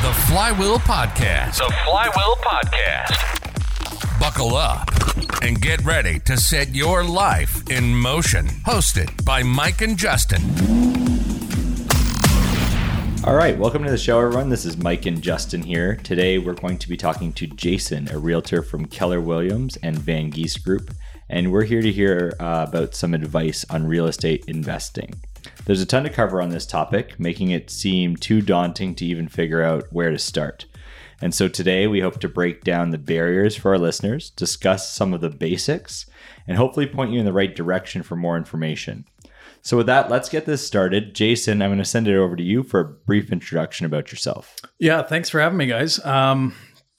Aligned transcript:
The 0.00 0.12
Flywheel 0.28 0.78
Podcast. 0.78 1.58
The 1.58 1.74
Flywheel 1.84 2.36
Podcast. 2.36 4.20
Buckle 4.20 4.54
up 4.54 4.88
and 5.42 5.60
get 5.60 5.84
ready 5.84 6.20
to 6.20 6.36
set 6.36 6.72
your 6.72 7.02
life 7.02 7.68
in 7.68 7.96
motion. 7.96 8.46
Hosted 8.64 9.24
by 9.24 9.42
Mike 9.42 9.80
and 9.82 9.98
Justin. 9.98 10.40
All 13.24 13.34
right, 13.34 13.58
welcome 13.58 13.82
to 13.82 13.90
the 13.90 13.98
show, 13.98 14.20
everyone. 14.20 14.50
This 14.50 14.64
is 14.64 14.76
Mike 14.76 15.04
and 15.06 15.20
Justin 15.20 15.62
here. 15.62 15.96
Today, 15.96 16.38
we're 16.38 16.54
going 16.54 16.78
to 16.78 16.88
be 16.88 16.96
talking 16.96 17.32
to 17.32 17.48
Jason, 17.48 18.08
a 18.12 18.18
realtor 18.18 18.62
from 18.62 18.84
Keller 18.86 19.20
Williams 19.20 19.76
and 19.82 19.98
Van 19.98 20.30
Geest 20.30 20.64
Group, 20.64 20.92
and 21.28 21.50
we're 21.50 21.64
here 21.64 21.82
to 21.82 21.90
hear 21.90 22.34
uh, 22.38 22.66
about 22.68 22.94
some 22.94 23.14
advice 23.14 23.66
on 23.68 23.88
real 23.88 24.06
estate 24.06 24.44
investing. 24.46 25.14
There's 25.68 25.82
a 25.82 25.86
ton 25.86 26.04
to 26.04 26.08
cover 26.08 26.40
on 26.40 26.48
this 26.48 26.64
topic, 26.64 27.20
making 27.20 27.50
it 27.50 27.68
seem 27.68 28.16
too 28.16 28.40
daunting 28.40 28.94
to 28.94 29.04
even 29.04 29.28
figure 29.28 29.62
out 29.62 29.84
where 29.90 30.10
to 30.10 30.18
start. 30.18 30.64
And 31.20 31.34
so 31.34 31.46
today, 31.46 31.86
we 31.86 32.00
hope 32.00 32.20
to 32.20 32.28
break 32.28 32.64
down 32.64 32.88
the 32.88 32.96
barriers 32.96 33.54
for 33.54 33.72
our 33.72 33.78
listeners, 33.78 34.30
discuss 34.30 34.90
some 34.90 35.12
of 35.12 35.20
the 35.20 35.28
basics, 35.28 36.06
and 36.46 36.56
hopefully 36.56 36.86
point 36.86 37.12
you 37.12 37.18
in 37.18 37.26
the 37.26 37.34
right 37.34 37.54
direction 37.54 38.02
for 38.02 38.16
more 38.16 38.38
information. 38.38 39.04
So, 39.60 39.76
with 39.76 39.84
that, 39.88 40.08
let's 40.08 40.30
get 40.30 40.46
this 40.46 40.66
started. 40.66 41.14
Jason, 41.14 41.60
I'm 41.60 41.68
going 41.68 41.76
to 41.80 41.84
send 41.84 42.08
it 42.08 42.16
over 42.16 42.34
to 42.34 42.42
you 42.42 42.62
for 42.62 42.80
a 42.80 42.88
brief 42.88 43.30
introduction 43.30 43.84
about 43.84 44.10
yourself. 44.10 44.56
Yeah, 44.78 45.02
thanks 45.02 45.28
for 45.28 45.38
having 45.38 45.58
me, 45.58 45.66
guys. 45.66 46.02
Um, 46.02 46.54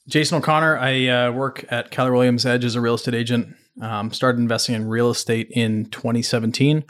Jason 0.08 0.38
O'Connor. 0.38 0.78
I 0.78 1.08
uh, 1.08 1.32
work 1.32 1.66
at 1.70 1.90
Keller 1.90 2.12
Williams 2.12 2.46
Edge 2.46 2.66
as 2.66 2.76
a 2.76 2.82
real 2.82 2.94
estate 2.94 3.16
agent. 3.16 3.56
Um, 3.82 4.14
started 4.14 4.38
investing 4.38 4.76
in 4.76 4.88
real 4.88 5.10
estate 5.10 5.50
in 5.50 5.86
2017. 5.86 6.86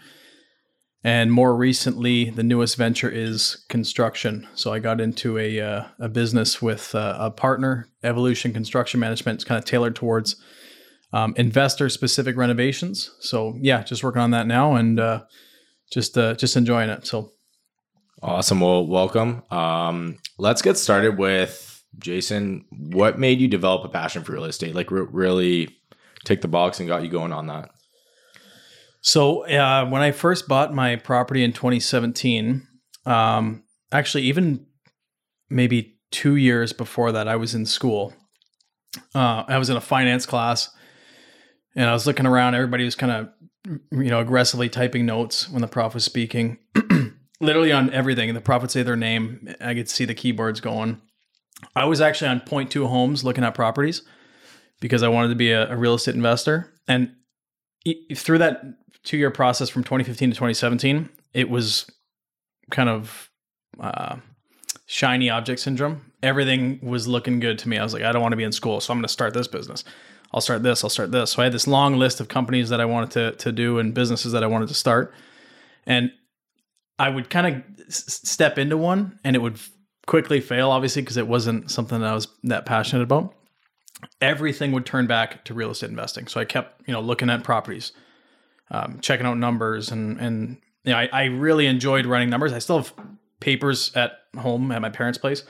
And 1.04 1.32
more 1.32 1.56
recently, 1.56 2.30
the 2.30 2.44
newest 2.44 2.76
venture 2.76 3.10
is 3.10 3.66
construction. 3.70 4.48
So 4.54 4.74
I 4.74 4.80
got 4.80 5.00
into 5.00 5.38
a, 5.38 5.60
uh, 5.62 5.84
a 6.00 6.10
business 6.10 6.62
with 6.62 6.94
uh, 6.94 7.16
a 7.20 7.32
partner, 7.32 7.88
Evolution 8.04 8.52
Construction 8.52 9.00
Management. 9.00 9.36
It's 9.36 9.44
kind 9.46 9.58
of 9.58 9.64
tailored 9.64 9.96
towards 9.96 10.36
um, 11.14 11.34
investor 11.38 11.88
specific 11.90 12.36
renovations. 12.36 13.12
So 13.22 13.58
yeah, 13.62 13.84
just 13.84 14.04
working 14.04 14.22
on 14.22 14.32
that 14.32 14.46
now 14.46 14.76
and 14.76 15.00
uh, 15.00 15.24
just 15.92 16.18
uh, 16.18 16.36
just 16.36 16.58
enjoying 16.58 16.90
it. 16.90 17.08
So 17.08 17.32
Awesome. 18.22 18.60
Well, 18.60 18.86
welcome. 18.86 19.44
Um, 19.50 20.18
let's 20.38 20.62
get 20.62 20.78
started 20.78 21.18
with 21.18 21.82
Jason. 22.00 22.66
What 22.70 23.18
made 23.18 23.40
you 23.40 23.48
develop 23.48 23.86
a 23.86 23.90
passion 23.90 24.24
for 24.24 24.34
real 24.34 24.44
estate? 24.44 24.76
Like, 24.76 24.92
re- 24.92 25.08
really 25.10 25.78
take 26.26 26.42
the 26.42 26.50
box 26.50 26.80
and 26.80 26.90
got 26.90 27.04
you 27.04 27.10
going 27.10 27.32
on 27.32 27.48
that? 27.48 27.72
So 29.02 29.46
uh, 29.46 29.88
when 29.88 30.02
I 30.02 30.12
first 30.12 30.48
bought 30.48 30.74
my 30.74 30.96
property 30.98 31.44
in 31.44 31.54
2017, 31.54 32.68
um, 33.06 33.64
actually 33.92 34.24
even 34.24 34.66
maybe 35.50 35.98
two 36.12 36.36
years 36.36 36.74
before 36.74 37.12
that, 37.14 37.28
I 37.28 37.36
was 37.36 37.56
in 37.56 37.66
school. 37.66 38.14
Uh, 39.16 39.44
I 39.48 39.58
was 39.58 39.70
in 39.70 39.78
a 39.78 39.82
finance 39.82 40.26
class, 40.26 40.70
and 41.76 41.90
I 41.90 41.94
was 41.94 42.08
looking 42.08 42.26
around. 42.26 42.56
Everybody 42.56 42.84
was 42.84 42.96
kind 42.96 43.12
of, 43.12 43.30
you 43.92 44.10
know, 44.10 44.20
aggressively 44.20 44.70
typing 44.70 45.06
notes 45.06 45.50
when 45.50 45.62
the 45.62 45.68
prof 45.68 45.94
was 45.94 46.04
speaking. 46.04 46.58
Literally 47.42 47.72
on 47.72 47.94
everything. 47.94 48.34
The 48.34 48.42
prof 48.42 48.64
would 48.64 48.72
say 48.72 48.84
their 48.84 48.96
name. 48.96 49.54
I 49.62 49.74
could 49.74 49.90
see 49.90 50.06
the 50.06 50.16
keyboards 50.16 50.60
going. 50.60 51.02
I 51.76 51.86
was 51.86 52.02
actually 52.02 52.30
on 52.30 52.42
Point2 52.42 52.88
Homes 52.88 53.24
looking 53.24 53.44
at 53.44 53.54
properties 53.54 54.02
because 54.82 55.04
I 55.04 55.10
wanted 55.10 55.30
to 55.30 55.36
be 55.36 55.52
a, 55.52 55.72
a 55.72 55.78
real 55.78 55.94
estate 55.94 56.16
investor. 56.16 56.74
And 56.88 57.14
through 58.16 58.40
that 58.40 58.64
two 59.04 59.18
year 59.18 59.32
process 59.32 59.70
from 59.70 59.84
2015 59.84 60.32
to 60.32 60.36
2017, 60.36 61.10
it 61.34 61.50
was 61.50 61.90
kind 62.72 62.90
of 62.90 63.30
uh, 63.80 64.18
shiny 64.86 65.30
object 65.30 65.62
syndrome. 65.62 66.12
Everything 66.22 66.80
was 66.82 67.08
looking 67.08 67.40
good 67.40 67.60
to 67.60 67.70
me. 67.70 67.78
I 67.78 67.84
was 67.84 67.94
like, 67.94 68.04
I 68.04 68.12
don't 68.12 68.22
want 68.22 68.34
to 68.34 68.38
be 68.38 68.44
in 68.44 68.52
school, 68.52 68.80
so 68.82 68.92
I'm 68.92 68.98
going 68.98 69.04
to 69.04 69.10
start 69.10 69.34
this 69.34 69.48
business. 69.48 69.84
I'll 70.32 70.42
start 70.42 70.64
this. 70.64 70.84
I'll 70.84 70.90
start 70.90 71.12
this. 71.12 71.32
So 71.32 71.42
I 71.42 71.46
had 71.46 71.54
this 71.54 71.68
long 71.68 71.98
list 71.98 72.20
of 72.20 72.28
companies 72.28 72.70
that 72.70 72.80
I 72.80 72.86
wanted 72.86 73.12
to 73.12 73.32
to 73.44 73.52
do 73.52 73.80
and 73.80 73.94
businesses 73.94 74.32
that 74.34 74.44
I 74.44 74.48
wanted 74.48 74.68
to 74.68 74.74
start, 74.74 75.14
and 75.86 76.12
I 77.00 77.10
would 77.10 77.30
kind 77.30 77.48
of 77.48 77.86
s- 77.88 78.20
step 78.24 78.58
into 78.58 78.78
one, 78.78 79.18
and 79.24 79.36
it 79.36 79.40
would 79.40 79.60
quickly 80.06 80.42
fail, 80.42 80.72
obviously, 80.72 81.02
because 81.02 81.18
it 81.18 81.28
wasn't 81.28 81.72
something 81.72 82.02
that 82.02 82.10
I 82.10 82.14
was 82.14 82.28
that 82.44 82.66
passionate 82.66 83.04
about. 83.04 83.34
Everything 84.22 84.72
would 84.72 84.86
turn 84.86 85.08
back 85.08 85.46
to 85.46 85.54
real 85.54 85.72
estate 85.72 85.90
investing. 85.90 86.28
So 86.28 86.40
I 86.40 86.46
kept, 86.46 86.88
you 86.88 86.94
know, 86.94 87.02
looking 87.02 87.30
at 87.30 87.44
properties, 87.44 87.92
um, 88.72 89.00
checking 89.02 89.26
out 89.26 89.38
numbers, 89.38 89.92
and 89.92 90.20
and 90.20 90.58
you 90.84 90.92
know, 90.92 91.00
I, 91.00 91.10
I 91.12 91.24
really 91.26 91.66
enjoyed 91.68 92.06
running 92.06 92.30
numbers. 92.30 92.54
I 92.54 92.60
still 92.60 92.78
have 92.78 92.94
papers 93.40 93.92
at 93.96 94.20
home 94.38 94.72
at 94.72 94.82
my 94.82 94.90
parents' 94.90 95.18
place, 95.18 95.44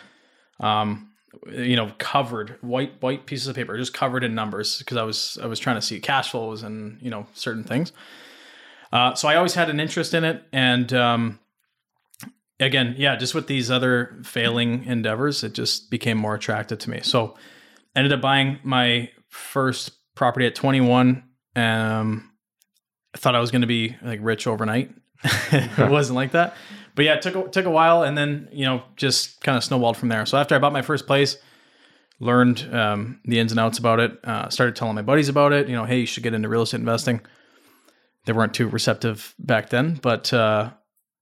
um, 0.60 1.12
you 1.52 1.76
know, 1.76 1.92
covered 1.98 2.58
white 2.62 3.02
white 3.02 3.26
pieces 3.26 3.48
of 3.48 3.56
paper, 3.56 3.78
just 3.78 3.94
covered 3.94 4.24
in 4.24 4.36
numbers 4.36 4.80
because 4.80 4.98
I 4.98 5.04
was 5.04 5.38
I 5.42 5.48
was 5.48 5.60
trying 5.60 5.78
to 5.78 5.82
see 5.82 6.00
cash 6.00 6.32
flows 6.32 6.64
and 6.64 7.02
you 7.02 7.10
know 7.10 7.28
certain 7.34 7.64
things. 7.64 7.92
Uh, 8.92 9.14
so 9.14 9.28
I 9.28 9.36
always 9.36 9.54
had 9.54 9.70
an 9.70 9.80
interest 9.80 10.14
in 10.14 10.24
it, 10.24 10.44
and 10.52 10.92
um, 10.94 11.40
again, 12.60 12.96
yeah, 12.98 13.16
just 13.16 13.36
with 13.36 13.48
these 13.48 13.70
other 13.70 14.18
failing 14.24 14.86
endeavors, 14.86 15.44
it 15.44 15.54
just 15.54 15.90
became 15.90 16.18
more 16.18 16.36
attractive 16.36 16.80
to 16.80 16.90
me. 16.90 17.02
So 17.04 17.36
ended 17.96 18.14
up 18.14 18.22
buying 18.22 18.60
my 18.64 19.10
first 19.30 19.92
property 20.16 20.46
at 20.46 20.56
21. 20.56 21.24
Um, 21.56 22.29
I 23.14 23.18
thought 23.18 23.36
I 23.36 23.40
was 23.40 23.52
going 23.52 23.62
to 23.62 23.68
be 23.68 23.96
like 24.02 24.20
rich 24.22 24.48
overnight. 24.48 24.92
it 25.24 25.90
wasn't 25.90 26.16
like 26.16 26.32
that, 26.32 26.56
but 26.96 27.06
yeah, 27.06 27.16
it 27.16 27.22
took 27.22 27.36
a, 27.36 27.50
took 27.50 27.66
a 27.66 27.70
while, 27.72 28.04
and 28.04 28.18
then 28.18 28.48
you 28.52 28.66
know 28.66 28.84
just 28.96 29.42
kind 29.42 29.58
of 29.58 29.64
snowballed 29.64 29.98
from 29.98 30.10
there. 30.10 30.26
So 30.26 30.38
after 30.38 30.56
I 30.56 30.60
bought 30.60 30.74
my 30.74 30.82
first 30.82 31.08
place, 31.08 31.38
learned 32.20 32.74
um, 32.74 33.20
the 33.26 33.40
ins 33.40 33.52
and 33.52 33.60
outs 33.60 33.78
about 33.78 34.00
it. 34.00 34.20
Uh, 34.24 34.50
started 34.50 34.76
telling 34.76 34.96
my 34.96 35.02
buddies 35.02 35.30
about 35.30 35.54
it. 35.54 35.68
You 35.68 35.76
know, 35.76 35.86
hey, 35.86 36.00
you 36.00 36.06
should 36.06 36.24
get 36.24 36.34
into 36.34 36.50
real 36.50 36.62
estate 36.62 36.80
investing. 36.80 37.22
They 38.26 38.34
weren't 38.34 38.54
too 38.54 38.68
receptive 38.68 39.34
back 39.40 39.70
then, 39.70 40.00
but 40.02 40.32
uh, 40.34 40.72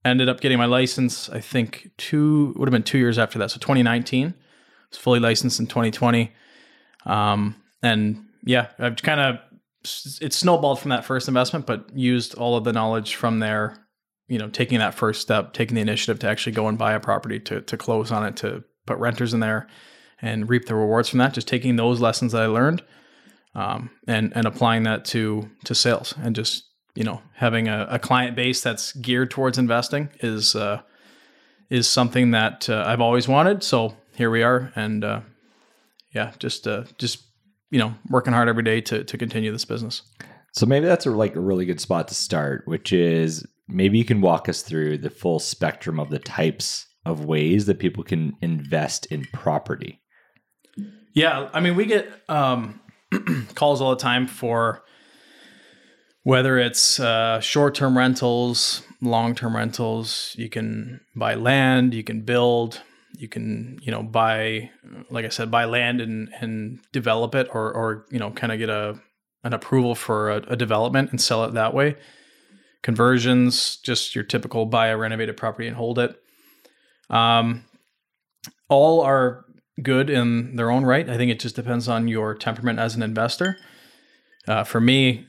ended 0.03 0.29
up 0.29 0.41
getting 0.41 0.57
my 0.57 0.65
license. 0.65 1.29
I 1.29 1.39
think 1.39 1.91
two 1.97 2.53
would 2.57 2.67
have 2.67 2.73
been 2.73 2.83
two 2.83 2.97
years 2.97 3.17
after 3.17 3.39
that. 3.39 3.51
So 3.51 3.59
2019, 3.59 4.27
I 4.27 4.33
was 4.89 4.97
fully 4.97 5.19
licensed 5.19 5.59
in 5.59 5.67
2020. 5.67 6.31
Um, 7.05 7.55
and 7.81 8.25
yeah, 8.43 8.67
I've 8.79 8.97
kind 8.97 9.19
of 9.19 9.39
it 10.21 10.33
snowballed 10.33 10.79
from 10.79 10.89
that 10.89 11.05
first 11.05 11.27
investment, 11.27 11.65
but 11.65 11.89
used 11.95 12.35
all 12.35 12.55
of 12.55 12.63
the 12.63 12.73
knowledge 12.73 13.15
from 13.15 13.39
there. 13.39 13.83
You 14.27 14.37
know, 14.37 14.49
taking 14.49 14.79
that 14.79 14.93
first 14.93 15.21
step, 15.21 15.53
taking 15.53 15.75
the 15.75 15.81
initiative 15.81 16.19
to 16.19 16.27
actually 16.27 16.51
go 16.51 16.67
and 16.67 16.77
buy 16.77 16.93
a 16.93 16.99
property, 16.99 17.39
to 17.41 17.61
to 17.61 17.77
close 17.77 18.11
on 18.11 18.25
it, 18.25 18.35
to 18.37 18.63
put 18.85 18.97
renters 18.97 19.33
in 19.33 19.39
there, 19.39 19.67
and 20.21 20.49
reap 20.49 20.65
the 20.65 20.75
rewards 20.75 21.09
from 21.09 21.19
that. 21.19 21.33
Just 21.33 21.47
taking 21.47 21.75
those 21.75 22.01
lessons 22.01 22.33
that 22.33 22.41
I 22.41 22.47
learned, 22.47 22.83
um, 23.55 23.89
and 24.07 24.33
and 24.35 24.45
applying 24.45 24.83
that 24.83 25.05
to 25.05 25.49
to 25.65 25.73
sales, 25.73 26.13
and 26.21 26.35
just 26.35 26.65
you 26.95 27.03
know 27.03 27.21
having 27.35 27.67
a, 27.67 27.87
a 27.89 27.99
client 27.99 28.35
base 28.35 28.61
that's 28.61 28.91
geared 28.93 29.31
towards 29.31 29.57
investing 29.57 30.09
is 30.19 30.55
uh, 30.55 30.81
is 31.69 31.87
something 31.87 32.31
that 32.31 32.69
uh, 32.69 32.83
I've 32.85 33.01
always 33.01 33.27
wanted. 33.27 33.63
So 33.63 33.95
here 34.15 34.29
we 34.29 34.43
are, 34.43 34.71
and 34.75 35.03
uh, 35.03 35.21
yeah, 36.11 36.33
just 36.39 36.67
uh, 36.67 36.83
just 36.97 37.26
you 37.69 37.79
know 37.79 37.93
working 38.09 38.33
hard 38.33 38.49
every 38.49 38.63
day 38.63 38.81
to 38.81 39.03
to 39.03 39.17
continue 39.17 39.51
this 39.51 39.65
business. 39.65 40.01
So 40.53 40.65
maybe 40.65 40.87
that's 40.87 41.05
a, 41.05 41.11
like 41.11 41.35
a 41.35 41.39
really 41.39 41.65
good 41.65 41.79
spot 41.79 42.07
to 42.07 42.15
start, 42.15 42.63
which 42.65 42.91
is 42.91 43.45
maybe 43.67 43.97
you 43.97 44.05
can 44.05 44.21
walk 44.21 44.49
us 44.49 44.61
through 44.61 44.97
the 44.99 45.09
full 45.09 45.39
spectrum 45.39 45.99
of 45.99 46.09
the 46.09 46.19
types 46.19 46.87
of 47.05 47.25
ways 47.25 47.65
that 47.67 47.79
people 47.79 48.03
can 48.03 48.35
invest 48.41 49.05
in 49.07 49.25
property. 49.33 50.01
Yeah, 51.13 51.49
I 51.53 51.59
mean, 51.59 51.75
we 51.75 51.85
get 51.85 52.07
um, 52.29 52.79
calls 53.55 53.81
all 53.81 53.91
the 53.91 54.01
time 54.01 54.27
for 54.27 54.83
whether 56.23 56.57
it's 56.57 56.99
uh, 56.99 57.39
short-term 57.39 57.97
rentals, 57.97 58.83
long-term 59.01 59.55
rentals. 59.55 60.35
You 60.37 60.49
can 60.49 60.99
buy 61.15 61.35
land, 61.35 61.93
you 61.93 62.03
can 62.03 62.21
build, 62.21 62.81
you 63.17 63.27
can 63.27 63.79
you 63.81 63.91
know 63.91 64.03
buy, 64.03 64.69
like 65.09 65.25
I 65.25 65.29
said, 65.29 65.51
buy 65.51 65.65
land 65.65 66.01
and 66.01 66.29
and 66.39 66.79
develop 66.91 67.35
it, 67.35 67.49
or 67.53 67.71
or 67.73 68.05
you 68.11 68.19
know 68.19 68.31
kind 68.31 68.51
of 68.51 68.59
get 68.59 68.69
a 68.69 68.99
an 69.43 69.53
approval 69.53 69.95
for 69.95 70.29
a, 70.29 70.37
a 70.49 70.55
development 70.55 71.11
and 71.11 71.21
sell 71.21 71.43
it 71.45 71.53
that 71.53 71.73
way. 71.73 71.95
Conversions, 72.83 73.77
just 73.77 74.15
your 74.15 74.23
typical 74.23 74.65
buy 74.65 74.87
a 74.87 74.97
renovated 74.97 75.37
property 75.37 75.67
and 75.67 75.75
hold 75.75 75.99
it. 75.99 76.15
Um, 77.09 77.65
all 78.69 79.01
are 79.01 79.45
good 79.81 80.09
in 80.09 80.55
their 80.55 80.71
own 80.71 80.83
right. 80.83 81.09
I 81.09 81.17
think 81.17 81.31
it 81.31 81.39
just 81.39 81.55
depends 81.55 81.87
on 81.87 82.07
your 82.07 82.33
temperament 82.33 82.79
as 82.79 82.95
an 82.95 83.03
investor. 83.03 83.57
Uh, 84.47 84.63
for 84.63 84.79
me, 84.81 85.26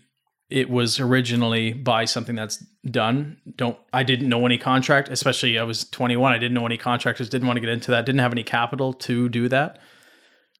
it 0.50 0.70
was 0.70 0.98
originally 0.98 1.72
buy 1.72 2.04
something 2.06 2.34
that's 2.34 2.64
done. 2.90 3.38
Don't 3.56 3.76
I 3.92 4.02
didn't 4.02 4.28
know 4.28 4.46
any 4.46 4.58
contract, 4.58 5.08
especially 5.08 5.58
I 5.58 5.62
was 5.62 5.88
21. 5.90 6.32
I 6.32 6.38
didn't 6.38 6.54
know 6.54 6.66
any 6.66 6.78
contractors. 6.78 7.28
Didn't 7.28 7.46
want 7.46 7.58
to 7.58 7.60
get 7.60 7.70
into 7.70 7.90
that. 7.90 8.06
Didn't 8.06 8.20
have 8.20 8.32
any 8.32 8.44
capital 8.44 8.92
to 8.94 9.28
do 9.28 9.48
that. 9.48 9.78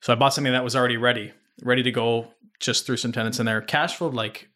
So 0.00 0.12
I 0.12 0.16
bought 0.16 0.34
something 0.34 0.52
that 0.52 0.64
was 0.64 0.76
already 0.76 0.96
ready, 0.96 1.32
ready 1.62 1.82
to 1.82 1.90
go. 1.90 2.28
Just 2.60 2.86
threw 2.86 2.96
some 2.96 3.12
tenants 3.12 3.38
in 3.38 3.46
there. 3.46 3.60
Cash 3.60 3.96
flowed 3.96 4.14
like 4.14 4.48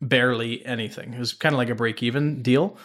barely 0.00 0.64
anything. 0.64 1.12
It 1.12 1.18
was 1.18 1.34
kind 1.34 1.54
of 1.54 1.58
like 1.58 1.70
a 1.70 1.74
break 1.74 2.02
even 2.02 2.42
deal. 2.42 2.76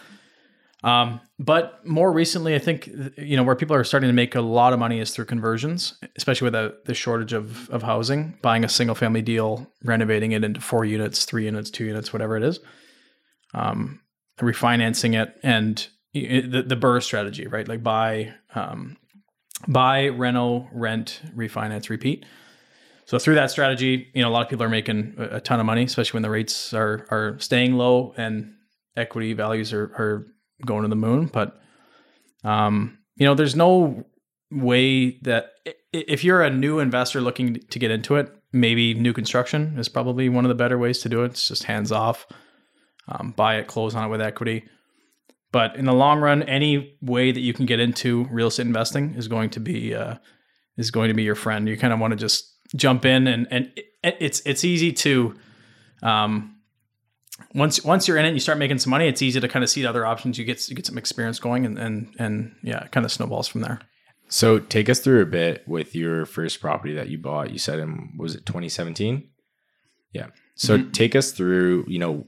Um, 0.84 1.22
but 1.40 1.86
more 1.86 2.12
recently, 2.12 2.54
I 2.54 2.60
think 2.60 2.88
you 3.18 3.36
know 3.36 3.44
where 3.44 3.56
people 3.56 3.76
are 3.76 3.84
starting 3.84 4.10
to 4.10 4.14
make 4.14 4.36
a 4.36 4.42
lot 4.42 4.74
of 4.74 4.80
money 4.80 5.00
is 5.00 5.12
through 5.12 5.26
conversions, 5.26 5.96
especially 6.16 6.46
with 6.46 6.54
the, 6.54 6.78
the 6.86 6.94
shortage 6.94 7.34
of 7.34 7.70
of 7.70 7.84
housing. 7.84 8.38
Buying 8.42 8.64
a 8.64 8.70
single 8.70 8.96
family 8.96 9.22
deal, 9.22 9.72
renovating 9.84 10.34
it 10.34 10.44
into 10.44 10.62
four 10.62 10.86
units, 10.86 11.26
three 11.26 11.46
units, 11.46 11.72
two 11.72 11.86
units, 11.86 12.14
whatever 12.14 12.38
it 12.38 12.44
is, 12.44 12.60
um, 13.54 14.02
refinancing 14.40 15.20
it, 15.20 15.36
and 15.42 15.88
the 16.14 16.62
the 16.62 16.78
BRRRR 16.78 17.02
strategy, 17.02 17.48
right? 17.48 17.68
Like 17.68 17.82
buy, 17.82 18.34
um, 18.54 18.98
buy, 19.68 20.10
reno, 20.10 20.70
rent, 20.72 21.22
refinance, 21.36 21.90
repeat. 21.90 22.24
So 23.06 23.18
through 23.18 23.36
that 23.36 23.50
strategy, 23.50 24.10
you 24.14 24.22
know, 24.22 24.30
a 24.30 24.32
lot 24.32 24.44
of 24.44 24.50
people 24.50 24.66
are 24.66 24.70
making 24.70 25.16
a 25.18 25.40
ton 25.40 25.60
of 25.60 25.66
money, 25.66 25.84
especially 25.84 26.18
when 26.18 26.24
the 26.24 26.30
rates 26.30 26.72
are 26.74 27.08
are 27.10 27.38
staying 27.40 27.74
low 27.74 28.14
and 28.16 28.54
equity 28.96 29.34
values 29.34 29.74
are 29.74 29.86
are 29.86 30.28
going 30.66 30.84
to 30.84 30.88
the 30.88 30.96
moon. 30.96 31.28
But 31.28 31.60
um, 32.44 32.98
you 33.16 33.26
know, 33.26 33.36
there's 33.36 33.56
no 33.56 34.06
way 34.52 35.20
that 35.22 35.52
if 35.92 36.24
you're 36.24 36.44
a 36.44 36.50
new 36.50 36.80
investor 36.80 37.22
looking 37.22 37.56
to 37.56 37.80
get 37.80 37.92
into 37.92 38.16
it, 38.16 38.34
maybe 38.54 38.94
new 38.94 39.14
construction 39.14 39.78
is 39.78 39.90
probably 39.90 40.30
one 40.30 40.46
of 40.46 40.50
the 40.50 40.56
better 40.56 40.78
ways 40.78 41.00
to 41.00 41.10
do 41.10 41.24
it. 41.24 41.32
It's 41.32 41.48
just 41.48 41.64
hands 41.64 41.92
off, 41.92 42.26
um, 43.08 43.34
buy 43.36 43.56
it, 43.56 43.68
close 43.68 43.96
on 43.96 44.06
it 44.06 44.10
with 44.10 44.22
equity. 44.22 44.66
But 45.52 45.76
in 45.76 45.86
the 45.86 45.94
long 45.94 46.20
run, 46.20 46.44
any 46.44 46.98
way 47.02 47.32
that 47.32 47.40
you 47.40 47.54
can 47.54 47.66
get 47.66 47.80
into 47.80 48.26
real 48.26 48.48
estate 48.48 48.68
investing 48.68 49.16
is 49.16 49.28
going 49.28 49.50
to 49.52 49.60
be 49.60 49.96
uh, 49.96 50.16
is 50.78 50.92
going 50.92 51.08
to 51.08 51.14
be 51.14 51.24
your 51.24 51.36
friend. 51.36 51.68
You 51.68 51.78
kind 51.78 51.94
of 51.94 52.00
want 52.00 52.12
to 52.12 52.18
just 52.18 52.54
jump 52.76 53.06
in 53.06 53.28
and 53.28 53.48
and 53.50 53.72
it, 54.04 54.18
it's 54.20 54.42
it's 54.46 54.64
easy 54.66 54.92
to 54.92 55.36
um 56.04 56.57
once 57.54 57.84
once 57.84 58.08
you're 58.08 58.18
in 58.18 58.26
it 58.26 58.34
you 58.34 58.40
start 58.40 58.58
making 58.58 58.78
some 58.80 58.92
money 58.92 59.08
it's 59.08 59.22
easy 59.22 59.40
to 59.40 59.48
kind 59.48 59.64
of 59.64 59.70
see 59.70 59.86
other 59.86 60.06
options 60.06 60.38
you 60.38 60.46
get 60.46 60.68
you 60.70 60.76
get 60.76 60.86
some 60.86 60.98
experience 60.98 61.40
going 61.40 61.66
and 61.66 61.78
and 61.78 62.14
and 62.20 62.56
yeah 62.64 62.84
it 62.84 62.92
kind 62.92 63.06
of 63.06 63.12
snowballs 63.12 63.48
from 63.48 63.62
there 63.62 63.80
so 64.30 64.60
take 64.60 64.90
us 64.90 65.00
through 65.00 65.22
a 65.22 65.26
bit 65.26 65.66
with 65.68 65.96
your 65.96 66.26
first 66.26 66.60
property 66.60 66.94
that 66.94 67.10
you 67.10 67.18
bought 67.18 67.52
you 67.52 67.58
said 67.58 67.80
in 67.80 68.14
was 68.18 68.36
it 68.36 68.46
2017 68.46 69.28
yeah 70.14 70.28
so 70.56 70.78
mm-hmm. 70.78 70.92
take 70.92 71.16
us 71.16 71.32
through 71.32 71.86
you 71.88 72.00
know 72.00 72.26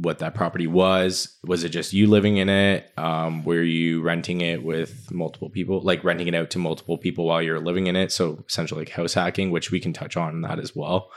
what 0.00 0.20
that 0.20 0.34
property 0.34 0.66
was. 0.66 1.36
Was 1.44 1.64
it 1.64 1.70
just 1.70 1.92
you 1.92 2.06
living 2.06 2.36
in 2.36 2.48
it? 2.48 2.92
Um, 2.96 3.44
were 3.44 3.62
you 3.62 4.00
renting 4.00 4.40
it 4.40 4.62
with 4.62 5.10
multiple 5.10 5.50
people, 5.50 5.80
like 5.82 6.04
renting 6.04 6.28
it 6.28 6.34
out 6.34 6.50
to 6.50 6.58
multiple 6.58 6.98
people 6.98 7.26
while 7.26 7.42
you're 7.42 7.60
living 7.60 7.88
in 7.88 7.96
it? 7.96 8.12
So 8.12 8.44
essentially, 8.48 8.82
like 8.82 8.90
house 8.90 9.14
hacking, 9.14 9.50
which 9.50 9.70
we 9.70 9.80
can 9.80 9.92
touch 9.92 10.16
on 10.16 10.42
that 10.42 10.60
as 10.60 10.74
well. 10.74 11.10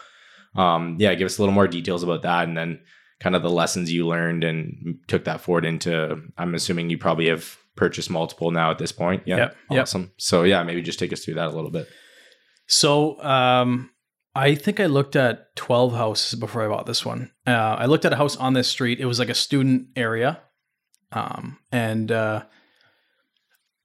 Um, 0.55 0.97
yeah, 0.99 1.13
give 1.13 1.27
us 1.27 1.37
a 1.37 1.41
little 1.41 1.53
more 1.53 1.67
details 1.67 2.03
about 2.03 2.23
that, 2.23 2.47
and 2.47 2.57
then 2.57 2.81
kind 3.21 3.35
of 3.35 3.43
the 3.43 3.49
lessons 3.49 3.91
you 3.91 4.07
learned 4.07 4.43
and 4.43 4.97
took 5.07 5.23
that 5.25 5.41
forward 5.41 5.63
into. 5.63 6.21
I'm 6.37 6.55
assuming 6.55 6.89
you 6.89 6.97
probably 6.97 7.29
have 7.29 7.57
purchased 7.75 8.09
multiple 8.09 8.51
now 8.51 8.71
at 8.71 8.79
this 8.79 8.91
point. 8.91 9.23
Yeah, 9.25 9.37
yep. 9.37 9.55
awesome. 9.69 10.01
Yep. 10.01 10.11
So 10.17 10.43
yeah, 10.43 10.63
maybe 10.63 10.81
just 10.81 10.99
take 10.99 11.13
us 11.13 11.23
through 11.23 11.35
that 11.35 11.47
a 11.47 11.51
little 11.51 11.69
bit. 11.69 11.87
So 12.67 13.21
um, 13.21 13.91
I 14.33 14.55
think 14.55 14.79
I 14.79 14.87
looked 14.87 15.15
at 15.15 15.55
12 15.55 15.93
houses 15.93 16.39
before 16.39 16.63
I 16.63 16.67
bought 16.67 16.87
this 16.87 17.05
one. 17.05 17.31
Uh, 17.45 17.51
I 17.51 17.85
looked 17.85 18.05
at 18.05 18.13
a 18.13 18.15
house 18.15 18.35
on 18.37 18.53
this 18.53 18.67
street. 18.67 18.99
It 18.99 19.05
was 19.05 19.19
like 19.19 19.29
a 19.29 19.35
student 19.35 19.89
area. 19.95 20.41
Um, 21.11 21.59
and 21.71 22.11
uh, 22.11 22.43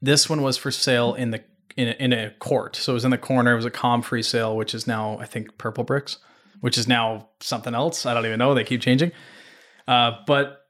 this 0.00 0.30
one 0.30 0.42
was 0.42 0.56
for 0.56 0.70
sale 0.70 1.14
in 1.14 1.30
the 1.30 1.44
in 1.76 1.88
a, 1.88 1.92
in 1.92 2.12
a 2.14 2.30
court. 2.38 2.76
So 2.76 2.92
it 2.92 2.94
was 2.94 3.04
in 3.04 3.10
the 3.10 3.18
corner. 3.18 3.52
It 3.52 3.56
was 3.56 3.66
a 3.66 3.70
calm 3.70 4.02
ComFree 4.02 4.24
sale, 4.24 4.56
which 4.56 4.74
is 4.74 4.86
now 4.86 5.18
I 5.18 5.26
think 5.26 5.58
Purplebricks, 5.58 6.16
which 6.60 6.78
is 6.78 6.88
now 6.88 7.28
something 7.40 7.74
else. 7.74 8.06
I 8.06 8.14
don't 8.14 8.26
even 8.26 8.38
know. 8.38 8.54
They 8.54 8.64
keep 8.64 8.80
changing. 8.80 9.12
Uh, 9.86 10.12
but 10.26 10.62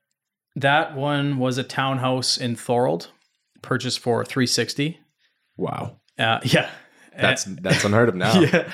that 0.56 0.96
one 0.96 1.38
was 1.38 1.58
a 1.58 1.64
townhouse 1.64 2.36
in 2.38 2.56
Thorold, 2.56 3.08
purchased 3.62 4.00
for 4.00 4.24
360. 4.24 4.98
Wow. 5.56 5.96
Uh, 6.18 6.40
yeah. 6.44 6.70
That's 7.18 7.44
that's 7.44 7.84
unheard 7.84 8.08
of 8.10 8.14
now. 8.16 8.40
yeah. 8.40 8.70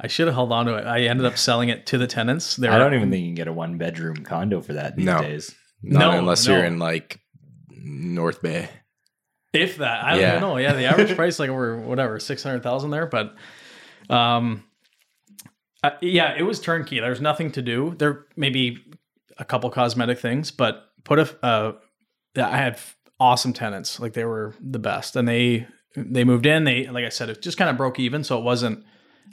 I 0.00 0.08
should 0.08 0.26
have 0.26 0.34
held 0.34 0.52
on 0.52 0.66
to 0.66 0.74
it. 0.76 0.86
I 0.86 1.02
ended 1.02 1.26
up 1.26 1.38
selling 1.38 1.68
it 1.68 1.86
to 1.86 1.98
the 1.98 2.08
tenants. 2.08 2.56
They 2.56 2.68
I 2.68 2.78
don't 2.78 2.94
even 2.94 3.10
think 3.10 3.22
you 3.22 3.28
can 3.28 3.34
get 3.36 3.48
a 3.48 3.52
one 3.52 3.78
bedroom 3.78 4.16
condo 4.16 4.60
for 4.60 4.72
that 4.72 4.96
these 4.96 5.06
no. 5.06 5.20
days. 5.20 5.54
Not 5.82 6.12
no, 6.12 6.18
unless 6.18 6.46
no. 6.46 6.56
you're 6.56 6.64
in 6.64 6.78
like 6.78 7.20
North 7.70 8.42
Bay. 8.42 8.68
If 9.52 9.76
that, 9.76 10.04
I 10.04 10.12
don't 10.12 10.20
yeah. 10.20 10.38
know. 10.38 10.56
Yeah, 10.56 10.72
the 10.72 10.86
average 10.86 11.14
price 11.16 11.38
like 11.38 11.50
over 11.50 11.76
whatever 11.76 12.18
six 12.18 12.42
hundred 12.42 12.62
thousand 12.62 12.90
there, 12.90 13.06
but 13.06 13.34
um, 14.08 14.64
uh, 15.82 15.90
yeah, 16.00 16.34
it 16.36 16.42
was 16.42 16.60
turnkey. 16.60 17.00
There's 17.00 17.20
nothing 17.20 17.50
to 17.52 17.62
do. 17.62 17.94
There 17.98 18.26
maybe 18.36 18.78
a 19.38 19.44
couple 19.44 19.70
cosmetic 19.70 20.18
things, 20.18 20.50
but 20.50 20.84
put 21.04 21.18
a. 21.18 21.44
Uh, 21.44 21.72
I 22.36 22.56
had 22.56 22.78
awesome 23.20 23.52
tenants. 23.52 24.00
Like 24.00 24.12
they 24.14 24.24
were 24.24 24.54
the 24.60 24.78
best, 24.78 25.16
and 25.16 25.28
they 25.28 25.66
they 25.96 26.24
moved 26.24 26.46
in. 26.46 26.64
They 26.64 26.86
like 26.86 27.04
I 27.04 27.10
said, 27.10 27.28
it 27.28 27.42
just 27.42 27.58
kind 27.58 27.70
of 27.70 27.76
broke 27.76 27.98
even, 27.98 28.24
so 28.24 28.38
it 28.38 28.44
wasn't 28.44 28.84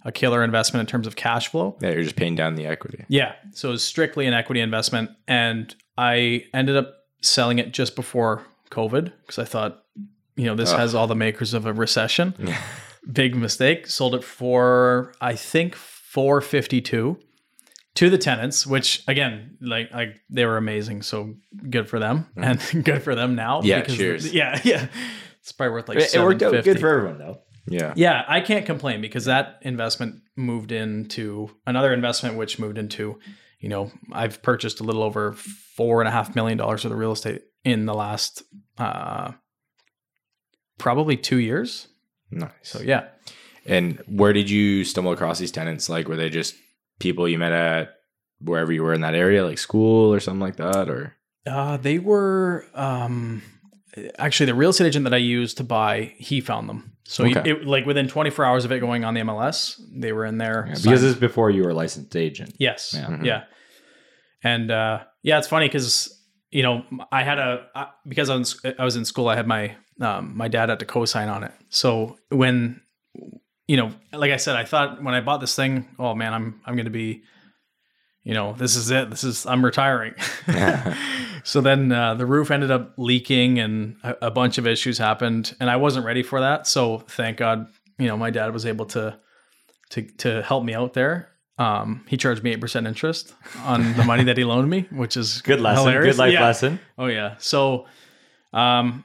a 0.05 0.11
killer 0.11 0.43
investment 0.43 0.81
in 0.81 0.87
terms 0.87 1.07
of 1.07 1.15
cash 1.15 1.49
flow. 1.49 1.77
Yeah, 1.81 1.91
you're 1.91 2.03
just 2.03 2.15
paying 2.15 2.35
down 2.35 2.55
the 2.55 2.65
equity. 2.65 3.05
Yeah. 3.07 3.35
So 3.53 3.69
it 3.69 3.71
was 3.71 3.83
strictly 3.83 4.25
an 4.27 4.33
equity 4.33 4.61
investment. 4.61 5.11
And 5.27 5.73
I 5.97 6.45
ended 6.53 6.77
up 6.77 6.93
selling 7.21 7.59
it 7.59 7.73
just 7.73 7.95
before 7.95 8.43
COVID 8.71 9.11
because 9.21 9.39
I 9.39 9.45
thought, 9.45 9.83
you 10.35 10.45
know, 10.45 10.55
this 10.55 10.71
Ugh. 10.71 10.79
has 10.79 10.95
all 10.95 11.07
the 11.07 11.15
makers 11.15 11.53
of 11.53 11.65
a 11.65 11.73
recession. 11.73 12.33
Big 13.11 13.35
mistake. 13.35 13.87
Sold 13.87 14.15
it 14.15 14.23
for, 14.23 15.13
I 15.19 15.35
think, 15.35 15.75
452 16.09 17.19
to 17.93 18.09
the 18.09 18.17
tenants, 18.17 18.65
which 18.65 19.03
again, 19.07 19.57
like 19.61 19.91
like 19.93 20.19
they 20.27 20.43
were 20.43 20.57
amazing. 20.57 21.03
So 21.03 21.35
good 21.69 21.87
for 21.87 21.99
them 21.99 22.25
mm. 22.35 22.73
and 22.73 22.83
good 22.85 23.03
for 23.03 23.13
them 23.13 23.35
now. 23.35 23.61
Yeah, 23.61 23.81
cheers. 23.81 24.33
Yeah, 24.33 24.59
yeah. 24.63 24.87
It's 25.41 25.51
probably 25.51 25.73
worth 25.73 25.87
like 25.87 25.99
it, 25.99 26.15
it 26.15 26.19
worked 26.19 26.41
out 26.41 26.63
good 26.63 26.79
for 26.79 26.89
everyone 26.89 27.19
though. 27.19 27.41
Yeah. 27.67 27.93
Yeah, 27.95 28.25
I 28.27 28.41
can't 28.41 28.65
complain 28.65 29.01
because 29.01 29.25
that 29.25 29.59
investment 29.61 30.21
moved 30.35 30.71
into 30.71 31.51
another 31.67 31.93
investment, 31.93 32.37
which 32.37 32.57
moved 32.57 32.79
into, 32.79 33.19
you 33.59 33.69
know, 33.69 33.91
I've 34.11 34.41
purchased 34.41 34.79
a 34.79 34.83
little 34.83 35.03
over 35.03 35.33
four 35.33 36.01
and 36.01 36.07
a 36.07 36.11
half 36.11 36.33
million 36.33 36.57
dollars 36.57 36.83
worth 36.83 36.91
of 36.91 36.97
real 36.97 37.11
estate 37.11 37.43
in 37.63 37.85
the 37.85 37.93
last 37.93 38.41
uh 38.79 39.33
probably 40.79 41.17
two 41.17 41.37
years. 41.37 41.87
Nice. 42.31 42.49
So 42.63 42.79
yeah. 42.79 43.09
And 43.65 44.01
where 44.07 44.33
did 44.33 44.49
you 44.49 44.83
stumble 44.83 45.11
across 45.11 45.39
these 45.39 45.51
tenants? 45.51 45.89
Like 45.89 46.07
were 46.07 46.15
they 46.15 46.29
just 46.29 46.55
people 46.99 47.27
you 47.27 47.37
met 47.37 47.51
at 47.51 47.95
wherever 48.39 48.71
you 48.71 48.83
were 48.83 48.93
in 48.93 49.01
that 49.01 49.15
area, 49.15 49.45
like 49.45 49.57
school 49.57 50.13
or 50.13 50.19
something 50.19 50.41
like 50.41 50.57
that? 50.57 50.89
Or 50.89 51.15
uh 51.45 51.77
they 51.77 51.99
were 51.99 52.65
um 52.73 53.41
actually 54.17 54.45
the 54.45 54.55
real 54.55 54.69
estate 54.69 54.87
agent 54.87 55.03
that 55.05 55.13
I 55.13 55.17
used 55.17 55.57
to 55.57 55.63
buy, 55.63 56.13
he 56.17 56.41
found 56.41 56.69
them. 56.69 56.93
So 57.05 57.25
okay. 57.25 57.41
he, 57.43 57.49
it, 57.49 57.65
like 57.65 57.85
within 57.85 58.07
24 58.07 58.45
hours 58.45 58.65
of 58.65 58.71
it 58.71 58.79
going 58.79 59.03
on 59.03 59.13
the 59.13 59.21
MLS, 59.21 59.81
they 59.91 60.13
were 60.13 60.25
in 60.25 60.37
there. 60.37 60.65
Yeah, 60.67 60.75
because 60.75 60.83
this 60.83 61.03
is 61.03 61.15
before 61.15 61.49
you 61.49 61.63
were 61.63 61.71
a 61.71 61.73
licensed 61.73 62.15
agent. 62.15 62.55
Yes. 62.59 62.93
Yeah. 62.93 63.07
Mm-hmm. 63.07 63.25
yeah. 63.25 63.43
And 64.43 64.71
uh, 64.71 65.03
yeah, 65.23 65.37
it's 65.37 65.47
funny 65.47 65.67
because 65.67 66.15
you 66.51 66.63
know 66.63 66.83
I 67.11 67.23
had 67.23 67.39
a 67.39 67.67
I, 67.75 67.87
because 68.07 68.29
I 68.29 68.35
was, 68.35 68.61
I 68.77 68.85
was 68.85 68.95
in 68.95 69.05
school, 69.05 69.27
I 69.27 69.35
had 69.35 69.47
my 69.47 69.75
um, 69.99 70.37
my 70.37 70.47
dad 70.47 70.69
had 70.69 70.79
to 70.79 70.85
co-sign 70.85 71.29
on 71.29 71.43
it. 71.43 71.51
So 71.69 72.17
when 72.29 72.81
you 73.69 73.77
know, 73.77 73.91
like 74.11 74.31
I 74.31 74.37
said, 74.37 74.55
I 74.55 74.65
thought 74.65 75.03
when 75.03 75.13
I 75.13 75.21
bought 75.21 75.41
this 75.41 75.55
thing, 75.55 75.87
oh 75.99 76.15
man, 76.15 76.33
I'm 76.33 76.59
I'm 76.65 76.75
going 76.75 76.85
to 76.85 76.91
be 76.91 77.21
you 78.23 78.33
know, 78.33 78.53
this 78.53 78.75
is 78.75 78.89
it. 78.89 79.11
This 79.11 79.23
is 79.23 79.45
I'm 79.45 79.63
retiring. 79.63 80.15
so 81.43 81.61
then 81.61 81.91
uh, 81.91 82.15
the 82.15 82.25
roof 82.25 82.49
ended 82.49 82.71
up 82.71 82.93
leaking, 82.97 83.59
and 83.59 83.97
a, 84.03 84.27
a, 84.27 84.31
bunch 84.31 84.57
of 84.57 84.65
issues 84.65 84.97
happened, 84.97 85.55
and 85.59 85.69
I 85.69 85.77
wasn't 85.77 86.05
ready 86.05 86.23
for 86.23 86.39
that. 86.41 86.65
So 86.65 86.97
thank 87.07 87.37
God, 87.37 87.67
you 87.99 88.07
know, 88.07 88.17
my 88.17 88.31
dad 88.31 88.53
was 88.53 88.65
able 88.65 88.87
to 88.87 89.19
to 89.91 90.01
to 90.01 90.41
help 90.41 90.63
me 90.63 90.73
out 90.73 90.93
there. 90.93 91.29
Um, 91.59 92.05
he 92.07 92.17
charged 92.17 92.43
me 92.43 92.51
eight 92.51 92.61
percent 92.61 92.87
interest 92.87 93.35
on 93.65 93.93
the 93.93 94.03
money 94.03 94.23
that 94.23 94.37
he 94.37 94.45
loaned 94.45 94.69
me, 94.69 94.87
which 94.91 95.15
is 95.15 95.43
good 95.43 95.61
lesson, 95.61 95.85
hilarious. 95.85 96.15
good 96.15 96.19
life 96.19 96.33
yeah. 96.33 96.43
lesson. 96.43 96.79
Oh 96.97 97.05
yeah. 97.05 97.35
So, 97.37 97.85
um, 98.51 99.03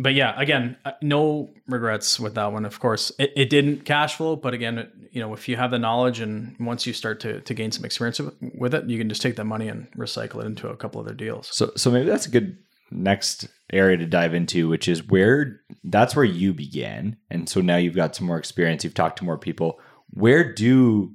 but 0.00 0.14
yeah, 0.14 0.34
again, 0.40 0.76
uh, 0.84 0.92
no 1.02 1.50
regrets 1.66 2.20
with 2.20 2.34
that 2.34 2.52
one. 2.52 2.64
Of 2.64 2.78
course, 2.78 3.10
it, 3.18 3.32
it 3.36 3.50
didn't 3.50 3.84
cash 3.84 4.16
flow, 4.16 4.36
but 4.36 4.54
again, 4.54 4.78
it, 4.78 4.92
you 5.10 5.20
know, 5.20 5.32
if 5.34 5.48
you 5.48 5.56
have 5.56 5.70
the 5.70 5.78
knowledge 5.78 6.20
and 6.20 6.54
once 6.60 6.86
you 6.86 6.92
start 6.92 7.20
to 7.20 7.40
to 7.40 7.54
gain 7.54 7.72
some 7.72 7.84
experience 7.84 8.20
with 8.58 8.74
it, 8.74 8.84
you 8.88 8.98
can 8.98 9.08
just 9.08 9.22
take 9.22 9.36
that 9.36 9.44
money 9.44 9.68
and 9.68 9.90
recycle 9.92 10.42
it 10.42 10.46
into 10.46 10.68
a 10.68 10.76
couple 10.76 11.00
other 11.00 11.14
deals. 11.14 11.48
So, 11.52 11.72
so 11.76 11.90
maybe 11.90 12.06
that's 12.06 12.26
a 12.26 12.30
good 12.30 12.58
next 12.90 13.48
area 13.72 13.96
to 13.96 14.06
dive 14.06 14.34
into, 14.34 14.68
which 14.68 14.88
is 14.88 15.06
where 15.06 15.60
that's 15.84 16.14
where 16.14 16.24
you 16.24 16.54
began, 16.54 17.16
and 17.30 17.48
so 17.48 17.60
now 17.60 17.76
you've 17.76 17.96
got 17.96 18.14
some 18.14 18.26
more 18.26 18.38
experience. 18.38 18.84
You've 18.84 18.94
talked 18.94 19.18
to 19.18 19.24
more 19.24 19.38
people. 19.38 19.80
Where 20.10 20.54
do 20.54 21.12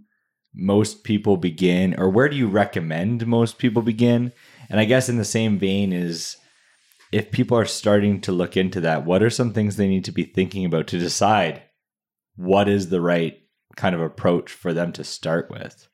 most 0.53 1.03
people 1.03 1.37
begin, 1.37 1.95
or 1.97 2.09
where 2.09 2.29
do 2.29 2.35
you 2.35 2.47
recommend 2.47 3.25
most 3.25 3.57
people 3.57 3.81
begin? 3.81 4.33
And 4.69 4.79
I 4.79 4.85
guess 4.85 5.09
in 5.09 5.17
the 5.17 5.25
same 5.25 5.57
vein 5.57 5.93
is 5.93 6.37
if 7.13 7.31
people 7.31 7.57
are 7.57 7.65
starting 7.65 8.19
to 8.21 8.31
look 8.31 8.57
into 8.57 8.81
that, 8.81 9.05
what 9.05 9.21
are 9.21 9.29
some 9.29 9.53
things 9.53 9.75
they 9.75 9.87
need 9.87 10.05
to 10.05 10.11
be 10.11 10.23
thinking 10.23 10.65
about 10.65 10.87
to 10.87 10.97
decide 10.97 11.61
what 12.35 12.67
is 12.67 12.89
the 12.89 13.01
right 13.01 13.37
kind 13.75 13.93
of 13.93 14.01
approach 14.01 14.51
for 14.51 14.73
them 14.73 14.91
to 14.93 15.03
start 15.03 15.51
with? 15.51 15.87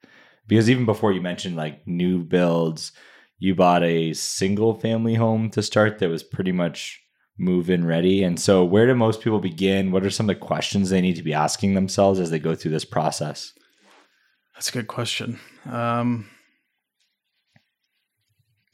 Because 0.48 0.70
even 0.70 0.86
before 0.86 1.12
you 1.12 1.22
mentioned 1.22 1.58
like 1.58 1.86
new 1.86 2.24
builds, 2.24 2.94
you 3.38 3.54
bought 3.54 3.84
a 3.84 4.14
single 4.14 4.74
family 4.74 5.16
home 5.16 5.50
to 5.52 5.62
start 5.62 6.00
that 6.00 6.10
was 6.10 6.24
pretty 6.24 6.54
much 6.54 7.02
move 7.38 7.70
in 7.70 7.86
ready. 7.86 8.24
And 8.24 8.40
so, 8.40 8.64
where 8.64 8.88
do 8.88 8.96
most 8.96 9.22
people 9.22 9.40
begin? 9.40 9.92
What 9.92 10.06
are 10.06 10.10
some 10.10 10.30
of 10.30 10.36
the 10.36 10.46
questions 10.46 10.90
they 10.90 11.02
need 11.02 11.18
to 11.18 11.24
be 11.24 11.34
asking 11.34 11.74
themselves 11.74 12.20
as 12.20 12.32
they 12.32 12.40
go 12.40 12.56
through 12.56 12.72
this 12.72 12.86
process? 12.86 13.54
That's 14.54 14.70
a 14.70 14.74
good 14.74 14.88
question. 14.88 15.40
Um, 15.70 16.30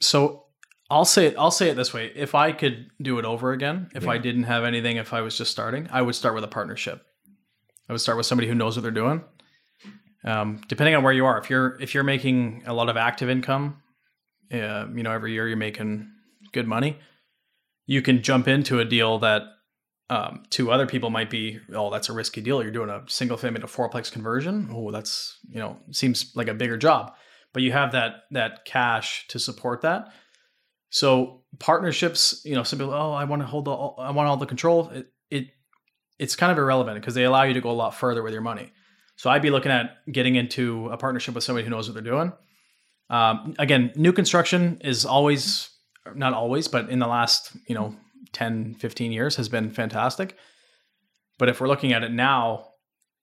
so 0.00 0.45
I'll 0.88 1.04
say 1.04 1.26
it. 1.26 1.34
I'll 1.36 1.50
say 1.50 1.68
it 1.68 1.74
this 1.76 1.92
way: 1.92 2.12
If 2.14 2.34
I 2.34 2.52
could 2.52 2.90
do 3.02 3.18
it 3.18 3.24
over 3.24 3.52
again, 3.52 3.90
if 3.94 4.06
I 4.06 4.18
didn't 4.18 4.44
have 4.44 4.64
anything, 4.64 4.96
if 4.96 5.12
I 5.12 5.20
was 5.20 5.36
just 5.36 5.50
starting, 5.50 5.88
I 5.90 6.02
would 6.02 6.14
start 6.14 6.34
with 6.34 6.44
a 6.44 6.48
partnership. 6.48 7.04
I 7.88 7.92
would 7.92 8.00
start 8.00 8.16
with 8.16 8.26
somebody 8.26 8.48
who 8.48 8.54
knows 8.54 8.76
what 8.76 8.82
they're 8.82 8.92
doing. 8.92 9.24
Um, 10.24 10.60
depending 10.68 10.94
on 10.94 11.02
where 11.02 11.12
you 11.12 11.26
are, 11.26 11.38
if 11.38 11.50
you're 11.50 11.76
if 11.80 11.94
you're 11.94 12.04
making 12.04 12.62
a 12.66 12.74
lot 12.74 12.88
of 12.88 12.96
active 12.96 13.28
income, 13.28 13.82
uh, 14.52 14.86
you 14.94 15.02
know 15.02 15.12
every 15.12 15.32
year 15.32 15.48
you're 15.48 15.56
making 15.56 16.08
good 16.52 16.66
money, 16.66 16.98
you 17.86 18.02
can 18.02 18.22
jump 18.22 18.46
into 18.48 18.78
a 18.80 18.84
deal 18.84 19.18
that 19.20 19.42
um, 20.08 20.44
two 20.50 20.70
other 20.70 20.86
people 20.86 21.10
might 21.10 21.30
be. 21.30 21.60
Oh, 21.74 21.90
that's 21.90 22.08
a 22.08 22.12
risky 22.12 22.40
deal. 22.40 22.62
You're 22.62 22.72
doing 22.72 22.90
a 22.90 23.02
single 23.08 23.36
family 23.36 23.60
to 23.60 23.66
fourplex 23.66 24.10
conversion. 24.10 24.68
Oh, 24.72 24.90
that's 24.90 25.38
you 25.48 25.58
know 25.58 25.78
seems 25.90 26.32
like 26.36 26.48
a 26.48 26.54
bigger 26.54 26.76
job, 26.76 27.12
but 27.52 27.62
you 27.62 27.72
have 27.72 27.92
that 27.92 28.22
that 28.30 28.64
cash 28.64 29.26
to 29.28 29.38
support 29.38 29.82
that. 29.82 30.08
So 30.90 31.42
partnerships, 31.58 32.42
you 32.44 32.54
know, 32.54 32.62
some 32.62 32.78
people, 32.78 32.94
oh, 32.94 33.12
I 33.12 33.24
want 33.24 33.42
to 33.42 33.46
hold 33.46 33.64
the, 33.64 33.72
I 33.72 34.10
want 34.10 34.28
all 34.28 34.36
the 34.36 34.46
control. 34.46 34.88
It, 34.90 35.12
it 35.30 35.46
it's 36.18 36.36
kind 36.36 36.52
of 36.52 36.58
irrelevant 36.58 37.00
because 37.00 37.14
they 37.14 37.24
allow 37.24 37.42
you 37.42 37.54
to 37.54 37.60
go 37.60 37.70
a 37.70 37.72
lot 37.72 37.94
further 37.94 38.22
with 38.22 38.32
your 38.32 38.42
money. 38.42 38.72
So 39.16 39.30
I'd 39.30 39.42
be 39.42 39.50
looking 39.50 39.72
at 39.72 39.96
getting 40.10 40.36
into 40.36 40.88
a 40.90 40.96
partnership 40.96 41.34
with 41.34 41.44
somebody 41.44 41.64
who 41.64 41.70
knows 41.70 41.88
what 41.88 41.94
they're 41.94 42.02
doing. 42.02 42.32
Um, 43.08 43.54
again, 43.58 43.92
new 43.96 44.12
construction 44.12 44.78
is 44.82 45.04
always, 45.04 45.70
not 46.14 46.34
always, 46.34 46.68
but 46.68 46.90
in 46.90 46.98
the 46.98 47.06
last, 47.06 47.52
you 47.66 47.74
know, 47.74 47.94
10, 48.32 48.74
15 48.74 49.12
years 49.12 49.36
has 49.36 49.48
been 49.48 49.70
fantastic. 49.70 50.36
But 51.38 51.48
if 51.48 51.60
we're 51.60 51.68
looking 51.68 51.92
at 51.92 52.02
it 52.02 52.12
now, 52.12 52.68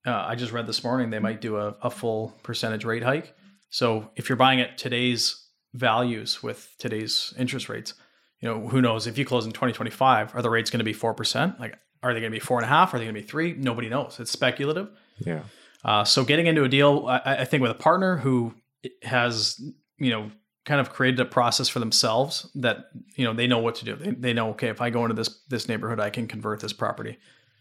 uh, 0.06 0.26
I 0.28 0.36
just 0.36 0.52
read 0.52 0.68
this 0.68 0.84
morning 0.84 1.10
they 1.10 1.20
might 1.20 1.42
do 1.42 1.58
a, 1.58 1.76
a 1.82 1.90
full 1.90 2.34
percentage 2.44 2.86
rate 2.86 3.04
hike. 3.04 3.36
So 3.70 4.10
if 4.16 4.30
you're 4.30 4.36
buying 4.36 4.62
at 4.62 4.78
today's 4.78 5.43
values 5.74 6.44
with 6.44 6.76
today's 6.78 7.34
interest 7.38 7.70
rates, 7.70 7.94
you 8.40 8.50
know, 8.50 8.68
who 8.68 8.82
knows 8.82 9.08
if 9.08 9.18
you 9.18 9.26
close 9.26 9.46
in 9.46 9.52
2025, 9.52 10.36
are 10.36 10.42
the 10.42 10.50
rates 10.50 10.70
going 10.70 10.80
to 10.80 10.86
be 10.86 10.94
4%? 10.94 11.60
Like, 11.60 11.78
are 12.04 12.14
they 12.14 12.20
going 12.20 12.32
to 12.32 12.36
be 12.36 12.40
four 12.40 12.58
and 12.58 12.66
a 12.66 12.70
half? 12.70 12.94
Are 12.94 12.98
they 12.98 13.06
going 13.06 13.16
to 13.16 13.22
be 13.22 13.26
three? 13.26 13.54
Nobody 13.54 13.90
knows. 13.90 14.20
It's 14.20 14.32
speculative. 14.32 14.90
Yeah. 15.20 15.44
Uh, 15.84 16.04
so 16.04 16.24
getting 16.24 16.48
into 16.48 16.64
a 16.64 16.70
deal, 16.70 17.06
I, 17.08 17.22
I 17.26 17.46
think 17.46 17.62
with 17.62 17.72
a 17.72 17.76
partner 17.76 18.18
who 18.18 18.54
has, 19.02 19.60
you 19.98 20.10
know, 20.10 20.30
kind 20.66 20.80
of 20.80 20.92
created 20.92 21.20
a 21.20 21.26
process 21.26 21.68
for 21.68 21.80
themselves 21.80 22.50
that, 22.56 22.86
you 23.16 23.26
know, 23.26 23.34
they 23.34 23.48
know 23.48 23.60
what 23.60 23.76
to 23.76 23.86
do. 23.86 23.96
They, 23.96 24.12
they 24.12 24.34
know, 24.34 24.50
okay, 24.52 24.70
if 24.70 24.82
I 24.82 24.90
go 24.90 25.04
into 25.04 25.16
this, 25.16 25.42
this 25.50 25.68
neighborhood, 25.68 26.00
I 26.00 26.10
can 26.10 26.28
convert 26.28 26.60
this 26.60 26.74
property. 26.74 27.18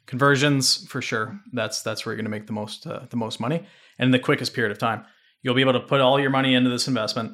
Conversions 0.07 0.87
for 0.87 1.03
sure. 1.03 1.41
That's, 1.53 1.83
that's 1.83 2.05
where 2.05 2.13
you're 2.13 2.17
going 2.17 2.25
to 2.25 2.31
make 2.31 2.47
the 2.47 2.53
most, 2.53 2.87
uh, 2.87 3.07
the 3.11 3.17
most 3.17 3.41
money 3.41 3.65
and 3.99 4.07
in 4.07 4.11
the 4.13 4.19
quickest 4.19 4.55
period 4.55 4.71
of 4.71 4.79
time. 4.79 5.05
You'll 5.43 5.55
be 5.55 5.63
able 5.63 5.73
to 5.73 5.81
put 5.81 6.01
all 6.01 6.21
your 6.21 6.31
money 6.31 6.55
into 6.55 6.71
this 6.71 6.87
investment, 6.87 7.33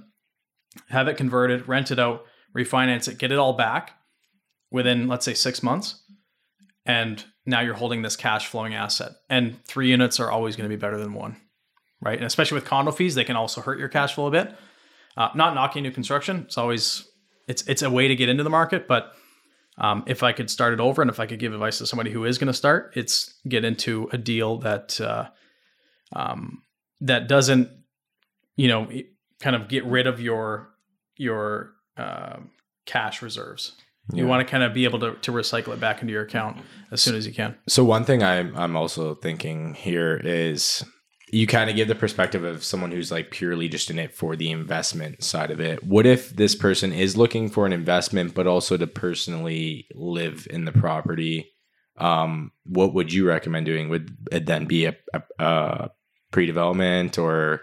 have 0.89 1.09
it 1.09 1.17
converted, 1.17 1.69
rent 1.69 1.91
it 1.91 1.99
out, 1.99 2.25
refinance 2.57 3.09
it, 3.09 3.19
get 3.19 3.33
it 3.33 3.39
all 3.39 3.53
back 3.53 3.93
within, 4.71 5.09
let's 5.09 5.25
say, 5.25 5.35
six 5.35 5.63
months. 5.63 6.03
And 6.87 7.25
now 7.45 7.61
you're 7.61 7.75
holding 7.75 8.03
this 8.03 8.17
cash 8.17 8.47
flowing 8.47 8.75
asset. 8.75 9.13
And 9.29 9.63
three 9.65 9.89
units 9.89 10.21
are 10.21 10.31
always 10.31 10.57
going 10.57 10.69
to 10.69 10.75
be 10.75 10.81
better 10.81 10.99
than 10.99 11.15
one, 11.15 11.37
right? 12.01 12.17
And 12.17 12.27
especially 12.27 12.57
with 12.57 12.65
condo 12.65 12.93
fees, 12.93 13.15
they 13.15 13.25
can 13.25 13.37
also 13.37 13.61
hurt 13.61 13.79
your 13.79 13.89
cash 13.89 14.15
flow 14.15 14.27
a 14.27 14.31
bit. 14.31 14.55
Uh, 15.17 15.31
not 15.35 15.55
knocking 15.55 15.83
new 15.83 15.91
construction. 15.91 16.45
It's 16.47 16.57
always 16.57 17.09
it's 17.49 17.63
it's 17.67 17.83
a 17.83 17.91
way 17.91 18.07
to 18.07 18.15
get 18.15 18.29
into 18.29 18.45
the 18.45 18.51
market, 18.51 18.87
but 18.87 19.15
um, 19.79 20.05
if 20.07 20.23
I 20.23 20.33
could 20.33 20.51
start 20.51 20.75
it 20.75 20.81
over, 20.81 21.03
and 21.03 21.11
if 21.11 21.19
I 21.19 21.27
could 21.27 21.39
give 21.39 21.53
advice 21.53 21.79
to 21.79 21.87
somebody 21.87 22.11
who 22.11 22.25
is 22.25 22.39
going 22.39 22.49
to 22.49 22.53
start, 22.53 22.93
it's 22.95 23.35
get 23.49 23.65
into 23.65 24.09
a 24.13 24.19
deal 24.19 24.59
that 24.59 25.01
uh, 25.01 25.29
um, 26.15 26.63
that 27.01 27.27
doesn't, 27.27 27.69
you 28.57 28.69
know, 28.69 28.89
kind 29.41 29.57
of 29.57 29.69
get 29.69 29.85
rid 29.85 30.07
of 30.07 30.21
your 30.21 30.71
your 31.17 31.73
um 31.97 32.51
cash 32.87 33.23
reserves. 33.23 33.73
You 34.15 34.25
Yeah. 34.25 34.31
want 34.31 34.47
to 34.47 34.51
kind 34.51 34.63
of 34.65 34.73
be 34.73 34.85
able 34.85 35.01
to, 35.01 35.15
to 35.17 35.33
recycle 35.33 35.75
it 35.75 35.81
back 35.81 36.01
into 36.01 36.13
your 36.15 36.23
account 36.23 36.57
as 36.91 37.03
soon 37.03 37.15
as 37.15 37.27
you 37.27 37.35
can. 37.35 37.57
So 37.69 37.85
one 37.85 38.05
thing 38.05 38.23
I'm 38.23 38.57
I'm 38.57 38.77
also 38.77 39.15
thinking 39.15 39.75
here 39.75 40.17
is 40.25 40.83
you 41.31 41.47
kind 41.47 41.69
of 41.69 41.77
give 41.77 41.89
the 41.89 41.95
perspective 41.95 42.43
of 42.43 42.65
someone 42.65 42.91
who's 42.91 43.13
like 43.13 43.31
purely 43.31 43.69
just 43.69 43.91
in 43.91 43.99
it 43.99 44.15
for 44.15 44.35
the 44.35 44.51
investment 44.51 45.23
side 45.23 45.51
of 45.51 45.61
it. 45.61 45.85
What 45.85 46.07
if 46.07 46.31
this 46.37 46.55
person 46.55 46.91
is 46.91 47.19
looking 47.19 47.51
for 47.51 47.67
an 47.67 47.73
investment 47.75 48.35
but 48.35 48.47
also 48.47 48.79
to 48.79 48.87
personally 48.87 49.87
live 49.95 50.47
in 50.49 50.65
the 50.65 50.73
property? 50.73 51.51
Um, 51.99 52.53
what 52.65 52.95
would 52.95 53.13
you 53.13 53.27
recommend 53.29 53.67
doing? 53.67 53.91
Would 53.91 54.17
it 54.33 54.47
then 54.47 54.65
be 54.65 54.87
a, 54.87 54.97
a, 55.13 55.23
a 55.39 55.91
pre-development 56.33 57.19
or 57.19 57.63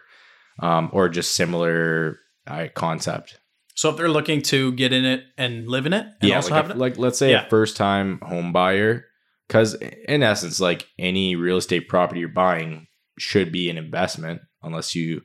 um, 0.59 0.89
or 0.93 1.09
just 1.09 1.35
similar 1.35 2.19
uh, 2.47 2.67
concept? 2.73 3.39
So 3.75 3.89
if 3.89 3.97
they're 3.97 4.07
looking 4.09 4.41
to 4.43 4.71
get 4.73 4.93
in 4.93 5.03
it 5.03 5.23
and 5.37 5.67
live 5.67 5.85
in 5.85 5.93
it, 5.93 6.05
and 6.21 6.31
also 6.31 6.49
like, 6.51 6.61
have 6.63 6.69
a- 6.71 6.73
it, 6.73 6.77
like 6.77 6.97
let's 6.97 7.19
say 7.19 7.31
Yeah. 7.31 7.45
a 7.45 7.49
first 7.49 7.75
time 7.75 8.19
home 8.23 8.53
buyer, 8.53 9.05
because 9.47 9.73
in 9.75 10.23
essence, 10.23 10.59
like 10.61 10.87
any 10.97 11.35
real 11.35 11.57
estate 11.57 11.89
property 11.89 12.21
you're 12.21 12.29
buying 12.29 12.87
should 13.19 13.51
be 13.51 13.69
an 13.69 13.77
investment, 13.77 14.41
unless 14.63 14.95
you, 14.95 15.21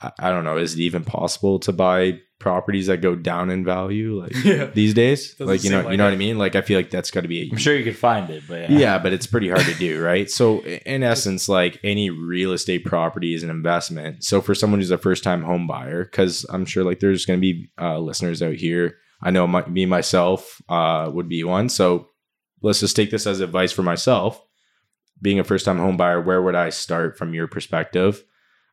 I, 0.00 0.10
I 0.18 0.30
don't 0.30 0.44
know, 0.44 0.56
is 0.58 0.74
it 0.74 0.80
even 0.80 1.04
possible 1.04 1.58
to 1.60 1.72
buy 1.72 2.20
properties 2.40 2.88
that 2.88 2.98
go 3.00 3.14
down 3.14 3.48
in 3.48 3.64
value 3.64 4.20
like 4.20 4.34
Yeah. 4.44 4.66
these 4.66 4.92
days? 4.92 5.30
Doesn't 5.34 5.46
like 5.46 5.64
you 5.64 5.70
know, 5.70 5.82
like 5.82 5.92
you 5.92 5.96
know 5.96 6.04
it. 6.04 6.08
what 6.08 6.14
I 6.14 6.18
mean? 6.18 6.36
Like 6.38 6.56
I 6.56 6.60
feel 6.62 6.78
like 6.78 6.90
that's 6.90 7.10
got 7.10 7.22
to 7.22 7.28
be. 7.28 7.48
I'm 7.50 7.56
sure 7.58 7.74
you 7.76 7.84
could 7.84 7.96
find 7.96 8.28
it, 8.30 8.42
but 8.48 8.70
Yeah, 8.70 8.98
but 8.98 9.12
it's 9.12 9.26
pretty 9.26 9.48
hard 9.48 9.64
to 9.64 9.74
do, 9.74 10.02
right? 10.04 10.30
So, 10.30 10.60
in 10.62 11.02
essence, 11.02 11.48
like 11.48 11.78
any 11.84 12.10
real 12.10 12.52
estate 12.52 12.84
property 12.84 13.34
is 13.34 13.42
an 13.42 13.50
investment. 13.50 14.24
So, 14.24 14.40
for 14.40 14.54
someone 14.54 14.80
who's 14.80 14.90
a 14.90 14.98
first 14.98 15.22
time 15.24 15.42
home 15.42 15.66
buyer, 15.66 16.04
because 16.04 16.44
I'm 16.50 16.66
sure 16.66 16.84
like 16.84 17.00
there's 17.00 17.24
going 17.24 17.38
to 17.38 17.40
be 17.40 17.70
uh, 17.80 17.98
listeners 17.98 18.42
out 18.42 18.54
here. 18.54 18.96
I 19.22 19.30
know 19.30 19.46
my, 19.46 19.64
me 19.66 19.86
myself 19.86 20.60
uh, 20.68 21.10
would 21.14 21.28
be 21.28 21.44
one. 21.44 21.68
So, 21.70 22.08
let's 22.62 22.80
just 22.80 22.96
take 22.96 23.10
this 23.10 23.26
as 23.26 23.40
advice 23.40 23.72
for 23.72 23.82
myself. 23.82 24.40
Being 25.22 25.38
a 25.38 25.44
first 25.44 25.64
time 25.64 25.78
home 25.78 25.96
buyer, 25.96 26.20
where 26.20 26.42
would 26.42 26.56
I 26.56 26.68
start 26.70 27.16
from 27.16 27.32
your 27.32 27.46
perspective? 27.46 28.22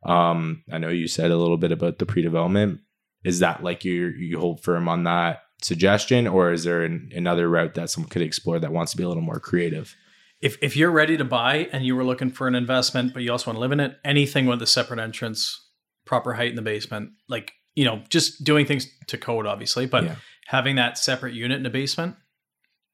Um, 0.04 0.64
I 0.72 0.78
know 0.78 0.90
you 0.90 1.08
said 1.08 1.32
a 1.32 1.38
little 1.38 1.58
bit 1.58 1.72
about 1.72 2.00
the 2.00 2.06
pre 2.06 2.22
development. 2.22 2.82
Is 3.24 3.40
that 3.40 3.64
like 3.64 3.86
you 3.86 4.08
you 4.08 4.40
hold 4.40 4.64
firm 4.64 4.88
on 4.90 5.04
that 5.04 5.42
suggestion, 5.62 6.28
or 6.28 6.52
is 6.52 6.64
there 6.64 6.84
an, 6.84 7.12
another 7.16 7.48
route 7.50 7.76
that 7.76 7.90
someone 7.90 8.10
could 8.10 8.24
explore 8.24 8.60
that 8.60 8.72
wants 8.72 8.92
to 8.92 8.98
be 8.98 9.04
a 9.04 9.08
little 9.08 9.24
more 9.24 9.40
creative? 9.40 9.96
if 10.42 10.58
if 10.62 10.76
you're 10.76 10.90
ready 10.92 11.18
to 11.18 11.24
buy 11.24 11.70
and 11.72 11.86
you 11.86 11.96
were 11.96 12.04
looking 12.04 12.32
for 12.32 12.48
an 12.48 12.56
investment, 12.56 13.14
but 13.14 13.22
you 13.22 13.32
also 13.32 13.48
want 13.52 13.58
to 13.58 13.62
live 13.62 13.72
in 13.72 13.80
it, 13.80 13.98
anything 14.04 14.48
with 14.48 14.60
a 14.62 14.66
separate 14.68 15.00
entrance, 15.00 15.70
proper 16.06 16.34
height 16.34 16.50
in 16.50 16.56
the 16.56 16.64
basement, 16.64 17.12
like 17.30 17.54
you 17.76 17.86
know, 17.86 18.02
just 18.10 18.44
doing 18.44 18.66
things 18.66 18.88
to 19.08 19.18
code, 19.18 19.46
obviously, 19.46 19.86
but 19.86 20.04
Yeah. 20.04 20.16
having 20.48 20.76
that 20.78 20.98
separate 20.98 21.34
unit 21.36 21.58
in 21.58 21.64
the 21.64 21.70
basement 21.70 22.16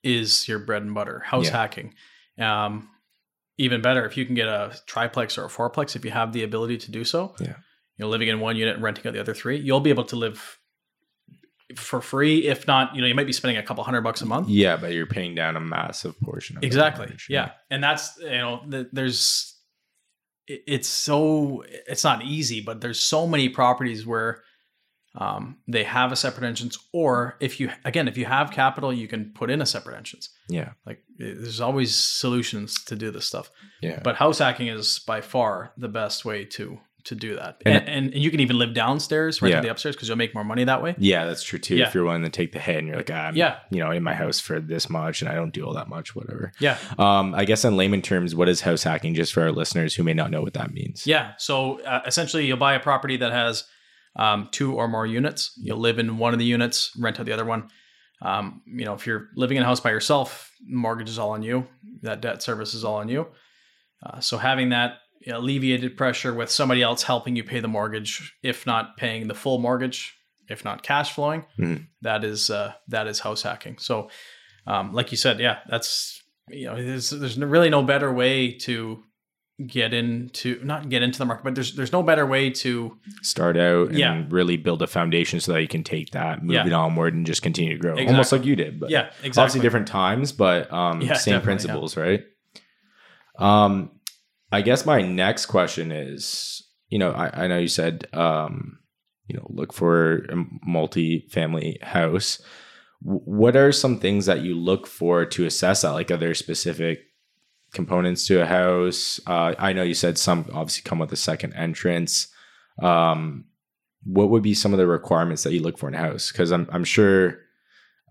is 0.04 0.48
your 0.48 0.60
bread 0.60 0.82
and 0.84 0.94
butter. 0.94 1.20
House 1.26 1.46
Yeah. 1.46 1.52
hacking. 1.54 1.94
Um, 2.38 2.90
even 3.58 3.82
better 3.82 4.06
if 4.06 4.18
you 4.18 4.26
can 4.26 4.36
get 4.36 4.48
a 4.48 4.78
triplex 4.86 5.38
or 5.38 5.46
a 5.46 5.50
fourplex 5.50 5.96
if 5.96 6.06
you 6.06 6.12
have 6.12 6.34
the 6.34 6.44
ability 6.44 6.78
to 6.78 6.92
do 6.92 7.04
so. 7.04 7.36
Yeah. 7.40 7.56
You 7.98 8.06
know, 8.06 8.10
living 8.10 8.28
in 8.28 8.40
one 8.40 8.56
unit 8.56 8.76
and 8.76 8.84
renting 8.84 9.08
out 9.08 9.14
the 9.14 9.20
other 9.20 9.34
three, 9.34 9.58
you'll 9.58 9.80
be 9.80 9.90
able 9.90 10.04
to 10.06 10.16
live 10.16 10.60
for 11.76 12.00
free. 12.00 12.48
If 12.48 12.68
not, 12.68 12.96
you 12.96 13.02
know, 13.02 13.08
you 13.08 13.16
might 13.16 13.26
be 13.26 13.34
spending 13.34 13.58
a 13.58 13.64
couple 13.64 13.84
hundred 13.84 14.02
bucks 14.02 14.22
a 14.22 14.26
month. 14.26 14.50
Yeah, 14.50 14.78
but 14.78 14.94
you're 14.94 15.08
paying 15.08 15.34
down 15.34 15.56
a 15.56 15.60
massive 15.60 16.20
portion 16.22 16.60
Exactly. 16.62 17.08
mortgage. 17.08 17.28
Yeah. 17.30 17.52
And 17.72 17.84
that's, 17.84 18.18
you 18.20 18.30
know, 18.30 18.62
the, 18.68 18.90
there's, 18.94 19.56
it's 20.48 20.88
so, 20.88 21.64
it's 21.68 22.04
not 22.04 22.24
easy, 22.24 22.62
but 22.62 22.80
there's 22.80 23.00
so 23.00 23.28
many 23.28 23.50
properties 23.50 24.06
where 24.06 24.44
um, 25.18 25.58
they 25.68 25.84
have 25.84 26.12
a 26.12 26.16
separate 26.16 26.48
entrance. 26.48 26.78
Or 26.94 27.36
if 27.40 27.60
you, 27.60 27.72
again, 27.84 28.08
if 28.08 28.18
you 28.18 28.26
have 28.26 28.52
capital, 28.52 28.94
you 28.94 29.08
can 29.08 29.32
put 29.34 29.50
in 29.50 29.62
a 29.62 29.66
separate 29.66 29.98
entrance. 29.98 30.30
Yeah. 30.48 30.72
Like 30.86 31.04
it- 31.18 31.42
there's 31.42 31.60
always 31.62 31.96
solutions 31.96 32.84
to 32.86 32.96
do 32.96 33.12
this 33.12 33.26
stuff. 33.26 33.50
Yeah. 33.82 34.00
But 34.04 34.16
house 34.18 34.40
hacking 34.40 34.68
is 34.68 35.00
by 35.00 35.22
far 35.22 35.72
the 35.78 35.88
best 35.88 36.26
way 36.26 36.46
to 36.46 36.80
to 37.06 37.16
do 37.16 37.36
that. 37.38 37.62
And- 37.66 37.76
And, 37.78 37.88
and, 37.90 38.14
and 38.16 38.22
you 38.22 38.30
can 38.30 38.42
even 38.42 38.58
live 38.60 38.74
downstairs, 38.74 39.42
rent 39.42 39.56
Yeah. 39.56 39.62
the 39.62 39.70
upstairs 39.72 39.96
because 39.96 40.10
you'll 40.10 40.18
make 40.18 40.34
more 40.36 40.44
money 40.44 40.66
that 40.66 40.82
way. 40.84 40.94
Yeah, 40.98 41.24
that's 41.26 41.42
true 41.42 41.58
too. 41.58 41.78
Yeah. 41.78 41.88
If 41.88 41.96
you're 41.96 42.04
willing 42.04 42.24
to 42.24 42.30
take 42.30 42.52
the 42.52 42.60
hit 42.60 42.76
and 42.80 42.88
you're 42.88 42.98
like, 42.98 43.10
I'm, 43.10 43.34
Yeah. 43.34 43.60
you 43.72 43.80
know, 43.80 43.92
in 43.92 44.04
my 44.04 44.14
house 44.14 44.42
for 44.42 44.60
this 44.60 44.90
much 44.90 45.22
and 45.22 45.30
I 45.32 45.36
don't 45.36 45.54
do 45.54 45.66
all 45.66 45.74
that 45.76 45.88
much, 45.88 46.16
whatever. 46.18 46.52
Yeah. 46.60 46.78
Um, 47.00 47.34
I 47.34 47.46
guess 47.46 47.64
in 47.64 47.78
layman 47.78 48.02
terms, 48.02 48.36
what 48.36 48.50
is 48.50 48.60
house 48.60 48.84
hacking 48.84 49.14
just 49.16 49.32
for 49.32 49.42
our 49.44 49.54
listeners 49.54 49.96
who 49.96 50.04
may 50.04 50.14
not 50.14 50.32
know 50.32 50.42
what 50.42 50.54
that 50.56 50.74
means? 50.74 51.08
Yeah. 51.08 51.32
So 51.38 51.80
uh, 51.84 52.02
essentially, 52.06 52.46
you'll 52.46 52.58
buy 52.58 52.74
a 52.74 52.80
property 52.82 53.16
that 53.18 53.32
has 53.32 53.64
um, 54.18 54.50
two 54.52 54.74
or 54.76 54.88
more 54.88 55.06
units. 55.06 55.54
You'll 55.62 55.78
live 55.80 56.00
in 56.00 56.18
one 56.18 56.34
of 56.34 56.40
the 56.40 56.46
units, 56.46 56.92
rent 57.00 57.20
out 57.20 57.26
the 57.26 57.32
other 57.34 57.46
one. 57.46 57.70
Um, 58.22 58.62
you 58.66 58.84
know, 58.86 58.94
if 58.94 59.06
you're 59.06 59.30
living 59.36 59.58
in 59.58 59.64
a 59.64 59.66
house 59.66 59.80
by 59.80 59.92
yourself, 59.92 60.52
mortgage 60.68 61.10
is 61.10 61.20
all 61.20 61.32
on 61.32 61.44
you. 61.44 61.68
That 62.02 62.22
debt 62.22 62.42
service 62.42 62.74
is 62.74 62.84
all 62.84 62.96
on 62.96 63.10
you. 63.10 63.28
Uh, 64.04 64.20
so 64.20 64.38
having 64.38 64.70
that 64.70 65.00
alleviated 65.28 65.98
pressure 65.98 66.34
with 66.34 66.50
somebody 66.50 66.82
else 66.82 67.04
helping 67.04 67.36
you 67.36 67.44
pay 67.44 67.60
the 67.60 67.68
mortgage, 67.68 68.36
if 68.44 68.66
not 68.66 68.98
paying 68.98 69.28
the 69.28 69.34
full 69.36 69.60
mortgage, 69.60 70.16
if 70.50 70.64
not 70.64 70.82
cash 70.84 71.14
flowing, 71.14 71.46
Mhm. 71.60 71.88
that 72.02 72.24
is 72.24 72.50
uh, 72.50 72.74
that 72.88 73.08
is 73.08 73.20
house 73.20 73.42
hacking. 73.44 73.78
So, 73.80 74.10
um, 74.66 74.94
like 74.94 75.12
you 75.12 75.18
said, 75.18 75.40
yeah, 75.40 75.60
that's 75.70 76.22
you 76.50 76.66
know, 76.68 76.76
there's 76.82 77.10
there's 77.10 77.38
really 77.38 77.70
no 77.70 77.84
better 77.84 78.12
way 78.14 78.54
to 78.54 79.04
get 79.66 79.92
into 79.92 80.60
not 80.64 80.88
get 80.90 81.02
into 81.02 81.18
the 81.18 81.26
market, 81.26 81.44
but 81.44 81.56
there's 81.56 81.74
there's 81.76 81.92
no 81.92 82.04
better 82.04 82.26
way 82.28 82.50
to 82.52 82.96
Start 83.24 83.58
out 83.58 83.90
and 83.90 83.98
Yeah. 83.98 84.24
really 84.30 84.56
build 84.56 84.84
a 84.84 84.88
foundation 84.88 85.40
so 85.40 85.54
that 85.54 85.62
you 85.62 85.68
can 85.68 85.84
take 85.84 86.12
that, 86.12 86.44
move 86.44 86.54
Yeah. 86.54 86.68
it 86.68 86.74
onward, 86.74 87.16
and 87.16 87.26
just 87.26 87.42
continue 87.42 87.74
to 87.74 87.80
grow, 87.80 87.94
Exactly. 87.94 88.14
almost 88.14 88.32
like 88.32 88.46
you 88.46 88.56
did. 88.56 88.80
But 88.80 88.92
yeah 88.92 89.08
exactly 89.24 89.42
obviously 89.42 89.62
different 89.62 89.88
times, 89.88 90.32
but 90.32 90.72
um, 90.72 91.02
Yeah, 91.02 91.14
same 91.14 91.42
principles, 91.42 91.98
right? 91.98 92.24
Um, 93.40 93.92
I 94.52 94.62
guess 94.62 94.86
my 94.86 95.02
next 95.02 95.48
question 95.48 95.92
is, 95.92 96.64
you 96.90 97.00
know, 97.00 97.12
I, 97.12 97.44
I 97.44 97.48
know 97.48 97.58
you 97.58 97.68
said, 97.68 98.08
um, 98.14 98.80
you 99.28 99.36
know, 99.36 99.46
look 99.50 99.74
for 99.74 100.26
a 100.30 100.36
multi-family 100.66 101.80
house. 101.82 102.42
W- 103.04 103.22
What 103.26 103.56
are 103.56 103.72
some 103.72 104.00
things 104.00 104.26
that 104.28 104.42
you 104.42 104.56
look 104.56 104.88
for 104.88 105.26
to 105.26 105.46
assess 105.46 105.82
that? 105.82 105.92
Like, 105.92 106.10
are 106.12 106.18
there 106.18 106.34
specific 106.34 107.00
components 107.74 108.28
to 108.28 108.42
a 108.42 108.46
house? 108.46 109.20
Uh, 109.28 109.54
I 109.58 109.74
know 109.74 109.84
you 109.84 109.94
said 109.94 110.18
some 110.18 110.46
obviously 110.54 110.84
come 110.84 111.00
with 111.00 111.12
a 111.12 111.18
second 111.18 111.54
entrance. 111.54 112.28
Um, 112.82 113.46
what 114.04 114.30
would 114.30 114.44
be 114.44 114.54
some 114.54 114.74
of 114.74 114.80
the 114.80 114.88
requirements 114.88 115.44
that 115.44 115.54
you 115.54 115.62
look 115.62 115.78
for 115.78 115.90
in 115.90 115.96
a 115.96 116.00
house? 116.00 116.32
Because 116.32 116.52
I'm 116.52 116.68
I'm 116.72 116.84
sure 116.84 117.40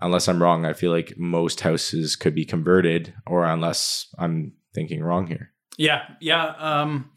unless 0.01 0.29
I'm 0.29 0.43
wrong, 0.43 0.65
I 0.65 0.73
feel 0.73 0.91
like 0.91 1.17
most 1.17 1.61
houses 1.61 2.17
could 2.17 2.35
be 2.35 2.45
converted, 2.45 3.15
or 3.27 3.45
unless 3.45 4.09
I'm 4.19 4.53
thinking 4.75 5.03
wrong 5.03 5.27
here. 5.27 5.53
Yeah, 5.79 6.03
yeah. 6.21 6.55
Um, 6.59 7.11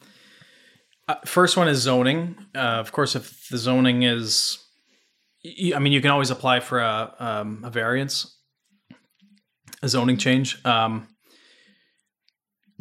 uh, 1.08 1.16
first 1.26 1.58
one 1.58 1.68
is 1.68 1.80
zoning. 1.80 2.38
Uh, 2.56 2.80
of 2.80 2.92
course, 2.92 3.16
if 3.16 3.48
the 3.50 3.58
zoning 3.58 4.04
is, 4.04 4.64
I 5.76 5.80
mean, 5.80 5.94
you 5.94 6.02
can 6.02 6.12
always 6.12 6.30
apply 6.30 6.60
for 6.60 6.80
a, 6.80 7.14
um, 7.20 7.64
a 7.64 7.70
variance, 7.70 8.38
a 9.82 9.90
zoning 9.90 10.18
change. 10.18 10.64
Um, 10.66 11.08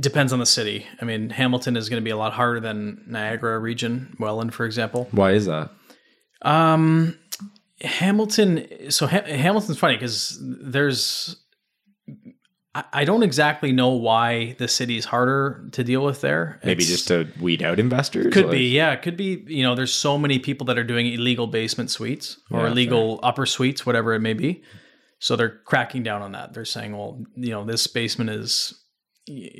depends 0.00 0.32
on 0.32 0.38
the 0.38 0.46
city. 0.46 0.86
I 1.00 1.04
mean, 1.04 1.30
Hamilton 1.30 1.76
is 1.76 1.88
going 1.88 2.00
to 2.00 2.04
be 2.04 2.10
a 2.10 2.16
lot 2.16 2.32
harder 2.32 2.60
than 2.60 3.04
Niagara 3.06 3.58
region, 3.58 4.14
Welland, 4.18 4.54
for 4.54 4.64
example. 4.66 5.08
Why 5.10 5.32
is 5.32 5.46
that? 5.46 5.70
Um, 6.42 7.18
Hamilton. 7.80 8.90
So 8.90 9.06
ha- 9.06 9.22
Hamilton's 9.26 9.78
funny 9.78 9.94
because 9.96 10.38
there's. 10.42 11.36
I, 12.74 12.84
I 12.92 13.04
don't 13.04 13.22
exactly 13.22 13.72
know 13.72 13.90
why 13.90 14.54
the 14.58 14.68
city's 14.68 15.04
harder 15.04 15.68
to 15.72 15.82
deal 15.82 16.04
with 16.04 16.20
there. 16.20 16.60
Maybe 16.64 16.82
It's- 16.82 16.88
just 16.88 17.08
to 17.08 17.26
weed 17.40 17.62
out 17.62 17.78
investors. 17.80 18.32
could 18.32 18.44
Like- 18.46 18.52
be, 18.52 18.68
yeah. 18.68 18.92
It 18.92 19.02
could 19.02 19.16
be, 19.16 19.42
you 19.46 19.62
know, 19.62 19.74
there's 19.74 19.92
so 19.92 20.18
many 20.18 20.38
people 20.38 20.66
that 20.66 20.78
are 20.78 20.84
doing 20.84 21.06
illegal 21.12 21.46
basement 21.46 21.90
suites 21.90 22.38
or 22.50 22.60
Yeah, 22.62 22.68
illegal 22.72 23.20
upper 23.22 23.46
suites, 23.46 23.86
whatever 23.86 24.12
it 24.14 24.20
may 24.20 24.34
be. 24.34 24.62
So 25.20 25.34
they're 25.34 25.58
cracking 25.64 26.02
down 26.04 26.22
on 26.22 26.32
that. 26.32 26.52
They're 26.54 26.64
saying, 26.64 26.96
well, 26.96 27.24
you 27.36 27.50
know, 27.50 27.64
this 27.64 27.86
basement 27.88 28.30
is 28.30 28.74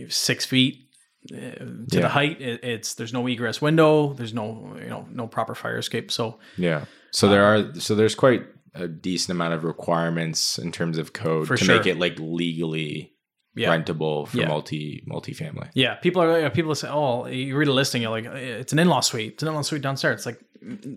six 0.08 0.44
feet 0.44 0.88
uh, 1.32 1.36
to 1.36 1.86
Yeah. 1.90 2.00
the 2.00 2.08
height. 2.08 2.40
It, 2.40 2.62
it's 2.64 2.94
there's 2.94 3.12
no 3.12 3.26
egress 3.26 3.60
window. 3.60 4.12
There's 4.14 4.34
no, 4.34 4.76
you 4.80 4.88
know, 4.88 5.06
no 5.10 5.26
proper 5.26 5.54
fire 5.54 5.78
escape. 5.78 6.10
So 6.10 6.38
Yeah. 6.56 6.84
So 7.10 7.28
there 7.28 7.44
are 7.44 7.74
so 7.80 7.94
there's 7.94 8.14
quite 8.14 8.44
a 8.74 8.86
decent 8.86 9.34
amount 9.36 9.54
of 9.54 9.64
requirements 9.64 10.58
in 10.58 10.70
terms 10.72 10.98
of 10.98 11.12
code 11.12 11.48
to 11.48 11.56
sure. 11.56 11.76
make 11.76 11.86
it 11.86 11.98
like 11.98 12.18
legally 12.18 13.12
yeah, 13.58 13.68
rentable 13.76 14.26
for 14.28 14.36
Yeah. 14.38 14.48
multi 14.48 15.02
multi-family. 15.06 15.68
yeah. 15.74 15.94
People 15.96 16.22
are 16.22 16.50
people 16.50 16.74
say, 16.74 16.88
oh, 16.90 17.26
you 17.26 17.56
read 17.56 17.68
a 17.68 17.72
listing, 17.72 18.02
you're 18.02 18.10
like, 18.10 18.24
it's 18.26 18.72
an 18.72 18.78
in-law 18.78 19.00
suite. 19.00 19.34
It's 19.34 19.42
an 19.42 19.48
in-law 19.48 19.62
suite 19.62 19.82
downstairs. 19.82 20.16
It's 20.18 20.26
like 20.26 20.40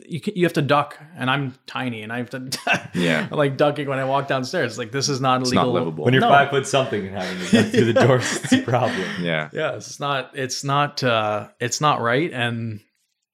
you 0.07 0.19
you 0.35 0.43
have 0.45 0.53
to 0.53 0.61
duck, 0.61 0.97
and 1.15 1.29
I'm 1.29 1.53
tiny, 1.67 2.01
and 2.01 2.11
I 2.11 2.17
have 2.17 2.29
to 2.31 2.49
Yeah. 2.95 3.27
Like 3.31 3.57
ducking 3.57 3.87
when 3.87 3.99
I 3.99 4.05
walk 4.05 4.27
downstairs. 4.27 4.77
Like 4.77 4.91
this 4.91 5.07
is 5.09 5.21
not 5.21 5.41
It's 5.41 5.51
legal. 5.51 5.65
not 5.65 5.73
livable. 5.73 6.03
When 6.05 6.13
you're 6.13 6.21
No. 6.21 6.29
five 6.29 6.49
foot 6.49 6.65
something 6.67 7.05
and 7.07 7.15
having 7.15 7.45
to 7.45 7.51
get 7.51 7.71
through 7.71 7.93
the 7.93 8.05
doors, 8.07 8.37
it's 8.43 8.53
a 8.53 8.61
problem. 8.73 9.07
yeah. 9.21 9.49
Yeah, 9.53 9.75
it's 9.75 9.99
not. 9.99 10.31
It's 10.33 10.63
not. 10.63 11.03
uh 11.03 11.49
It's 11.59 11.79
not 11.81 12.01
right. 12.01 12.31
And 12.33 12.79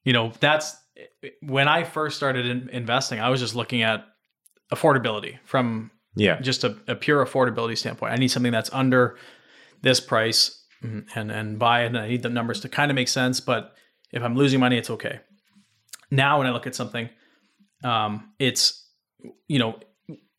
you 0.04 0.12
know, 0.12 0.32
that's 0.40 0.76
when 1.42 1.66
I 1.68 1.84
first 1.84 2.16
started 2.16 2.44
in, 2.46 2.68
investing. 2.70 3.20
I 3.20 3.28
was 3.30 3.40
just 3.40 3.54
looking 3.54 3.82
at 3.82 4.04
affordability 4.72 5.38
from 5.44 5.90
Yeah. 6.14 6.40
just 6.40 6.64
a, 6.64 6.76
a 6.88 6.94
pure 6.94 7.24
affordability 7.24 7.78
standpoint. 7.78 8.12
I 8.12 8.16
need 8.16 8.28
something 8.28 8.52
that's 8.52 8.72
under 8.72 9.16
this 9.82 10.00
price, 10.00 10.64
mm, 10.82 11.06
and 11.14 11.30
and 11.30 11.58
buy 11.58 11.84
it. 11.84 11.86
And 11.86 11.98
I 11.98 12.08
need 12.08 12.22
the 12.22 12.28
numbers 12.28 12.60
to 12.60 12.68
kind 12.68 12.90
of 12.90 12.94
make 12.94 13.08
sense. 13.08 13.40
But 13.40 13.74
if 14.12 14.22
I'm 14.22 14.34
losing 14.34 14.60
money, 14.60 14.78
it's 14.78 14.90
okay. 14.90 15.20
Now, 16.10 16.38
when 16.38 16.46
I 16.46 16.50
look 16.50 16.66
at 16.66 16.74
something, 16.74 17.08
um, 17.84 18.32
it's 18.38 18.84
you 19.46 19.58
know, 19.58 19.78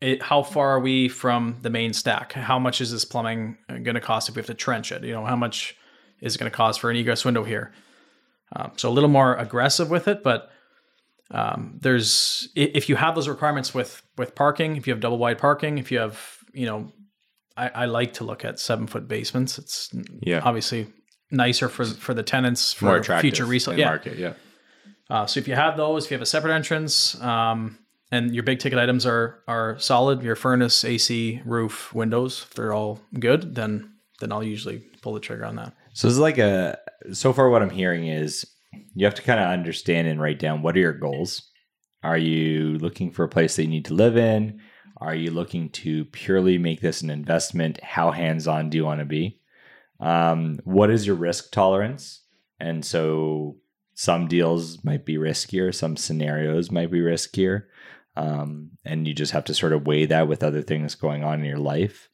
it, 0.01 0.21
how 0.21 0.43
far 0.43 0.71
are 0.71 0.79
we 0.79 1.09
from 1.09 1.57
the 1.61 1.69
main 1.69 1.93
stack? 1.93 2.33
How 2.33 2.59
much 2.59 2.81
is 2.81 2.91
this 2.91 3.05
plumbing 3.05 3.57
going 3.67 3.95
to 3.95 4.01
cost 4.01 4.29
if 4.29 4.35
we 4.35 4.39
have 4.39 4.47
to 4.47 4.53
trench 4.53 4.91
it? 4.91 5.03
You 5.03 5.13
know, 5.13 5.25
how 5.25 5.35
much 5.35 5.75
is 6.21 6.35
it 6.35 6.39
going 6.39 6.51
to 6.51 6.55
cost 6.55 6.79
for 6.79 6.89
an 6.89 6.97
egress 6.97 7.25
window 7.25 7.43
here? 7.43 7.73
Um, 8.55 8.71
so 8.77 8.89
a 8.89 8.91
little 8.91 9.09
more 9.09 9.35
aggressive 9.35 9.89
with 9.89 10.07
it, 10.07 10.23
but 10.23 10.49
um, 11.31 11.77
there's 11.81 12.49
if 12.55 12.89
you 12.89 12.95
have 12.95 13.15
those 13.15 13.27
requirements 13.27 13.73
with 13.73 14.01
with 14.17 14.35
parking, 14.35 14.75
if 14.77 14.87
you 14.87 14.93
have 14.93 14.99
double 15.01 15.17
wide 15.17 15.37
parking, 15.37 15.77
if 15.77 15.91
you 15.91 15.99
have 15.99 16.37
you 16.53 16.65
know, 16.65 16.91
I, 17.55 17.69
I 17.69 17.85
like 17.85 18.13
to 18.13 18.23
look 18.23 18.43
at 18.43 18.59
seven 18.59 18.87
foot 18.87 19.07
basements. 19.07 19.57
It's 19.59 19.89
Yeah. 20.21 20.41
obviously 20.43 20.87
nicer 21.31 21.69
for 21.69 21.85
for 21.85 22.13
the 22.13 22.23
tenants 22.23 22.73
for 22.73 22.85
More 22.85 22.97
attractive 22.97 23.21
future 23.21 23.45
resale. 23.45 23.77
Yeah, 23.77 23.85
market. 23.85 24.17
Yeah. 24.17 24.33
uh, 25.09 25.25
so 25.27 25.39
if 25.39 25.47
you 25.47 25.55
have 25.55 25.77
those, 25.77 26.05
if 26.05 26.11
you 26.11 26.15
have 26.15 26.21
a 26.23 26.25
separate 26.25 26.53
entrance, 26.55 27.19
um, 27.21 27.77
and 28.11 28.33
your 28.33 28.43
big 28.43 28.57
ticket 28.59 28.79
items 28.79 29.05
are 29.05 29.43
are 29.47 29.77
solid, 29.77 30.23
your 30.23 30.35
furnace, 30.35 30.83
AC, 30.83 31.41
roof, 31.45 31.93
windows, 31.93 32.45
if 32.49 32.55
they're 32.55 32.73
all 32.73 32.99
good, 33.19 33.53
then 33.53 33.93
then 34.19 34.31
I'll 34.31 34.43
usually 34.43 34.79
pull 35.03 35.13
the 35.13 35.19
trigger 35.19 35.45
on 35.45 35.55
that. 35.57 35.73
So 35.93 36.07
it's 36.07 36.17
like 36.17 36.39
a. 36.39 36.77
So 37.13 37.31
far, 37.33 37.49
what 37.49 37.61
I'm 37.61 37.69
hearing 37.69 38.07
is 38.07 38.45
you 38.93 39.05
have 39.05 39.15
to 39.15 39.21
kind 39.21 39.39
of 39.39 39.47
understand 39.47 40.07
and 40.07 40.21
write 40.21 40.39
down 40.39 40.61
what 40.61 40.75
are 40.75 40.79
your 40.79 40.93
goals. 40.93 41.49
Are 42.03 42.17
you 42.17 42.77
looking 42.77 43.11
for 43.11 43.23
a 43.23 43.29
place 43.29 43.55
that 43.55 43.63
you 43.63 43.69
need 43.69 43.85
to 43.85 43.93
live 43.93 44.17
in? 44.17 44.59
Are 44.97 45.15
you 45.15 45.31
looking 45.31 45.69
to 45.69 46.05
purely 46.05 46.57
make 46.57 46.81
this 46.81 47.01
an 47.01 47.09
investment? 47.09 47.81
How 47.83 48.11
hands 48.11 48.47
on 48.47 48.69
do 48.69 48.77
you 48.77 48.85
want 48.85 48.99
to 48.99 49.05
be? 49.05 49.39
Um, 49.99 50.59
what 50.63 50.89
is 50.89 51.05
your 51.05 51.15
risk 51.15 51.51
tolerance? 51.51 52.21
And 52.59 52.83
so 52.83 53.57
some 53.95 54.27
deals 54.27 54.83
might 54.83 55.05
be 55.05 55.17
riskier, 55.17 55.73
some 55.73 55.97
scenarios 55.97 56.71
might 56.71 56.91
be 56.91 56.99
riskier. 56.99 57.63
Um, 58.15 58.71
and 58.83 59.07
you 59.07 59.13
just 59.13 59.31
have 59.31 59.45
to 59.45 59.53
sort 59.53 59.73
of 59.73 59.87
weigh 59.87 60.05
that 60.05 60.27
with 60.27 60.43
other 60.43 60.61
things 60.61 60.95
going 60.95 61.23
on 61.23 61.39
in 61.39 61.45
your 61.45 61.59
life, 61.59 62.08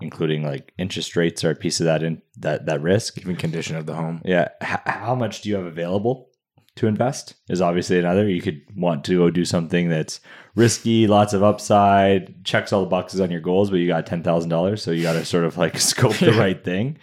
including 0.00 0.44
like 0.44 0.72
interest 0.78 1.16
rates 1.16 1.44
are 1.44 1.50
a 1.50 1.56
piece 1.56 1.80
of 1.80 1.86
that 1.86 2.02
in 2.02 2.22
that 2.38 2.66
that 2.66 2.82
risk. 2.82 3.18
Even 3.18 3.36
condition 3.36 3.76
of 3.76 3.86
the 3.86 3.94
home. 3.94 4.22
Yeah. 4.24 4.48
H- 4.62 4.80
how 4.86 5.14
much 5.14 5.42
do 5.42 5.48
you 5.48 5.56
have 5.56 5.66
available 5.66 6.28
to 6.76 6.86
invest 6.86 7.34
is 7.48 7.60
obviously 7.60 7.98
another. 7.98 8.28
You 8.28 8.40
could 8.40 8.62
want 8.76 9.04
to 9.04 9.18
go 9.18 9.30
do 9.30 9.44
something 9.44 9.88
that's 9.88 10.20
risky, 10.54 11.06
lots 11.06 11.32
of 11.32 11.42
upside, 11.42 12.44
checks 12.44 12.72
all 12.72 12.80
the 12.80 12.88
boxes 12.88 13.20
on 13.20 13.30
your 13.30 13.40
goals, 13.40 13.70
but 13.70 13.76
you 13.76 13.88
got 13.88 14.06
$10,000. 14.06 14.78
So 14.78 14.90
you 14.92 15.02
got 15.02 15.14
to 15.14 15.24
sort 15.24 15.44
of 15.44 15.56
like 15.58 15.78
scope 15.80 16.16
the 16.16 16.32
right 16.32 16.62
thing. 16.62 16.98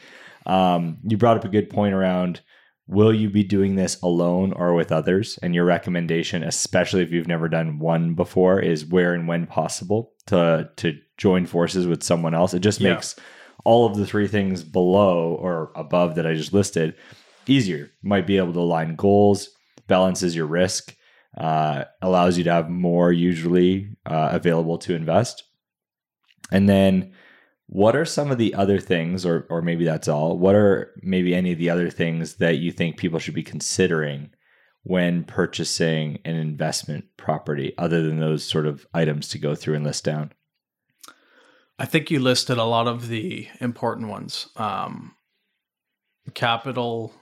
Um, 0.46 0.98
you 1.04 1.18
brought 1.18 1.38
up 1.38 1.46
a 1.46 1.50
good 1.50 1.70
point 1.70 1.94
around 1.94 2.42
will 2.88 3.14
you 3.14 3.30
be 3.30 3.44
doing 3.44 3.76
this 3.76 4.00
alone 4.02 4.54
or 4.54 4.74
with 4.74 4.92
others? 4.92 5.40
And 5.42 5.56
your 5.56 5.66
recommendation, 5.66 6.44
especially 6.44 7.02
if 7.02 7.12
you've 7.12 7.28
never 7.28 7.50
done 7.50 7.80
one 7.80 8.14
before, 8.14 8.60
is 8.60 8.86
where 8.86 9.14
and 9.14 9.28
when 9.28 9.48
possible 9.48 10.14
to, 10.28 10.70
to 10.78 10.98
join 11.18 11.46
forces 11.46 11.88
with 11.88 12.04
someone 12.04 12.34
else. 12.34 12.54
It 12.54 12.60
just 12.60 12.82
Yeah. 12.82 12.94
makes 12.94 13.16
all 13.64 13.86
of 13.86 13.98
the 13.98 14.06
three 14.06 14.28
things 14.28 14.64
below 14.64 15.34
or 15.40 15.72
above 15.76 16.16
that 16.16 16.28
I 16.28 16.34
just 16.34 16.54
listed 16.54 16.96
easier. 17.48 17.78
You 18.02 18.10
might 18.10 18.28
be 18.28 18.38
able 18.38 18.54
to 18.54 18.60
align 18.60 18.96
goals, 18.96 19.50
balances 19.88 20.36
your 20.36 20.46
risk, 20.48 20.96
uh, 21.38 21.86
allows 22.02 22.38
you 22.38 22.44
to 22.46 22.52
have 22.52 22.70
more 22.70 23.12
usually 23.12 23.90
uh, 24.06 24.30
available 24.32 24.78
to 24.80 24.96
invest. 24.96 25.44
And 26.52 26.70
then, 26.70 27.14
what 27.68 27.96
are 27.96 28.06
some 28.06 28.30
of 28.30 28.38
the 28.38 28.54
other 28.54 28.80
things, 28.80 29.26
or 29.26 29.48
or 29.50 29.64
maybe 29.64 29.84
that's 29.86 30.08
all? 30.08 30.38
What 30.38 30.54
are 30.54 30.94
maybe 31.02 31.34
any 31.34 31.52
of 31.52 31.58
the 31.58 31.72
other 31.72 31.90
things 31.90 32.36
that 32.36 32.58
you 32.60 32.72
think 32.72 32.98
people 32.98 33.18
should 33.18 33.34
be 33.34 33.42
considering 33.42 34.30
when 34.86 35.24
purchasing 35.24 36.20
an 36.26 36.36
investment 36.36 37.06
property, 37.18 37.74
other 37.76 38.04
than 38.04 38.20
those 38.20 38.44
sort 38.46 38.68
of 38.68 38.86
items 38.94 39.28
to 39.30 39.40
go 39.40 39.56
through 39.56 39.74
and 39.74 39.84
list 39.84 40.04
down? 40.04 40.32
I 41.80 41.86
think 41.86 42.12
you 42.12 42.20
listed 42.20 42.60
a 42.60 42.64
lot 42.66 42.88
of 42.88 43.08
the 43.08 43.48
important 43.60 44.10
ones. 44.10 44.48
Um, 44.56 45.16
capital, 46.36 47.14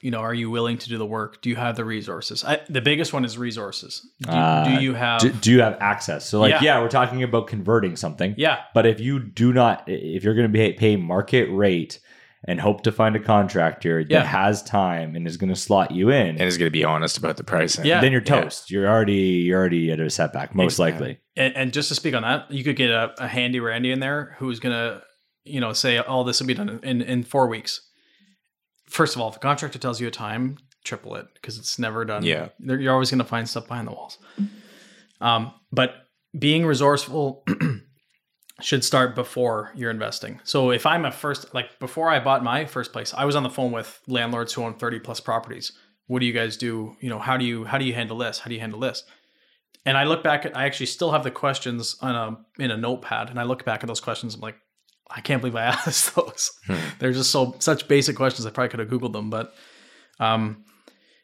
you 0.00 0.10
know, 0.10 0.18
are 0.18 0.34
you 0.34 0.50
willing 0.50 0.76
to 0.78 0.88
do 0.88 0.98
the 0.98 1.06
work? 1.06 1.40
Do 1.40 1.48
you 1.50 1.56
have 1.56 1.76
the 1.76 1.84
resources? 1.84 2.44
I, 2.44 2.60
the 2.68 2.80
biggest 2.80 3.12
one 3.12 3.24
is 3.24 3.38
resources. 3.38 4.04
Do, 4.20 4.30
Uh, 4.32 4.64
do 4.64 4.82
you 4.82 4.94
have? 4.94 5.20
Do, 5.20 5.30
do 5.30 5.52
you 5.52 5.60
have 5.60 5.76
access? 5.80 6.26
So, 6.28 6.40
like, 6.40 6.50
Yeah. 6.50 6.62
yeah, 6.62 6.80
we're 6.80 6.88
talking 6.88 7.22
about 7.22 7.46
converting 7.46 7.94
something. 7.94 8.34
yeah, 8.36 8.58
But 8.74 8.86
if 8.86 8.98
you 8.98 9.20
do 9.20 9.52
not, 9.52 9.84
if 9.86 10.24
you're 10.24 10.34
going 10.34 10.50
to 10.52 10.58
pay, 10.58 10.72
pay 10.72 10.96
market 10.96 11.48
rate 11.50 12.00
and 12.46 12.60
hope 12.60 12.82
to 12.82 12.92
find 12.92 13.16
a 13.16 13.20
contractor 13.20 14.04
that 14.04 14.10
Yeah. 14.10 14.22
has 14.24 14.62
time 14.62 15.16
and 15.16 15.26
is 15.26 15.36
going 15.36 15.48
to 15.50 15.56
slot 15.56 15.90
you 15.92 16.10
in, 16.10 16.28
and 16.36 16.42
is 16.42 16.58
going 16.58 16.66
to 16.66 16.72
be 16.72 16.84
honest 16.84 17.16
about 17.18 17.36
the 17.36 17.44
pricing. 17.44 17.84
Yeah. 17.86 18.00
then 18.00 18.12
you're 18.12 18.20
Yeah. 18.22 18.42
toast. 18.42 18.70
You're 18.70 18.86
already 18.88 19.14
you're 19.46 19.58
already 19.58 19.90
at 19.90 20.00
a 20.00 20.10
setback, 20.10 20.54
most 20.54 20.74
Exactly. 20.74 21.06
likely. 21.08 21.20
And, 21.36 21.56
and 21.56 21.72
just 21.72 21.88
to 21.88 21.94
speak 21.94 22.14
on 22.14 22.22
that, 22.22 22.50
you 22.50 22.62
could 22.64 22.76
get 22.76 22.90
a, 22.90 23.12
a 23.18 23.26
handy 23.28 23.60
Randy 23.60 23.90
in 23.90 24.00
there 24.00 24.36
who's 24.38 24.60
gonna, 24.60 25.00
you 25.44 25.60
know, 25.60 25.72
say, 25.72 25.98
"Oh, 26.06 26.22
this 26.24 26.40
will 26.40 26.46
be 26.46 26.54
done 26.54 26.80
in 26.82 27.00
in 27.02 27.22
four 27.24 27.48
weeks." 27.48 27.80
First 28.88 29.16
of 29.16 29.22
all, 29.22 29.30
if 29.30 29.36
a 29.36 29.40
contractor 29.40 29.78
tells 29.78 30.00
you 30.00 30.06
a 30.06 30.10
time, 30.10 30.58
triple 30.84 31.16
it 31.16 31.26
because 31.34 31.58
it's 31.58 31.78
never 31.78 32.04
done. 32.04 32.22
Yeah. 32.24 32.48
You're 32.60 32.92
always 32.92 33.10
gonna 33.10 33.24
find 33.24 33.48
stuff 33.48 33.66
behind 33.66 33.88
the 33.88 33.92
walls. 33.92 34.18
Um, 35.20 35.52
but 35.72 35.94
being 36.38 36.66
resourceful 36.66 37.44
should 38.60 38.84
start 38.84 39.14
before 39.14 39.72
you're 39.74 39.90
investing. 39.90 40.40
So 40.44 40.70
if 40.70 40.86
I'm 40.86 41.04
a 41.04 41.10
first, 41.10 41.52
like 41.54 41.78
before 41.80 42.08
I 42.08 42.20
bought 42.20 42.44
my 42.44 42.66
first 42.66 42.92
place, 42.92 43.12
I 43.12 43.24
was 43.24 43.34
on 43.34 43.42
the 43.42 43.50
phone 43.50 43.72
with 43.72 44.00
landlords 44.06 44.52
who 44.52 44.62
own 44.62 44.74
30 44.74 45.00
plus 45.00 45.20
properties. 45.20 45.72
What 46.06 46.20
do 46.20 46.26
you 46.26 46.32
guys 46.32 46.56
do? 46.56 46.96
You 47.00 47.08
know, 47.08 47.18
how 47.18 47.36
do 47.36 47.44
you 47.44 47.64
how 47.64 47.78
do 47.78 47.84
you 47.84 47.94
handle 47.94 48.18
this? 48.18 48.38
How 48.38 48.48
do 48.48 48.54
you 48.54 48.60
handle 48.60 48.78
this? 48.78 49.02
And 49.86 49.98
I 49.98 50.04
look 50.04 50.22
back 50.22 50.46
at 50.46 50.56
I 50.56 50.66
actually 50.66 50.86
still 50.86 51.10
have 51.10 51.24
the 51.24 51.30
questions 51.30 51.96
on 52.00 52.14
a 52.14 52.62
in 52.62 52.70
a 52.70 52.76
notepad, 52.76 53.30
and 53.30 53.40
I 53.40 53.42
look 53.42 53.64
back 53.64 53.82
at 53.82 53.86
those 53.86 54.00
questions. 54.00 54.34
I'm 54.34 54.40
like, 54.40 54.56
I 55.10 55.20
can't 55.20 55.40
believe 55.40 55.56
I 55.56 55.64
asked 55.86 56.14
those. 56.14 56.52
They're 56.98 57.12
just 57.12 57.30
so 57.30 57.56
such 57.58 57.88
basic 57.88 58.16
questions. 58.16 58.46
I 58.46 58.50
probably 58.50 58.68
could 58.68 58.80
have 58.80 58.88
googled 58.88 59.12
them, 59.12 59.30
but 59.30 59.54
um, 60.20 60.64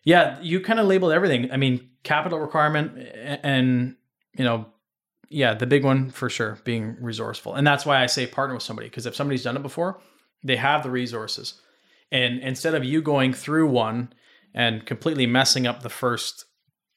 yeah, 0.04 0.38
you 0.40 0.60
kind 0.60 0.80
of 0.80 0.86
labeled 0.86 1.12
everything. 1.12 1.52
I 1.52 1.58
mean, 1.58 1.90
capital 2.02 2.38
requirement 2.38 2.98
and 3.42 3.96
you 4.34 4.44
know, 4.44 4.66
yeah, 5.30 5.54
the 5.54 5.66
big 5.66 5.84
one 5.84 6.10
for 6.10 6.28
sure 6.28 6.58
being 6.64 6.96
resourceful, 7.00 7.54
and 7.54 7.66
that's 7.66 7.86
why 7.86 8.02
I 8.02 8.06
say 8.06 8.26
partner 8.26 8.54
with 8.54 8.64
somebody 8.64 8.88
because 8.88 9.06
if 9.06 9.14
somebody's 9.14 9.44
done 9.44 9.56
it 9.56 9.62
before, 9.62 10.00
they 10.44 10.56
have 10.56 10.82
the 10.82 10.90
resources, 10.90 11.60
and 12.12 12.40
instead 12.40 12.74
of 12.74 12.84
you 12.84 13.00
going 13.00 13.32
through 13.32 13.68
one 13.68 14.12
and 14.52 14.84
completely 14.84 15.26
messing 15.26 15.66
up 15.66 15.82
the 15.82 15.88
first 15.88 16.44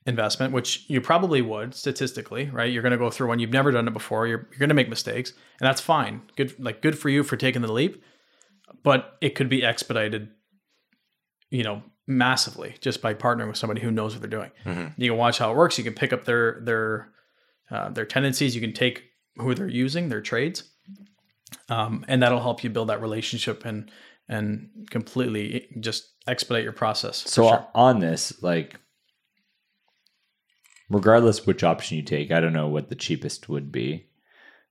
investment, 0.06 0.52
which 0.52 0.86
you 0.90 1.00
probably 1.00 1.42
would 1.42 1.74
statistically, 1.74 2.50
right? 2.50 2.72
You're 2.72 2.82
going 2.82 2.92
to 2.92 2.98
go 2.98 3.10
through 3.10 3.28
one 3.28 3.40
you've 3.40 3.52
never 3.52 3.72
done 3.72 3.88
it 3.88 3.94
before. 3.94 4.28
You're 4.28 4.48
you're 4.52 4.60
going 4.60 4.70
to 4.70 4.76
make 4.76 4.90
mistakes, 4.90 5.32
and 5.60 5.68
that's 5.68 5.82
fine. 5.82 6.24
Good, 6.36 6.60
like 6.60 6.82
good 6.82 6.98
for 6.98 7.10
you 7.10 7.24
for 7.24 7.38
taking 7.38 7.62
the 7.62 7.72
leap, 7.72 8.04
but 8.84 9.18
it 9.22 9.36
could 9.36 9.50
be 9.50 9.64
expedited, 9.64 10.30
you 11.50 11.64
know, 11.64 11.84
massively 12.08 12.76
just 12.82 13.02
by 13.02 13.14
partnering 13.14 13.48
with 13.48 13.58
somebody 13.58 13.82
who 13.82 13.92
knows 13.92 14.14
what 14.14 14.22
they're 14.22 14.30
doing. 14.30 14.52
Mm-hmm. 14.66 15.02
You 15.02 15.12
can 15.12 15.18
watch 15.18 15.38
how 15.38 15.52
it 15.52 15.58
works. 15.58 15.78
You 15.78 15.84
can 15.84 15.94
pick 15.94 16.12
up 16.12 16.26
their 16.26 16.62
their 16.64 17.13
uh, 17.74 17.90
their 17.90 18.06
tendencies. 18.06 18.56
You 18.56 18.62
can 18.62 18.72
take 18.74 19.04
who 19.38 19.54
they're 19.56 19.68
using, 19.68 20.08
their 20.08 20.22
trades, 20.22 20.64
um, 21.70 22.06
and 22.08 22.22
that'll 22.22 22.40
help 22.40 22.64
you 22.64 22.70
build 22.70 22.90
that 22.90 23.02
relationship 23.02 23.66
and 23.66 23.92
and 24.30 24.70
completely 24.90 25.68
just 25.80 26.14
expedite 26.28 26.64
your 26.64 26.72
process. 26.72 27.18
So 27.30 27.48
sure. 27.48 27.68
on 27.76 28.00
this, 28.00 28.42
like, 28.42 28.80
regardless 30.90 31.46
which 31.46 31.64
option 31.64 31.98
you 31.98 32.04
take, 32.04 32.32
I 32.32 32.40
don't 32.40 32.54
know 32.54 32.70
what 32.70 32.90
the 32.90 32.96
cheapest 32.96 33.50
would 33.50 33.72
be. 33.72 34.08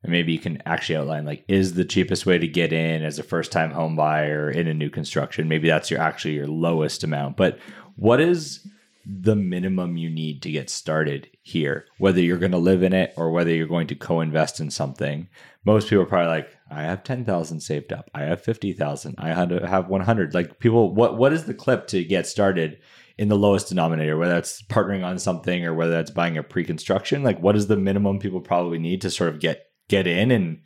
And 0.02 0.10
maybe 0.10 0.32
you 0.32 0.38
can 0.38 0.62
actually 0.66 0.96
outline 0.96 1.24
like, 1.24 1.44
is 1.48 1.74
the 1.74 1.84
cheapest 1.84 2.26
way 2.26 2.38
to 2.38 2.48
get 2.48 2.72
in 2.72 3.04
as 3.04 3.18
a 3.18 3.22
first 3.22 3.52
time 3.52 3.70
home 3.70 3.94
buyer 3.94 4.50
in 4.50 4.66
a 4.66 4.74
new 4.74 4.90
construction? 4.90 5.48
Maybe 5.48 5.68
that's 5.68 5.90
your 5.90 6.00
actually 6.00 6.34
your 6.34 6.48
lowest 6.48 7.04
amount. 7.04 7.36
But 7.36 7.58
what 7.96 8.20
is 8.20 8.66
the 9.04 9.36
minimum 9.36 9.96
you 9.96 10.08
need 10.08 10.42
to 10.42 10.50
get 10.50 10.70
started 10.70 11.28
here? 11.42 11.86
Whether 11.98 12.20
you're 12.20 12.38
going 12.38 12.52
to 12.52 12.58
live 12.58 12.82
in 12.82 12.92
it 12.92 13.12
or 13.16 13.30
whether 13.30 13.50
you're 13.50 13.66
going 13.66 13.88
to 13.88 13.94
co-invest 13.94 14.60
in 14.60 14.70
something. 14.70 15.28
Most 15.64 15.88
people 15.88 16.02
are 16.02 16.06
probably 16.06 16.28
like, 16.28 16.56
I 16.70 16.82
have 16.82 17.04
ten 17.04 17.24
thousand 17.24 17.60
saved 17.60 17.92
up. 17.92 18.10
I 18.14 18.22
have 18.22 18.42
fifty 18.42 18.72
thousand. 18.72 19.16
I 19.18 19.28
had 19.28 19.50
to 19.50 19.66
have 19.66 19.88
one 19.88 20.00
hundred. 20.00 20.34
Like 20.34 20.58
people, 20.58 20.94
what 20.94 21.18
what 21.18 21.32
is 21.32 21.44
the 21.44 21.54
clip 21.54 21.86
to 21.88 22.04
get 22.04 22.26
started 22.26 22.78
in 23.18 23.28
the 23.28 23.36
lowest 23.36 23.68
denominator? 23.68 24.16
Whether 24.16 24.38
it's 24.38 24.62
partnering 24.62 25.04
on 25.04 25.18
something 25.18 25.64
or 25.64 25.74
whether 25.74 25.92
that's 25.92 26.10
buying 26.10 26.38
a 26.38 26.42
pre-construction. 26.42 27.22
Like 27.22 27.38
what 27.40 27.56
is 27.56 27.66
the 27.66 27.76
minimum 27.76 28.18
people 28.18 28.40
probably 28.40 28.78
need 28.78 29.02
to 29.02 29.10
sort 29.10 29.30
of 29.30 29.40
get 29.40 29.66
get 29.88 30.06
in 30.06 30.30
and 30.30 30.62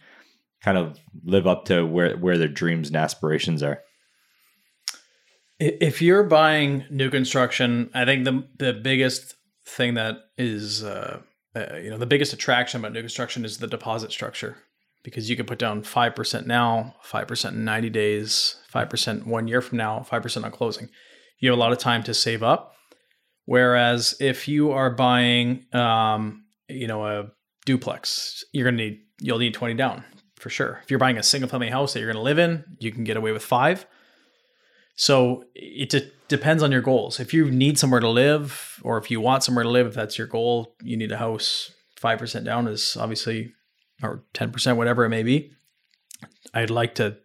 kind 0.62 0.78
of 0.78 0.98
live 1.24 1.46
up 1.46 1.64
to 1.66 1.84
where 1.84 2.16
where 2.16 2.38
their 2.38 2.48
dreams 2.48 2.88
and 2.88 2.96
aspirations 2.96 3.62
are? 3.62 3.82
If 5.58 6.02
you're 6.02 6.24
buying 6.24 6.84
new 6.90 7.10
construction, 7.10 7.90
I 7.94 8.04
think 8.04 8.24
the 8.24 8.46
the 8.58 8.72
biggest 8.72 9.34
thing 9.64 9.94
that 9.94 10.16
is 10.36 10.84
uh, 10.84 11.20
uh, 11.54 11.76
you 11.76 11.90
know 11.90 11.98
the 11.98 12.06
biggest 12.06 12.32
attraction 12.32 12.80
about 12.80 12.92
new 12.92 13.00
construction 13.00 13.44
is 13.44 13.58
the 13.58 13.66
deposit 13.66 14.12
structure 14.12 14.56
because 15.02 15.30
you 15.30 15.36
can 15.36 15.46
put 15.46 15.58
down 15.58 15.82
five 15.82 16.14
percent 16.14 16.46
now, 16.46 16.96
five 17.02 17.26
percent 17.26 17.56
in 17.56 17.64
ninety 17.64 17.88
days, 17.88 18.56
five 18.68 18.90
percent 18.90 19.26
one 19.26 19.48
year 19.48 19.62
from 19.62 19.78
now, 19.78 20.02
five 20.02 20.22
percent 20.22 20.44
on 20.44 20.52
closing. 20.52 20.88
You 21.38 21.50
have 21.50 21.58
a 21.58 21.60
lot 21.60 21.72
of 21.72 21.78
time 21.78 22.02
to 22.04 22.12
save 22.14 22.42
up. 22.42 22.74
Whereas 23.44 24.16
if 24.20 24.48
you 24.48 24.72
are 24.72 24.90
buying, 24.90 25.66
um, 25.72 26.44
you 26.68 26.88
know, 26.88 27.06
a 27.06 27.30
duplex, 27.64 28.44
you're 28.52 28.64
gonna 28.64 28.76
need 28.76 28.98
you'll 29.20 29.38
need 29.38 29.54
twenty 29.54 29.74
down 29.74 30.04
for 30.34 30.50
sure. 30.50 30.80
If 30.82 30.90
you're 30.90 30.98
buying 30.98 31.16
a 31.16 31.22
single 31.22 31.48
family 31.48 31.70
house 31.70 31.94
that 31.94 32.00
you're 32.00 32.12
gonna 32.12 32.24
live 32.24 32.38
in, 32.38 32.64
you 32.78 32.92
can 32.92 33.04
get 33.04 33.16
away 33.16 33.32
with 33.32 33.44
five. 33.44 33.86
So 34.96 35.44
it 35.54 35.90
de- 35.90 36.10
depends 36.28 36.62
on 36.62 36.72
your 36.72 36.80
goals. 36.80 37.20
If 37.20 37.32
you 37.32 37.50
need 37.50 37.78
somewhere 37.78 38.00
to 38.00 38.08
live, 38.08 38.80
or 38.82 38.98
if 38.98 39.10
you 39.10 39.20
want 39.20 39.44
somewhere 39.44 39.64
to 39.64 39.70
live, 39.70 39.86
if 39.86 39.94
that's 39.94 40.18
your 40.18 40.26
goal, 40.26 40.74
you 40.82 40.96
need 40.96 41.12
a 41.12 41.18
house. 41.18 41.70
Five 41.96 42.18
percent 42.18 42.44
down 42.44 42.66
is 42.66 42.96
obviously, 42.96 43.52
or 44.02 44.22
ten 44.32 44.50
percent, 44.50 44.76
whatever 44.76 45.04
it 45.04 45.10
may 45.10 45.22
be. 45.22 45.52
I'd 46.52 46.70
like 46.70 46.94
to 46.96 47.18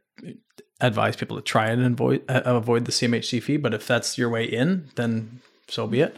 advise 0.81 1.15
people 1.15 1.37
to 1.37 1.43
try 1.43 1.69
and 1.69 1.85
avoid 1.85 2.23
avoid 2.27 2.85
the 2.85 2.91
CMHC 2.91 3.41
fee, 3.41 3.57
but 3.57 3.73
if 3.73 3.87
that's 3.87 4.17
your 4.17 4.29
way 4.29 4.45
in, 4.45 4.89
then 4.95 5.41
so 5.67 5.87
be 5.87 6.01
it. 6.01 6.15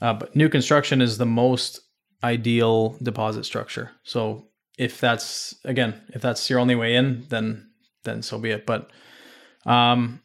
Uh, 0.00 0.14
but 0.14 0.34
new 0.34 0.48
construction 0.48 1.00
is 1.00 1.18
the 1.18 1.26
most 1.26 1.80
ideal 2.24 2.96
deposit 3.02 3.44
structure. 3.44 3.90
So 4.02 4.46
if 4.78 5.00
that's 5.00 5.54
again, 5.64 6.00
if 6.08 6.22
that's 6.22 6.48
your 6.48 6.58
only 6.58 6.74
way 6.74 6.94
in, 6.94 7.26
then 7.28 7.70
then 8.04 8.22
so 8.22 8.38
be 8.38 8.50
it. 8.50 8.66
But 8.66 8.90
um, 9.66 10.20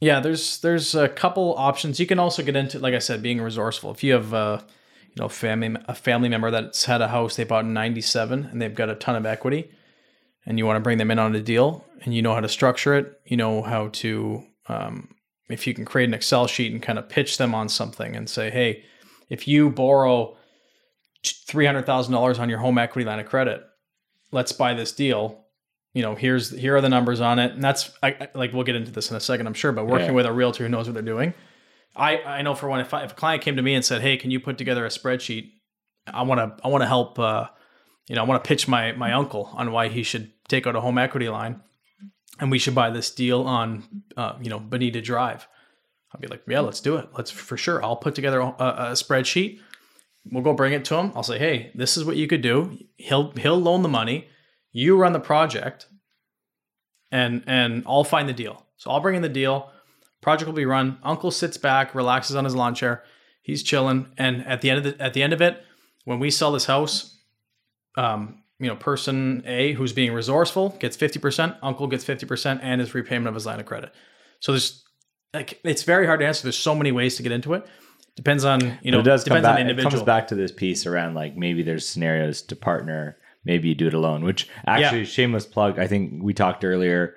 yeah, 0.00 0.20
there's 0.20 0.60
there's 0.60 0.94
a 0.94 1.08
couple 1.08 1.54
options. 1.56 1.98
You 1.98 2.06
can 2.06 2.18
also 2.18 2.42
get 2.42 2.56
into, 2.56 2.78
like 2.78 2.94
I 2.94 3.00
said, 3.00 3.22
being 3.22 3.40
resourceful. 3.40 3.90
If 3.90 4.04
you 4.04 4.12
have 4.12 4.32
uh, 4.32 4.60
you 5.08 5.22
know 5.22 5.28
family 5.28 5.74
a 5.86 5.94
family 5.94 6.28
member 6.28 6.50
that's 6.50 6.84
had 6.84 7.00
a 7.00 7.08
house 7.08 7.36
they 7.36 7.44
bought 7.44 7.64
in 7.64 7.72
'97 7.72 8.44
and 8.46 8.62
they've 8.62 8.74
got 8.74 8.90
a 8.90 8.94
ton 8.94 9.16
of 9.16 9.26
equity, 9.26 9.70
and 10.46 10.58
you 10.58 10.66
want 10.66 10.76
to 10.76 10.80
bring 10.80 10.98
them 10.98 11.10
in 11.10 11.18
on 11.18 11.34
a 11.34 11.42
deal, 11.42 11.84
and 12.02 12.14
you 12.14 12.22
know 12.22 12.34
how 12.34 12.40
to 12.40 12.48
structure 12.48 12.94
it, 12.94 13.20
you 13.24 13.36
know 13.36 13.62
how 13.62 13.88
to 13.88 14.44
um, 14.68 15.14
if 15.48 15.66
you 15.66 15.74
can 15.74 15.84
create 15.84 16.08
an 16.08 16.14
Excel 16.14 16.46
sheet 16.46 16.72
and 16.72 16.82
kind 16.82 16.98
of 16.98 17.08
pitch 17.08 17.38
them 17.38 17.54
on 17.54 17.68
something 17.68 18.14
and 18.14 18.28
say, 18.28 18.50
hey, 18.50 18.84
if 19.28 19.48
you 19.48 19.70
borrow 19.70 20.36
three 21.24 21.66
hundred 21.66 21.86
thousand 21.86 22.12
dollars 22.12 22.38
on 22.38 22.48
your 22.48 22.58
home 22.60 22.78
equity 22.78 23.04
line 23.04 23.18
of 23.18 23.26
credit, 23.26 23.64
let's 24.30 24.52
buy 24.52 24.74
this 24.74 24.92
deal 24.92 25.44
you 25.94 26.02
know 26.02 26.14
here's 26.14 26.50
here 26.50 26.76
are 26.76 26.80
the 26.80 26.88
numbers 26.88 27.20
on 27.20 27.38
it. 27.38 27.52
And 27.52 27.62
that's 27.62 27.90
I, 28.02 28.08
I- 28.08 28.28
like 28.34 28.52
we'll 28.52 28.64
get 28.64 28.76
into 28.76 28.90
this 28.92 29.10
in 29.10 29.16
a 29.16 29.20
second 29.20 29.46
i'm 29.46 29.54
sure 29.54 29.72
but 29.72 29.86
working 29.86 30.08
Yeah. 30.08 30.12
with 30.12 30.26
a 30.26 30.32
realtor 30.32 30.62
who 30.64 30.68
knows 30.68 30.86
what 30.86 30.94
they're 30.94 31.02
doing. 31.02 31.34
I 31.96 32.18
i 32.22 32.42
know 32.42 32.54
for 32.54 32.68
one 32.68 32.80
if, 32.80 32.92
I, 32.94 33.04
if 33.04 33.12
a 33.12 33.14
client 33.14 33.42
came 33.42 33.56
to 33.56 33.62
me 33.62 33.74
and 33.74 33.84
said 33.84 34.00
hey 34.02 34.16
can 34.16 34.30
you 34.30 34.40
put 34.40 34.58
together 34.58 34.84
a 34.84 34.88
spreadsheet? 34.88 35.50
I 36.06 36.22
want 36.22 36.38
to 36.40 36.64
i 36.64 36.68
want 36.68 36.82
to 36.82 36.86
help 36.88 37.18
uh 37.18 37.46
you 38.08 38.14
know 38.16 38.22
i 38.22 38.26
want 38.26 38.42
to 38.42 38.48
pitch 38.48 38.68
my 38.68 38.92
my 38.92 39.12
uncle 39.12 39.50
on 39.54 39.72
why 39.72 39.88
he 39.88 40.02
should 40.02 40.30
take 40.48 40.66
out 40.66 40.76
a 40.76 40.80
home 40.80 40.98
equity 40.98 41.28
line 41.28 41.60
and 42.40 42.50
we 42.50 42.58
should 42.58 42.74
buy 42.74 42.90
this 42.90 43.10
deal 43.10 43.42
on 43.42 44.02
uh 44.16 44.34
you 44.40 44.50
know 44.50 44.58
bonita 44.60 45.00
drive. 45.00 45.46
I'll 46.14 46.20
be 46.20 46.28
like 46.28 46.42
yeah 46.48 46.60
let's 46.60 46.80
do 46.80 46.96
it. 46.96 47.08
Let's 47.16 47.30
for 47.30 47.56
sure. 47.56 47.82
I'll 47.84 47.96
put 47.96 48.14
together 48.14 48.40
a, 48.40 48.46
a 48.48 48.92
spreadsheet. 48.92 49.58
We'll 50.30 50.42
go 50.44 50.52
bring 50.54 50.72
it 50.72 50.84
to 50.86 50.96
him. 50.96 51.12
I'll 51.14 51.22
say 51.22 51.38
hey 51.38 51.70
this 51.74 51.96
is 51.96 52.04
what 52.04 52.16
you 52.16 52.26
could 52.26 52.40
do. 52.42 52.78
He'll 52.96 53.32
he'll 53.32 53.60
loan 53.60 53.82
the 53.82 53.88
money 53.88 54.28
you 54.72 54.96
run 54.96 55.12
the 55.12 55.20
project 55.20 55.86
and 57.10 57.42
and 57.46 57.82
I'll 57.86 58.04
find 58.04 58.28
the 58.28 58.32
deal. 58.32 58.64
So 58.76 58.90
I'll 58.90 59.00
bring 59.00 59.16
in 59.16 59.22
the 59.22 59.28
deal. 59.28 59.70
Project 60.20 60.46
will 60.46 60.54
be 60.56 60.66
run. 60.66 60.98
Uncle 61.02 61.30
sits 61.30 61.56
back, 61.56 61.94
relaxes 61.94 62.36
on 62.36 62.44
his 62.44 62.54
lawn 62.54 62.74
chair. 62.74 63.02
He's 63.42 63.62
chilling. 63.62 64.06
And 64.18 64.44
at 64.46 64.60
the 64.60 64.70
end 64.70 64.84
of 64.86 64.98
the 64.98 65.02
at 65.02 65.14
the 65.14 65.22
end 65.22 65.32
of 65.32 65.40
it, 65.40 65.62
when 66.04 66.18
we 66.18 66.30
sell 66.30 66.52
this 66.52 66.66
house, 66.66 67.16
um, 67.96 68.42
you 68.58 68.66
know, 68.66 68.76
person 68.76 69.42
A 69.46 69.72
who's 69.72 69.92
being 69.92 70.12
resourceful 70.12 70.70
gets 70.80 70.96
50%, 70.96 71.56
uncle 71.62 71.86
gets 71.86 72.04
50% 72.04 72.58
and 72.62 72.80
his 72.80 72.94
repayment 72.94 73.28
of 73.28 73.34
his 73.34 73.46
line 73.46 73.60
of 73.60 73.66
credit. 73.66 73.92
So 74.40 74.52
there's 74.52 74.84
like 75.32 75.60
it's 75.64 75.82
very 75.84 76.06
hard 76.06 76.20
to 76.20 76.26
answer. 76.26 76.42
There's 76.42 76.58
so 76.58 76.74
many 76.74 76.92
ways 76.92 77.16
to 77.16 77.22
get 77.22 77.32
into 77.32 77.54
it. 77.54 77.66
Depends 78.16 78.44
on, 78.44 78.78
you 78.82 78.90
know, 78.90 78.98
But 78.98 79.06
it 79.06 79.10
does 79.10 79.24
come 79.24 79.36
depends 79.36 79.44
back. 79.46 79.50
on 79.50 79.54
the 79.56 79.60
It 79.60 79.70
individual. 79.70 79.90
comes 79.92 80.02
back 80.02 80.28
to 80.28 80.34
this 80.34 80.50
piece 80.50 80.86
around 80.86 81.14
like 81.14 81.36
maybe 81.36 81.62
there's 81.62 81.86
scenarios 81.86 82.42
to 82.42 82.56
partner. 82.56 83.16
Maybe 83.44 83.68
you 83.68 83.74
do 83.74 83.86
it 83.86 83.94
alone. 83.94 84.24
Which 84.24 84.48
actually, 84.66 85.00
Yeah. 85.00 85.04
shameless 85.06 85.46
plug. 85.46 85.78
I 85.78 85.86
think 85.86 86.22
we 86.22 86.34
talked 86.34 86.64
earlier 86.64 87.14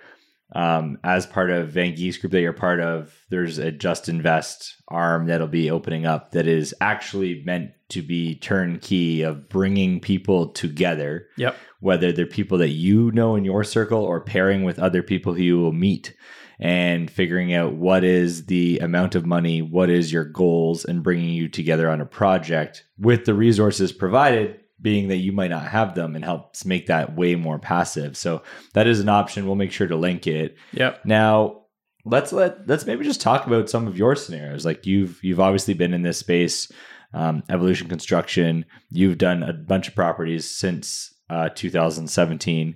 um, 0.54 0.98
as 1.04 1.26
part 1.26 1.50
of 1.50 1.70
Van 1.70 1.96
Geest 1.96 2.20
Group 2.20 2.32
that 2.34 2.42
you're 2.42 2.52
part 2.52 2.82
of, 2.82 3.16
there's 3.30 3.58
a 3.58 3.72
Just 3.72 4.10
Invest 4.10 4.76
arm 4.90 5.28
that'll 5.28 5.48
be 5.48 5.72
opening 5.72 6.06
up 6.06 6.32
that 6.32 6.46
is 6.46 6.76
actually 6.82 7.42
meant 7.46 7.72
to 7.90 8.02
be 8.02 8.36
turnkey 8.36 9.22
of 9.22 9.48
bringing 9.48 10.02
people 10.02 10.48
together, 10.50 11.28
Yep. 11.38 11.56
whether 11.80 12.12
they're 12.12 12.26
people 12.26 12.58
that 12.58 12.70
you 12.70 13.12
know 13.14 13.36
in 13.38 13.46
your 13.46 13.64
circle 13.64 14.04
or 14.04 14.20
pairing 14.20 14.64
with 14.64 14.78
other 14.78 15.02
people 15.02 15.34
who 15.34 15.42
you 15.42 15.58
will 15.60 15.72
meet 15.72 16.14
and 16.60 17.10
figuring 17.10 17.54
out 17.54 17.74
what 17.76 18.04
is 18.04 18.46
the 18.48 18.78
amount 18.80 19.16
of 19.16 19.26
money, 19.26 19.62
what 19.62 19.90
is 19.90 20.12
your 20.12 20.26
goals, 20.26 20.84
and 20.86 21.02
bringing 21.02 21.30
you 21.30 21.48
together 21.48 21.90
on 21.90 22.02
a 22.02 22.06
project 22.06 22.84
with 23.00 23.24
the 23.26 23.34
resources 23.34 23.92
provided 23.94 24.60
being 24.82 25.08
that 25.10 25.18
you 25.18 25.32
might 25.32 25.52
not 25.52 25.68
have 25.68 25.96
them 25.96 26.16
and 26.16 26.26
helps 26.26 26.66
make 26.66 26.88
that 26.88 27.16
way 27.16 27.36
more 27.36 27.60
passive. 27.60 28.18
So 28.18 28.42
that 28.74 28.88
is 28.88 29.00
an 29.00 29.10
option. 29.10 29.46
We'll 29.46 29.56
make 29.56 29.72
sure 29.72 29.88
to 29.88 29.96
link 29.96 30.28
it. 30.28 30.58
Yep. 30.74 31.06
Now, 31.06 31.62
let's 32.06 32.34
let 32.34 32.68
let's 32.68 32.86
maybe 32.86 33.06
just 33.06 33.22
talk 33.22 33.46
about 33.46 33.70
some 33.70 33.88
of 33.88 33.98
your 33.98 34.16
scenarios. 34.16 34.66
Like 34.66 34.86
you've 34.86 35.24
you've 35.24 35.40
obviously 35.40 35.74
been 35.74 35.94
in 35.94 36.02
this 36.02 36.18
space, 36.18 36.72
um, 37.14 37.44
evolution 37.50 37.88
construction. 37.88 38.66
You've 38.90 39.18
done 39.18 39.44
a 39.44 39.54
bunch 39.54 39.88
of 39.88 39.96
properties 39.96 40.50
since 40.50 41.14
uh, 41.30 41.50
2017. 41.50 42.76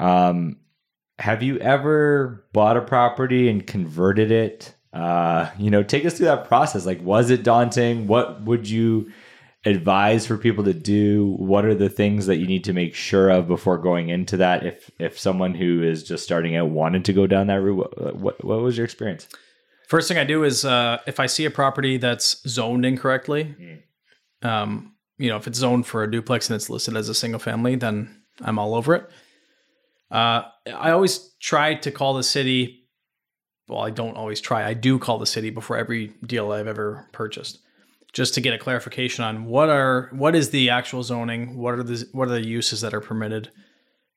Um, 0.00 0.56
have 1.18 1.42
you 1.42 1.58
ever 1.58 2.46
bought 2.52 2.76
a 2.76 2.82
property 2.82 3.48
and 3.48 3.66
converted 3.66 4.30
it? 4.30 4.74
Uh, 4.92 5.50
you 5.58 5.70
know, 5.70 5.82
take 5.82 6.04
us 6.04 6.16
through 6.16 6.26
that 6.26 6.46
process. 6.46 6.86
Like, 6.86 7.02
was 7.02 7.30
it 7.30 7.42
daunting? 7.42 8.06
What 8.06 8.42
would 8.42 8.68
you 8.68 9.10
advise 9.64 10.26
for 10.26 10.36
people 10.36 10.64
to 10.64 10.74
do? 10.74 11.34
What 11.38 11.64
are 11.64 11.74
the 11.74 11.88
things 11.88 12.26
that 12.26 12.36
you 12.36 12.46
need 12.46 12.64
to 12.64 12.72
make 12.72 12.94
sure 12.94 13.30
of 13.30 13.48
before 13.48 13.78
going 13.78 14.08
into 14.08 14.36
that? 14.38 14.64
If 14.66 14.90
if 14.98 15.18
someone 15.18 15.54
who 15.54 15.82
is 15.82 16.02
just 16.02 16.24
starting 16.24 16.56
out 16.56 16.70
wanted 16.70 17.04
to 17.06 17.12
go 17.12 17.26
down 17.26 17.46
that 17.48 17.60
route, 17.60 17.76
what 17.76 18.16
what, 18.16 18.44
what 18.44 18.60
was 18.60 18.76
your 18.76 18.84
experience? 18.84 19.28
First 19.88 20.08
thing 20.08 20.18
I 20.18 20.24
do 20.24 20.44
is 20.44 20.64
uh, 20.64 20.98
if 21.06 21.20
I 21.20 21.26
see 21.26 21.44
a 21.44 21.50
property 21.50 21.98
that's 21.98 22.46
zoned 22.48 22.86
incorrectly, 22.86 23.54
um, 24.42 24.94
you 25.18 25.28
know, 25.28 25.36
if 25.36 25.46
it's 25.46 25.58
zoned 25.58 25.86
for 25.86 26.02
a 26.02 26.10
duplex 26.10 26.48
and 26.48 26.56
it's 26.56 26.70
listed 26.70 26.96
as 26.96 27.08
a 27.08 27.14
single 27.14 27.38
family, 27.38 27.76
then 27.76 28.22
I'm 28.40 28.58
all 28.58 28.74
over 28.74 28.94
it. 28.94 29.10
Uh, 30.10 30.42
I 30.66 30.90
always 30.90 31.34
try 31.40 31.74
to 31.74 31.90
call 31.90 32.14
the 32.14 32.22
city. 32.22 32.88
Well, 33.68 33.80
I 33.80 33.90
don't 33.90 34.16
always 34.16 34.40
try. 34.40 34.66
I 34.66 34.74
do 34.74 34.98
call 34.98 35.18
the 35.18 35.26
city 35.26 35.50
before 35.50 35.76
every 35.76 36.12
deal 36.26 36.52
I've 36.52 36.66
ever 36.66 37.08
purchased, 37.12 37.58
just 38.14 38.32
to 38.34 38.40
get 38.40 38.54
a 38.54 38.58
clarification 38.58 39.24
on 39.24 39.44
what 39.44 39.68
are 39.68 40.08
what 40.12 40.34
is 40.34 40.50
the 40.50 40.70
actual 40.70 41.02
zoning, 41.02 41.56
what 41.56 41.74
are 41.74 41.82
the 41.82 42.06
what 42.12 42.28
are 42.28 42.32
the 42.32 42.46
uses 42.46 42.80
that 42.80 42.94
are 42.94 43.00
permitted. 43.00 43.50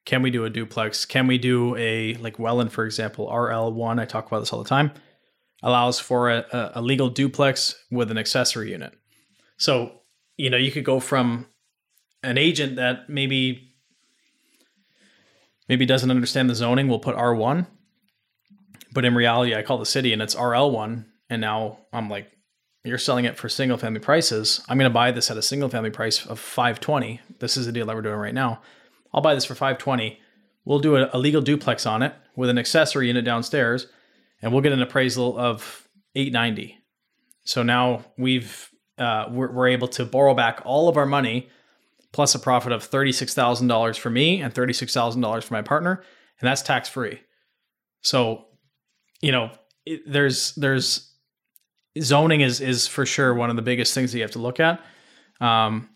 Can 0.05 0.21
we 0.21 0.31
do 0.31 0.45
a 0.45 0.49
duplex? 0.49 1.05
Can 1.05 1.27
we 1.27 1.37
do 1.37 1.75
a 1.75 2.13
like 2.15 2.39
Welland, 2.39 2.71
for 2.71 2.85
example, 2.85 3.29
RL 3.29 3.73
one? 3.73 3.99
I 3.99 4.05
talk 4.05 4.27
about 4.27 4.39
this 4.39 4.53
all 4.53 4.63
the 4.63 4.69
time 4.69 4.91
allows 5.63 5.99
for 5.99 6.29
a, 6.29 6.71
a, 6.75 6.81
legal 6.81 7.09
duplex 7.09 7.75
with 7.89 8.11
an 8.11 8.17
accessory 8.17 8.71
unit. 8.71 8.93
So, 9.57 10.01
you 10.37 10.49
know, 10.49 10.57
you 10.57 10.71
could 10.71 10.85
go 10.85 10.99
from 10.99 11.47
an 12.23 12.37
agent 12.37 12.75
that 12.75 13.09
maybe 13.09 13.73
maybe 15.67 15.85
doesn't 15.85 16.11
understand 16.11 16.49
the 16.49 16.55
zoning, 16.55 16.87
will 16.87 16.99
put 16.99 17.15
R1, 17.15 17.67
but 18.93 19.03
in 19.03 19.15
reality 19.15 19.55
I 19.55 19.63
call 19.63 19.79
the 19.79 19.85
city 19.85 20.13
and 20.13 20.21
it's 20.21 20.35
RL1 20.35 21.05
and 21.29 21.41
now 21.41 21.79
I'm 21.91 22.09
like 22.09 22.31
you're 22.83 22.97
selling 22.97 23.25
it 23.25 23.37
for 23.37 23.49
single 23.49 23.77
family 23.77 23.99
prices. 23.99 24.63
I'm 24.69 24.77
going 24.77 24.89
to 24.89 24.93
buy 24.93 25.11
this 25.11 25.29
at 25.29 25.37
a 25.37 25.41
single 25.41 25.69
family 25.69 25.89
price 25.89 26.25
of 26.25 26.39
520. 26.39 27.19
This 27.39 27.57
is 27.57 27.65
the 27.65 27.71
deal 27.71 27.85
that 27.85 27.95
we're 27.95 28.01
doing 28.01 28.15
right 28.15 28.33
now. 28.33 28.61
I'll 29.13 29.21
buy 29.21 29.35
this 29.35 29.45
for 29.45 29.55
520. 29.55 30.19
We'll 30.63 30.79
do 30.79 30.95
a, 30.95 31.09
a 31.13 31.17
legal 31.17 31.41
duplex 31.41 31.85
on 31.85 32.03
it 32.03 32.13
with 32.35 32.49
an 32.49 32.57
accessory 32.57 33.07
unit 33.07 33.25
downstairs 33.25 33.87
and 34.41 34.51
we'll 34.51 34.61
get 34.61 34.71
an 34.71 34.81
appraisal 34.81 35.37
of 35.37 35.87
890 36.15 36.77
so 37.43 37.63
now 37.63 38.05
we've 38.17 38.69
uh, 38.97 39.25
we're, 39.29 39.51
we're 39.51 39.67
able 39.67 39.87
to 39.89 40.05
borrow 40.05 40.33
back 40.33 40.61
all 40.65 40.89
of 40.89 40.97
our 40.97 41.05
money 41.05 41.49
plus 42.11 42.33
a 42.33 42.39
profit 42.39 42.71
of 42.71 42.89
$36000 42.89 43.99
for 43.99 44.09
me 44.09 44.41
and 44.41 44.53
$36000 44.53 45.43
for 45.43 45.53
my 45.53 45.61
partner 45.61 46.03
and 46.39 46.47
that's 46.47 46.61
tax 46.61 46.89
free 46.89 47.19
so 48.01 48.45
you 49.21 49.31
know 49.31 49.51
it, 49.85 50.01
there's 50.05 50.53
there's 50.55 51.13
zoning 52.01 52.41
is 52.41 52.61
is 52.61 52.87
for 52.87 53.05
sure 53.05 53.33
one 53.33 53.49
of 53.49 53.55
the 53.55 53.61
biggest 53.61 53.93
things 53.93 54.11
that 54.11 54.17
you 54.17 54.23
have 54.23 54.31
to 54.31 54.39
look 54.39 54.59
at 54.59 54.81
um, 55.41 55.89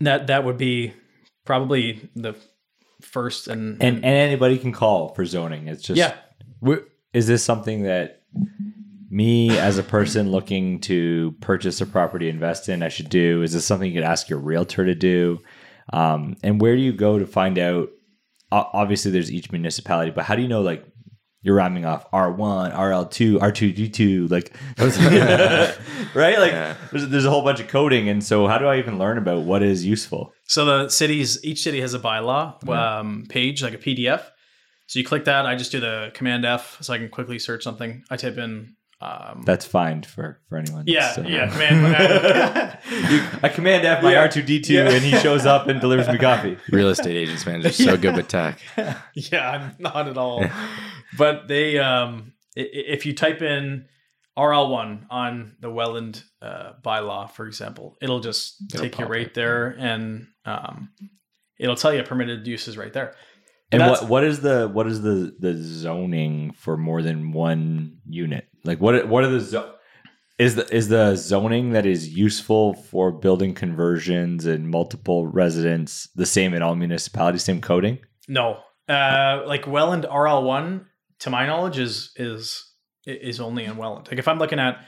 that 0.00 0.26
that 0.28 0.44
would 0.44 0.58
be 0.58 0.92
probably 1.44 2.08
the 2.14 2.34
first 3.00 3.48
and 3.48 3.82
And 3.82 3.96
and 3.96 4.04
anybody 4.04 4.58
can 4.58 4.72
call 4.72 5.14
for 5.14 5.24
zoning. 5.24 5.68
It's 5.68 5.82
just 5.82 5.98
yeah 5.98 6.14
Is 7.12 7.26
this 7.26 7.44
something 7.44 7.82
that 7.84 8.22
me 9.08 9.56
as 9.58 9.78
a 9.78 9.82
person 9.82 10.30
looking 10.30 10.80
to 10.80 11.34
purchase 11.40 11.80
a 11.80 11.86
property, 11.86 12.28
invest 12.28 12.68
in, 12.68 12.82
I 12.82 12.88
should 12.88 13.08
do? 13.08 13.42
Is 13.42 13.52
this 13.52 13.64
something 13.64 13.90
you 13.90 13.98
could 13.98 14.08
ask 14.08 14.28
your 14.28 14.38
realtor 14.38 14.84
to 14.84 14.94
do? 14.94 15.38
Um, 15.92 16.36
and 16.42 16.60
where 16.60 16.74
do 16.74 16.82
you 16.82 16.92
go 16.92 17.18
to 17.18 17.26
find 17.26 17.58
out? 17.58 17.90
Obviously, 18.52 19.10
there's 19.10 19.30
each 19.32 19.50
municipality, 19.50 20.10
but 20.10 20.24
how 20.24 20.34
do 20.36 20.42
you 20.42 20.48
know 20.48 20.62
like 20.62 20.84
you're 21.46 21.54
rhyming 21.54 21.84
off 21.84 22.10
R1, 22.10 22.74
RL2, 22.74 23.38
R2D2, 23.38 24.28
like 24.30 24.52
right? 26.14 26.38
Like 26.38 26.90
there's, 26.90 27.08
there's 27.08 27.24
a 27.24 27.30
whole 27.30 27.42
bunch 27.42 27.60
of 27.60 27.68
coding, 27.68 28.08
and 28.08 28.22
so 28.22 28.46
how 28.48 28.58
do 28.58 28.66
I 28.66 28.78
even 28.78 28.98
learn 28.98 29.16
about 29.16 29.42
what 29.44 29.62
is 29.62 29.84
useful? 29.86 30.32
So 30.48 30.64
the 30.64 30.88
cities, 30.88 31.38
each 31.44 31.62
city 31.62 31.80
has 31.80 31.94
a 31.94 31.98
bylaw 32.00 32.68
um, 32.68 33.26
page, 33.28 33.62
like 33.62 33.74
a 33.74 33.78
PDF. 33.78 34.22
So 34.88 34.98
you 34.98 35.04
click 35.04 35.24
that. 35.24 35.46
I 35.46 35.54
just 35.56 35.72
do 35.72 35.80
the 35.80 36.10
Command 36.14 36.44
F, 36.44 36.78
so 36.80 36.92
I 36.92 36.98
can 36.98 37.08
quickly 37.08 37.38
search 37.38 37.62
something. 37.62 38.02
I 38.10 38.16
type 38.16 38.36
in. 38.38 38.74
Um, 38.98 39.42
That's 39.44 39.66
fine 39.66 40.04
for 40.04 40.40
for 40.48 40.56
anyone. 40.56 40.84
yeah, 40.86 41.12
So- 41.12 41.20
yeah, 41.22 41.50
Command. 41.50 42.78
You- 43.10 43.22
I 43.42 43.48
command 43.50 43.84
F 43.84 44.02
my 44.02 44.12
Yeah. 44.12 44.26
R2D2 44.28 44.88
and 44.94 45.04
he 45.04 45.10
shows 45.18 45.44
up 45.44 45.66
and 45.66 45.80
delivers 45.80 46.08
me 46.08 46.16
coffee. 46.18 46.56
Real 46.70 46.88
estate 46.88 47.14
agents, 47.16 47.44
man, 47.44 47.60
just 47.60 47.82
so 47.82 47.96
good 48.04 48.16
with 48.16 48.28
tech. 48.28 48.58
yeah, 49.14 49.50
I'm 49.50 49.74
not 49.78 50.08
at 50.08 50.16
all. 50.16 50.44
But 51.16 51.48
they, 51.48 51.78
um, 51.78 52.32
if 52.54 53.06
you 53.06 53.14
type 53.14 53.42
in 53.42 53.86
RL1 54.38 55.06
on 55.10 55.56
the 55.60 55.70
Welland 55.70 56.22
uh, 56.42 56.72
bylaw, 56.84 57.30
for 57.30 57.46
example, 57.46 57.96
it'll 58.02 58.20
just 58.20 58.56
It'll 58.74 58.82
take 58.82 58.98
you 58.98 59.06
right 59.06 59.26
up, 59.26 59.34
there, 59.34 59.68
and 59.78 60.26
um, 60.44 60.90
it'll 61.58 61.76
tell 61.76 61.94
you 61.94 62.02
permitted 62.02 62.46
uses 62.46 62.76
right 62.76 62.92
there. 62.92 63.14
And 63.72 63.80
That's- 63.80 64.02
what 64.02 64.10
what 64.10 64.24
is 64.24 64.40
the 64.40 64.68
what 64.72 64.86
is 64.86 65.02
the 65.02 65.34
the 65.40 65.54
zoning 65.54 66.52
for 66.52 66.76
more 66.76 67.02
than 67.02 67.32
one 67.32 67.96
unit? 68.08 68.46
Like 68.64 68.80
what 68.80 69.08
what 69.08 69.24
are 69.24 69.28
the 69.30 69.40
zo- 69.40 69.72
is 70.38 70.54
the 70.54 70.72
is 70.72 70.88
the 70.88 71.16
zoning 71.16 71.70
that 71.70 71.84
is 71.86 72.08
useful 72.14 72.74
for 72.74 73.10
building 73.10 73.54
conversions 73.54 74.46
and 74.46 74.68
multiple 74.70 75.26
residents 75.26 76.08
the 76.14 76.26
same 76.26 76.54
in 76.54 76.62
all 76.62 76.76
municipalities, 76.76 77.42
same 77.42 77.60
coding? 77.60 77.98
No, 78.28 78.58
uh, 78.88 79.42
like 79.46 79.66
Welland 79.66 80.04
RL1, 80.04 80.84
to 81.20 81.30
my 81.30 81.46
knowledge, 81.46 81.78
is 81.78 82.12
is 82.16 82.72
is 83.06 83.40
only 83.40 83.64
in 83.64 83.76
Welland. 83.76 84.08
Like 84.10 84.18
if 84.18 84.26
I'm 84.28 84.38
looking 84.38 84.58
at 84.58 84.78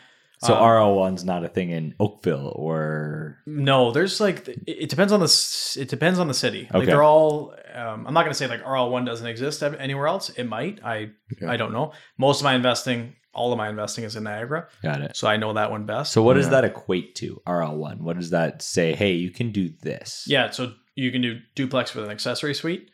So 0.41 0.55
Um, 0.55 0.63
RL 0.71 0.95
one's 0.95 1.25
not 1.25 1.45
a 1.45 1.49
thing 1.49 1.71
in 1.71 1.95
Oakville 2.01 2.53
or 2.57 3.39
No, 3.47 3.91
there's 3.93 4.21
like 4.21 4.49
it 4.67 4.89
depends 4.89 5.13
on 5.13 5.21
the 5.21 5.75
it 5.81 5.89
depends 5.89 6.19
on 6.19 6.29
the 6.29 6.35
city. 6.35 6.63
Like 6.73 6.83
Okay. 6.83 6.87
they're 6.87 7.03
all. 7.03 7.55
Um, 7.75 8.07
I'm 8.07 8.15
not 8.15 8.23
going 8.23 8.33
to 8.33 8.39
say 8.39 8.47
like 8.49 8.65
RL 8.67 8.91
one 8.91 9.05
doesn't 9.05 9.27
exist 9.27 9.63
anywhere 9.63 10.07
else. 10.09 10.31
It 10.31 10.45
might. 10.45 10.81
I 10.85 11.11
Yeah. 11.41 11.51
I 11.51 11.57
don't 11.57 11.73
know. 11.73 11.93
Most 12.19 12.41
of 12.41 12.45
my 12.45 12.55
investing, 12.55 13.15
all 13.33 13.53
of 13.53 13.59
my 13.59 13.69
investing 13.69 14.05
is 14.05 14.17
in 14.17 14.25
Niagara, 14.25 14.67
got 14.83 15.01
it. 15.01 15.17
so 15.17 15.29
I 15.29 15.37
know 15.37 15.53
that 15.55 15.71
one 15.71 15.87
best. 15.87 16.13
So 16.13 16.23
what 16.23 16.35
does 16.35 16.49
that 16.51 16.65
equate 16.65 17.15
to? 17.17 17.41
RL 17.47 17.77
one. 17.77 18.03
What 18.05 18.17
does 18.17 18.31
that 18.31 18.63
say? 18.63 18.95
Hey, 18.95 19.13
you 19.13 19.31
can 19.31 19.53
do 19.53 19.71
this. 19.83 20.25
yeah, 20.27 20.51
so 20.51 20.73
you 20.97 21.13
can 21.13 21.23
do 21.23 21.39
duplex 21.55 21.95
with 21.95 22.05
an 22.05 22.11
accessory 22.11 22.55
suite. 22.55 22.91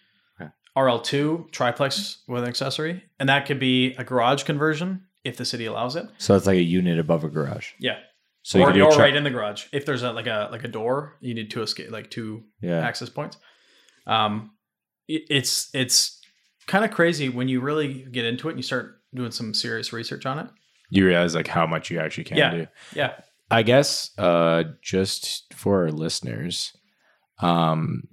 Okay. 0.77 0.85
RL 0.87 0.99
two 1.01 1.47
triplex 1.53 2.19
with 2.29 2.43
an 2.43 2.49
accessory, 2.49 3.03
and 3.19 3.29
that 3.29 3.47
could 3.47 3.59
be 3.61 3.95
a 3.95 4.05
garage 4.05 4.43
conversion 4.45 5.05
if 5.25 5.37
the 5.37 5.45
city 5.45 5.65
allows 5.67 5.97
it. 5.97 6.07
So 6.19 6.35
it's 6.37 6.47
like 6.47 6.57
a 6.59 6.63
unit 6.63 6.99
above 6.99 7.25
a 7.25 7.29
garage. 7.29 7.73
Yeah, 7.79 7.99
So 8.43 8.61
or 8.61 8.67
can 8.67 8.75
do 8.75 8.79
you're 8.81 8.89
a 8.89 8.93
tra- 8.93 9.03
right 9.05 9.15
in 9.17 9.25
the 9.25 9.31
garage. 9.31 9.67
If 9.73 9.87
there's 9.87 10.03
a 10.03 10.13
like 10.13 10.27
a 10.27 10.49
like 10.51 10.65
a 10.65 10.69
door, 10.69 11.17
you 11.21 11.33
need 11.35 11.51
two 11.51 11.63
escape 11.63 11.91
like 11.91 12.11
two 12.11 12.43
Yeah. 12.61 12.81
access 12.81 13.09
points. 13.09 13.37
Um, 14.07 14.51
it, 15.09 15.23
it's 15.31 15.71
it's 15.75 16.21
kind 16.67 16.85
of 16.85 16.91
crazy 16.91 17.29
when 17.29 17.49
you 17.49 17.61
really 17.61 18.05
get 18.11 18.25
into 18.25 18.49
it 18.49 18.53
and 18.53 18.59
you 18.59 18.63
start 18.63 19.01
doing 19.15 19.31
some 19.31 19.55
serious 19.55 19.93
research 19.93 20.27
on 20.27 20.39
it. 20.41 20.47
You 20.91 21.07
realize 21.07 21.35
like 21.35 21.47
how 21.49 21.67
much 21.67 21.91
you 21.91 22.01
actually 22.01 22.25
can 22.25 22.37
Yeah. 22.37 22.51
do. 22.51 22.67
Yeah, 22.95 23.13
I 23.51 23.63
guess 23.63 24.11
uh, 24.19 24.65
just 24.83 25.55
for 25.55 25.85
our 25.85 25.91
listeners, 25.93 26.73
um, 27.41 28.09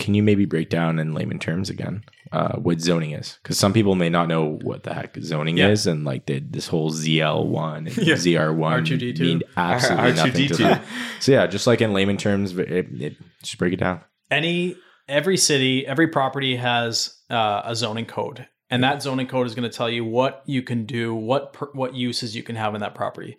can 0.00 0.14
you 0.14 0.22
maybe 0.22 0.44
break 0.46 0.68
down 0.70 0.98
in 0.98 1.14
layman 1.14 1.38
terms 1.38 1.70
again 1.70 2.02
uh, 2.32 2.56
what 2.58 2.80
zoning 2.80 3.10
is? 3.12 3.38
Because 3.42 3.58
some 3.58 3.72
people 3.72 3.94
may 3.96 4.08
not 4.08 4.28
know 4.28 4.58
what 4.62 4.84
the 4.84 4.94
heck 4.94 5.16
zoning 5.20 5.56
Yeah. 5.58 5.68
is, 5.68 5.86
and 5.86 6.04
like 6.04 6.26
this 6.26 6.68
whole 6.68 6.90
ZL 6.92 7.46
one 7.46 7.86
and 7.88 7.96
Yeah. 7.96 8.14
ZR 8.14 8.54
one 8.54 8.84
R2D2. 8.84 9.18
mean 9.20 9.42
absolutely 9.56 10.12
nothing 10.12 10.32
to 10.48 10.54
R2D2. 10.54 10.56
them. 10.58 10.82
So 11.20 11.32
yeah, 11.32 11.46
just 11.48 11.66
like 11.66 11.80
in 11.80 11.92
layman 11.92 12.16
terms, 12.16 12.56
it, 12.56 12.70
it, 12.70 13.16
just 13.42 13.58
break 13.58 13.72
it 13.72 13.80
down. 13.80 14.00
any 14.30 14.76
every 15.08 15.36
city, 15.36 15.84
every 15.86 16.06
property 16.08 16.54
has 16.56 17.16
uh, 17.30 17.62
a 17.64 17.74
zoning 17.74 18.06
code, 18.06 18.46
and 18.70 18.84
that 18.84 19.02
zoning 19.02 19.26
code 19.26 19.46
is 19.48 19.54
going 19.56 19.68
to 19.68 19.76
tell 19.76 19.90
you 19.90 20.04
what 20.04 20.42
you 20.46 20.62
can 20.62 20.86
do, 20.86 21.12
what 21.14 21.52
per, 21.52 21.66
what 21.72 21.94
uses 21.94 22.36
you 22.36 22.42
can 22.44 22.54
have 22.56 22.74
in 22.76 22.80
that 22.80 22.94
property. 22.94 23.36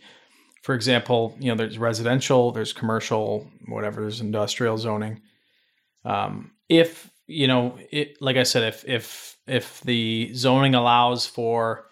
For 0.63 0.76
example, 0.76 1.34
you 1.39 1.50
know, 1.50 1.56
there's 1.56 1.78
residential, 1.80 2.52
there's 2.52 2.74
commercial, 2.74 3.50
whatever, 3.69 4.02
there's 4.02 4.19
industrial 4.21 4.78
zoning. 4.78 5.21
Um, 6.04 6.50
if 6.71 7.12
you 7.27 7.47
know, 7.47 7.77
it, 7.91 8.21
like 8.21 8.38
I 8.38 8.43
said, 8.43 8.63
if 8.63 8.86
if 8.88 9.38
if 9.45 9.81
the 9.81 10.34
zoning 10.34 10.73
allows 10.73 11.27
for 11.27 11.86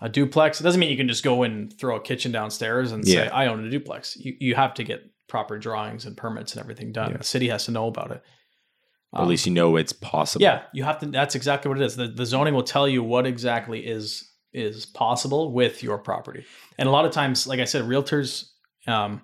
a 0.00 0.08
duplex, 0.08 0.60
it 0.60 0.64
doesn't 0.64 0.80
mean 0.80 0.90
you 0.90 0.96
can 0.96 1.08
just 1.08 1.22
go 1.22 1.42
and 1.42 1.72
throw 1.78 1.96
a 1.96 2.00
kitchen 2.00 2.32
downstairs 2.32 2.92
and 2.92 3.06
say 3.06 3.28
I 3.28 3.46
own 3.46 3.64
a 3.64 3.70
duplex. 3.70 4.16
You 4.16 4.34
you 4.40 4.54
have 4.54 4.74
to 4.74 4.84
get 4.84 5.04
proper 5.28 5.58
drawings 5.58 6.06
and 6.06 6.16
permits 6.16 6.54
and 6.54 6.62
everything 6.62 6.92
done. 6.92 7.12
Yeah. 7.12 7.18
The 7.18 7.24
city 7.24 7.48
has 7.48 7.66
to 7.66 7.72
know 7.72 7.88
about 7.88 8.10
it. 8.10 8.22
Or 9.12 9.22
at 9.22 9.28
least 9.28 9.46
you 9.46 9.52
know 9.52 9.76
it's 9.76 9.92
possible. 9.92 10.42
Yeah, 10.42 10.62
you 10.72 10.84
have 10.84 10.98
to. 11.00 11.06
That's 11.06 11.34
exactly 11.34 11.68
what 11.68 11.80
it 11.80 11.84
is. 11.84 11.96
The, 11.96 12.08
the 12.08 12.26
zoning 12.26 12.54
will 12.54 12.62
tell 12.62 12.88
you 12.88 13.02
what 13.02 13.26
exactly 13.26 13.86
is 13.86 14.30
is 14.52 14.86
possible 14.86 15.52
with 15.52 15.82
your 15.82 15.98
property. 15.98 16.44
And 16.78 16.88
a 16.88 16.92
lot 16.92 17.04
of 17.04 17.12
times, 17.12 17.46
like 17.46 17.60
I 17.60 17.64
said, 17.64 17.84
realtors, 17.84 18.48
um, 18.86 19.22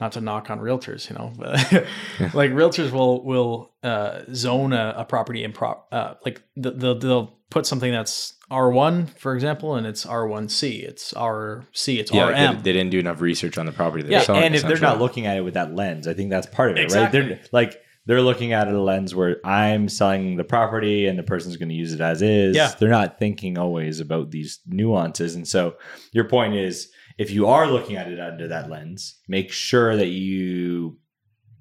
not 0.00 0.12
to 0.12 0.20
knock 0.20 0.50
on 0.50 0.58
realtors, 0.60 1.08
you 1.08 1.16
know, 1.16 1.32
but 1.36 1.54
like 2.34 2.50
realtors 2.50 2.90
will 2.90 3.24
will 3.24 3.72
uh, 3.82 4.22
zone 4.32 4.72
a, 4.72 4.94
a 4.98 5.04
property 5.04 5.44
in 5.44 5.52
prop 5.52 5.88
uh, 5.92 6.14
like 6.24 6.42
the, 6.56 6.70
the, 6.72 6.94
they'll 6.94 7.38
put 7.50 7.66
something 7.66 7.92
that's 7.92 8.34
R 8.50 8.70
one, 8.70 9.06
for 9.06 9.34
example, 9.34 9.76
and 9.76 9.86
it's 9.86 10.04
R 10.04 10.26
one 10.26 10.48
C, 10.48 10.78
it's 10.80 11.12
R 11.12 11.64
C, 11.72 11.98
it's 12.00 12.12
Yeah, 12.12 12.24
R 12.24 12.32
like 12.32 12.40
M. 12.40 12.56
they, 12.56 12.62
they 12.62 12.72
didn't 12.72 12.90
do 12.90 12.98
enough 12.98 13.20
research 13.20 13.56
on 13.58 13.66
the 13.66 13.72
property. 13.72 14.02
They're 14.02 14.12
Yeah, 14.12 14.22
selling, 14.22 14.42
and 14.42 14.54
if 14.54 14.62
they're 14.62 14.78
not 14.78 14.98
looking 14.98 15.26
at 15.26 15.36
it 15.36 15.42
with 15.42 15.54
that 15.54 15.74
lens, 15.74 16.08
I 16.08 16.14
think 16.14 16.30
that's 16.30 16.46
part 16.46 16.70
of 16.72 16.76
it, 16.76 16.82
Exactly. 16.82 17.20
right? 17.20 17.28
They're 17.28 17.40
like 17.52 17.80
they're 18.06 18.20
looking 18.20 18.52
at 18.52 18.68
it 18.68 18.74
a 18.74 18.80
lens 18.82 19.14
where 19.14 19.36
I'm 19.46 19.88
selling 19.88 20.36
the 20.36 20.44
property 20.44 21.06
and 21.06 21.18
the 21.18 21.22
person's 21.22 21.56
going 21.56 21.70
to 21.70 21.74
use 21.74 21.94
it 21.94 22.02
as 22.02 22.20
is. 22.20 22.54
Yeah. 22.54 22.70
They're 22.78 22.90
not 22.90 23.18
thinking 23.18 23.56
always 23.56 23.98
about 23.98 24.30
these 24.30 24.60
nuances. 24.66 25.34
And 25.34 25.48
so 25.48 25.76
your 26.12 26.24
point 26.24 26.54
is 26.54 26.90
if 27.18 27.30
you 27.30 27.46
are 27.46 27.66
looking 27.66 27.96
at 27.96 28.10
it 28.10 28.20
under 28.20 28.48
that 28.48 28.70
lens, 28.70 29.20
make 29.28 29.52
sure 29.52 29.96
that 29.96 30.08
you 30.08 30.98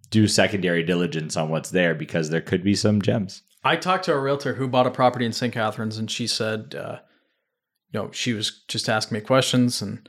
do 0.09 0.27
secondary 0.27 0.83
diligence 0.83 1.35
on 1.37 1.49
what's 1.49 1.71
there 1.71 1.95
because 1.95 2.29
there 2.29 2.41
could 2.41 2.63
be 2.63 2.75
some 2.75 3.01
gems. 3.01 3.41
I 3.63 3.75
talked 3.75 4.05
to 4.05 4.13
a 4.13 4.19
realtor 4.19 4.53
who 4.53 4.67
bought 4.67 4.87
a 4.87 4.91
property 4.91 5.25
in 5.25 5.33
St. 5.33 5.53
Catharines, 5.53 5.97
and 5.97 6.11
she 6.11 6.27
said, 6.27 6.75
uh, 6.75 6.99
you 7.91 7.99
know, 7.99 8.11
she 8.11 8.33
was 8.33 8.63
just 8.67 8.89
asking 8.89 9.15
me 9.15 9.21
questions, 9.21 9.81
and 9.81 10.07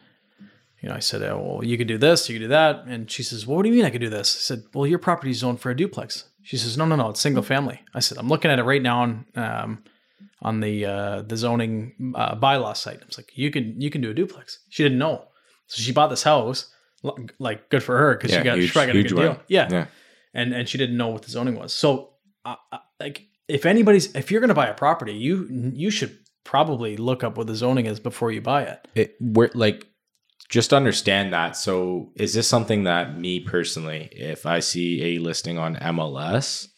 you 0.82 0.88
know, 0.88 0.94
I 0.94 0.98
said, 0.98 1.22
oh, 1.22 1.40
well, 1.40 1.64
you 1.64 1.78
could 1.78 1.86
do 1.86 1.96
this, 1.96 2.28
you 2.28 2.34
could 2.34 2.44
do 2.44 2.48
that, 2.48 2.84
and 2.86 3.10
she 3.10 3.22
says, 3.22 3.46
well, 3.46 3.56
what 3.56 3.62
do 3.62 3.70
you 3.70 3.74
mean 3.74 3.84
I 3.84 3.90
could 3.90 4.00
do 4.00 4.10
this? 4.10 4.34
I 4.36 4.40
said, 4.40 4.64
well, 4.74 4.86
your 4.86 4.98
property's 4.98 5.38
zoned 5.38 5.60
for 5.60 5.70
a 5.70 5.76
duplex. 5.76 6.24
She 6.42 6.58
says, 6.58 6.76
no, 6.76 6.84
no, 6.84 6.96
no, 6.96 7.10
it's 7.10 7.20
single 7.20 7.42
family. 7.42 7.80
I 7.94 8.00
said, 8.00 8.18
I'm 8.18 8.28
looking 8.28 8.50
at 8.50 8.58
it 8.58 8.64
right 8.64 8.82
now 8.82 9.00
on 9.00 9.26
um, 9.36 9.84
on 10.42 10.60
the 10.60 10.84
uh, 10.84 11.22
the 11.22 11.36
zoning 11.36 12.14
uh, 12.14 12.36
bylaw 12.36 12.76
site. 12.76 13.00
I 13.02 13.06
was 13.06 13.16
like, 13.16 13.32
you 13.34 13.50
can 13.50 13.80
you 13.80 13.90
can 13.90 14.02
do 14.02 14.10
a 14.10 14.14
duplex. 14.14 14.58
She 14.68 14.82
didn't 14.82 14.98
know, 14.98 15.24
so 15.74 15.82
she 15.82 15.92
bought 15.92 16.08
this 16.08 16.22
house. 16.22 16.70
Like, 17.38 17.68
good 17.68 17.82
for 17.82 17.98
her 17.98 18.14
because 18.14 18.30
Yeah, 18.30 18.38
she 18.38 18.44
got 18.44 18.56
huge- 18.58 18.68
she 18.68 18.72
probably 18.72 18.92
got 18.92 18.98
a 18.98 19.02
good 19.08 19.16
deal. 19.16 19.42
Yeah, 19.48 19.68
Yeah. 19.70 19.86
and 20.32 20.54
and 20.54 20.68
she 20.68 20.78
didn't 20.78 20.96
know 20.96 21.08
what 21.08 21.22
the 21.22 21.30
zoning 21.30 21.56
was. 21.56 21.74
So, 21.74 22.14
uh, 22.46 22.56
uh, 22.72 22.78
like, 22.98 23.26
if 23.48 23.66
anybody's 23.66 24.14
if 24.14 24.30
you're 24.30 24.40
going 24.40 24.48
to 24.48 24.54
buy 24.54 24.68
a 24.68 24.74
property, 24.74 25.12
you 25.12 25.46
you 25.74 25.90
should 25.90 26.16
probably 26.44 26.96
look 26.96 27.22
up 27.24 27.36
what 27.36 27.46
the 27.46 27.54
zoning 27.54 27.86
is 27.86 28.00
before 28.00 28.30
you 28.32 28.40
buy 28.40 28.62
it. 28.62 28.88
it 28.94 29.14
we're 29.20 29.50
like 29.54 29.86
just 30.50 30.74
understand 30.74 31.32
that 31.32 31.56
so 31.56 32.12
is 32.16 32.34
this 32.34 32.46
something 32.46 32.84
that 32.84 33.16
me 33.18 33.40
personally 33.40 34.10
if 34.12 34.44
i 34.44 34.60
see 34.60 35.02
a 35.16 35.18
listing 35.18 35.56
on 35.56 35.74
mls 35.76 36.68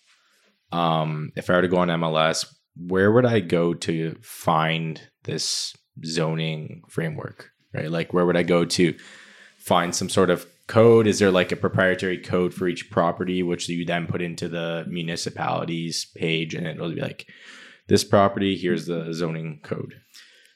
um 0.71 1.33
if 1.35 1.51
i 1.51 1.55
were 1.55 1.63
to 1.63 1.69
go 1.69 1.79
on 1.79 1.89
mls 1.89 2.47
where 2.77 3.11
would 3.11 3.27
i 3.27 3.41
go 3.41 3.75
to 3.75 4.15
find 4.23 5.01
this 5.25 5.75
zoning 6.05 6.83
framework 6.89 7.51
right? 7.77 7.91
Like 7.91 8.12
where 8.12 8.27
would 8.27 8.37
i 8.37 8.43
go 8.43 8.65
to 8.65 8.95
find 9.59 9.95
some 9.95 10.09
sort 10.09 10.31
of 10.31 10.47
code? 10.67 11.07
Is 11.07 11.19
there 11.19 11.31
like 11.31 11.53
a 11.53 11.57
proprietary 11.57 12.19
code 12.19 12.53
for 12.53 12.67
each 12.67 12.91
property 12.91 13.43
which 13.43 13.69
you 13.69 13.85
then 13.85 14.07
put 14.07 14.23
into 14.23 14.49
the 14.49 14.85
municipalities 14.89 16.07
page 16.17 16.55
and 16.55 16.67
it'll 16.67 16.93
be 16.93 17.01
like 17.01 17.27
this 17.89 18.05
property 18.05 18.57
here's 18.57 18.87
the 18.87 19.12
zoning 19.12 19.61
code. 19.62 20.01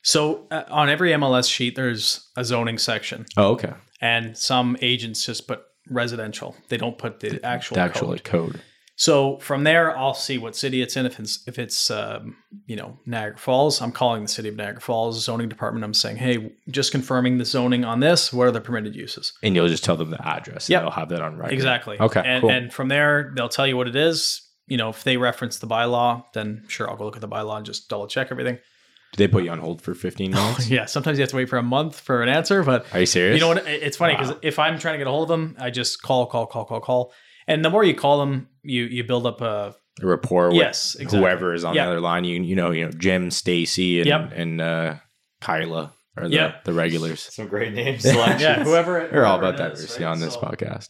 So 0.03 0.47
uh, 0.51 0.65
on 0.71 0.89
every 0.89 1.11
MLS 1.11 1.51
sheet, 1.53 1.77
there's 1.77 2.31
a 2.37 2.45
zoning 2.45 2.79
section, 2.79 3.27
oh 3.37 3.53
okay. 3.53 3.75
And 4.01 4.37
some 4.37 4.79
agents 4.81 5.27
just 5.27 5.47
put 5.47 5.63
residential. 5.91 6.57
They 6.69 6.79
don't 6.79 6.97
put 6.97 7.21
the 7.21 7.39
actual 7.45 7.75
the 7.75 7.83
actual 7.83 8.09
code. 8.09 8.25
code 8.25 8.63
So 9.01 9.39
from 9.39 9.65
there, 9.65 9.97
I'll 9.97 10.13
see 10.13 10.37
what 10.37 10.55
city 10.55 10.83
it's 10.83 10.95
in. 10.95 11.07
If 11.07 11.19
it's 11.19 11.43
if 11.49 11.59
it's 11.59 11.91
um, 11.91 12.37
you 12.67 12.77
know 12.77 12.99
Niagara 13.07 13.39
Falls, 13.39 13.81
I'm 13.81 13.93
calling 13.93 14.21
the 14.25 14.29
city 14.29 14.51
of 14.51 14.57
Niagara 14.57 14.83
Falls 14.83 15.25
zoning 15.25 15.49
department. 15.49 15.85
I'm 15.87 15.95
saying, 15.95 16.17
hey, 16.19 16.53
just 16.69 16.93
confirming 16.93 17.39
the 17.39 17.47
zoning 17.47 17.83
on 17.83 18.01
this. 18.01 18.31
What 18.31 18.47
are 18.49 18.51
the 18.51 18.61
permitted 18.61 18.95
uses? 18.95 19.33
and 19.43 19.57
you'll 19.57 19.69
just 19.69 19.85
tell 19.85 19.97
them 19.97 20.11
the 20.11 20.23
address. 20.29 20.69
Yeah, 20.69 20.81
they'll 20.81 20.91
have 20.91 21.09
that 21.09 21.23
on 21.23 21.39
record. 21.39 21.55
Exactly. 21.55 21.99
Okay, 21.99 22.21
And, 22.23 22.43
cool. 22.43 22.51
and 22.51 22.71
from 22.71 22.89
there, 22.89 23.33
they'll 23.35 23.49
tell 23.49 23.67
you 23.67 23.75
what 23.79 23.89
it 23.89 23.97
is. 23.97 24.43
You 24.67 24.77
know, 24.77 24.91
if 24.91 25.03
they 25.03 25.17
reference 25.17 25.59
the 25.61 25.67
bylaw, 25.67 26.25
then 26.35 26.65
sure, 26.69 26.91
I'll 26.91 26.97
go 26.99 27.07
look 27.07 27.17
at 27.17 27.23
the 27.23 27.29
bylaw 27.29 27.57
and 27.57 27.65
just 27.65 27.89
double 27.89 28.07
check 28.07 28.29
everything. 28.31 28.57
Do 28.57 29.17
they 29.17 29.29
put 29.29 29.45
you 29.45 29.51
on 29.51 29.61
hold 29.61 29.81
for 29.81 29.95
15 29.95 30.31
minutes? 30.35 30.69
Yeah, 30.69 30.85
sometimes 30.85 31.17
you 31.17 31.23
have 31.23 31.31
to 31.31 31.37
wait 31.37 31.49
for 31.49 31.57
a 31.57 31.63
month 31.63 31.99
for 31.99 32.23
an 32.23 32.29
answer, 32.29 32.63
but 32.63 32.85
Are 32.93 33.01
you 33.01 33.07
serious? 33.07 33.37
you 33.37 33.41
know 33.41 33.49
what? 33.49 33.67
It's 33.67 33.97
funny 33.97 34.13
because 34.13 34.33
Wow. 34.33 34.39
if 34.43 34.59
I'm 34.59 34.79
trying 34.79 34.93
to 34.95 34.99
get 34.99 35.07
a 35.07 35.11
hold 35.11 35.31
of 35.31 35.41
them, 35.41 35.57
I 35.59 35.71
just 35.71 36.03
call, 36.03 36.27
call, 36.27 36.45
call, 36.47 36.67
call, 36.67 36.81
call, 36.81 37.13
and 37.53 37.65
the 37.65 37.71
more 37.71 37.85
you 37.85 37.95
call 37.95 38.21
them, 38.21 38.49
you 38.63 38.85
you 38.85 39.05
build 39.05 39.27
up 39.27 39.41
a 39.41 39.75
A 40.03 40.07
rapport 40.07 40.49
with 40.49 40.57
Yes, 40.57 40.95
exactly. 40.95 41.19
whoever 41.21 41.55
is 41.55 41.65
on 41.65 41.75
Yeah. 41.75 41.85
the 41.87 41.93
other 41.93 42.01
line. 42.01 42.25
You 42.25 42.43
you 42.43 42.57
know 42.57 42.71
you 42.71 42.85
know 42.87 42.91
Jim, 42.93 43.31
Stacy, 43.31 44.01
and 44.01 44.07
Yep. 44.07 44.33
and 44.35 44.61
uh, 44.61 44.95
Kyla 45.41 45.93
are 46.17 46.29
the, 46.29 46.35
Yep. 46.35 46.65
the 46.65 46.73
regulars. 46.73 47.21
Some 47.21 47.49
great 47.49 47.73
names. 47.75 48.05
yeah, 48.07 48.63
whoever. 48.65 49.09
We're 49.13 49.25
all 49.25 49.39
about 49.39 49.57
diversity 49.57 50.05
right? 50.05 50.11
on 50.11 50.21
this 50.21 50.35
So- 50.35 50.41
podcast. 50.41 50.89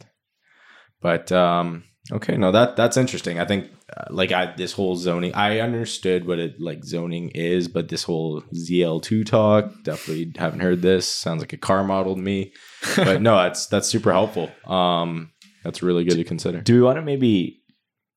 But 1.03 1.33
um, 1.33 1.85
okay, 2.13 2.37
no 2.37 2.53
that 2.53 2.77
that's 2.77 2.97
interesting. 2.97 3.39
I 3.41 3.47
think 3.47 3.71
uh, 3.97 4.05
like 4.11 4.33
I 4.33 4.55
this 4.55 4.73
whole 4.73 4.97
zoning, 4.97 5.35
I 5.35 5.61
understood 5.61 6.27
what 6.27 6.39
it 6.39 6.61
like 6.61 6.85
zoning 6.85 7.31
is, 7.31 7.69
but 7.69 7.89
this 7.89 8.03
whole 8.03 8.43
ZL2 8.55 9.25
talk 9.25 9.73
definitely 9.83 10.33
haven't 10.37 10.61
heard 10.61 10.83
this. 10.83 11.07
Sounds 11.09 11.41
like 11.41 11.53
a 11.55 11.57
car 11.57 11.85
model 11.85 12.17
to 12.17 12.21
me. 12.21 12.53
But 12.97 13.23
no, 13.23 13.37
that's 13.37 13.67
that's 13.67 13.89
super 13.89 14.13
helpful. 14.13 14.51
Um, 14.67 15.31
that's 15.65 15.83
really 15.83 16.05
good 16.05 16.17
to 16.17 16.25
consider. 16.25 16.61
Do 16.61 16.75
we 16.75 16.83
want 16.83 16.97
to 16.97 17.03
maybe 17.03 17.63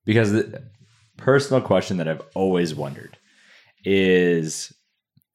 because 0.04 0.32
the 0.32 0.62
personal 1.16 1.60
question 1.62 1.96
that 1.98 2.08
I've 2.08 2.22
always 2.34 2.74
wondered 2.74 3.16
is 3.84 4.72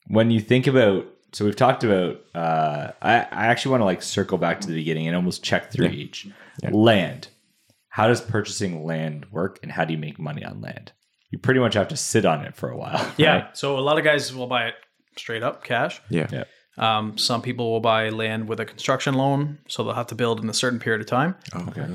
when 0.07 0.31
you 0.31 0.39
think 0.39 0.67
about 0.67 1.05
so 1.31 1.45
we've 1.45 1.55
talked 1.55 1.83
about 1.83 2.19
uh 2.35 2.91
I, 3.01 3.13
I 3.15 3.47
actually 3.47 3.71
want 3.71 3.81
to 3.81 3.85
like 3.85 4.01
circle 4.01 4.37
back 4.37 4.61
to 4.61 4.67
the 4.67 4.73
beginning 4.75 5.07
and 5.07 5.15
almost 5.15 5.43
check 5.43 5.71
through 5.71 5.87
Yeah. 5.87 5.91
each 5.91 6.27
Yeah. 6.63 6.71
land. 6.71 7.27
How 7.89 8.07
does 8.07 8.21
purchasing 8.21 8.85
land 8.85 9.25
work 9.31 9.59
and 9.63 9.71
how 9.71 9.85
do 9.85 9.93
you 9.93 9.99
make 9.99 10.19
money 10.19 10.43
on 10.43 10.61
land? 10.61 10.91
You 11.31 11.37
pretty 11.39 11.59
much 11.59 11.75
have 11.75 11.87
to 11.89 11.97
sit 11.97 12.25
on 12.25 12.41
it 12.45 12.55
for 12.55 12.69
a 12.69 12.77
while. 12.77 13.11
Yeah. 13.17 13.33
right? 13.33 13.57
So 13.57 13.77
a 13.77 13.81
lot 13.81 13.97
of 13.99 14.03
guys 14.03 14.33
will 14.33 14.47
buy 14.47 14.67
it 14.67 14.75
straight 15.17 15.43
up 15.43 15.63
cash. 15.63 16.01
Yeah. 16.09 16.27
Yeah. 16.31 16.43
Um, 16.79 17.17
some 17.17 17.41
people 17.41 17.71
will 17.71 17.81
buy 17.81 18.09
land 18.09 18.47
with 18.47 18.59
a 18.59 18.65
construction 18.65 19.13
loan, 19.13 19.59
so 19.67 19.83
they'll 19.83 19.93
have 19.93 20.07
to 20.07 20.15
build 20.15 20.41
in 20.41 20.49
a 20.49 20.53
certain 20.53 20.79
period 20.79 21.01
of 21.01 21.07
time. 21.07 21.35
Okay. 21.53 21.85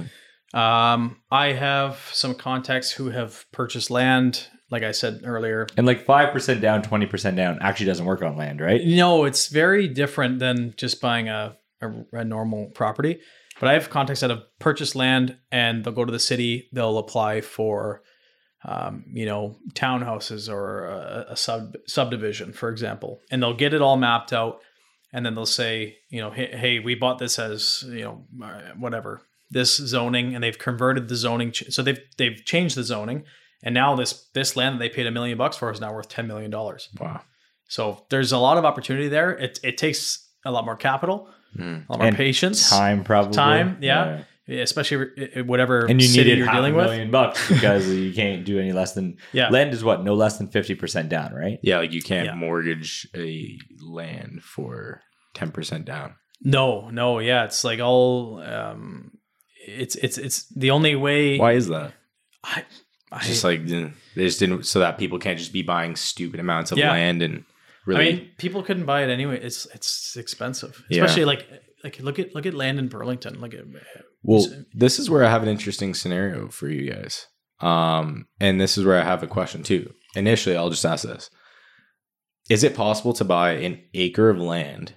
Um, 0.52 1.16
I 1.32 1.48
have 1.48 1.98
some 2.12 2.34
contacts 2.34 2.92
who 2.92 3.10
have 3.10 3.44
purchased 3.50 3.90
land, 3.90 4.46
like 4.70 4.84
I 4.84 4.92
said 4.92 5.22
earlier. 5.24 5.66
And 5.76 5.86
like 5.86 6.06
5% 6.06 6.60
down, 6.60 6.82
20% 6.82 7.34
down 7.36 7.58
actually 7.60 7.86
doesn't 7.86 8.06
work 8.06 8.22
on 8.22 8.36
land, 8.36 8.60
right? 8.60 8.80
No, 8.84 9.24
it's 9.24 9.48
very 9.48 9.88
different 9.88 10.38
than 10.38 10.74
just 10.76 11.00
buying 11.00 11.28
a, 11.28 11.56
a, 11.80 11.90
a 12.12 12.24
normal 12.24 12.66
property. 12.66 13.20
But 13.58 13.68
I 13.68 13.72
have 13.74 13.90
contacts 13.90 14.20
that 14.20 14.30
have 14.30 14.42
purchased 14.58 14.94
land 14.94 15.38
and 15.50 15.84
they'll 15.84 15.92
go 15.92 16.04
to 16.04 16.12
the 16.12 16.18
city, 16.18 16.68
they'll 16.72 16.98
apply 16.98 17.40
for, 17.40 18.02
um, 18.64 19.04
you 19.12 19.26
know, 19.26 19.56
townhouses 19.74 20.52
or 20.52 20.86
a, 20.86 21.26
a 21.30 21.36
sub 21.36 21.74
subdivision, 21.86 22.52
for 22.52 22.68
example, 22.68 23.20
and 23.30 23.42
they'll 23.42 23.54
get 23.54 23.74
it 23.74 23.82
all 23.82 23.96
mapped 23.96 24.32
out, 24.32 24.60
and 25.14 25.24
then 25.24 25.34
they'll 25.34 25.46
say, 25.46 25.96
you 26.10 26.20
know, 26.20 26.30
hey, 26.30 26.48
hey 26.54 26.78
we 26.80 26.94
bought 26.94 27.18
this 27.18 27.38
as, 27.38 27.82
you 27.86 28.02
know, 28.02 28.26
uh, 28.44 28.60
whatever 28.76 29.22
this 29.50 29.76
zoning, 29.76 30.34
and 30.34 30.42
they've 30.44 30.58
converted 30.58 31.08
the 31.08 31.16
zoning, 31.16 31.52
ch- 31.52 31.70
so 31.70 31.82
they've 31.82 32.00
they've 32.18 32.44
changed 32.44 32.76
the 32.76 32.82
zoning, 32.84 33.24
and 33.62 33.72
now 33.74 33.94
this 33.96 34.28
this 34.34 34.56
land 34.56 34.74
that 34.74 34.78
they 34.80 34.88
paid 34.88 35.06
a 35.06 35.10
million 35.10 35.38
bucks 35.38 35.56
for 35.56 35.70
is 35.70 35.80
now 35.80 35.94
worth 35.94 36.08
ten 36.08 36.26
million 36.26 36.50
dollars. 36.50 36.88
Wow. 37.00 37.20
So 37.68 38.04
there's 38.10 38.32
a 38.32 38.38
lot 38.38 38.58
of 38.58 38.64
opportunity 38.64 39.08
there. 39.08 39.30
It 39.30 39.58
it 39.62 39.78
takes 39.78 40.28
a 40.44 40.50
lot 40.50 40.64
more 40.64 40.76
capital, 40.76 41.28
Mm. 41.56 41.88
a 41.88 41.92
lot 41.92 41.98
more 41.98 42.08
And 42.08 42.16
patience, 42.16 42.68
Time 42.68 43.04
probably. 43.04 43.34
Time, 43.34 43.78
yeah. 43.80 44.24
Especially 44.48 45.06
i- 45.18 45.38
i- 45.38 45.40
whatever 45.42 45.86
And 45.86 46.00
you 46.00 46.06
city 46.08 46.24
needed 46.24 46.38
you're 46.38 46.46
half 46.46 46.56
dealing 46.56 46.74
a 46.74 46.76
with. 46.76 46.86
million 46.86 47.10
bucks 47.10 47.48
because 47.52 47.88
you 47.92 48.12
can't 48.12 48.44
do 48.44 48.58
any 48.58 48.72
less 48.72 48.92
than 48.94 49.16
Yeah. 49.32 49.48
land 49.48 49.72
is 49.72 49.82
what 49.82 50.04
no 50.04 50.14
less 50.14 50.38
than 50.38 50.48
50% 50.48 51.08
down 51.08 51.32
right 51.32 51.58
Yeah, 51.62 51.78
like 51.78 51.92
you 51.92 52.02
can't 52.02 52.26
Yeah. 52.26 52.34
mortgage 52.34 53.06
a 53.16 53.58
land 53.82 54.42
for 54.42 55.00
10% 55.34 55.84
down. 55.84 56.14
No, 56.42 56.90
no, 56.90 57.20
yeah, 57.20 57.44
it's 57.44 57.64
like 57.64 57.80
all. 57.80 58.42
Um, 58.42 59.12
it's 59.66 59.96
it's 59.96 60.18
it's 60.18 60.46
the 60.54 60.70
only 60.72 60.94
way. 60.94 61.38
Why 61.38 61.52
is 61.52 61.68
that? 61.68 61.92
I 62.44 62.62
just 63.22 63.44
like 63.44 63.66
they 63.66 63.90
just 64.16 64.40
didn't 64.40 64.64
so 64.66 64.80
that 64.80 64.98
people 64.98 65.18
can't 65.18 65.38
just 65.38 65.52
be 65.54 65.62
buying 65.62 65.96
stupid 65.96 66.40
amounts 66.40 66.70
of 66.72 66.76
Yeah. 66.78 66.90
land 66.90 67.22
and 67.22 67.44
I 67.86 67.90
really 67.90 68.04
mean, 68.12 68.30
people 68.36 68.62
couldn't 68.62 68.84
buy 68.84 69.04
it 69.04 69.10
anyway. 69.10 69.40
It's 69.40 69.66
it's 69.74 70.16
expensive, 70.16 70.82
Yeah. 70.90 71.04
especially 71.04 71.24
like 71.24 71.48
like 71.84 72.00
look 72.00 72.18
at 72.18 72.34
look 72.34 72.46
at 72.46 72.54
land 72.54 72.78
in 72.80 72.88
Burlington. 72.88 73.40
Look 73.40 73.54
at 73.54 73.60
Well, 74.22 74.46
this 74.72 74.98
is 74.98 75.08
where 75.10 75.24
I 75.24 75.30
have 75.30 75.42
an 75.42 75.48
interesting 75.48 75.94
scenario 75.94 76.48
for 76.48 76.68
you 76.68 76.90
guys. 76.90 77.26
Um, 77.60 78.26
and 78.40 78.60
this 78.60 78.76
is 78.76 78.84
where 78.84 79.00
I 79.00 79.04
have 79.04 79.22
a 79.22 79.26
question 79.28 79.62
too. 79.62 79.92
Initially, 80.16 80.56
I'll 80.56 80.70
just 80.70 80.84
ask 80.84 81.04
this. 81.04 81.30
Is 82.50 82.64
it 82.64 82.74
possible 82.74 83.12
to 83.14 83.24
buy 83.24 83.52
an 83.52 83.80
acre 83.94 84.28
of 84.30 84.38
land 84.38 84.94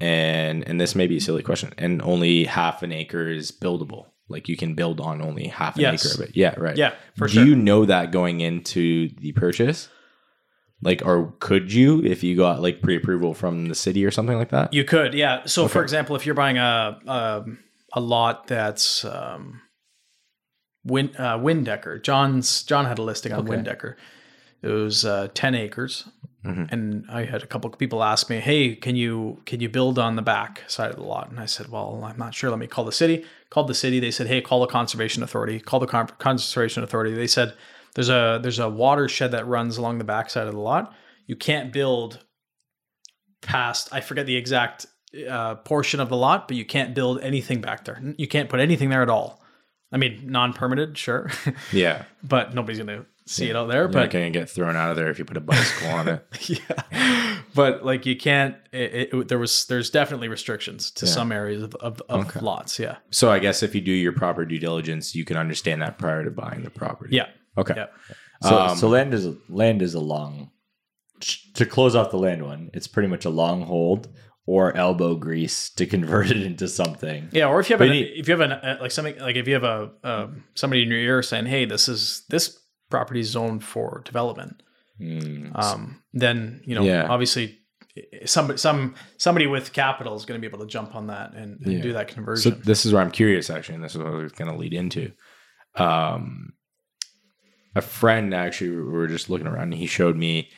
and 0.00 0.66
and 0.66 0.80
this 0.80 0.94
may 0.94 1.06
be 1.06 1.16
a 1.18 1.20
silly 1.20 1.42
question, 1.42 1.72
and 1.78 2.00
only 2.02 2.44
half 2.44 2.82
an 2.82 2.92
acre 2.92 3.28
is 3.28 3.50
buildable? 3.52 4.06
Like 4.28 4.48
you 4.48 4.56
can 4.56 4.74
build 4.74 5.00
on 5.00 5.20
only 5.20 5.48
half 5.48 5.74
an 5.76 5.82
Yes. 5.82 6.06
acre 6.06 6.22
of 6.22 6.28
it. 6.30 6.36
Yeah, 6.36 6.54
right. 6.56 6.76
yeah 6.76 6.94
for 7.16 7.26
Do 7.26 7.34
sure. 7.34 7.44
you 7.44 7.56
know 7.56 7.84
that 7.84 8.12
going 8.12 8.40
into 8.40 9.08
the 9.18 9.32
purchase? 9.32 9.88
Like, 10.82 11.02
or 11.04 11.34
could 11.40 11.72
you 11.72 12.02
if 12.04 12.22
you 12.22 12.36
got 12.36 12.62
like 12.62 12.80
pre-approval 12.80 13.34
from 13.34 13.66
the 13.66 13.74
city 13.74 14.04
or 14.04 14.10
something 14.10 14.38
like 14.38 14.48
that? 14.50 14.72
You 14.72 14.84
could, 14.84 15.12
yeah. 15.14 15.44
So, 15.44 15.68
for 15.68 15.82
example, 15.82 16.16
if 16.16 16.24
you're 16.24 16.34
buying 16.34 16.56
a 16.58 16.98
a, 17.06 17.44
a 17.94 18.00
lot 18.00 18.46
that's 18.46 19.04
um, 19.04 19.60
Win 20.84 21.10
uh, 21.18 21.36
Windecker, 21.38 22.02
John's 22.02 22.62
John 22.62 22.86
had 22.86 22.98
a 22.98 23.02
listing 23.02 23.32
on 23.32 23.40
Okay. 23.40 23.50
Windecker. 23.56 23.96
It 24.62 24.68
was 24.68 25.04
uh, 25.04 25.28
ten 25.34 25.54
acres, 25.54 26.08
Mhm. 26.44 26.70
and 26.72 27.04
I 27.10 27.24
had 27.24 27.42
a 27.42 27.46
couple 27.46 27.70
of 27.70 27.78
people 27.78 28.02
ask 28.02 28.30
me, 28.30 28.40
"Hey, 28.40 28.74
can 28.74 28.96
you 28.96 29.40
can 29.44 29.60
you 29.60 29.68
build 29.68 29.98
on 29.98 30.16
the 30.16 30.22
back 30.22 30.62
side 30.68 30.90
of 30.90 30.96
the 30.96 31.02
lot?" 31.02 31.30
And 31.30 31.38
I 31.40 31.46
said, 31.46 31.68
"Well, 31.68 32.02
I'm 32.04 32.16
not 32.18 32.34
sure. 32.34 32.48
Let 32.50 32.58
me 32.58 32.66
call 32.66 32.84
the 32.84 32.92
city." 32.92 33.24
Called 33.50 33.68
the 33.68 33.74
city. 33.74 34.00
They 34.00 34.10
said, 34.10 34.26
"Hey, 34.28 34.40
call 34.40 34.60
the 34.60 34.66
conservation 34.66 35.22
authority." 35.22 35.60
Call 35.60 35.80
the 35.80 35.86
con- 35.86 36.08
conservation 36.18 36.82
authority. 36.82 37.12
They 37.14 37.26
said, 37.26 37.54
"There's 37.94 38.08
a 38.08 38.38
there's 38.42 38.58
a 38.58 38.68
watershed 38.68 39.32
that 39.32 39.46
runs 39.46 39.76
along 39.76 39.98
the 39.98 40.04
back 40.04 40.30
side 40.30 40.46
of 40.46 40.54
the 40.54 40.60
lot. 40.60 40.92
You 41.26 41.36
can't 41.36 41.72
build 41.72 42.24
past 43.42 43.88
I 43.92 44.00
forget 44.00 44.26
the 44.26 44.36
exact 44.36 44.86
uh, 45.28 45.56
portion 45.56 46.00
of 46.00 46.08
the 46.08 46.16
lot, 46.16 46.46
but 46.48 46.56
you 46.56 46.64
can't 46.64 46.94
build 46.94 47.20
anything 47.20 47.60
back 47.60 47.84
there. 47.84 48.00
You 48.16 48.28
can't 48.28 48.48
put 48.48 48.60
anything 48.60 48.90
there 48.90 49.02
at 49.02 49.10
all. 49.10 49.42
I 49.92 49.96
mean, 49.96 50.22
non-permitted, 50.26 50.96
sure, 50.96 51.30
Yeah, 51.72 52.04
but 52.22 52.54
nobody's 52.54 52.78
gonna 52.78 53.06
see 53.26 53.50
it 53.50 53.56
out 53.56 53.66
there. 53.68 53.82
you're 53.82 53.88
But 53.88 54.10
gonna 54.10 54.30
get 54.30 54.48
thrown 54.48 54.76
out 54.76 54.90
of 54.90 54.96
there 54.96 55.08
if 55.10 55.18
you 55.18 55.24
put 55.24 55.36
a 55.36 55.40
bicycle 55.40 55.88
on 55.88 56.06
it. 56.08 56.24
yeah, 56.48 57.38
but 57.56 57.84
like 57.84 58.06
you 58.06 58.16
can't. 58.16 58.54
It, 58.72 59.12
it, 59.12 59.28
there 59.28 59.38
was 59.40 59.64
there's 59.66 59.90
definitely 59.90 60.28
restrictions 60.28 60.92
to 60.92 61.06
Yeah. 61.06 61.12
some 61.12 61.32
areas 61.32 61.62
of, 61.64 61.74
of, 61.76 62.00
of 62.08 62.26
Okay. 62.28 62.38
lots. 62.40 62.78
Yeah, 62.78 62.98
So 63.10 63.32
I 63.32 63.40
guess 63.40 63.64
if 63.64 63.74
you 63.74 63.80
do 63.80 63.90
your 63.90 64.12
proper 64.12 64.44
due 64.44 64.60
diligence, 64.60 65.12
you 65.16 65.24
can 65.24 65.36
understand 65.36 65.82
that 65.82 65.98
prior 65.98 66.22
to 66.24 66.30
buying 66.30 66.62
the 66.62 66.70
property. 66.70 67.16
yeah, 67.16 67.26
Okay. 67.58 67.74
yeah. 67.76 67.86
So, 68.42 68.58
Um, 68.58 68.76
so 68.78 68.88
land 68.88 69.12
is 69.14 69.28
land 69.48 69.82
is 69.82 69.94
a 69.94 70.00
long. 70.00 70.50
To 71.54 71.66
close 71.66 71.94
off 71.94 72.10
the 72.10 72.16
land 72.16 72.42
one, 72.42 72.70
it's 72.72 72.86
pretty 72.86 73.08
much 73.08 73.26
a 73.26 73.30
long 73.30 73.62
hold 73.62 74.08
or 74.46 74.74
elbow 74.74 75.14
grease 75.16 75.68
to 75.70 75.84
convert 75.94 76.30
it 76.30 76.42
into 76.42 76.66
something. 76.66 77.28
Yeah, 77.32 77.48
or 77.48 77.60
if 77.60 77.68
you 77.68 77.74
have 77.76 77.82
an, 77.86 77.92
if 77.92 78.26
you 78.28 78.32
have 78.32 78.40
an 78.40 78.52
uh, 78.52 78.78
like 78.80 78.90
something 78.90 79.18
like 79.18 79.36
if 79.36 79.46
you 79.46 79.54
have 79.54 79.64
a 79.64 79.90
um, 80.02 80.44
somebody 80.54 80.82
in 80.82 80.88
your 80.88 80.98
ear 80.98 81.22
saying, 81.22 81.46
"Hey, 81.46 81.66
this 81.66 81.88
is 81.88 82.24
this 82.30 82.58
property 82.88 83.20
is 83.20 83.28
zoned 83.30 83.62
for 83.62 84.00
development," 84.04 84.62
Mm. 85.00 85.56
um, 85.58 86.02
then 86.14 86.62
you 86.64 86.74
know 86.74 86.82
Yeah. 86.84 87.06
obviously 87.08 87.58
somebody 88.24 88.56
some 88.58 88.94
somebody 89.18 89.46
with 89.46 89.72
capital 89.74 90.14
is 90.16 90.24
going 90.24 90.40
to 90.40 90.40
be 90.40 90.46
able 90.50 90.64
to 90.64 90.70
jump 90.70 90.94
on 90.94 91.08
that 91.08 91.34
and, 91.34 91.60
and 91.60 91.72
Yeah. 91.74 91.82
do 91.82 91.92
that 91.92 92.08
conversion. 92.08 92.52
So 92.54 92.58
this 92.64 92.86
is 92.86 92.92
where 92.94 93.02
I'm 93.02 93.10
curious, 93.10 93.50
actually, 93.50 93.74
and 93.74 93.84
this 93.84 93.92
is 93.94 93.98
what 93.98 94.06
I 94.06 94.10
was 94.16 94.32
going 94.32 94.50
to 94.50 94.56
lead 94.56 94.72
into. 94.72 95.12
Um, 95.76 96.54
a 97.74 97.80
friend 97.80 98.34
actually, 98.34 98.70
we 98.70 98.82
were 98.82 99.06
just 99.06 99.30
looking 99.30 99.46
around, 99.46 99.72
and 99.72 99.74
he 99.74 99.86
showed 99.86 100.16
me, 100.16 100.50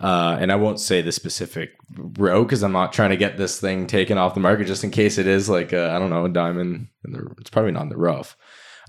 uh, 0.00 0.36
and 0.40 0.52
I 0.52 0.56
won't 0.56 0.80
say 0.80 1.02
the 1.02 1.12
specific 1.12 1.70
row 1.96 2.44
because 2.44 2.62
I'm 2.62 2.72
not 2.72 2.92
trying 2.92 3.10
to 3.10 3.16
get 3.16 3.36
this 3.36 3.60
thing 3.60 3.86
taken 3.86 4.18
off 4.18 4.34
the 4.34 4.40
market, 4.40 4.66
just 4.66 4.84
in 4.84 4.90
case 4.90 5.18
it 5.18 5.26
is 5.26 5.48
like 5.48 5.72
I 5.72 5.96
I 5.96 5.98
don't 5.98 6.10
know 6.10 6.24
a 6.24 6.28
diamond. 6.28 6.88
It's 7.38 7.50
probably 7.50 7.72
not 7.72 7.84
in 7.84 7.88
the 7.88 7.96
rough, 7.96 8.36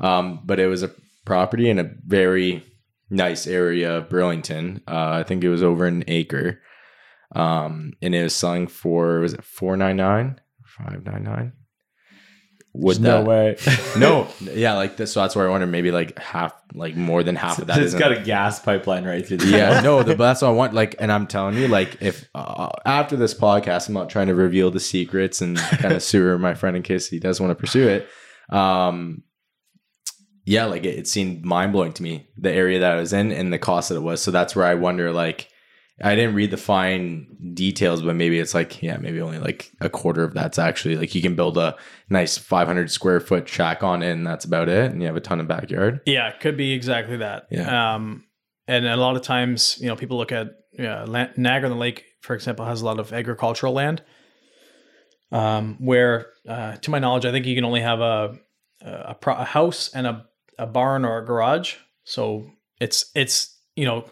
um, 0.02 0.42
but 0.46 0.60
it 0.60 0.68
was 0.68 0.84
a 0.84 0.92
property 1.26 1.70
in 1.70 1.80
a 1.80 1.92
very 2.06 2.64
nice 3.10 3.48
area 3.48 3.98
of 3.98 4.10
Burlington. 4.10 4.82
Uh, 4.88 5.10
I 5.12 5.24
think 5.24 5.44
it 5.44 5.50
was 5.50 5.64
over 5.64 5.86
an 5.86 6.04
acre, 6.08 6.62
um, 7.36 7.94
and 8.02 8.14
it 8.14 8.24
was 8.24 8.36
selling 8.36 8.68
for 8.68 9.20
was 9.20 9.34
it 9.34 9.44
four 9.44 9.78
nine 9.78 9.98
nine, 9.98 10.40
five 10.66 11.06
nine 11.06 11.24
nine. 11.24 11.54
Would 12.82 12.98
There's 12.98 13.00
no 13.00 13.24
that- 13.24 13.26
way. 13.28 13.58
no, 14.00 14.28
yeah, 14.42 14.74
like 14.76 14.96
this. 14.96 15.12
So 15.12 15.22
that's 15.22 15.36
where 15.36 15.46
I 15.48 15.52
wonder 15.52 15.68
maybe 15.68 15.92
like 15.92 16.18
half, 16.18 16.54
like 16.74 16.96
more 16.96 17.24
than 17.24 17.36
half 17.36 17.60
of 17.60 17.68
that. 17.68 17.78
it's 17.78 17.88
isn't- 17.88 18.00
got 18.00 18.12
a 18.14 18.22
gas 18.22 18.60
pipeline 18.60 19.06
right 19.06 19.26
through 19.26 19.38
the 19.38 19.48
yeah, 19.48 19.82
no, 19.82 20.02
the, 20.04 20.16
but 20.16 20.24
that's 20.28 20.42
what 20.42 20.48
I 20.50 20.52
want. 20.52 20.74
Like, 20.74 20.96
and 21.00 21.12
I'm 21.12 21.28
telling 21.28 21.56
you, 21.56 21.68
like, 21.68 22.02
if 22.02 22.30
uh, 22.34 22.70
after 22.86 23.16
this 23.18 23.34
podcast, 23.34 23.88
I'm 23.90 23.94
not 23.96 24.10
trying 24.10 24.28
to 24.28 24.36
reveal 24.36 24.72
the 24.72 24.80
secrets 24.80 25.42
and 25.42 25.58
kind 25.58 25.94
of 25.94 26.02
sue 26.04 26.38
my 26.38 26.54
friend 26.54 26.78
in 26.78 26.84
case 26.84 27.10
he 27.10 27.20
does 27.20 27.42
want 27.42 27.52
to 27.52 27.56
pursue 27.56 27.88
it. 27.88 28.08
Um, 28.56 29.24
yeah, 30.46 30.66
like 30.66 30.86
it, 30.86 31.00
it 31.00 31.08
seemed 31.08 31.44
mind 31.44 31.74
blowing 31.74 31.94
to 31.94 32.04
me 32.04 32.30
the 32.38 32.52
area 32.52 32.80
that 32.80 32.94
I 32.94 32.96
was 32.96 33.14
in 33.14 33.32
and 33.32 33.52
the 33.52 33.60
cost 33.60 33.90
that 33.90 33.96
it 33.96 34.04
was. 34.04 34.22
So 34.22 34.32
that's 34.32 34.56
where 34.56 34.66
I 34.66 34.76
wonder, 34.76 35.12
like, 35.12 35.50
I 36.02 36.16
didn't 36.16 36.36
read 36.36 36.52
the 36.52 36.58
fine 36.58 37.28
details, 37.54 38.02
but 38.02 38.16
maybe 38.16 38.40
it's 38.40 38.54
like, 38.54 38.82
yeah, 38.82 38.98
maybe 38.98 39.22
only 39.22 39.40
like 39.40 39.72
a 39.82 39.90
quarter 39.90 40.24
of 40.24 40.34
that's 40.34 40.60
actually 40.60 40.96
like 40.96 41.14
you 41.14 41.22
can 41.22 41.36
build 41.36 41.58
a 41.58 41.76
nice 42.10 42.38
500 42.38 42.92
square 42.92 43.20
foot 43.20 43.48
shack 43.48 43.84
on 43.84 44.02
it, 44.02 44.12
and 44.12 44.26
that's 44.26 44.46
about 44.46 44.70
it, 44.70 44.92
and 44.92 45.02
you 45.02 45.08
have 45.08 45.18
a 45.18 45.22
ton 45.22 45.40
of 45.40 45.48
backyard. 45.48 46.02
yeah, 46.06 46.30
it 46.30 46.40
could 46.40 46.58
be 46.58 46.72
exactly 46.72 47.18
that. 47.18 47.48
Yeah. 47.52 47.96
Um, 47.96 48.26
and 48.68 48.86
a 48.86 48.98
lot 48.98 49.16
of 49.16 49.24
times, 49.24 49.78
you 49.82 49.88
know, 49.88 49.96
people 49.96 50.18
look 50.18 50.32
at 50.32 50.48
yeah, 50.74 51.04
land, 51.04 51.32
Niagara 51.38 51.70
on 51.70 51.76
the 51.76 51.82
Lake, 51.82 52.06
for 52.22 52.36
example, 52.36 52.66
has 52.66 52.82
a 52.82 52.86
lot 52.86 53.00
of 53.00 53.12
agricultural 53.12 53.74
land. 53.74 54.04
Um, 55.32 55.78
where, 55.80 56.28
uh, 56.48 56.76
to 56.78 56.90
my 56.92 56.98
knowledge, 56.98 57.26
I 57.26 57.32
think 57.32 57.46
you 57.46 57.54
can 57.54 57.66
only 57.66 57.82
have 57.82 58.00
a 58.00 58.40
a, 58.82 59.16
pro- 59.16 59.36
a 59.36 59.44
house 59.44 59.90
and 59.94 60.08
a, 60.08 60.26
a 60.58 60.66
barn 60.66 61.06
or 61.06 61.20
a 61.20 61.26
garage. 61.26 61.76
So 62.04 62.50
it's 62.80 63.12
it's 63.16 63.58
you 63.76 63.86
know 63.86 64.06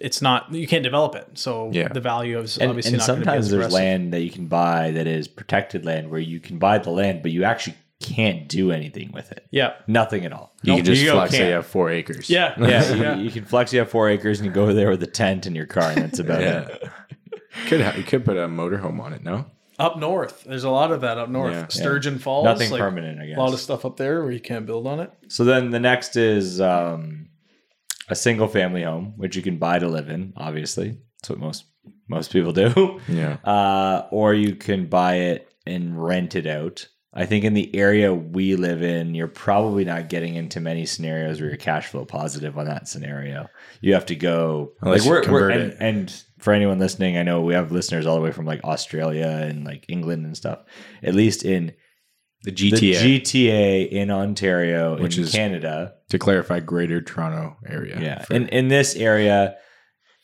it's 0.00 0.20
not 0.22 0.52
you 0.52 0.66
can't 0.66 0.82
develop 0.84 1.14
it. 1.14 1.26
So 1.34 1.70
Yeah. 1.72 1.88
the 1.88 2.00
value 2.00 2.38
is 2.38 2.58
And, 2.58 2.70
obviously 2.70 2.92
and 2.92 2.98
not 2.98 3.06
gonna 3.06 3.18
be 3.20 3.24
sometimes 3.26 3.50
there's 3.50 3.72
land 3.72 4.12
that 4.12 4.20
you 4.22 4.30
can 4.30 4.46
buy 4.46 4.90
that 4.92 5.06
is 5.06 5.28
protected 5.28 5.84
land 5.84 6.10
where 6.10 6.20
you 6.20 6.40
can 6.40 6.58
buy 6.58 6.78
the 6.78 6.90
land, 6.90 7.22
but 7.22 7.30
you 7.32 7.44
actually 7.44 7.76
can't 8.00 8.48
do 8.48 8.70
anything 8.72 9.10
with 9.12 9.30
it. 9.30 9.44
Yeah, 9.50 9.72
Nothing 9.86 10.24
at 10.24 10.32
all. 10.32 10.54
You 10.62 10.72
Nope, 10.72 10.76
can 10.78 10.84
just 10.86 11.04
go, 11.04 11.12
flex. 11.12 11.32
Can't. 11.32 11.46
you 11.48 11.52
have 11.54 11.66
four 11.66 11.90
acres. 11.90 12.30
yeah, 12.30 12.54
Yeah, 12.60 12.94
yeah. 12.94 13.16
You, 13.16 13.22
you 13.24 13.30
can 13.30 13.44
flex. 13.44 13.72
You 13.72 13.80
have 13.80 13.90
four 13.90 14.08
acres, 14.08 14.38
and 14.40 14.46
you 14.46 14.52
go 14.52 14.72
there 14.72 14.88
with 14.90 15.02
a 15.02 15.06
tent 15.06 15.44
and 15.46 15.54
your 15.54 15.66
car, 15.66 15.90
and 15.90 16.02
that's 16.02 16.18
about 16.18 16.40
Yeah. 16.40 16.60
it. 16.68 16.88
Could 17.66 17.80
ha- 17.82 17.94
you 17.96 18.04
could 18.04 18.24
put 18.24 18.36
a 18.36 18.46
motorhome 18.48 19.00
on 19.00 19.12
it? 19.12 19.22
No. 19.24 19.44
Up 19.78 19.98
north, 19.98 20.44
there's 20.44 20.62
a 20.64 20.70
lot 20.70 20.92
of 20.92 21.00
that 21.00 21.16
up 21.18 21.28
north. 21.30 21.52
Yeah. 21.54 21.66
Sturgeon 21.68 22.18
Falls, 22.18 22.44
Nothing 22.44 22.70
like, 22.70 22.80
permanent, 22.80 23.18
I 23.20 23.26
guess. 23.26 23.36
A 23.36 23.40
lot 23.40 23.52
of 23.54 23.58
stuff 23.60 23.84
up 23.86 23.96
there 23.96 24.22
where 24.22 24.30
you 24.30 24.38
can't 24.40 24.66
build 24.66 24.86
on 24.86 25.00
it. 25.00 25.10
So 25.28 25.42
then 25.42 25.70
the 25.70 25.80
next 25.80 26.16
is 26.16 26.60
um, 26.60 27.29
a 28.10 28.14
single 28.14 28.48
family 28.48 28.82
home, 28.82 29.14
which 29.16 29.36
you 29.36 29.42
can 29.42 29.56
buy 29.56 29.78
to 29.78 29.88
live 29.88 30.10
in. 30.10 30.34
Obviously, 30.36 30.98
that's 31.20 31.30
what 31.30 31.38
most 31.38 31.64
most 32.08 32.32
people 32.32 32.52
do. 32.52 33.00
Yeah. 33.08 33.34
Uh, 33.44 34.08
or 34.10 34.34
you 34.34 34.56
can 34.56 34.86
buy 34.86 35.14
it 35.14 35.52
and 35.66 36.02
rent 36.02 36.34
it 36.34 36.46
out. 36.46 36.88
I 37.12 37.26
think 37.26 37.44
in 37.44 37.54
the 37.54 37.74
area 37.74 38.14
we 38.14 38.54
live 38.54 38.82
in, 38.82 39.14
you're 39.16 39.26
probably 39.26 39.84
not 39.84 40.08
getting 40.08 40.36
into 40.36 40.60
many 40.60 40.86
scenarios 40.86 41.40
where 41.40 41.50
you're 41.50 41.56
cash 41.56 41.88
flow 41.88 42.04
positive 42.04 42.56
on 42.56 42.66
that 42.66 42.86
scenario. 42.86 43.48
You 43.80 43.94
have 43.94 44.06
to 44.06 44.14
go 44.14 44.72
Unless 44.80 45.06
you 45.06 45.20
convert 45.22 45.52
and, 45.52 45.76
and 45.80 46.22
for 46.38 46.52
anyone 46.52 46.78
listening, 46.78 47.16
I 47.16 47.24
know 47.24 47.40
we 47.40 47.54
have 47.54 47.72
listeners 47.72 48.06
all 48.06 48.14
the 48.14 48.22
way 48.22 48.30
from 48.30 48.46
like 48.46 48.62
Australia 48.62 49.26
and 49.26 49.64
like 49.64 49.86
England 49.88 50.24
and 50.24 50.36
stuff. 50.36 50.60
At 51.02 51.14
least 51.14 51.44
in 51.44 51.72
The 52.42 52.52
the 52.52 52.70
GTA, 52.70 53.20
GTA 53.20 53.88
in 53.90 54.10
Ontario, 54.10 54.98
Which 55.00 55.18
in 55.18 55.24
is- 55.24 55.32
Canada. 55.32 55.94
to 56.08 56.18
clarify, 56.18 56.60
Greater 56.60 57.00
Toronto 57.02 57.56
area. 57.66 57.98
Yeah. 58.00 58.22
For- 58.24 58.34
In 58.34 58.48
in 58.48 58.68
this 58.68 58.96
area, 58.96 59.56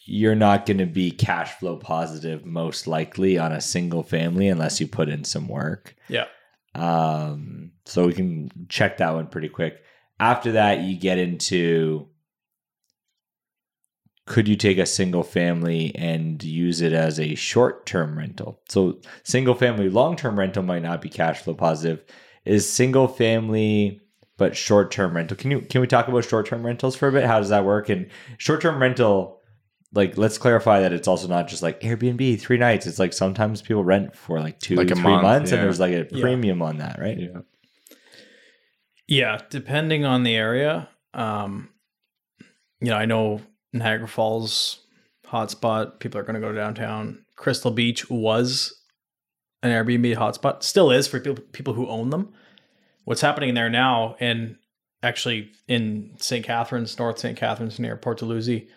you're 0.07 0.35
not 0.37 0.64
going 0.67 0.79
to 0.79 0.87
be 0.87 1.11
cash 1.11 1.51
flow 1.59 1.77
positive 1.77 2.45
most 2.47 2.87
likely 2.87 3.39
on 3.39 3.53
a 3.53 3.61
single 3.61 4.03
family 4.03 4.49
unless 4.49 4.81
you 4.81 4.87
put 4.87 5.09
in 5.09 5.25
some 5.25 5.49
work. 5.49 5.95
Yeah. 6.09 6.27
Um, 6.75 7.73
so 7.85 8.07
we 8.07 8.12
can 8.12 8.51
check 8.69 8.99
that 8.99 9.14
one 9.14 9.27
pretty 9.29 9.49
quick. 9.49 9.83
After 10.21 10.53
that, 10.53 10.81
you 10.81 10.97
get 10.99 11.19
into 11.19 12.09
could 14.27 14.49
you 14.49 14.57
take 14.57 14.77
a 14.79 14.87
single 14.87 15.22
family 15.22 15.95
and 15.95 16.43
use 16.43 16.81
it 16.81 16.93
as 16.93 17.18
a 17.18 17.35
short 17.37 17.87
term 17.87 18.18
rental? 18.18 18.61
So, 18.68 18.99
single 19.22 19.55
family, 19.55 19.89
long 19.89 20.16
term 20.16 20.39
rental 20.39 20.62
might 20.62 20.83
not 20.83 21.01
be 21.01 21.09
cash 21.09 21.41
flow 21.41 21.55
positive. 21.55 22.05
Is 22.45 22.68
single 22.70 23.09
family 23.09 24.01
but 24.37 24.57
short 24.57 24.91
term 24.91 25.16
rental? 25.16 25.37
Can 25.37 25.51
you 25.51 25.61
can 25.62 25.81
we 25.81 25.87
talk 25.87 26.09
about 26.09 26.24
short 26.24 26.47
term 26.47 26.66
rentals 26.66 26.95
for 26.97 27.09
a 27.09 27.12
bit? 27.12 27.24
How 27.24 27.39
does 27.39 27.49
that 27.49 27.64
work? 27.64 27.89
And 27.89 28.09
short 28.39 28.61
term 28.61 28.81
rental, 28.83 29.41
like 29.95 30.18
let's 30.18 30.39
clarify 30.39 30.81
that 30.81 30.93
it's 30.93 31.09
also 31.09 31.29
not 31.29 31.49
just 31.49 31.62
like 31.62 31.81
Airbnb 31.81 32.41
three 32.41 32.59
nights. 32.59 32.87
It's 32.87 32.99
like 32.99 33.12
sometimes 33.12 33.62
people 33.62 33.85
rent 33.85 34.14
for 34.16 34.41
like 34.41 34.59
two, 34.59 34.74
Like 34.74 34.91
a 34.91 34.95
three 34.95 35.05
month, 35.05 35.22
months, 35.22 35.51
yeah. 35.51 35.59
and 35.59 35.64
there's 35.66 35.81
like 35.81 35.93
a 35.93 36.07
Yeah. 36.11 36.20
premium 36.20 36.61
on 36.62 36.79
that, 36.79 36.99
right? 37.01 37.18
yeah. 37.18 37.41
Yeah, 39.09 39.41
depending 39.51 40.05
on 40.05 40.24
the 40.24 40.35
area. 40.35 40.89
Um, 41.14 41.68
you 42.81 42.89
know, 42.91 42.97
I 42.97 43.05
know 43.07 43.41
Niagara 43.79 44.09
Falls 44.09 44.81
hotspot. 45.29 45.99
People 45.99 46.20
are 46.20 46.24
going 46.24 46.35
to 46.35 46.41
go 46.41 46.53
downtown. 46.53 47.24
Crystal 47.37 47.70
Beach 47.70 48.09
was 48.09 48.77
an 49.62 49.70
Airbnb 49.70 50.16
hotspot, 50.16 50.62
still 50.62 50.91
is 50.91 51.07
for 51.07 51.20
people 51.20 51.45
people 51.53 51.74
who 51.74 51.89
own 51.89 52.11
them. 52.11 52.33
What's 53.05 53.20
happening 53.20 53.55
there 53.55 53.70
now, 53.70 54.16
and 54.20 54.57
actually 55.03 55.53
in 55.68 56.12
St. 56.16 56.45
Catharines, 56.45 56.99
North 56.99 57.18
St. 57.18 57.37
Catharines, 57.37 57.79
near 57.79 57.97
Port 57.97 58.18
Dalhousie, 58.18 58.68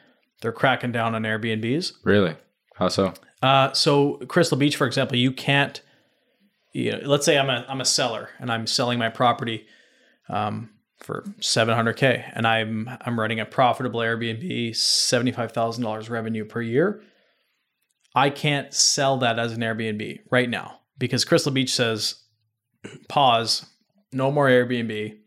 they're 0.42 0.52
cracking 0.52 0.92
down 0.92 1.16
on 1.16 1.24
Airbnbs. 1.24 1.94
Really? 2.04 2.36
How 2.76 2.90
so? 2.90 3.14
Uh, 3.42 3.72
so 3.74 4.14
Crystal 4.28 4.58
Beach, 4.58 4.76
for 4.76 4.88
example, 4.88 5.18
you 5.18 5.32
can't. 5.32 5.82
You 6.72 6.92
know, 6.92 7.00
let's 7.06 7.26
say 7.26 7.38
I'm 7.38 7.50
a 7.50 7.66
I'm 7.68 7.82
a 7.82 7.86
seller 7.86 8.30
and 8.40 8.52
I'm 8.52 8.68
selling 8.68 9.00
my 9.00 9.10
property 9.10 9.66
um, 10.30 10.70
for 11.10 11.24
700k, 11.40 12.32
and 12.36 12.46
I'm 12.46 12.88
I'm 13.02 13.20
running 13.20 13.40
a 13.40 13.46
profitable 13.46 14.00
Airbnb, 14.00 14.76
seventy 14.76 15.32
five 15.32 15.52
thousand 15.52 15.84
dollars 15.84 16.08
revenue 16.08 16.46
per 16.46 16.62
year. 16.62 17.02
I 18.14 18.30
can't 18.30 18.72
sell 18.72 19.18
that 19.18 19.40
as 19.40 19.54
an 19.54 19.62
Airbnb 19.62 20.20
right 20.30 20.48
now 20.48 20.82
because 21.00 21.26
Crystal 21.26 21.52
Beach 21.52 21.74
says, 21.74 22.22
pause, 23.08 23.66
no 24.12 24.32
more 24.32 24.48
Airbnb. 24.48 25.18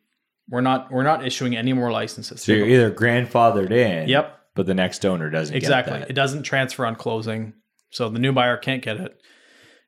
We're 0.48 0.60
not 0.60 0.92
we're 0.92 1.02
not 1.02 1.26
issuing 1.26 1.56
any 1.56 1.72
more 1.72 1.90
licenses. 1.90 2.42
So 2.42 2.52
you're 2.52 2.68
either 2.68 2.92
grandfathered 2.92 3.72
in. 3.72 4.08
Yep. 4.08 4.38
But 4.54 4.66
the 4.66 4.74
next 4.74 5.04
owner 5.04 5.30
doesn't 5.30 5.56
exactly. 5.56 6.04
It 6.08 6.12
doesn't 6.12 6.44
transfer 6.44 6.86
on 6.86 6.94
closing, 6.94 7.54
so 7.90 8.08
the 8.08 8.20
new 8.20 8.32
buyer 8.32 8.56
can't 8.56 8.82
get 8.82 8.98
it. 8.98 9.20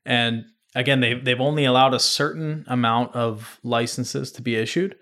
And 0.04 0.46
again, 0.74 0.98
they 0.98 1.14
they've 1.14 1.40
only 1.40 1.64
allowed 1.64 1.94
a 1.94 2.00
certain 2.00 2.64
amount 2.66 3.14
of 3.14 3.60
licenses 3.62 4.32
to 4.32 4.42
be 4.42 4.56
issued. 4.56 4.96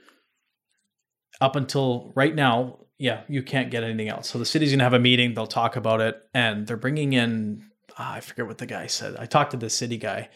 Up 1.42 1.56
until 1.56 2.12
right 2.14 2.34
now, 2.34 2.78
yeah, 2.98 3.22
you 3.28 3.42
can't 3.42 3.70
get 3.70 3.82
anything 3.82 4.08
else. 4.08 4.30
So 4.30 4.38
the 4.38 4.46
city's 4.46 4.70
gonna 4.70 4.84
have 4.84 4.92
a 4.94 4.98
meeting. 5.00 5.34
They'll 5.34 5.46
talk 5.46 5.74
about 5.74 6.00
it, 6.00 6.22
and 6.32 6.66
they're 6.66 6.76
bringing 6.76 7.12
in. 7.14 7.64
ah, 7.98 8.14
I 8.14 8.20
forget 8.20 8.46
what 8.46 8.58
the 8.58 8.66
guy 8.66 8.86
said. 8.86 9.16
I 9.18 9.26
talked 9.26 9.50
to 9.50 9.56
the 9.56 9.68
city 9.68 9.98
guy, 9.98 10.28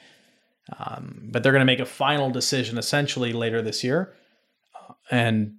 um, 0.79 1.29
but 1.31 1.43
they're 1.43 1.53
gonna 1.53 1.65
make 1.65 1.81
a 1.81 1.87
final 1.87 2.29
decision 2.31 2.77
essentially 2.77 3.33
later 3.33 3.63
this 3.63 3.85
year, 3.85 4.15
uh, 4.75 4.95
and 5.11 5.55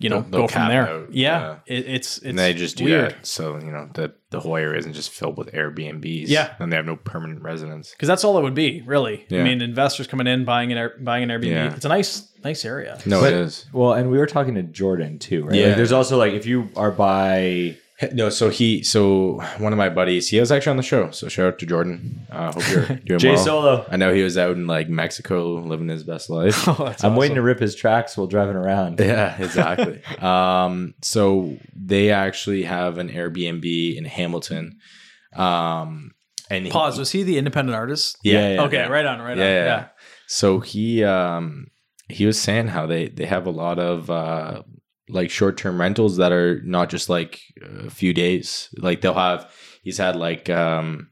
you 0.00 0.08
know 0.10 0.20
They'll- 0.20 0.30
they'll 0.30 0.40
go 0.42 0.48
from 0.48 0.68
there. 0.68 0.88
out, 0.88 1.12
yeah, 1.14 1.40
yeah. 1.66 1.76
It, 1.76 1.88
it's 1.88 2.16
it's 2.18 2.26
and 2.26 2.38
they 2.38 2.52
just 2.54 2.76
do 2.76 2.84
weird. 2.84 3.12
that. 3.12 3.26
So, 3.26 3.56
you 3.58 3.70
know, 3.70 3.88
the, 3.94 4.12
the 4.30 4.40
whole 4.40 4.56
area 4.56 4.78
isn't 4.78 4.92
just 4.92 5.10
filled 5.10 5.38
with 5.38 5.52
Airbnbs. 5.52 6.24
Yeah. 6.28 6.54
And 6.58 6.70
they 6.70 6.76
have 6.76 6.84
no 6.84 6.96
permanent 6.96 7.42
residents. 7.42 7.92
because 7.92 8.06
that's 8.08 8.22
all 8.24 8.36
it 8.38 8.42
would 8.42 8.54
be, 8.54 8.82
really. 8.82 9.24
I 9.30 9.36
mean, 9.42 9.62
investors 9.62 10.06
coming 10.06 10.26
in 10.26 10.44
buying 10.44 10.70
an 10.72 10.78
Air, 10.78 10.94
buying 11.00 11.22
an 11.22 11.30
Airbnb. 11.30 11.46
Yeah. 11.50 11.74
It's 11.74 11.84
a 11.84 11.88
nice 11.88 12.30
nice 12.44 12.64
area. 12.64 12.98
No, 13.06 13.20
But- 13.20 13.32
it 13.32 13.38
is. 13.40 13.66
Well, 13.72 13.94
and 13.94 14.10
we 14.10 14.18
were 14.18 14.26
talking 14.26 14.54
to 14.56 14.62
Jordan 14.62 15.18
too, 15.18 15.44
right? 15.44 15.54
Yeah. 15.54 15.66
Like, 15.68 15.76
there's 15.76 15.92
also 15.92 16.18
like 16.18 16.32
if 16.34 16.44
you 16.46 16.68
are 16.76 16.90
by 16.90 17.76
No, 18.12 18.28
so 18.28 18.50
he, 18.50 18.82
so 18.82 19.40
one 19.56 19.72
of 19.72 19.78
my 19.78 19.88
buddies, 19.88 20.28
he 20.28 20.38
was 20.38 20.52
actually 20.52 20.72
on 20.72 20.76
the 20.76 20.82
show. 20.82 21.10
So 21.12 21.28
shout 21.28 21.46
out 21.46 21.58
to 21.60 21.66
Jordan. 21.66 22.26
Uh, 22.30 22.52
hope 22.52 22.68
you're 22.70 22.86
doing 23.06 23.18
Jay 23.18 23.32
well. 23.34 23.44
Solo. 23.44 23.86
I 23.90 23.96
know 23.96 24.12
he 24.12 24.22
was 24.22 24.36
out 24.36 24.50
in 24.56 24.66
like 24.66 24.90
Mexico 24.90 25.54
living 25.54 25.88
his 25.88 26.04
best 26.04 26.28
life. 26.28 26.68
Oh, 26.78 26.94
I'm 27.02 27.16
waiting 27.16 27.36
to 27.36 27.42
rip 27.42 27.58
his 27.58 27.74
tracks 27.74 28.14
while 28.16 28.26
driving 28.26 28.56
around. 28.56 29.00
Yeah, 29.06 29.34
exactly. 29.42 30.02
um, 30.18 30.92
so 31.02 31.56
they 31.74 32.10
actually 32.10 32.64
have 32.64 32.98
an 32.98 33.08
Airbnb 33.08 33.96
in 33.96 34.04
Hamilton. 34.04 34.78
Um, 35.34 36.10
and 36.50 36.64
he- 36.66 36.70
Pause. 36.70 36.98
Was 36.98 37.12
he 37.12 37.22
the 37.22 37.38
independent 37.38 37.76
artist? 37.76 38.18
Yeah, 38.22 38.54
yeah, 38.54 38.62
okay, 38.64 38.76
yeah. 38.76 38.86
right 38.88 39.06
on, 39.06 39.20
right 39.20 39.36
yeah, 39.38 39.44
on. 39.44 39.50
yeah. 39.50 39.64
Yeah. 39.64 39.86
So 40.26 40.60
he 40.60 41.02
um 41.04 41.68
he 42.08 42.26
was 42.26 42.40
saying 42.40 42.68
how 42.68 42.86
they 42.86 43.08
they 43.08 43.24
have 43.26 43.46
a 43.46 43.50
lot 43.50 43.78
of 43.78 44.10
uh 44.10 44.62
like 45.08 45.30
short 45.30 45.56
term 45.56 45.80
rentals 45.80 46.16
that 46.16 46.32
are 46.32 46.60
not 46.62 46.90
just 46.90 47.08
like 47.08 47.40
a 47.62 47.90
few 47.90 48.12
days. 48.12 48.68
Like 48.76 49.00
they'll 49.00 49.14
have 49.14 49.52
he's 49.82 49.98
had 49.98 50.16
like 50.16 50.50
um 50.50 51.10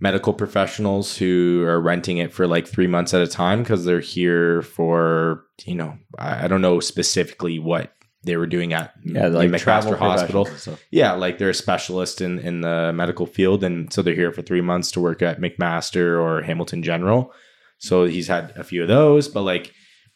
medical 0.00 0.34
professionals 0.34 1.16
who 1.16 1.64
are 1.66 1.80
renting 1.80 2.18
it 2.18 2.32
for 2.32 2.46
like 2.46 2.66
three 2.66 2.88
months 2.88 3.14
at 3.14 3.22
a 3.22 3.26
time 3.26 3.62
because 3.62 3.84
they're 3.84 4.00
here 4.00 4.62
for 4.62 5.44
you 5.64 5.74
know 5.74 5.96
I, 6.18 6.44
I 6.44 6.48
don't 6.48 6.60
know 6.60 6.80
specifically 6.80 7.58
what 7.58 7.92
they 8.24 8.36
were 8.36 8.46
doing 8.46 8.72
at 8.72 8.94
Yeah, 9.04 9.28
like 9.28 9.50
McMaster 9.50 9.98
Hospital. 9.98 10.44
Yeah, 10.90 11.12
like 11.12 11.38
they're 11.38 11.50
a 11.50 11.54
specialist 11.54 12.20
in 12.20 12.38
in 12.38 12.60
the 12.60 12.92
medical 12.94 13.26
field, 13.26 13.64
and 13.64 13.92
so 13.92 14.02
they're 14.02 14.14
here 14.14 14.32
for 14.32 14.42
three 14.42 14.60
months 14.60 14.90
to 14.92 15.00
work 15.00 15.22
at 15.22 15.40
McMaster 15.40 16.20
or 16.20 16.42
Hamilton 16.42 16.82
General. 16.82 17.32
So 17.78 18.04
he's 18.04 18.28
had 18.28 18.52
a 18.56 18.62
few 18.62 18.82
of 18.82 18.88
those, 18.88 19.28
but 19.28 19.42
like 19.42 19.72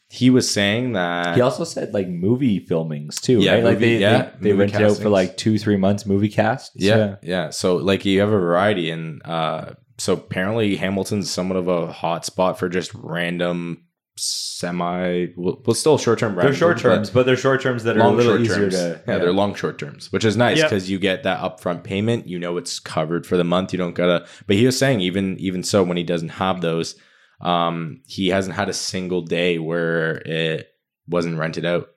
he 0.09 0.31
was 0.31 0.49
saying 0.51 0.93
that 0.93 1.35
He 1.35 1.41
also 1.41 1.65
said 1.65 1.93
like 1.93 2.07
movie 2.09 2.61
filmings 2.65 3.21
too, 3.21 3.41
Yeah, 3.41 3.55
right? 3.55 3.65
Like 3.65 3.79
they, 3.81 3.99
yeah, 3.99 4.23
they, 4.23 4.31
they 4.41 4.49
movie 4.53 4.59
rent 4.61 4.75
it 4.75 4.83
out 4.83 4.97
for 4.99 5.09
like 5.09 5.37
two, 5.37 5.59
three 5.59 5.77
months 5.77 6.07
movie 6.07 6.29
casts. 6.29 6.71
yeah, 6.75 7.17
yeah, 7.23 7.51
So 7.51 7.77
like 7.77 8.05
you 8.05 8.21
have 8.21 8.29
a 8.29 8.39
variety, 8.39 8.91
and 8.91 9.21
uh, 9.25 9.73
so 9.99 10.13
apparently 10.15 10.77
Hamilton's 10.77 11.31
somewhat 11.31 11.57
of 11.57 11.69
a 11.69 11.91
hot 11.93 12.25
spot 12.25 12.59
for 12.59 12.69
just 12.69 12.93
random 12.95 13.83
semi, 14.19 15.27
well, 15.37 15.61
well 15.65 15.75
still 15.75 15.99
short 15.99 16.19
term. 16.19 16.35
They're 16.37 16.55
short 16.55 16.79
terms, 16.79 17.11
but 17.11 17.27
they're 17.27 17.37
short 17.37 17.61
terms 17.63 17.85
that 17.85 17.97
are 17.97 18.01
a 18.01 18.09
little 18.11 18.39
easier 18.41 18.71
terms. 18.71 18.75
to. 18.75 19.03
yeah, 19.07 19.19
they're 19.19 19.33
long 19.33 19.55
short 19.55 19.79
terms, 19.79 20.13
which 20.13 20.25
is 20.25 20.37
nice 20.37 20.59
Yeah. 20.59 20.65
because 20.65 20.91
you 20.91 20.99
get 20.99 21.23
that 21.25 21.41
upfront 21.41 21.83
payment. 21.85 22.27
You 22.27 22.39
know 22.39 22.57
it's 22.57 22.79
covered 22.79 23.27
for 23.27 23.37
the 23.37 23.45
month. 23.45 23.73
You 23.73 23.79
don't 23.79 23.95
gotta. 23.95 24.27
But 24.47 24.57
he 24.57 24.65
was 24.67 24.79
saying 24.79 25.01
even 25.01 25.39
even 25.39 25.63
so, 25.63 25.83
when 25.83 25.97
he 25.97 26.03
doesn't 26.03 26.31
have 26.31 26.61
those, 26.61 26.95
um, 27.41 28.01
he 28.07 28.29
hasn't 28.29 28.57
had 28.57 28.69
a 28.69 28.75
single 28.75 29.23
day 29.23 29.59
where 29.59 30.23
it 30.27 30.69
wasn't 31.09 31.39
rented 31.39 31.65
out 31.65 31.89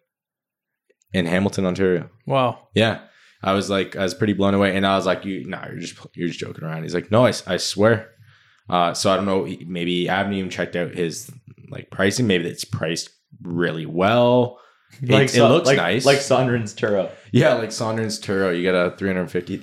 in 1.14 1.26
Hamilton, 1.26 1.66
Ontario. 1.66 2.10
Wow. 2.26 2.68
Yeah. 2.74 3.02
I 3.42 3.54
was 3.54 3.70
like, 3.70 3.96
I 3.96 4.04
was 4.04 4.14
pretty 4.14 4.34
blown 4.34 4.54
away, 4.54 4.76
and 4.76 4.86
I 4.86 4.98
was 4.98 5.06
like, 5.06 5.24
"You, 5.24 5.46
no, 5.46 5.64
you're 5.70 5.80
just 5.80 5.96
you're 6.14 6.28
just 6.28 6.40
joking 6.40 6.64
around." 6.64 6.84
He's 6.84 6.94
like, 6.94 7.10
"No, 7.10 7.26
I, 7.26 7.32
I 7.48 7.56
swear." 7.58 8.10
Uh, 8.70 8.94
so 8.94 9.12
I 9.12 9.16
don't 9.16 9.26
know. 9.26 9.48
Maybe 9.66 10.10
I 10.10 10.18
haven't 10.18 10.34
even 10.34 10.50
checked 10.50 10.76
out 10.76 10.94
his 10.94 11.32
like 11.70 11.90
pricing. 11.90 12.28
Maybe 12.28 12.48
it's 12.48 12.66
priced 12.66 13.10
really 13.42 13.86
well. 13.86 14.60
It, 15.02 15.10
Like 15.10 15.24
it 15.26 15.30
Sa- 15.30 15.48
looks 15.48 15.68
like, 15.68 15.78
nice. 15.78 16.06
like 16.06 16.18
Sondren's 16.18 16.74
Turo. 16.74 17.10
yeah, 17.32 17.54
like 17.54 17.72
Saunders 17.72 18.20
Turo. 18.20 18.56
You 18.56 18.64
get 18.64 18.76
a 18.76 18.94
three 18.98 19.08
hundred 19.08 19.30
fifty 19.32 19.58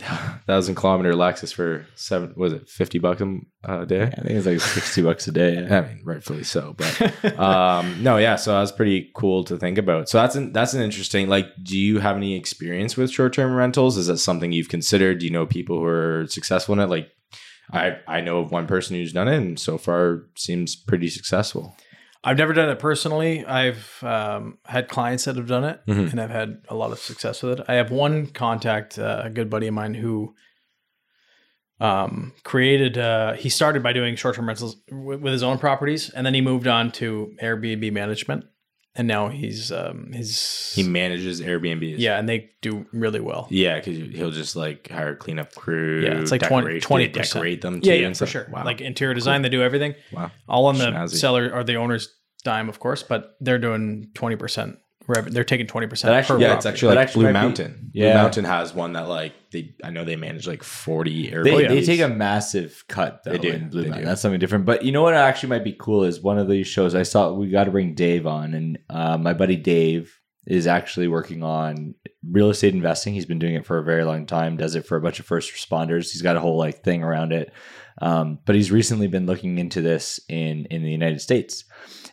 thousand 0.47 0.77
kilometer 0.77 1.13
Lexus 1.13 1.53
for 1.53 1.85
seven. 1.95 2.33
Was 2.37 2.53
it 2.55 2.69
fifty 2.69 2.99
bucks 2.99 3.21
a 3.65 3.85
day? 3.87 4.03
I 4.05 4.09
think 4.09 4.31
it's 4.31 4.47
like 4.47 4.61
sixty 4.61 5.03
bucks 5.03 5.27
a 5.29 5.33
day. 5.33 5.55
Yeah. 5.55 5.79
I 5.85 5.89
mean, 5.95 6.03
rightfully 6.05 6.45
so, 6.45 6.75
but 6.79 7.39
um, 7.39 8.03
no, 8.03 8.17
yeah. 8.17 8.37
So 8.37 8.53
that's 8.59 8.73
pretty 8.73 9.11
cool 9.15 9.45
to 9.45 9.57
think 9.59 9.77
about. 9.79 10.09
So 10.09 10.19
that's 10.19 10.37
an 10.37 10.53
that's 10.53 10.73
an 10.75 10.81
interesting. 10.83 11.29
Like, 11.29 11.47
do 11.63 11.77
you 11.77 11.99
have 11.99 12.17
any 12.17 12.35
experience 12.37 12.97
with 12.97 13.11
short 13.11 13.33
term 13.35 13.55
rentals? 13.55 13.97
Is 13.99 14.07
that 14.07 14.19
something 14.19 14.53
you've 14.53 14.69
considered? 14.69 15.19
Do 15.19 15.27
you 15.27 15.33
know 15.33 15.45
people 15.45 15.79
who 15.79 15.85
are 15.85 16.27
successful 16.29 16.73
in 16.75 16.81
it? 16.81 16.87
Like, 16.89 17.09
I 17.73 17.99
I 18.07 18.21
know 18.23 18.39
of 18.39 18.53
one 18.53 18.67
person 18.67 18.97
who's 18.97 19.13
done 19.13 19.29
it, 19.29 19.37
and 19.37 19.59
so 19.59 19.77
far 19.77 20.23
seems 20.37 20.77
pretty 20.77 21.09
successful. 21.09 21.77
I've 22.29 22.37
never 22.39 22.53
done 22.53 22.69
it 22.69 22.79
personally. 22.81 23.45
I've 23.47 24.03
um, 24.03 24.59
had 24.65 24.89
clients 24.89 25.25
that 25.27 25.37
have 25.37 25.47
done 25.47 25.65
it, 25.65 25.81
Mhm. 25.87 26.11
and 26.11 26.21
I've 26.21 26.31
had 26.31 26.63
a 26.69 26.75
lot 26.75 26.91
of 26.91 26.99
success 26.99 27.43
with 27.43 27.61
it. 27.61 27.67
I 27.69 27.75
have 27.75 27.91
one 27.93 28.27
contact, 28.27 28.99
uh, 28.99 29.23
a 29.25 29.31
good 29.31 29.49
buddy 29.49 29.69
of 29.69 29.75
mine, 29.75 29.95
who 29.95 30.35
um, 31.81 32.33
created. 32.43 32.97
Uh, 32.99 33.35
he 33.35 33.49
started 33.49 33.83
by 33.83 33.93
doing 33.93 34.17
short-term 34.17 34.49
rentals 34.49 34.77
w- 34.89 35.19
with 35.19 35.33
his 35.33 35.43
own 35.43 35.59
properties, 35.59 36.09
and 36.11 36.25
then 36.27 36.35
he 36.35 36.41
moved 36.41 36.67
on 36.67 36.91
to 36.93 37.35
Airbnb 37.43 37.93
management, 37.93 38.45
and 38.95 39.07
now 39.07 39.29
he's 39.29 39.71
um, 39.71 40.11
his 40.13 40.73
He 40.75 40.83
manages 40.83 41.43
Airbnbs. 41.43 41.97
yeah, 41.99 42.19
and 42.19 42.27
they 42.27 42.49
do 42.63 42.87
really 42.93 43.21
well. 43.21 43.47
yeah, 43.51 43.77
because 43.79 43.99
he'll 43.99 44.31
just 44.31 44.57
like 44.57 44.89
hire 44.91 45.11
a 45.13 45.17
cleanup 45.17 45.55
crew. 45.55 46.01
Yeah, 46.03 46.19
it's 46.19 46.31
like 46.31 46.41
20 46.43 46.81
decorate- 46.81 47.13
20%. 47.13 47.13
decorate 47.13 47.61
them. 47.61 47.81
Yeah, 47.83 47.93
yeah, 47.95 48.13
for 48.15 48.27
sure. 48.27 48.49
Wow. 48.51 48.65
Like 48.65 48.81
interior 48.81 49.13
design, 49.15 49.43
they 49.43 49.51
do 49.51 49.63
everything. 49.63 49.95
wow. 50.13 50.31
all 50.49 50.67
on 50.67 50.79
the 50.79 50.87
Snazzy. 50.87 51.17
seller 51.17 51.51
or 51.53 51.63
the 51.63 51.75
owner's 51.77 52.09
dime, 52.45 52.69
of 52.69 52.79
course, 52.79 53.03
but 53.03 53.37
they're 53.41 53.59
doing 53.59 54.11
twenty 54.15 54.37
percent 54.37 54.79
revenue. 55.09 55.33
They're 55.35 55.45
taking 55.45 55.67
twenty 55.67 55.87
percent. 55.87 56.13
actually- 56.15 56.43
Yeah, 56.43 56.51
per 56.53 56.57
it's 56.57 56.67
actually 56.67 56.95
like 56.97 57.05
actually 57.05 57.25
Blue 57.27 57.33
might 57.33 57.41
be- 57.41 57.47
Mountain. 57.47 57.91
Blue 57.95 58.03
Yeah. 58.05 58.15
Mountain 58.15 58.45
has 58.45 58.75
one 58.75 58.93
that 58.95 59.09
like 59.09 59.33
they. 59.53 59.75
I 59.85 59.91
know 59.91 60.05
they 60.05 60.17
manage 60.17 60.47
like 60.47 60.63
forty 60.63 61.31
Airbnbs. 61.31 61.45
They, 61.45 61.67
they 61.67 61.85
take 61.85 62.01
a 62.01 62.09
massive 62.09 62.85
cut 62.89 63.23
though 63.25 63.33
They 63.33 63.39
do. 63.39 63.51
in 63.53 63.69
Blue 63.69 63.83
They 63.83 63.89
Mountain. 63.89 64.05
do. 64.05 64.09
That's 64.09 64.21
something 64.21 64.41
different. 64.41 64.65
But 64.65 64.85
you 64.85 64.93
know 64.93 65.03
what 65.03 65.15
actually 65.15 65.51
might 65.51 65.65
be 65.65 65.77
cool 65.79 66.05
is 66.05 66.21
one 66.21 66.39
of 66.39 66.49
these 66.49 66.67
shows 66.67 66.95
I 66.95 67.03
saw. 67.05 67.33
We 67.33 67.49
got 67.51 67.65
to 67.65 67.71
bring 67.71 67.95
Dave 67.95 68.27
on, 68.27 68.55
and 68.55 68.79
uh, 68.91 69.17
my 69.19 69.33
buddy 69.35 69.57
Dave 69.57 70.19
is 70.47 70.69
actually 70.69 71.09
working 71.09 71.43
on 71.43 71.93
real 72.31 72.51
estate 72.51 72.73
investing. 72.73 73.13
He's 73.15 73.27
been 73.27 73.41
doing 73.41 73.55
it 73.57 73.67
for 73.67 73.79
a 73.79 73.83
very 73.85 74.05
long 74.05 74.27
time. 74.27 74.57
Does 74.57 74.77
it 74.77 74.87
for 74.87 74.97
a 74.97 75.01
bunch 75.01 75.19
of 75.19 75.27
first 75.27 75.53
responders. 75.53 76.13
He's 76.13 76.23
got 76.23 76.37
a 76.37 76.41
whole 76.41 76.57
like 76.57 76.85
thing 76.85 77.03
around 77.03 77.33
it. 77.33 77.53
Um, 78.01 78.39
but 78.45 78.55
he's 78.55 78.71
recently 78.71 79.07
been 79.09 79.27
looking 79.27 79.59
into 79.59 79.81
this 79.81 80.21
in 80.29 80.67
in 80.67 80.83
the 80.85 80.91
United 80.91 81.21
States. 81.21 81.65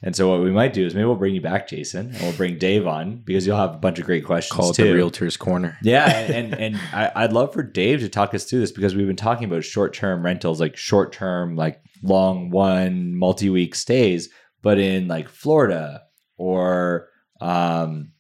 And 0.06 0.14
so 0.16 0.30
what 0.30 0.42
we 0.42 0.52
might 0.52 0.74
do 0.74 0.86
is 0.86 0.94
maybe 0.94 1.06
we'll 1.06 1.16
bring 1.16 1.34
you 1.34 1.40
back, 1.40 1.70
Jason, 1.70 2.12
and 2.12 2.22
we'll 2.22 2.34
bring 2.34 2.58
Dave 2.58 2.86
on 2.86 3.22
because 3.24 3.48
you'll 3.48 3.58
have 3.58 3.74
a 3.74 3.78
bunch 3.78 4.00
of 4.00 4.06
great 4.06 4.26
questions 4.26 4.56
Call 4.56 4.70
it 4.72 4.76
too. 4.76 4.84
the 4.84 4.94
Realtor's 4.94 5.38
Corner. 5.38 5.78
Yeah, 5.82 6.10
and 6.10 6.54
and 6.60 6.76
I, 6.92 7.12
I'd 7.16 7.32
love 7.32 7.54
for 7.54 7.64
Dave 7.64 8.02
to 8.02 8.10
talk 8.10 8.34
us 8.34 8.44
through 8.44 8.60
this 8.60 8.74
because 8.74 8.96
we've 8.96 9.08
been 9.08 9.16
talking 9.16 9.46
about 9.46 9.64
short 9.64 9.94
term 9.94 10.24
rentals, 10.24 10.60
like 10.60 10.76
short 10.76 11.14
term, 11.14 11.56
like 11.56 11.82
long 12.04 12.50
one 12.50 13.16
multi 13.16 13.50
week 13.50 13.76
stays, 13.76 14.30
but 14.62 14.78
in 14.78 15.08
like 15.08 15.30
Florida 15.30 16.02
or 16.38 17.08
um, 17.40 18.12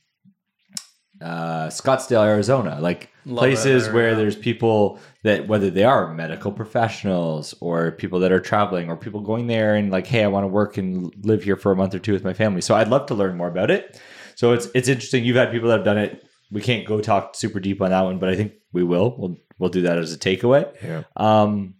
uh, 1.21 1.67
Scottsdale, 1.67 2.25
Arizona, 2.25 2.79
like 2.79 3.09
Love 3.25 3.39
places 3.39 3.87
it, 3.87 3.93
where 3.93 4.15
there's 4.15 4.37
people 4.37 4.99
that 5.23 5.47
whether 5.47 5.69
they 5.69 5.83
are 5.85 6.13
medical 6.13 6.51
professionals 6.51 7.53
or 7.61 7.91
people 7.91 8.19
that 8.19 8.31
are 8.31 8.39
traveling 8.41 8.89
or 8.89 8.97
people 8.97 9.21
going 9.21 9.47
there 9.47 9.75
and 9.75 9.89
like 9.91 10.05
hey 10.07 10.23
i 10.23 10.27
want 10.27 10.43
to 10.43 10.47
work 10.47 10.77
and 10.77 11.13
live 11.25 11.43
here 11.43 11.55
for 11.55 11.71
a 11.71 11.75
month 11.75 11.95
or 11.95 11.99
two 11.99 12.13
with 12.13 12.23
my 12.23 12.33
family 12.33 12.61
so 12.61 12.75
i'd 12.75 12.87
love 12.89 13.05
to 13.05 13.13
learn 13.15 13.35
more 13.37 13.47
about 13.47 13.71
it 13.71 13.99
so 14.35 14.53
it's 14.53 14.67
it's 14.75 14.87
interesting 14.87 15.23
you've 15.23 15.35
had 15.37 15.51
people 15.51 15.69
that 15.69 15.77
have 15.77 15.85
done 15.85 15.97
it 15.97 16.23
we 16.51 16.61
can't 16.61 16.85
go 16.85 16.99
talk 17.01 17.35
super 17.35 17.59
deep 17.59 17.81
on 17.81 17.89
that 17.91 18.01
one 18.01 18.19
but 18.19 18.29
i 18.29 18.35
think 18.35 18.53
we 18.73 18.83
will 18.83 19.15
we'll 19.17 19.37
we'll 19.59 19.69
do 19.69 19.81
that 19.83 19.97
as 19.97 20.13
a 20.13 20.17
takeaway 20.17 20.65
Yeah. 20.83 21.03
um 21.15 21.75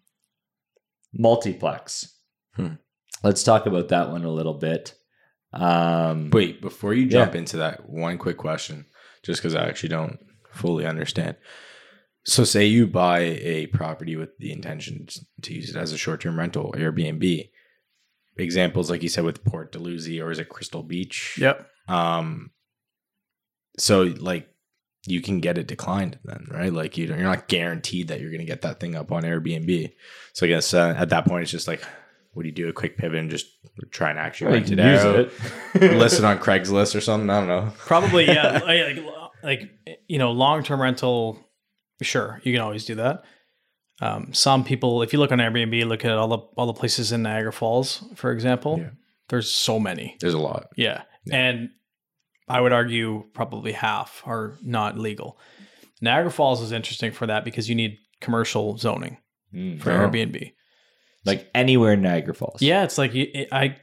multiplex 1.14 2.10
Hmm. 2.56 2.74
let's 3.24 3.44
talk 3.44 3.66
about 3.66 3.88
that 3.90 4.10
one 4.12 4.24
a 4.24 4.30
little 4.32 4.54
bit 4.54 4.94
um 5.54 6.30
Wait, 6.32 6.62
before 6.62 6.94
you 6.94 7.08
jump 7.08 7.34
Yeah. 7.34 7.40
into 7.40 7.58
that, 7.58 7.88
one 7.90 8.18
quick 8.18 8.38
question, 8.38 8.86
just 9.22 9.40
because 9.42 9.54
I 9.54 9.68
actually 9.68 9.90
don't 9.90 10.18
fully 10.52 10.86
understand. 10.88 11.36
So, 12.26 12.44
say 12.44 12.66
you 12.66 12.88
buy 12.88 13.20
a 13.20 13.68
property 13.68 14.16
with 14.16 14.38
the 14.38 14.52
intention 14.52 15.08
to 15.42 15.54
use 15.54 15.70
it 15.70 15.76
as 15.76 15.92
a 15.92 15.98
short 15.98 16.22
term 16.22 16.40
rental, 16.40 16.74
Airbnb. 16.78 17.50
Examples, 18.36 18.90
like 18.90 19.04
you 19.04 19.10
said, 19.10 19.26
with 19.26 19.44
Port 19.44 19.72
Dalhousie 19.72 20.20
or 20.20 20.32
is 20.32 20.40
it 20.40 20.50
Crystal 20.50 20.82
Beach? 20.82 21.38
Yep. 21.40 21.68
Um, 21.88 22.50
so 23.78 24.04
like 24.20 24.50
you 25.06 25.22
can 25.22 25.40
get 25.40 25.58
it 25.58 25.68
declined 25.68 26.18
then, 26.24 26.48
right? 26.50 26.72
Like 26.72 26.98
you 26.98 27.08
don't, 27.08 27.18
you're 27.18 27.28
not 27.28 27.48
guaranteed 27.48 28.08
that 28.08 28.22
you're 28.22 28.32
going 28.32 28.40
to 28.40 28.46
get 28.46 28.62
that 28.62 28.80
thing 28.80 28.96
up 28.96 29.12
on 29.12 29.24
Airbnb. 29.24 29.94
So 30.34 30.46
I 30.46 30.50
guess 30.50 30.74
uh, 30.74 30.96
at 30.98 31.10
that 31.10 31.26
point, 31.26 31.44
it's 31.44 31.52
just 31.52 31.68
like, 31.68 31.84
what 32.32 32.44
do 32.44 32.50
you 32.50 32.56
do? 32.56 32.70
A 32.70 32.74
quick 32.74 32.98
pivot 32.98 33.20
and 33.20 33.30
just 33.30 33.48
try 33.92 34.10
and 34.10 34.18
actually 34.18 34.54
rent 34.54 34.72
it 34.72 34.80
out, 34.80 35.30
list 35.76 36.20
it 36.20 36.26
on 36.26 36.40
Craigslist 36.40 36.96
or 36.96 37.02
something. 37.02 37.30
I 37.30 37.40
don't 37.40 37.48
know. 37.48 37.72
Probably, 37.78 38.26
yeah. 38.26 38.54
like, 38.66 38.98
like, 38.98 39.06
like, 39.44 39.72
you 40.08 40.18
know, 40.18 40.32
long 40.32 40.64
term 40.64 40.82
rental. 40.82 41.40
Sure, 42.04 42.40
you 42.44 42.52
can 42.54 42.62
always 42.62 42.86
do 42.86 42.96
that. 42.96 43.24
Um, 44.02 44.34
some 44.34 44.64
people, 44.64 45.02
if 45.02 45.14
you 45.14 45.20
look 45.20 45.32
on 45.32 45.38
Airbnb, 45.40 45.86
look 45.88 46.04
at 46.06 46.12
all 46.12 46.28
the 46.28 46.38
all 46.58 46.66
the 46.68 46.74
places 46.74 47.12
in 47.12 47.24
Niagara 47.24 47.54
Falls, 47.54 48.04
for 48.16 48.32
example. 48.32 48.80
Yeah. 48.80 48.90
There's 49.30 49.50
so 49.52 49.80
many. 49.80 50.18
There's 50.20 50.34
a 50.34 50.40
lot. 50.40 50.68
Yeah. 50.76 51.04
Yeah. 51.26 51.36
And 51.38 51.70
I 52.50 52.60
would 52.60 52.74
argue 52.74 53.24
probably 53.34 53.72
half 53.72 54.22
are 54.26 54.58
not 54.62 54.98
legal. 54.98 55.38
Niagara 56.02 56.32
Falls 56.32 56.62
is 56.62 56.72
interesting 56.74 57.12
for 57.14 57.26
that 57.28 57.46
because 57.46 57.70
you 57.70 57.76
need 57.76 57.98
commercial 58.20 58.78
zoning 58.78 59.18
Mm. 59.54 59.80
for 59.80 59.92
Oh. 59.92 60.00
Airbnb. 60.10 60.54
like 61.26 61.50
anywhere 61.56 61.94
in 61.94 62.02
niagara 62.02 62.34
falls 62.34 62.62
Yeah, 62.62 62.84
it's 62.84 62.98
like 62.98 63.12
I 63.52 63.78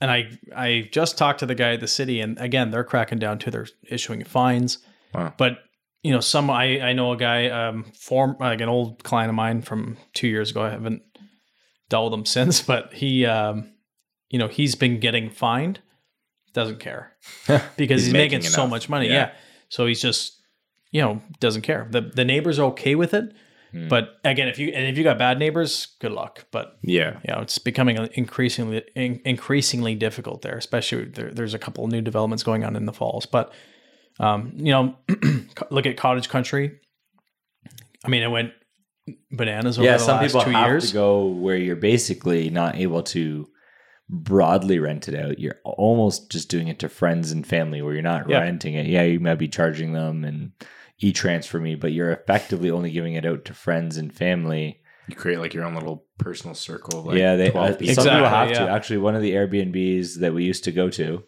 and 0.00 0.10
I 0.10 0.28
I 0.54 0.88
just 0.92 1.16
talked 1.18 1.40
to 1.40 1.46
the 1.46 1.54
guy 1.56 1.72
at 1.72 1.80
the 1.80 1.88
city 1.88 2.20
and 2.20 2.38
again 2.38 2.70
they're 2.70 2.84
cracking 2.84 3.18
down 3.18 3.38
too. 3.38 3.50
They're 3.50 3.66
issuing 3.90 4.22
fines. 4.24 4.78
Wow. 5.14 5.32
But 5.38 5.58
you 6.02 6.12
know, 6.12 6.20
some 6.20 6.50
I 6.50 6.80
I 6.80 6.92
know 6.92 7.12
a 7.12 7.16
guy 7.16 7.48
um 7.48 7.84
form 7.98 8.36
like 8.40 8.60
an 8.60 8.68
old 8.68 9.02
client 9.04 9.28
of 9.30 9.34
mine 9.34 9.62
from 9.62 9.96
2 10.14 10.28
years 10.28 10.50
ago. 10.50 10.62
I 10.62 10.70
haven't 10.70 11.02
dealt 11.88 12.10
with 12.10 12.18
him 12.20 12.26
since, 12.36 12.62
but 12.62 12.92
he 12.94 13.26
um 13.26 13.72
you 14.30 14.38
know, 14.38 14.48
he's 14.48 14.74
been 14.74 15.00
getting 15.00 15.30
fined. 15.30 15.80
Doesn't 16.52 16.80
care. 16.80 17.16
because 17.46 18.00
He's 18.02 18.06
he's, 18.06 18.12
making, 18.12 18.38
making 18.38 18.50
so 18.50 18.66
much 18.66 18.88
money. 18.88 19.06
Yeah. 19.06 19.12
Yeah. 19.14 19.30
So 19.70 19.86
he's 19.86 20.00
just, 20.02 20.40
you 20.90 21.00
know, 21.00 21.20
doesn't 21.40 21.62
care. 21.62 21.86
The 21.90 22.00
the 22.02 22.24
neighbors 22.24 22.58
are 22.58 22.66
okay 22.68 22.94
with 22.94 23.14
it. 23.14 23.32
Hmm. 23.72 23.88
But 23.88 24.18
again, 24.24 24.48
if 24.48 24.58
you 24.58 24.68
and 24.68 24.86
if 24.86 24.96
you 24.96 25.04
got 25.04 25.18
bad 25.18 25.38
neighbors, 25.38 25.88
good 26.00 26.12
luck. 26.12 26.46
But 26.50 26.78
Yeah. 26.82 27.18
you 27.26 27.34
know, 27.34 27.40
it's 27.40 27.58
becoming 27.58 27.96
increasingly 28.14 28.82
in, 28.94 29.20
increasingly 29.24 29.94
difficult 29.94 30.42
there. 30.42 30.56
Especially 30.56 31.04
there, 31.04 31.30
there's 31.30 31.54
a 31.54 31.58
couple 31.58 31.84
of 31.84 31.90
new 31.90 32.00
developments 32.00 32.42
going 32.42 32.64
on 32.64 32.76
in 32.76 32.86
the 32.86 32.92
falls. 32.94 33.26
But 33.26 33.52
um, 34.20 34.52
you 34.56 34.72
know, 34.72 34.96
look 35.70 35.86
at 35.86 35.96
cottage 35.96 36.28
country. 36.28 36.78
I 38.04 38.08
mean, 38.08 38.22
it 38.22 38.28
went 38.30 38.52
bananas 39.30 39.78
over 39.78 39.86
yeah 39.86 39.94
the 39.94 39.98
some 40.00 40.16
last 40.18 40.26
people 40.32 40.42
two 40.42 40.50
have 40.50 40.68
years. 40.68 40.88
to 40.88 40.92
go 40.94 41.26
where 41.28 41.56
you're 41.56 41.76
basically 41.76 42.50
not 42.50 42.76
able 42.76 43.02
to 43.02 43.48
broadly 44.10 44.78
rent 44.78 45.08
it 45.08 45.14
out 45.14 45.38
you're 45.38 45.56
almost 45.64 46.30
just 46.30 46.50
doing 46.50 46.68
it 46.68 46.78
to 46.78 46.88
friends 46.90 47.32
and 47.32 47.46
family 47.46 47.80
where 47.80 47.94
you're 47.94 48.02
not 48.02 48.28
Yeah. 48.28 48.40
renting 48.40 48.74
it 48.74 48.84
yeah 48.86 49.02
you 49.04 49.18
might 49.18 49.36
be 49.36 49.48
charging 49.48 49.92
them 49.94 50.24
and 50.24 50.52
e-transfer 51.00 51.58
me 51.58 51.74
but 51.74 51.92
you're 51.92 52.10
effectively 52.12 52.70
only 52.70 52.90
giving 52.90 53.14
it 53.14 53.24
out 53.24 53.46
to 53.46 53.54
friends 53.54 53.96
and 53.96 54.12
family 54.14 54.80
You 55.08 55.14
create 55.16 55.38
like 55.38 55.54
your 55.54 55.64
own 55.64 55.74
little 55.74 56.04
personal 56.18 56.54
circle. 56.54 57.00
Of 57.00 57.06
like 57.06 57.18
yeah 57.18 57.36
they 57.36 57.50
12 57.50 57.70
uh, 57.70 57.76
people. 57.76 57.94
some 57.94 58.04
people 58.04 58.18
Exactly, 58.26 58.56
have 58.56 58.66
to 58.66 58.72
actually 58.72 58.98
one 58.98 59.14
of 59.16 59.22
the 59.22 59.32
airbnbs 59.32 60.18
that 60.20 60.34
we 60.34 60.44
used 60.44 60.64
to 60.64 60.72
go 60.72 60.90
to 60.90 61.22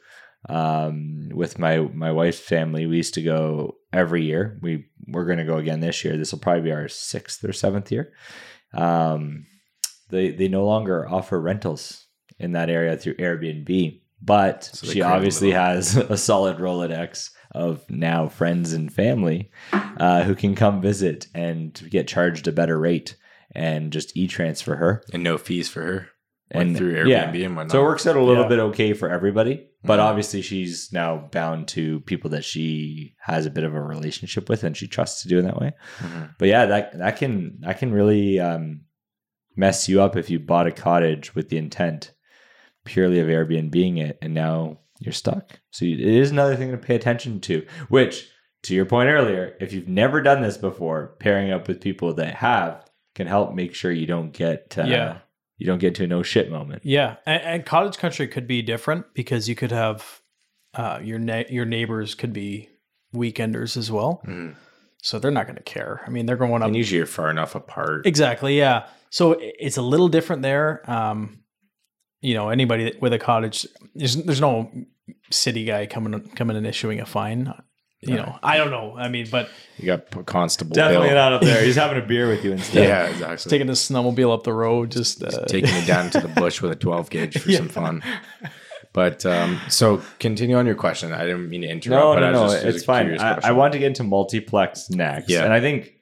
um, 0.49 1.28
with 1.34 1.59
my 1.59 1.78
my 1.78 2.11
wife's 2.12 2.41
family 2.41 2.86
we 2.86 2.97
used 2.97 3.14
to 3.14 3.22
go 3.22 3.76
every 3.93 4.24
year 4.24 4.59
we 4.62 4.86
we're 5.07 5.26
going 5.26 5.38
to 5.38 5.45
go 5.45 5.59
again 5.59 5.80
this 5.80 6.05
year 6.05 6.16
this 6.16 6.32
will 6.32 6.38
probably 6.38 6.62
be 6.62 6.72
our 6.72 6.88
sixth 6.88 7.45
or 7.45 7.53
seventh 7.53 7.93
year 7.93 8.12
um, 8.72 9.47
they 10.09 10.30
they 10.30 10.49
no 10.49 10.64
longer 10.64 11.09
offer 11.09 11.41
rentals 11.41 12.07
in 12.38 12.53
that 12.53 12.70
area 12.70 12.97
through 12.97 13.14
airbnb 13.16 14.01
but 14.22 14.64
So 14.64 14.86
she 14.86 15.03
obviously 15.03 15.51
has 15.53 15.97
a 16.11 16.16
solid 16.16 16.59
rolodex 16.59 17.30
of 17.53 17.88
now 17.91 18.28
friends 18.28 18.72
and 18.72 18.93
family 18.93 19.51
uh, 19.72 20.22
who 20.22 20.34
can 20.34 20.55
come 20.55 20.80
visit 20.80 21.26
and 21.34 21.74
get 21.91 22.07
charged 22.07 22.47
a 22.47 22.53
better 22.53 22.78
rate 22.78 23.16
and 23.55 23.93
just 23.93 24.16
e-transfer 24.16 24.76
her 24.76 25.03
and 25.12 25.22
no 25.24 25.36
fees 25.38 25.68
for 25.68 25.82
her. 25.82 26.09
and 26.51 26.76
through 26.76 27.07
yeah. 27.09 27.32
Airbnb 27.32 27.45
and 27.47 27.57
whatnot. 27.57 27.72
So 27.72 27.80
it 27.80 27.84
works 27.84 28.07
out 28.07 28.14
a 28.16 28.22
little 28.22 28.45
Yeah. 28.45 28.49
bit 28.49 28.59
okay 28.61 28.93
for 28.93 29.11
everybody, 29.11 29.66
but 29.85 29.99
Mhm. 29.99 30.03
obviously 30.05 30.43
she's 30.43 30.93
now 30.93 31.28
bound 31.33 31.68
to 31.68 32.01
people 32.01 32.31
that 32.31 32.45
she 32.45 33.14
has 33.22 33.47
a 33.47 33.51
bit 33.51 33.64
of 33.64 33.74
a 33.74 33.81
relationship 33.81 34.49
with 34.49 34.62
and 34.64 34.76
she 34.76 34.87
trusts 34.87 35.22
to 35.22 35.28
do 35.28 35.39
it 35.39 35.43
that 35.43 35.61
way. 35.61 35.72
Mhm. 35.99 36.35
But 36.39 36.49
yeah, 36.49 36.66
that 36.66 36.99
that 36.99 37.16
can 37.16 37.59
that 37.61 37.78
can 37.78 37.93
really 37.93 38.39
um, 38.41 38.83
mess 39.57 39.89
you 39.89 40.01
up 40.03 40.16
if 40.16 40.31
you 40.31 40.39
bought 40.39 40.66
a 40.66 40.72
cottage 40.72 41.35
with 41.35 41.49
the 41.49 41.57
intent 41.59 42.12
purely 42.85 43.20
of 43.20 43.26
Airbnbing 43.28 43.99
it 43.99 44.18
and 44.22 44.33
now 44.35 44.78
you're 45.01 45.12
stuck. 45.12 45.61
So 45.70 45.85
you, 45.85 45.95
it 45.97 46.14
is 46.14 46.31
another 46.31 46.57
thing 46.57 46.70
to 46.72 46.76
pay 46.78 46.95
attention 46.95 47.41
to. 47.41 47.64
Which, 47.89 48.28
to 48.64 48.74
your 48.74 48.85
point 48.85 49.09
earlier, 49.09 49.57
if 49.61 49.72
you've 49.72 49.89
never 49.89 50.20
done 50.20 50.43
this 50.43 50.59
before, 50.59 51.16
pairing 51.18 51.51
up 51.51 51.66
with 51.68 51.81
people 51.81 52.12
that 52.14 52.35
have 52.37 52.85
can 53.14 53.26
help 53.26 53.55
make 53.55 53.74
sure 53.74 53.91
you 53.93 54.07
don't 54.07 54.33
get 54.33 54.76
uh, 54.78 54.85
Yeah. 54.85 55.18
You 55.61 55.66
don't 55.66 55.78
get 55.78 55.94
to 55.96 56.04
a 56.04 56.06
no 56.06 56.22
shit 56.24 56.50
moment. 56.50 56.82
Yeah, 56.84 57.16
and, 57.26 57.42
and 57.42 57.66
cottage 57.66 57.98
country 57.98 58.26
could 58.26 58.46
be 58.48 58.62
different 58.62 59.04
because 59.14 59.48
you 59.48 59.54
could 59.54 59.70
have 59.70 60.20
uh, 60.74 60.98
your 61.02 61.18
ne- 61.18 61.46
your 61.50 61.64
neighbors 61.66 62.14
could 62.14 62.32
be 62.32 62.68
weekenders 63.14 63.76
as 63.76 63.90
well, 63.90 64.22
Mhm. 64.26 64.54
so 65.02 65.18
they're 65.18 65.30
not 65.30 65.46
going 65.46 65.56
to 65.56 65.62
care. 65.62 66.00
I 66.06 66.11
mean, 66.11 66.26
they're 66.26 66.36
going 66.36 66.62
up 66.62 66.68
And 66.68 66.76
usually 66.76 66.96
you're 66.98 67.06
far 67.06 67.30
enough 67.30 67.54
apart. 67.54 68.06
exactly. 68.06 68.56
Yeah, 68.56 68.86
so 69.11 69.36
it's 69.40 69.76
a 69.76 69.82
little 69.82 70.08
different 70.08 70.42
there. 70.42 70.88
Um, 70.90 71.40
you 72.22 72.34
know, 72.34 72.48
anybody 72.50 72.94
with 73.00 73.12
a 73.12 73.18
cottage, 73.18 73.66
there's 73.94 74.16
there's 74.16 74.40
no 74.40 74.70
city 75.30 75.64
guy 75.64 75.86
coming 75.86 76.20
coming 76.36 76.56
and 76.56 76.66
issuing 76.66 77.00
a 77.00 77.06
fine. 77.06 77.52
You 78.03 78.16
know, 78.16 78.38
I 78.42 78.57
don't 78.57 78.70
know. 78.70 78.94
I 78.96 79.09
mean, 79.09 79.26
but 79.30 79.51
You 79.76 79.84
got 79.86 80.11
P- 80.11 80.22
Constable 80.22 80.72
Definitely 80.74 81.09
Bill. 81.09 81.16
not 81.16 81.32
up 81.34 81.42
there. 81.42 81.62
He's 81.62 81.76
having 81.76 82.03
a 82.03 82.07
beer 82.07 82.28
with 82.28 82.42
you 82.42 82.53
instead. 82.53 82.88
Yeah, 82.88 83.07
exactly. 83.07 83.51
taking 83.51 83.68
a 83.68 83.72
snowmobile 83.72 84.32
up 84.32 84.42
the 84.42 84.55
road, 84.55 84.90
just 84.90 85.22
uh, 85.22 85.44
taking 85.44 85.74
it 85.74 85.86
down 85.86 86.09
to 86.11 86.20
the 86.20 86.28
bush 86.28 86.62
with 86.62 86.72
a 86.72 86.76
12 86.76 87.11
gauge 87.11 87.38
for 87.38 87.53
some 87.53 87.68
fun. 87.68 88.03
But 88.94 89.26
um, 89.26 89.61
so 89.68 90.01
continue 90.18 90.57
on 90.57 90.64
your 90.64 90.76
question. 90.76 91.12
I 91.12 91.26
didn't 91.26 91.51
mean 91.51 91.61
to 91.61 91.68
interrupt. 91.68 92.01
No, 92.03 92.14
but 92.14 92.20
no, 92.20 92.26
I 92.26 92.32
no. 92.32 92.42
was 92.44 92.53
just, 92.55 92.64
It's 92.76 92.84
fine. 92.84 93.20
I, 93.20 93.38
I 93.44 93.53
want 93.53 93.74
to 93.74 93.78
get 93.78 93.88
into 93.88 94.03
multiplex 94.03 94.88
next. 94.88 95.28
Yeah. 95.28 95.44
And 95.44 95.53
I 95.53 95.61
think 95.61 95.92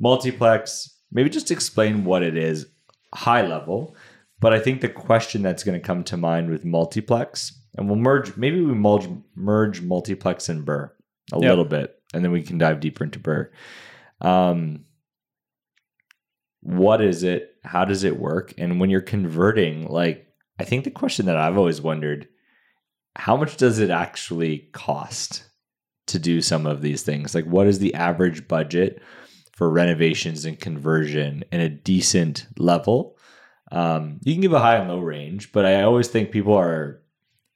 multiplex, 0.00 0.90
maybe 1.12 1.30
just 1.30 1.50
explain 1.50 2.04
what 2.04 2.22
it 2.22 2.36
is 2.36 2.66
high 3.14 3.46
level. 3.46 3.96
But 4.40 4.52
I 4.52 4.58
think 4.58 4.80
the 4.80 4.88
question 4.88 5.42
that's 5.42 5.64
going 5.64 5.80
to 5.80 5.84
come 5.86 6.04
to 6.04 6.16
mind 6.16 6.50
with 6.50 6.64
multiplex, 6.64 7.58
and 7.76 7.88
we'll 7.88 7.96
merge, 7.96 8.36
maybe 8.36 8.60
we 8.60 8.74
merge, 8.74 9.08
merge 9.34 9.80
multiplex 9.80 10.48
and 10.48 10.66
BRRRR 10.66 10.90
a 11.32 11.36
Yep. 11.36 11.48
little 11.48 11.64
bit, 11.64 11.94
and 12.14 12.24
then 12.24 12.32
we 12.32 12.42
can 12.42 12.58
dive 12.58 12.80
deeper 12.80 13.04
into 13.04 13.18
BRRRR. 13.18 13.50
Um, 14.20 14.84
what 16.60 17.00
is 17.00 17.22
it? 17.22 17.50
How 17.64 17.84
does 17.84 18.04
it 18.04 18.18
work? 18.18 18.54
And 18.58 18.80
when 18.80 18.90
you're 18.90 19.00
converting, 19.00 19.86
like, 19.88 20.26
I 20.58 20.64
think 20.64 20.84
the 20.84 20.90
question 20.90 21.26
that 21.26 21.36
I've 21.36 21.58
always 21.58 21.80
wondered 21.80 22.28
how 23.14 23.36
much 23.36 23.56
does 23.56 23.78
it 23.78 23.88
actually 23.90 24.68
cost 24.72 25.44
to 26.08 26.18
do 26.18 26.42
some 26.42 26.66
of 26.66 26.82
these 26.82 27.02
things? 27.02 27.34
Like, 27.34 27.46
what 27.46 27.66
is 27.66 27.78
the 27.78 27.94
average 27.94 28.46
budget 28.46 29.00
for 29.52 29.70
renovations 29.70 30.44
and 30.44 30.60
conversion 30.60 31.42
in 31.50 31.60
a 31.60 31.68
decent 31.68 32.46
level? 32.58 33.16
Um, 33.72 34.20
you 34.22 34.34
can 34.34 34.42
give 34.42 34.52
a 34.52 34.58
high 34.60 34.76
and 34.76 34.88
low 34.88 34.98
range, 35.00 35.50
but 35.52 35.64
I 35.64 35.82
always 35.82 36.08
think 36.08 36.30
people 36.30 36.54
are, 36.54 37.00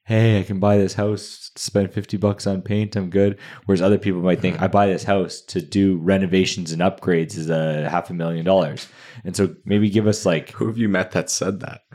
hey, 0.04 0.40
I 0.40 0.42
can 0.42 0.58
buy 0.58 0.76
this 0.76 0.94
house, 0.94 1.50
spend 1.56 1.92
50 1.92 2.16
bucks 2.16 2.46
on 2.46 2.62
paint, 2.62 2.96
I'm 2.96 3.10
good. 3.10 3.38
Whereas 3.66 3.82
other 3.82 3.98
people 3.98 4.20
might 4.22 4.40
think, 4.40 4.60
I 4.60 4.66
buy 4.66 4.86
this 4.86 5.04
house 5.04 5.40
to 5.42 5.60
do 5.60 5.98
renovations 5.98 6.72
and 6.72 6.82
upgrades 6.82 7.36
is 7.36 7.48
a 7.48 7.88
half 7.88 8.10
a 8.10 8.14
million 8.14 8.44
dollars. 8.44 8.88
And 9.24 9.36
so 9.36 9.54
maybe 9.64 9.88
give 9.90 10.06
us 10.06 10.26
like 10.26 10.50
Who 10.52 10.66
have 10.66 10.78
you 10.78 10.88
met 10.88 11.12
that 11.12 11.30
said 11.30 11.60
that? 11.60 11.82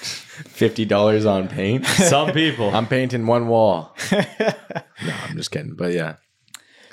$50 0.00 1.30
on 1.30 1.48
paint? 1.48 1.86
some 1.86 2.32
people. 2.32 2.74
I'm 2.74 2.86
painting 2.86 3.26
one 3.26 3.48
wall. 3.48 3.96
no, 4.12 4.54
I'm 5.00 5.36
just 5.36 5.50
kidding. 5.50 5.74
But 5.76 5.92
yeah. 5.92 6.16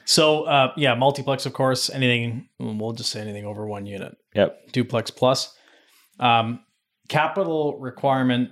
So 0.05 0.43
uh, 0.43 0.73
yeah, 0.77 0.95
multiplex, 0.95 1.45
of 1.45 1.53
course. 1.53 1.89
Anything 1.89 2.47
we'll 2.59 2.93
just 2.93 3.11
say 3.11 3.21
anything 3.21 3.45
over 3.45 3.65
one 3.65 3.85
unit. 3.85 4.15
Yep. 4.35 4.71
Duplex 4.71 5.11
plus. 5.11 5.55
Um, 6.19 6.59
capital 7.09 7.79
requirement 7.79 8.49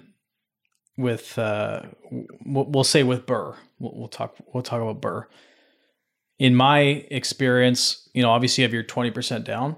with 0.97 1.37
uh, 1.37 1.83
we'll, 2.45 2.65
we'll 2.65 2.83
say 2.83 3.03
with 3.03 3.25
BRRRR. 3.25 3.55
We'll, 3.79 3.93
we'll 3.95 4.07
talk. 4.07 4.35
We'll 4.53 4.63
talk 4.63 4.81
about 4.81 5.01
BRRRR. 5.01 5.25
In 6.39 6.55
my 6.55 6.79
experience, 7.11 8.09
you 8.13 8.21
know, 8.21 8.29
obviously 8.31 8.61
you 8.61 8.65
have 8.67 8.73
your 8.73 8.83
twenty 8.83 9.11
percent 9.11 9.45
down. 9.45 9.75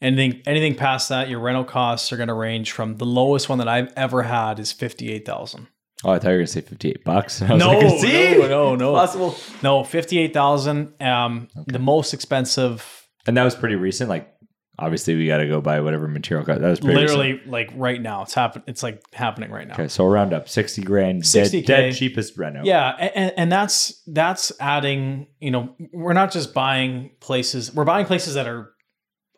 Anything 0.00 0.42
anything 0.46 0.74
past 0.74 1.08
that, 1.08 1.28
your 1.28 1.40
rental 1.40 1.64
costs 1.64 2.12
are 2.12 2.16
going 2.16 2.28
to 2.28 2.34
range 2.34 2.72
from 2.72 2.96
the 2.96 3.06
lowest 3.06 3.48
one 3.48 3.58
that 3.58 3.68
I've 3.68 3.92
ever 3.96 4.22
had 4.22 4.58
is 4.58 4.72
fifty 4.72 5.12
eight 5.12 5.24
thousand. 5.24 5.68
Oh, 6.02 6.10
I 6.10 6.18
thought 6.18 6.28
you 6.28 6.32
were 6.34 6.38
gonna 6.40 6.46
say 6.48 6.60
fifty-eight 6.60 7.04
bucks. 7.04 7.40
I 7.42 7.52
was 7.54 7.60
No, 7.60 7.78
like, 7.78 8.02
no, 8.02 8.46
no, 8.48 8.76
no. 8.76 8.92
Possible. 8.94 9.34
No, 9.62 9.84
fifty 9.84 10.18
eight 10.18 10.34
thousand. 10.34 11.00
Um, 11.00 11.48
the 11.66 11.78
most 11.78 12.12
expensive, 12.12 13.06
And 13.26 13.36
that 13.38 13.44
was 13.44 13.54
pretty 13.54 13.76
recent. 13.76 14.10
Like, 14.10 14.33
obviously, 14.78 15.14
we 15.16 15.26
got 15.26 15.38
to 15.38 15.46
go 15.46 15.60
buy 15.60 15.80
whatever 15.80 16.08
material 16.08 16.44
cost. 16.44 16.60
That 16.60 16.68
was 16.68 16.80
pretty 16.80 17.02
recent. 17.02 17.18
literally 17.18 17.42
like 17.46 17.70
right 17.74 18.00
now. 18.00 18.22
It's 18.22 18.34
happen. 18.34 18.62
It's 18.66 18.82
like 18.82 19.02
happening 19.12 19.50
right 19.50 19.66
now. 19.66 19.74
Okay, 19.74 19.88
so 19.88 20.06
round 20.06 20.32
up 20.32 20.48
sixty 20.48 20.82
grand. 20.82 21.22
60K. 21.22 21.50
Dead, 21.50 21.66
dead 21.66 21.94
cheapest 21.94 22.36
reno. 22.36 22.62
Yeah, 22.64 22.90
and, 22.90 23.32
and 23.36 23.52
that's 23.52 24.02
that's 24.06 24.52
adding. 24.60 25.26
You 25.40 25.50
know, 25.50 25.76
we're 25.92 26.12
not 26.12 26.32
just 26.32 26.54
buying 26.54 27.10
places. 27.20 27.74
We're 27.74 27.84
buying 27.84 28.06
places 28.06 28.34
that 28.34 28.46
are 28.46 28.72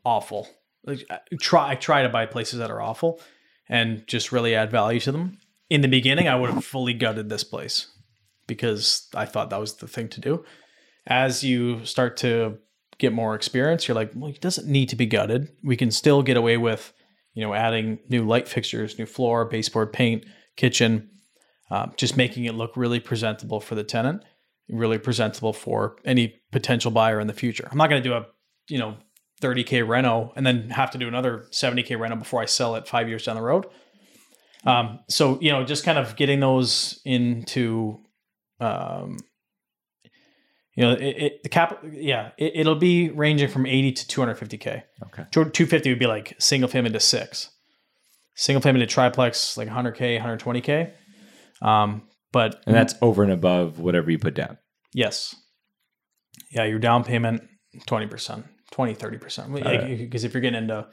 awful. 0.04 0.48
Like, 0.84 1.04
I 1.10 1.18
try 1.40 1.70
I 1.70 1.74
try 1.74 2.02
to 2.02 2.08
buy 2.08 2.26
places 2.26 2.58
that 2.60 2.70
are 2.70 2.80
awful, 2.80 3.20
and 3.68 4.06
just 4.06 4.32
really 4.32 4.54
add 4.54 4.70
value 4.70 5.00
to 5.00 5.12
them. 5.12 5.38
In 5.68 5.80
the 5.80 5.88
beginning, 5.88 6.28
I 6.28 6.36
would 6.36 6.50
have 6.50 6.64
fully 6.64 6.94
gutted 6.94 7.28
this 7.28 7.42
place 7.42 7.88
because 8.46 9.08
I 9.14 9.24
thought 9.24 9.50
that 9.50 9.60
was 9.60 9.74
the 9.74 9.88
thing 9.88 10.08
to 10.10 10.20
do. 10.20 10.44
As 11.08 11.42
you 11.42 11.84
start 11.84 12.16
to 12.18 12.58
get 12.98 13.12
more 13.12 13.34
experience, 13.34 13.86
you're 13.86 13.94
like, 13.94 14.12
well, 14.14 14.30
it 14.30 14.40
doesn't 14.40 14.66
need 14.66 14.88
to 14.88 14.96
be 14.96 15.06
gutted. 15.06 15.48
We 15.62 15.76
can 15.76 15.90
still 15.90 16.22
get 16.22 16.36
away 16.36 16.56
with, 16.56 16.92
you 17.34 17.42
know, 17.42 17.54
adding 17.54 17.98
new 18.08 18.24
light 18.24 18.48
fixtures, 18.48 18.98
new 18.98 19.06
floor, 19.06 19.44
baseboard 19.44 19.92
paint, 19.92 20.24
kitchen, 20.56 21.10
uh, 21.70 21.88
just 21.96 22.16
making 22.16 22.44
it 22.44 22.54
look 22.54 22.76
really 22.76 23.00
presentable 23.00 23.60
for 23.60 23.74
the 23.74 23.84
tenant, 23.84 24.22
really 24.68 24.98
presentable 24.98 25.52
for 25.52 25.96
any 26.04 26.40
potential 26.52 26.90
buyer 26.90 27.20
in 27.20 27.26
the 27.26 27.34
future. 27.34 27.68
I'm 27.70 27.78
not 27.78 27.90
going 27.90 28.02
to 28.02 28.08
do 28.08 28.14
a, 28.14 28.26
you 28.68 28.78
know, 28.78 28.96
30k 29.42 29.86
reno 29.86 30.32
and 30.34 30.46
then 30.46 30.70
have 30.70 30.90
to 30.92 30.98
do 30.98 31.08
another 31.08 31.46
70k 31.50 31.98
reno 31.98 32.16
before 32.16 32.40
I 32.40 32.46
sell 32.46 32.74
it 32.76 32.88
five 32.88 33.08
years 33.08 33.24
down 33.24 33.36
the 33.36 33.42
road. 33.42 33.66
Um, 34.64 35.00
so 35.08 35.38
you 35.40 35.52
know, 35.52 35.64
just 35.64 35.84
kind 35.84 35.98
of 35.98 36.16
getting 36.16 36.40
those 36.40 37.00
into, 37.04 38.00
um, 38.60 39.18
you 40.76 40.84
know, 40.84 40.92
it, 40.92 41.02
it 41.22 41.42
the 41.42 41.48
cap, 41.48 41.82
yeah, 41.90 42.30
it, 42.38 42.52
it'll 42.54 42.76
be 42.76 43.10
ranging 43.10 43.48
from 43.48 43.66
80 43.66 43.92
to 43.92 44.06
250k. 44.06 44.82
Okay. 45.06 45.24
250 45.32 45.90
would 45.90 45.98
be 45.98 46.06
like 46.06 46.34
single 46.38 46.68
family 46.68 46.90
to 46.92 47.00
six, 47.00 47.50
single 48.34 48.60
family 48.62 48.80
to 48.80 48.86
triplex 48.86 49.56
like 49.56 49.68
100k, 49.68 50.20
120k. 50.20 50.92
Um, 51.66 52.02
but 52.32 52.62
And 52.66 52.74
that's 52.76 52.94
over 53.02 53.22
and 53.22 53.32
above 53.32 53.78
whatever 53.80 54.10
you 54.10 54.18
put 54.18 54.34
down. 54.34 54.58
Yes. 54.92 55.34
Yeah, 56.52 56.64
your 56.64 56.78
down 56.78 57.02
payment 57.02 57.42
20%, 57.88 58.44
20 58.70 58.94
30%. 58.94 59.48
Alright. 59.64 59.98
Because 59.98 60.24
if 60.24 60.34
you're 60.34 60.40
getting 60.42 60.62
into 60.62 60.86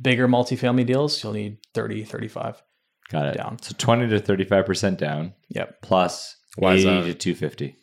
bigger 0.00 0.26
multifamily 0.26 0.86
deals, 0.86 1.22
you'll 1.22 1.34
need 1.34 1.58
30 1.74 2.04
35. 2.04 2.62
Got 3.10 3.26
it. 3.26 3.36
Down. 3.38 3.56
So 3.62 3.74
twenty 3.78 4.06
to 4.08 4.20
thirty-five 4.20 4.66
percent 4.66 4.98
down 4.98 5.32
Yep. 5.48 5.80
plus 5.82 6.36
Why 6.56 6.74
is 6.74 6.84
eighty 6.84 7.06
that? 7.06 7.12
to 7.12 7.14
two 7.14 7.34
fifty. 7.34 7.74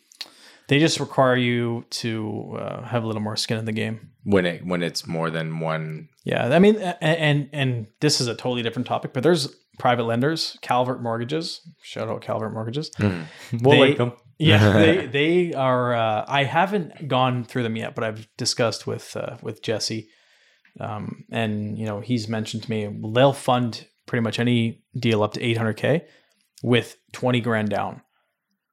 They 0.67 0.79
just 0.79 0.99
require 0.99 1.35
you 1.37 1.85
to 2.01 2.57
uh, 2.59 2.83
have 2.83 3.03
a 3.03 3.07
little 3.07 3.21
more 3.21 3.35
skin 3.35 3.57
in 3.57 3.65
the 3.65 3.71
game. 3.71 4.09
when 4.23 4.45
it 4.45 4.65
when 4.65 4.81
it's 4.83 5.05
more 5.07 5.29
than 5.29 5.59
one. 5.59 6.09
Yeah, 6.23 6.47
I 6.47 6.59
mean, 6.59 6.77
a- 6.77 7.03
and 7.03 7.49
and 7.53 7.87
this 8.01 8.19
is 8.21 8.27
a 8.27 8.33
totally 8.35 8.63
different 8.63 8.87
topic, 8.87 9.13
but 9.13 9.21
there's 9.23 9.53
private 9.77 10.03
lenders, 10.03 10.57
Calvert 10.61 11.03
Mortgages. 11.03 11.61
Shout 11.83 12.09
out 12.09 12.21
Calvert 12.21 12.53
Mortgages. 12.53 12.89
We'll 12.99 13.21
They- 13.51 13.79
like 13.79 13.97
them. 13.97 14.13
Yeah, 14.37 14.73
they 14.73 15.05
they 15.19 15.53
are. 15.53 15.93
Uh, 15.93 16.25
I 16.27 16.43
haven't 16.43 17.07
gone 17.07 17.45
through 17.45 17.63
them 17.63 17.77
yet, 17.77 17.95
but 17.95 18.03
I've 18.03 18.27
discussed 18.35 18.85
with 18.85 19.15
uh, 19.15 19.37
with 19.41 19.61
Jesse, 19.63 20.09
um, 20.81 21.23
and 21.31 21.77
you 21.77 21.85
know 21.85 22.01
he's 22.01 22.27
mentioned 22.27 22.63
to 22.63 22.69
me 22.69 22.89
they'll 23.13 23.31
fund 23.31 23.87
pretty 24.07 24.23
much 24.23 24.37
any 24.37 24.83
deal 24.99 25.23
up 25.23 25.33
to 25.33 25.39
800k 25.39 26.01
with 26.63 26.97
20 27.13 27.39
grand 27.39 27.69
down, 27.69 28.01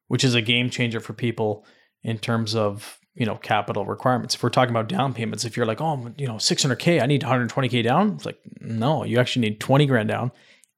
which 0.09 0.25
is 0.25 0.35
a 0.35 0.43
game 0.43 0.69
changer 0.69 0.99
for 0.99 1.13
people 1.13 1.65
in 2.03 2.19
terms 2.19 2.55
of 2.55 2.99
you 3.15 3.27
know 3.27 3.37
capital 3.37 3.85
requirements. 3.85 4.35
If 4.35 4.43
we're 4.43 4.49
talking 4.51 4.71
about 4.71 4.89
down 4.89 5.13
payments, 5.15 5.45
if 5.45 5.57
you're 5.57 5.67
like, 5.67 5.81
oh, 5.81 6.13
you 6.17 6.27
know, 6.27 6.35
600k, 6.37 7.03
I 7.03 7.07
need 7.07 7.23
120k 7.23 7.83
down. 7.85 8.13
It's 8.15 8.25
like, 8.27 8.39
no, 8.61 9.05
you 9.05 9.19
actually 9.19 9.49
need 9.49 9.61
20 9.61 9.87
grand 9.87 10.09
down. 10.09 10.33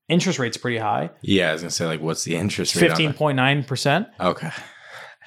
Interest 0.09 0.39
rate's 0.39 0.57
pretty 0.59 0.79
high, 0.79 1.11
Yeah, 1.23 1.49
I 1.51 1.53
was 1.53 1.63
gonna 1.63 1.71
say 1.71 1.87
like, 1.87 2.01
what's 2.01 2.25
the 2.25 2.37
interest 2.37 2.77
rate? 2.77 2.91
15.9 2.91 3.67
percent, 3.67 4.09
Okay, 4.21 4.51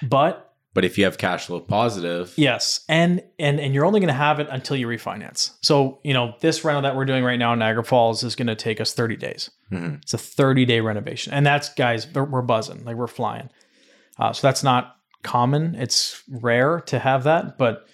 but 0.04 0.44
but 0.74 0.86
if 0.86 0.96
you 1.00 1.06
have 1.06 1.18
cash 1.18 1.48
flow 1.48 1.60
positive, 1.60 2.34
Yes, 2.38 2.82
and 2.88 3.24
and 3.40 3.60
and 3.60 3.74
you're 3.74 3.86
only 3.86 4.00
to 4.10 4.14
have 4.14 4.40
it 4.40 4.48
until 4.52 4.78
you 4.78 4.86
refinance. 4.88 5.56
So 5.62 6.00
you 6.04 6.14
know 6.14 6.36
this 6.42 6.64
rental 6.64 6.84
that 6.84 6.96
we're 6.96 7.06
doing 7.06 7.24
right 7.24 7.40
now 7.40 7.54
in 7.54 7.60
Niagara 7.60 7.84
Falls 7.84 8.24
is 8.24 8.36
to 8.48 8.56
take 8.56 8.80
us 8.80 8.94
30 8.94 9.16
days. 9.16 9.50
Mhm. 9.72 10.04
It's 10.04 10.14
a 10.14 10.18
30 10.20 10.66
day 10.66 10.80
renovation, 10.82 11.34
and 11.34 11.44
that's 11.46 11.70
guys, 11.74 12.06
we're, 12.14 12.26
we're 12.26 12.42
buzzing 12.44 12.86
like 12.86 12.96
we're 12.98 13.08
flying. 13.08 13.50
Uh, 14.20 14.34
so 14.34 14.46
that's 14.48 14.62
not 14.64 14.97
common. 15.28 15.76
It's 15.76 16.24
rare 16.30 16.80
to 16.88 16.98
have 17.00 17.24
that, 17.26 17.58
but 17.58 17.86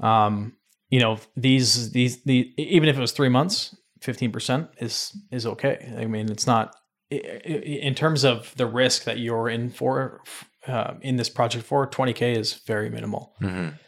um, 0.00 0.56
you 0.90 1.00
know 1.00 1.18
these 1.36 1.92
these 1.92 2.22
the 2.24 2.52
even 2.58 2.88
if 2.88 2.96
it 2.96 3.00
was 3.00 3.12
three 3.12 3.28
months, 3.28 3.74
15 4.00 4.32
percent 4.32 4.68
is 4.78 5.16
is 5.30 5.46
okay. 5.46 5.94
I 5.98 6.06
mean, 6.06 6.30
it's 6.30 6.46
not 6.46 6.74
in 7.10 7.94
terms 7.94 8.24
of 8.24 8.54
the 8.56 8.66
risk 8.66 9.04
that 9.04 9.18
you're 9.18 9.48
in 9.48 9.70
for 9.70 10.20
uh, 10.66 10.94
in 11.00 11.16
this 11.16 11.28
project 11.28 11.64
for 11.64 11.86
20k 11.88 12.36
is 12.36 12.54
very 12.66 12.90
minimal. 12.90 13.34
Mhm. 13.40 13.78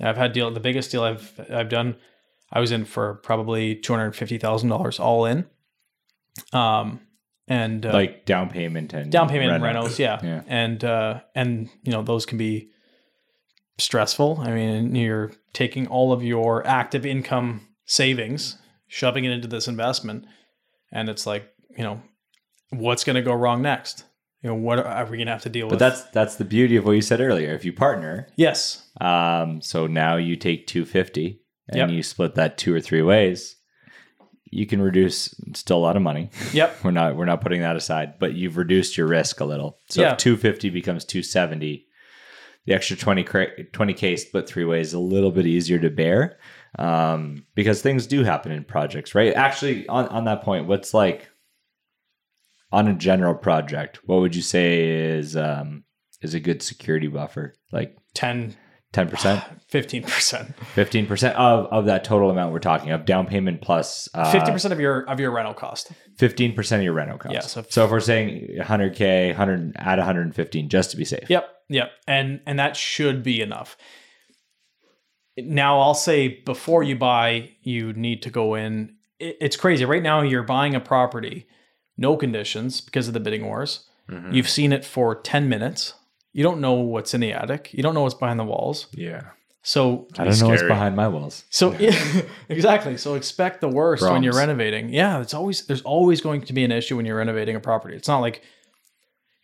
I've 0.00 0.16
had 0.16 0.32
deal 0.32 0.50
the 0.52 0.60
biggest 0.60 0.90
deal 0.92 1.02
I've 1.02 1.40
I've 1.50 1.68
done. 1.68 1.96
I 2.52 2.60
was 2.60 2.70
in 2.72 2.84
for 2.84 3.14
probably 3.22 3.74
two 3.76 3.92
hundred 3.92 4.14
fifty 4.16 4.38
thousand 4.38 4.68
dollars 4.70 5.00
all 5.00 5.26
in. 5.26 5.44
Um, 6.52 7.00
and 7.48 7.84
uh, 7.86 7.92
Like 7.92 8.24
down 8.26 8.50
payment 8.50 8.92
and 8.92 9.10
down 9.10 9.28
payment 9.28 9.52
and 9.52 9.62
rentals, 9.64 9.98
yeah, 9.98 10.20
Yeah. 10.22 10.42
and 10.46 10.82
uh, 10.84 11.20
and 11.34 11.68
you 11.82 11.92
know 11.92 12.02
those 12.02 12.26
can 12.26 12.38
be 12.38 12.70
stressful. 13.78 14.38
I 14.40 14.50
mean, 14.50 14.94
you're 14.94 15.32
taking 15.52 15.86
all 15.86 16.12
of 16.12 16.22
your 16.22 16.66
active 16.66 17.06
income 17.06 17.62
savings, 17.86 18.58
shoving 18.86 19.24
it 19.24 19.30
into 19.32 19.48
this 19.48 19.68
investment, 19.68 20.26
and 20.92 21.08
it's 21.08 21.26
like 21.26 21.48
you 21.76 21.84
know 21.84 22.02
what's 22.70 23.04
going 23.04 23.16
to 23.16 23.22
go 23.22 23.32
wrong 23.32 23.62
next. 23.62 24.04
You 24.42 24.50
know 24.50 24.56
what 24.56 24.78
are 24.78 25.04
we 25.06 25.16
going 25.16 25.26
to 25.26 25.32
have 25.32 25.42
to 25.42 25.48
deal 25.48 25.66
But 25.66 25.72
with? 25.74 25.78
But 25.80 25.88
that's 25.88 26.02
that's 26.10 26.36
the 26.36 26.44
beauty 26.44 26.76
of 26.76 26.84
what 26.84 26.92
you 26.92 27.02
said 27.02 27.20
earlier. 27.20 27.52
If 27.54 27.64
you 27.64 27.72
partner, 27.72 28.28
yes, 28.36 28.88
um, 29.00 29.60
so 29.62 29.86
now 29.86 30.16
you 30.16 30.36
take 30.36 30.66
two 30.66 30.84
fifty 30.84 31.40
and 31.68 31.76
Yep. 31.78 31.90
you 31.90 32.02
split 32.02 32.34
that 32.36 32.56
two 32.56 32.74
or 32.74 32.80
three 32.80 33.02
ways, 33.02 33.56
you 34.50 34.66
can 34.66 34.80
reduce 34.80 35.34
still 35.54 35.78
a 35.78 35.84
lot 35.86 35.96
of 35.96 36.02
money. 36.02 36.30
yep, 36.52 36.76
We're 36.84 36.90
not 36.90 37.16
we're 37.16 37.24
not 37.26 37.40
putting 37.40 37.60
that 37.60 37.76
aside, 37.76 38.18
but 38.18 38.34
you've 38.34 38.56
reduced 38.56 38.96
your 38.96 39.06
risk 39.06 39.40
a 39.40 39.44
little. 39.44 39.78
So 39.88 40.02
Yeah. 40.02 40.12
if 40.12 40.18
250 40.18 40.70
becomes 40.70 41.04
270, 41.04 41.86
the 42.66 42.74
extra 42.74 42.96
20 42.96 43.94
k 43.94 44.16
split 44.16 44.46
three 44.48 44.64
ways 44.64 44.88
is 44.88 44.94
a 44.94 44.98
little 44.98 45.30
bit 45.30 45.46
easier 45.46 45.78
to 45.78 45.88
bear 45.90 46.38
um, 46.78 47.46
because 47.54 47.80
things 47.80 48.06
do 48.06 48.24
happen 48.24 48.52
in 48.52 48.62
projects, 48.64 49.14
right? 49.14 49.32
Actually, 49.34 49.88
on 49.88 50.06
on 50.08 50.24
that 50.24 50.42
point, 50.42 50.66
what's 50.66 50.92
like 50.92 51.28
on 52.70 52.86
a 52.88 52.94
general 52.94 53.34
project, 53.34 54.00
what 54.04 54.20
would 54.20 54.34
you 54.36 54.42
say 54.42 54.84
is 55.16 55.36
um, 55.36 55.84
is 56.20 56.34
a 56.34 56.40
good 56.40 56.62
security 56.62 57.06
buffer? 57.08 57.54
Like 57.72 57.96
10, 58.14 58.54
10%, 58.94 59.60
15 59.68 60.02
percent. 60.02 60.56
15% 60.74 61.32
of, 61.34 61.66
of 61.66 61.84
that 61.86 62.04
total 62.04 62.30
amount 62.30 62.52
we're 62.52 62.58
talking 62.58 62.90
of 62.90 63.04
down 63.04 63.26
payment 63.26 63.60
plus 63.60 64.08
uh, 64.14 64.32
percent 64.50 64.72
of 64.72 64.80
your 64.80 65.00
of 65.10 65.20
your 65.20 65.30
rental 65.30 65.52
cost. 65.54 65.92
fifteen 66.16 66.54
percent 66.54 66.80
of 66.80 66.84
your 66.84 66.94
rental 66.94 67.18
cost. 67.18 67.34
Yeah, 67.34 67.40
so- 67.40 67.64
so, 67.68 67.84
if 67.84 67.90
we're 67.90 68.00
saying 68.00 68.48
100k, 68.60 69.28
100 69.28 69.72
add 69.76 69.98
115 69.98 70.68
just 70.68 70.90
to 70.92 70.96
be 70.96 71.04
safe. 71.04 71.28
Yep, 71.28 71.48
yep, 71.68 71.90
and 72.06 72.40
and 72.46 72.58
that 72.58 72.76
should 72.76 73.22
be 73.22 73.40
enough. 73.42 73.76
Now 75.36 75.80
I'll 75.80 75.94
say 75.94 76.28
before 76.44 76.82
you 76.82 76.96
buy, 76.96 77.50
you 77.62 77.92
need 77.92 78.22
to 78.22 78.30
go 78.30 78.54
in. 78.54 78.96
it- 79.18 79.36
It's 79.40 79.56
crazy 79.56 79.84
right 79.84 80.02
now. 80.02 80.22
You're 80.22 80.42
buying 80.42 80.74
a 80.74 80.80
property, 80.80 81.46
no 81.96 82.16
conditions 82.16 82.80
because 82.80 83.06
of 83.06 83.14
the 83.14 83.20
bidding 83.20 83.44
wars. 83.44 83.86
Mhm. 84.10 84.34
You've 84.34 84.48
seen 84.48 84.72
it 84.72 84.84
for 84.84 85.14
ten 85.20 85.48
minutes. 85.48 85.94
You 86.32 86.42
don't 86.42 86.60
know 86.60 86.74
what's 86.74 87.14
in 87.14 87.20
the 87.20 87.32
attic. 87.32 87.70
You 87.72 87.82
don't 87.82 87.94
know 87.94 88.02
what's 88.02 88.14
behind 88.14 88.38
the 88.38 88.44
walls. 88.44 88.86
yeah, 88.92 89.22
So 89.62 90.08
I 90.18 90.24
don't 90.24 90.38
know 90.40 90.48
what's 90.48 90.62
behind 90.62 90.94
my 90.94 91.08
walls. 91.08 91.44
So 91.50 91.72
exactly. 92.48 92.96
So 92.96 93.14
expect 93.14 93.60
the 93.60 93.68
worst 93.68 94.02
when 94.02 94.22
you're 94.22 94.36
renovating. 94.36 94.90
Yeah, 94.90 95.20
it's 95.20 95.34
always 95.34 95.66
there's 95.66 95.82
always 95.82 96.20
going 96.20 96.42
to 96.42 96.52
be 96.52 96.64
an 96.64 96.72
issue 96.72 96.96
when 96.96 97.06
you're 97.06 97.16
renovating 97.16 97.56
a 97.56 97.60
property. 97.60 97.96
It's 97.96 98.08
not 98.08 98.18
like 98.20 98.36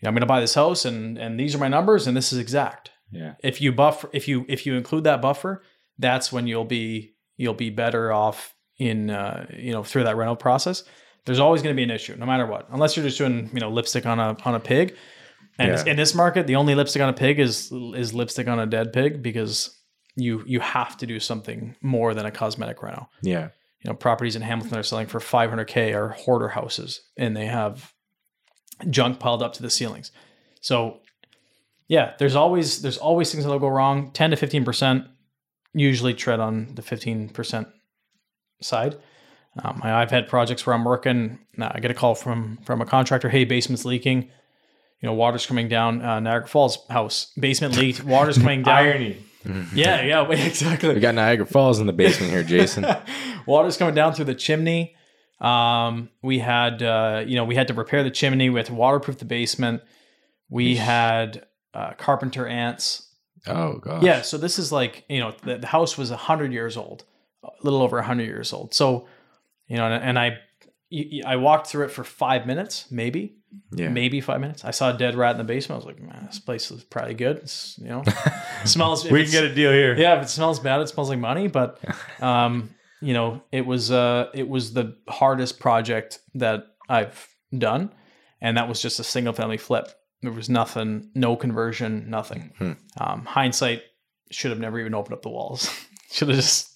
you 0.01 0.07
know, 0.07 0.09
I'm 0.09 0.15
going 0.15 0.21
to 0.21 0.27
buy 0.27 0.41
this 0.41 0.55
house 0.55 0.85
and 0.85 1.19
and 1.19 1.39
these 1.41 1.55
are 1.55 1.59
my 1.59 1.69
numbers 1.69 2.07
and 2.07 2.17
this 2.17 2.33
is 2.33 2.39
exact. 2.39 2.91
Yeah. 3.11 3.35
If 3.43 3.61
you 3.61 3.73
buffer, 3.73 4.11
if 4.13 4.29
you 4.29 4.45
if 4.49 4.67
you 4.67 4.75
include 4.75 5.05
that 5.05 5.23
buffer, 5.23 5.63
that's 5.99 6.33
when 6.33 6.47
you'll 6.47 6.65
be 6.65 7.15
you'll 7.37 7.55
be 7.55 7.71
better 7.71 8.13
off 8.13 8.55
in 8.79 9.11
uh, 9.11 9.47
you 9.57 9.73
know 9.73 9.83
through 9.83 10.05
that 10.05 10.17
rental 10.17 10.37
process. 10.37 10.85
There's 11.25 11.39
always 11.39 11.63
going 11.63 11.75
to 11.75 11.77
be 11.77 11.85
an 11.85 11.91
issue, 11.91 12.17
no 12.17 12.27
matter 12.27 12.45
what, 12.45 12.67
unless 12.71 12.97
you're 12.97 13.07
just 13.07 13.19
doing 13.19 13.51
you 13.53 13.61
know 13.61 13.71
lipstick 13.71 14.05
on 14.07 14.19
a 14.19 14.37
on 14.45 14.55
a 14.55 14.61
pig. 14.61 14.97
And 15.59 15.69
Yeah. 15.71 15.85
in 15.93 15.97
this 15.97 16.15
market, 16.15 16.47
the 16.47 16.57
only 16.57 16.75
lipstick 16.75 17.01
on 17.03 17.09
a 17.09 17.13
pig 17.13 17.39
is 17.39 17.71
is 17.73 18.13
lipstick 18.13 18.49
on 18.49 18.59
a 18.59 18.67
dead 18.67 18.93
pig 18.93 19.23
because 19.23 19.79
you 20.17 20.43
you 20.47 20.61
have 20.61 20.97
to 20.99 21.07
do 21.07 21.21
something 21.21 21.77
more 21.83 22.15
than 22.15 22.27
a 22.27 22.31
cosmetic 22.31 22.83
reno 22.83 23.09
Yeah. 23.23 23.49
you 23.81 23.91
know 23.91 23.95
properties 23.95 24.37
in 24.37 24.43
Hamilton 24.43 24.79
are 24.79 24.83
selling 24.83 25.07
for 25.07 25.19
500k 25.21 25.93
are 25.95 26.09
hoarder 26.11 26.49
houses 26.49 27.01
and 27.17 27.37
they 27.37 27.47
have 27.47 27.93
junk 28.91 29.19
piled 29.21 29.43
up 29.43 29.53
to 29.55 29.63
the 29.63 29.71
ceilings. 29.71 30.11
So 30.61 31.01
yeah, 31.89 32.15
there's 32.19 32.35
always 32.37 32.81
there's 32.83 32.99
always 32.99 33.31
things 33.31 33.45
that'll 33.45 33.59
go 33.59 33.69
wrong. 33.69 34.11
10 34.13 34.31
to 34.31 34.37
15% 34.37 35.07
usually 35.75 36.15
tread 36.15 36.41
on 36.41 36.75
the 36.75 36.83
15% 36.83 37.67
side. 38.63 38.97
Um, 39.63 39.81
I've 39.85 40.11
had 40.11 40.27
projects 40.29 40.67
where 40.67 40.75
I'm 40.75 40.85
working. 40.85 41.39
I 41.61 41.79
get 41.81 41.91
a 41.91 41.95
call 41.95 42.15
from 42.15 42.59
from 42.65 42.81
a 42.81 42.87
contractor. 42.87 43.29
Hey, 43.29 43.45
basement's 43.45 43.85
leaking. 43.85 44.31
You 45.01 45.09
know, 45.09 45.15
water's 45.15 45.47
coming 45.47 45.69
down. 45.69 46.01
Uh, 46.03 46.21
Niagara 46.21 46.49
Falls 46.49 46.79
house 46.89 47.33
basement 47.39 47.77
leaked. 47.77 48.03
Water's 48.05 48.39
coming 48.39 48.63
down. 48.65 48.77
Irony. 48.79 49.17
Yeah, 49.75 50.03
yeah, 50.03 50.27
exactly. 50.31 50.95
We 50.95 51.01
got 51.01 51.15
Niagara 51.15 51.45
Falls 51.47 51.79
in 51.79 51.87
the 51.87 51.93
basement 51.93 52.33
here, 52.33 52.43
Jason. 52.43 52.87
water's 53.47 53.77
coming 53.77 53.95
down 53.95 54.15
through 54.15 54.25
the 54.25 54.35
chimney. 54.35 54.97
Um, 55.41 56.09
we 56.23 56.39
had, 56.39 56.83
uh, 56.83 57.25
you 57.27 57.37
know, 57.37 57.45
we 57.45 57.55
had 57.55 57.69
to 57.69 57.75
repair 57.75 58.03
the 58.03 58.11
chimney. 58.11 58.49
We 58.49 58.59
had 58.59 58.67
to 58.67 58.75
waterproof 58.75 59.19
the 59.19 59.27
basement. 59.27 59.83
We 60.49 60.77
had 60.77 61.45
uh, 61.75 61.93
carpenter 61.99 62.47
ants. 62.47 63.07
oh 63.47 63.75
gosh. 63.79 64.03
Yeah, 64.03 64.23
so 64.23 64.39
this 64.39 64.59
is 64.59 64.73
like, 64.73 65.05
you 65.11 65.21
know, 65.21 65.35
the, 65.43 65.59
the 65.59 65.67
house 65.67 65.99
was 65.99 66.09
hundred 66.11 66.53
years 66.53 66.79
old, 66.79 67.05
a 67.43 67.51
little 67.63 67.83
over 67.83 68.01
hundred 68.01 68.25
years 68.25 68.53
old. 68.55 68.73
So, 68.73 69.07
you 69.67 69.77
know, 69.77 69.85
and, 69.87 70.03
and 70.03 70.19
I, 70.19 70.29
y- 70.29 70.37
y- 70.37 70.39
I 71.27 71.37
walked 71.37 71.67
through 71.69 71.87
it 71.87 71.91
for 71.91 72.05
five 72.05 72.47
minutes, 72.47 72.87
maybe, 72.91 73.37
Yeah. 73.73 73.89
maybe 73.89 74.21
five 74.21 74.41
minutes. 74.41 74.65
I 74.65 74.71
saw 74.71 74.95
a 74.95 74.99
dead 74.99 75.15
rat 75.15 75.33
in 75.33 75.39
the 75.39 75.45
basement. 75.45 75.83
I 75.83 75.87
was 75.87 75.87
like, 75.87 76.01
man, 76.03 76.27
this 76.27 76.39
place 76.39 76.71
is 76.71 76.85
probably 76.85 77.15
good. 77.15 77.39
It's, 77.39 77.79
you 77.79 77.89
know, 77.89 78.03
smells. 78.65 79.05
We 79.09 79.23
can 79.23 79.33
get 79.33 79.45
a 79.45 79.55
deal 79.55 79.73
here. 79.73 79.97
yeah, 79.97 80.17
if 80.17 80.25
it 80.25 80.29
smells 80.29 80.61
bad, 80.61 80.81
it 80.81 80.89
smells 80.89 81.09
like 81.11 81.19
money. 81.19 81.49
But 81.49 81.79
um, 82.23 82.71
you 83.01 83.13
know, 83.15 83.43
it 83.53 83.67
was 83.67 83.91
uh, 83.91 84.31
it 84.35 84.49
was 84.49 84.73
the 84.73 84.97
hardest 85.09 85.61
project 85.61 86.21
that 86.35 86.65
I've 86.89 87.29
done, 87.57 87.93
and 88.41 88.57
that 88.57 88.69
was 88.69 88.81
just 88.81 89.01
a 89.01 89.05
single 89.05 89.33
family 89.33 89.59
flip. 89.59 89.89
There 90.23 90.33
was 90.33 90.49
nothing, 90.49 91.11
no 91.15 91.37
conversion, 91.37 92.09
nothing. 92.09 92.53
Hmm. 92.59 92.73
Um, 92.99 93.25
hindsight 93.27 93.83
should 94.31 94.51
have 94.51 94.61
never 94.61 94.79
even 94.81 94.95
opened 94.95 95.15
up 95.15 95.23
the 95.23 95.29
walls. 95.29 95.69
should 96.11 96.29
have 96.29 96.37
just 96.37 96.71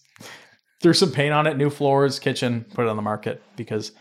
threw 0.83 0.93
some 0.93 1.11
paint 1.11 1.33
on 1.33 1.47
it, 1.47 1.57
new 1.57 1.71
floors, 1.71 2.19
kitchen, 2.19 2.65
put 2.75 2.85
it 2.85 2.89
on 2.89 2.97
the 2.97 3.03
market 3.03 3.43
because 3.57 3.93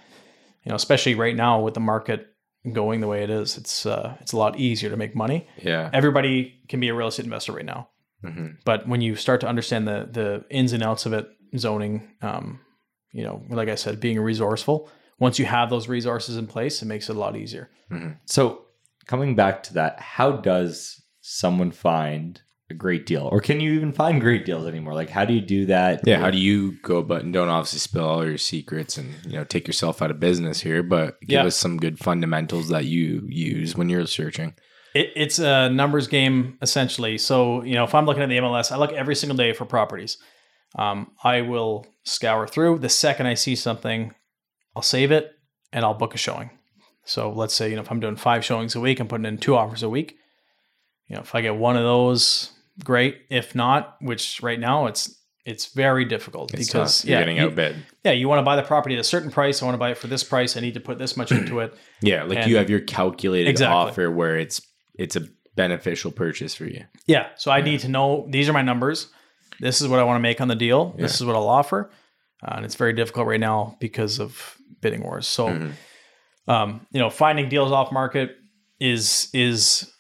you 0.68 0.70
know, 0.70 0.76
especially 0.76 1.16
right 1.16 1.34
now 1.36 1.62
with 1.62 1.76
the 1.76 1.80
market 1.80 2.28
going 2.74 3.00
the 3.00 3.08
way 3.08 3.24
it 3.24 3.30
is, 3.30 3.58
it's 3.58 3.86
uh, 3.86 4.18
it's 4.20 4.34
a 4.34 4.38
lot 4.38 4.60
easier 4.60 4.90
to 4.90 4.98
make 4.98 5.16
money 5.16 5.48
Yeah. 5.64 5.90
everybody 5.94 6.60
can 6.68 6.82
be 6.82 6.90
a 6.90 6.94
real 6.94 7.08
estate 7.08 7.24
investor 7.26 7.54
right 7.54 7.64
now. 7.66 7.88
hmm 8.22 8.48
But 8.66 8.86
when 8.86 9.00
you 9.00 9.16
start 9.16 9.40
to 9.42 9.48
understand 9.48 9.88
the 9.88 10.10
the 10.12 10.44
ins 10.50 10.74
and 10.74 10.84
outs 10.84 11.06
of 11.06 11.14
it, 11.14 11.26
zoning, 11.56 11.96
um, 12.22 12.60
you 13.14 13.24
know, 13.24 13.42
like 13.50 13.70
I 13.70 13.76
said, 13.76 14.00
being 14.02 14.20
resourceful. 14.20 14.90
Once 15.20 15.40
you 15.40 15.46
have 15.46 15.70
those 15.70 15.88
resources 15.88 16.36
in 16.38 16.46
place, 16.48 16.82
it 16.84 16.88
makes 16.88 17.10
it 17.10 17.16
a 17.16 17.20
lot 17.20 17.36
easier. 17.38 17.70
So 18.26 18.66
coming 19.06 19.36
back 19.36 19.64
to 19.64 19.74
that, 19.76 20.00
how 20.18 20.32
does 20.34 21.02
someone 21.22 21.72
find 21.72 22.42
a 22.70 22.74
great 22.74 23.06
deal, 23.06 23.30
or 23.32 23.40
can 23.40 23.60
you 23.62 23.74
even 23.74 23.94
find 23.94 24.20
great 24.20 24.46
deals 24.46 24.68
anymore? 24.68 24.94
Like, 24.94 25.10
how 25.10 25.24
do 25.26 25.34
you 25.34 25.40
do 25.42 25.66
that? 25.68 26.02
Yeah. 26.06 26.20
How 26.20 26.30
do 26.32 26.38
you 26.38 26.74
go 26.82 26.98
about 26.98 27.24
and 27.24 27.32
don't 27.34 27.48
obviously 27.50 27.80
spill 27.80 28.04
all 28.06 28.26
your 28.28 28.38
secrets 28.38 28.98
and 28.98 29.14
you 29.26 29.34
know 29.38 29.44
take 29.46 29.68
yourself 29.68 30.02
out 30.02 30.12
of 30.12 30.20
business 30.20 30.60
here, 30.62 30.84
but 30.84 31.20
give 31.22 31.30
Yeah. 31.42 31.46
us 31.46 31.56
some 31.56 31.78
good 31.78 31.98
fundamentals 32.00 32.70
that 32.70 32.86
you 32.86 33.26
use 33.30 33.76
when 33.78 33.88
you're 33.90 34.06
searching. 34.06 34.54
It, 34.94 35.12
it's 35.16 35.40
a 35.40 35.70
numbers 35.70 36.08
game 36.08 36.58
essentially. 36.62 37.18
So 37.18 37.64
you 37.64 37.76
know, 37.76 37.84
if 37.86 37.96
I'm 37.96 38.06
looking 38.06 38.24
at 38.24 38.30
the 38.30 38.38
MLS, 38.38 38.72
I 38.72 38.78
look 38.78 38.92
every 38.92 39.16
single 39.16 39.38
day 39.38 39.54
for 39.54 39.66
properties. 39.66 40.18
Um, 40.78 41.12
I 41.24 41.42
will 41.42 41.86
scour 42.04 42.48
through. 42.48 42.80
The 42.80 42.90
second 42.90 43.28
I 43.28 43.36
see 43.36 43.56
something, 43.56 44.14
I'll 44.76 44.82
save 44.82 45.12
it 45.12 45.32
and 45.72 45.86
I'll 45.86 45.94
book 45.94 46.14
a 46.14 46.18
showing. 46.18 46.50
So 47.06 47.32
let's 47.32 47.54
say 47.54 47.70
you 47.70 47.76
know 47.78 47.82
if 47.82 47.92
I'm 47.92 48.02
doing 48.02 48.18
five 48.18 48.44
showings 48.44 48.76
a 48.76 48.82
week, 48.82 49.00
I'm 49.00 49.08
putting 49.08 49.26
in 49.26 49.38
two 49.38 49.56
offers 49.56 49.84
a 49.84 49.90
week. 49.90 50.18
You 51.08 51.16
know, 51.16 51.22
if 51.22 51.34
I 51.34 51.40
get 51.40 51.56
one 51.56 51.78
of 51.78 51.84
those, 51.84 52.52
great. 52.84 53.22
If 53.30 53.56
not, 53.56 53.98
which 54.02 54.42
right 54.42 54.60
now 54.60 54.88
it's 54.88 55.14
it's 55.46 55.68
very 55.68 56.04
difficult 56.04 56.54
It's 56.54 56.68
because 56.68 57.06
yeah, 57.06 57.20
getting 57.20 57.38
you, 57.38 57.44
outbid. 57.44 57.78
yeah, 58.04 58.12
you 58.12 58.28
want 58.28 58.40
to 58.40 58.44
buy 58.44 58.58
the 58.58 58.64
property 58.64 58.96
at 58.96 59.00
a 59.00 59.04
certain 59.04 59.32
price. 59.32 59.62
I 59.62 59.66
want 59.66 59.76
to 59.76 59.80
buy 59.80 59.92
it 59.92 59.98
for 59.98 60.08
this 60.08 60.22
price. 60.24 60.58
I 60.58 60.60
need 60.60 60.74
to 60.74 60.82
put 60.82 60.98
this 60.98 61.16
much 61.16 61.32
into 61.32 61.60
it. 61.62 61.74
Yeah, 62.02 62.24
like 62.24 62.40
And- 62.40 62.50
you 62.52 62.58
have 62.58 62.70
your 62.70 62.82
calculated 62.82 63.50
Exactly. 63.50 63.76
offer 63.92 64.12
where 64.12 64.38
it's 64.38 64.62
it's 65.00 65.16
a 65.16 65.22
beneficial 65.56 66.12
purchase 66.12 66.54
for 66.54 66.66
you. 66.66 66.84
Yeah. 67.08 67.28
So 67.38 67.50
I 67.50 67.62
need 67.62 67.80
to 67.82 67.88
know 67.88 68.28
these 68.30 68.48
are 68.50 68.54
my 68.54 68.62
numbers. 68.62 69.08
This 69.60 69.82
is 69.82 69.88
what 69.88 70.00
I 70.00 70.04
want 70.04 70.18
to 70.18 70.22
make 70.22 70.40
on 70.42 70.48
the 70.50 70.56
deal. 70.56 70.94
This 71.00 71.16
is 71.16 71.26
what 71.26 71.36
I'll 71.36 71.48
offer. 71.50 71.90
Uh, 72.46 72.54
and 72.58 72.66
it's 72.66 72.76
very 72.76 72.94
difficult 72.94 73.26
right 73.26 73.40
now 73.40 73.76
because 73.80 74.20
of 74.20 74.56
bidding 74.82 75.02
wars. 75.02 75.26
So, 75.28 75.48
Mm-hmm. 75.48 76.52
um, 76.52 76.86
you 76.92 77.00
know, 77.00 77.10
finding 77.10 77.50
deals 77.50 77.72
off 77.72 77.92
market 77.92 78.36
is 78.80 79.30
is 79.34 79.92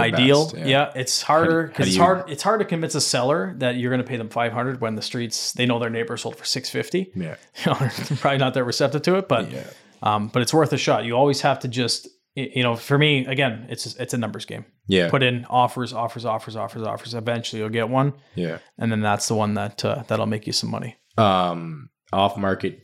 ideal. 0.00 0.44
best, 0.46 0.56
yeah. 0.58 0.66
yeah. 0.66 0.92
it's 0.94 1.22
harder 1.22 1.66
because 1.68 1.86
it's 1.88 1.96
you- 1.96 2.02
hard. 2.02 2.28
It's 2.30 2.42
hard 2.42 2.60
to 2.60 2.66
convince 2.66 2.94
a 2.94 3.00
seller 3.00 3.54
that 3.58 3.76
you're 3.76 3.90
going 3.90 4.02
to 4.02 4.06
pay 4.08 4.16
them 4.16 4.28
500 4.28 4.80
when 4.80 4.94
the 4.94 5.02
streets 5.02 5.52
they 5.52 5.66
know 5.66 5.78
their 5.78 5.90
neighbor 5.90 6.16
sold 6.16 6.36
for 6.36 6.44
650. 6.44 7.12
Yeah. 7.14 7.36
You 7.64 7.72
know, 7.72 7.78
they're 7.78 8.16
probably 8.18 8.38
not 8.38 8.54
that 8.54 8.64
receptive 8.64 9.02
to 9.02 9.16
it, 9.16 9.28
but 9.28 9.50
Yeah. 9.50 9.64
um, 10.02 10.28
but 10.28 10.42
it's 10.42 10.54
worth 10.54 10.72
a 10.72 10.78
shot. 10.78 11.04
You 11.04 11.16
always 11.16 11.40
have 11.42 11.58
to 11.60 11.68
just 11.68 12.08
you 12.34 12.62
know, 12.62 12.76
for 12.76 12.96
me 12.96 13.26
again, 13.26 13.66
it's 13.68 13.94
it's 13.96 14.14
a 14.14 14.18
numbers 14.18 14.46
game. 14.46 14.64
Yeah. 14.86 15.10
Put 15.10 15.22
in 15.22 15.44
offers, 15.50 15.92
offers, 15.92 16.24
offers, 16.24 16.56
offers, 16.56 16.82
offers. 16.82 17.12
Eventually, 17.14 17.60
you'll 17.60 17.68
get 17.68 17.90
one, 17.90 18.14
yeah. 18.34 18.56
and 18.78 18.90
then 18.90 19.02
that's 19.02 19.28
the 19.28 19.34
one 19.34 19.52
that 19.54 19.84
uh, 19.84 20.02
that'll 20.08 20.24
make 20.26 20.46
you 20.46 20.52
some 20.54 20.70
money. 20.70 20.96
um, 21.18 21.90
off 22.10 22.36
market 22.38 22.80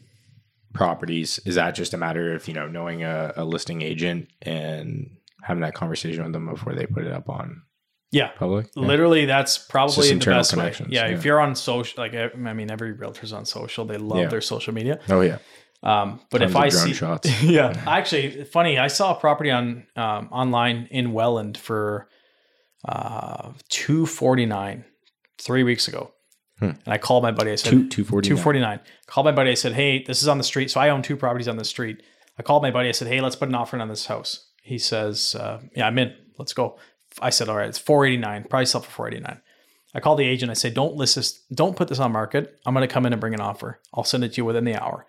properties 0.75 1.39
is 1.47 1.55
that 1.55 1.75
just 1.75 1.95
a 1.95 1.97
matter 1.97 2.35
of 2.35 2.47
you 2.47 2.55
know 2.55 2.69
knowing 2.69 3.03
a, 3.03 3.33
a 3.37 3.45
listing 3.45 3.83
agent 3.83 4.29
and 4.43 5.11
having 5.49 5.63
that 5.63 5.75
conversation 5.75 6.23
with 6.23 6.33
them 6.33 6.47
before 6.49 6.75
they 6.75 6.87
put 6.87 7.05
it 7.05 7.13
up 7.13 7.29
on 7.29 7.63
Yeah, 8.13 8.29
public 8.39 8.67
Yeah. 8.77 8.87
literally, 8.87 9.25
that's 9.27 9.59
probably 9.59 10.07
the 10.09 10.13
internal 10.13 10.39
best 10.41 10.53
way. 10.53 10.59
connections, 10.61 10.89
Yeah, 10.93 11.07
yeah. 11.09 11.15
if 11.17 11.25
you're 11.25 11.41
on 11.41 11.55
social, 11.55 12.03
like 12.03 12.15
I 12.15 12.53
mean, 12.53 12.71
every 12.71 12.93
realtor's 12.93 13.33
on 13.33 13.45
social. 13.47 13.85
They 13.85 13.97
love 13.99 14.19
Yeah. 14.21 14.29
their 14.29 14.41
social 14.41 14.73
media. 14.75 15.01
oh 15.09 15.21
yeah 15.23 15.39
Um, 15.83 16.21
but 16.31 16.39
Tons 16.39 16.51
if 16.51 16.57
I 16.57 16.69
see, 16.71 16.93
shots. 16.93 17.43
yeah, 17.59 17.73
actually, 17.87 18.45
funny. 18.45 18.79
I 18.79 18.89
saw 18.89 19.17
a 19.17 19.21
property 19.21 19.51
on 19.51 19.87
um, 19.97 20.29
online 20.33 20.89
in 20.91 21.13
Welland 21.13 21.57
for 21.57 22.09
uh, 22.85 23.53
two 23.69 24.05
forty 24.07 24.47
nine 24.47 24.85
three 25.41 25.63
weeks 25.63 25.87
ago, 25.89 26.13
Hmm. 26.59 26.65
and 26.85 26.89
I 26.89 26.99
called 26.99 27.23
my 27.23 27.31
buddy. 27.31 27.53
I 27.53 27.57
said, 27.57 27.91
two 27.91 28.05
forty 28.05 28.29
Two 28.29 28.37
forty 28.37 28.59
nine. 28.61 28.81
Called 29.07 29.25
my 29.27 29.33
buddy. 29.33 29.51
I 29.51 29.55
said, 29.55 29.73
"Hey, 29.75 30.03
this 30.05 30.21
is 30.23 30.29
on 30.29 30.39
the 30.39 30.45
street." 30.45 30.71
So 30.71 30.81
I 30.81 30.89
own 30.91 31.03
two 31.03 31.17
properties 31.17 31.49
on 31.49 31.57
the 31.57 31.65
street. 31.65 32.03
I 32.39 32.43
called 32.43 32.63
my 32.63 32.71
buddy. 32.71 32.89
I 32.89 32.93
said, 32.93 33.09
"Hey, 33.09 33.21
let's 33.21 33.37
put 33.37 33.49
an 33.49 33.55
offer 33.55 33.77
in 33.77 33.81
on 33.83 33.89
this 33.89 34.07
house." 34.07 34.48
He 34.69 34.79
says, 34.79 35.35
uh, 35.35 35.61
"Yeah, 35.75 35.87
I'm 35.87 35.99
in. 35.99 36.15
Let's 36.39 36.53
go." 36.53 36.79
I 37.21 37.31
said, 37.31 37.49
"All 37.49 37.57
right, 37.57 37.69
it's 37.69 37.79
four 37.79 38.07
eighty 38.07 38.17
nine. 38.19 38.45
Probably 38.45 38.67
sell 38.67 38.83
for 38.83 38.91
four 38.91 39.09
eighty 39.09 39.21
nine. 39.21 39.41
I 39.95 40.01
call 40.01 40.17
the 40.17 40.27
agent. 40.27 40.51
I 40.51 40.55
say, 40.55 40.71
"Don't 40.71 40.95
list 40.97 41.17
this. 41.17 41.41
Don't 41.53 41.77
put 41.77 41.89
this 41.89 41.99
on 41.99 42.13
market. 42.13 42.61
I'm 42.67 42.75
going 42.75 42.87
to 42.87 42.93
come 42.93 43.07
in 43.07 43.13
and 43.13 43.21
bring 43.21 43.35
an 43.35 43.41
offer. 43.41 43.81
I'll 43.95 44.05
send 44.05 44.25
it 44.25 44.35
to 44.35 44.37
you 44.37 44.45
within 44.45 44.65
the 44.65 44.77
hour." 44.77 45.07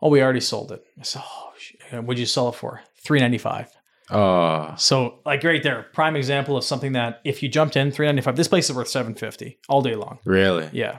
Oh, 0.00 0.08
we 0.08 0.22
already 0.22 0.40
sold 0.40 0.72
it. 0.72 0.84
I 0.98 1.02
said, 1.02 1.22
"Oh, 1.24 2.00
what'd 2.02 2.18
you 2.18 2.26
sell 2.26 2.48
it 2.48 2.54
for?" 2.54 2.82
Three 3.04 3.20
ninety 3.20 3.38
five. 3.38 3.68
oh 4.10 4.74
So, 4.76 5.18
like 5.26 5.42
right 5.44 5.62
there, 5.62 5.86
prime 5.92 6.16
example 6.16 6.56
of 6.56 6.64
something 6.64 6.92
that 6.92 7.20
if 7.24 7.42
you 7.42 7.48
jumped 7.48 7.76
in 7.76 7.90
three 7.90 8.06
ninety 8.06 8.22
five, 8.22 8.36
this 8.36 8.48
place 8.48 8.70
is 8.70 8.76
worth 8.76 8.88
seven 8.88 9.14
fifty 9.14 9.58
all 9.68 9.82
day 9.82 9.94
long. 9.96 10.18
really 10.24 10.68
Yeah. 10.72 10.98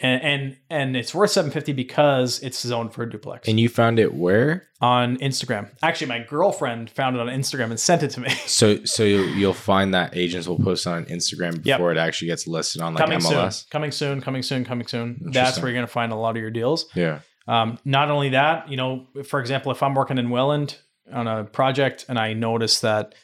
And, 0.00 0.22
and 0.22 0.56
and 0.70 0.96
it's 0.96 1.14
worth 1.14 1.30
750 1.30 1.72
because 1.72 2.40
it's 2.40 2.60
zoned 2.60 2.94
for 2.94 3.02
a 3.02 3.10
duplex 3.10 3.48
and 3.48 3.58
you 3.58 3.68
found 3.68 3.98
it 3.98 4.14
where 4.14 4.68
on 4.80 5.16
Instagram. 5.18 5.70
Actually, 5.82 6.06
my 6.08 6.20
girlfriend 6.20 6.90
found 6.90 7.16
it 7.16 7.20
on 7.20 7.26
Instagram 7.26 7.70
and 7.70 7.80
sent 7.80 8.02
it 8.02 8.10
to 8.10 8.20
me. 8.20 8.30
so 8.46 8.84
so 8.84 9.02
you'll, 9.02 9.52
find 9.52 9.92
that 9.94 10.16
agents 10.16 10.46
will 10.46 10.58
post 10.58 10.86
on 10.86 11.04
Instagram 11.06 11.64
Yep. 11.64 11.78
before 11.78 11.90
it 11.92 11.98
actually 11.98 12.28
gets 12.28 12.46
listed 12.46 12.80
on 12.80 12.94
like 12.94 13.04
coming 13.04 13.18
MLS 13.18 13.62
soon, 13.62 13.68
coming 13.70 13.90
soon, 13.90 14.20
coming 14.20 14.42
soon, 14.42 14.64
coming 14.64 14.86
soon. 14.86 15.20
That's 15.32 15.58
where 15.58 15.68
you're 15.68 15.76
going 15.76 15.86
to 15.86 15.92
find 15.92 16.12
a 16.12 16.16
lot 16.16 16.36
of 16.36 16.42
your 16.42 16.50
deals. 16.50 16.86
yeah 16.94 17.20
Um, 17.48 17.78
not 17.84 18.10
only 18.10 18.30
that, 18.30 18.68
you 18.70 18.76
know, 18.76 19.06
for 19.24 19.40
example, 19.40 19.72
if 19.72 19.82
I'm 19.82 19.94
working 19.94 20.18
in 20.18 20.30
Welland 20.30 20.78
on 21.12 21.26
a 21.26 21.44
project 21.44 22.06
and 22.08 22.18
I 22.18 22.32
notice 22.34 22.80
that 22.80 23.14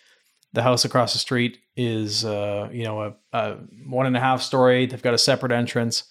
the 0.52 0.62
house 0.62 0.84
across 0.84 1.12
the 1.12 1.18
street 1.18 1.59
is, 1.76 2.24
uh, 2.24 2.68
you 2.72 2.84
know, 2.84 3.02
a, 3.02 3.14
a 3.32 3.56
one 3.86 4.06
and 4.06 4.16
a 4.16 4.20
half 4.20 4.42
story, 4.42 4.86
they've 4.86 5.02
got 5.02 5.14
a 5.14 5.18
separate 5.18 5.52
entrance. 5.52 6.04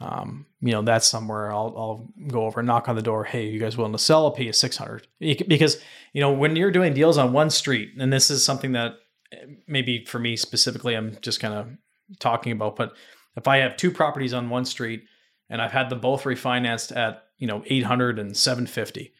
Um, 0.00 0.46
you 0.60 0.72
know, 0.72 0.82
that's 0.82 1.06
somewhere 1.06 1.52
I'll, 1.52 1.74
I'll 1.76 2.08
go 2.28 2.46
over 2.46 2.60
and 2.60 2.66
knock 2.66 2.88
on 2.88 2.96
the 2.96 3.02
door. 3.02 3.24
Hey, 3.24 3.46
you 3.46 3.60
guys 3.60 3.76
willing 3.76 3.92
to 3.92 3.98
sell? 3.98 4.24
I'll 4.24 4.32
pay 4.32 4.50
600 4.50 5.06
because, 5.20 5.80
you 6.12 6.20
know, 6.20 6.32
when 6.32 6.56
you're 6.56 6.72
doing 6.72 6.94
deals 6.94 7.16
on 7.16 7.32
one 7.32 7.50
street, 7.50 7.90
and 7.98 8.12
this 8.12 8.30
is 8.30 8.44
something 8.44 8.72
that 8.72 8.94
maybe 9.66 10.04
for 10.04 10.18
me 10.18 10.36
specifically, 10.36 10.94
I'm 10.94 11.16
just 11.22 11.40
kind 11.40 11.54
of 11.54 11.68
talking 12.18 12.52
about, 12.52 12.76
but 12.76 12.94
if 13.36 13.48
I 13.48 13.58
have 13.58 13.76
two 13.76 13.90
properties 13.90 14.34
on 14.34 14.50
one 14.50 14.64
street 14.64 15.04
and 15.48 15.60
I've 15.62 15.72
had 15.72 15.90
them 15.90 16.00
both 16.00 16.24
refinanced 16.24 16.96
at, 16.96 17.24
you 17.38 17.46
know, 17.46 17.62
800 17.66 18.18
and 18.18 18.36
750, 18.36 19.12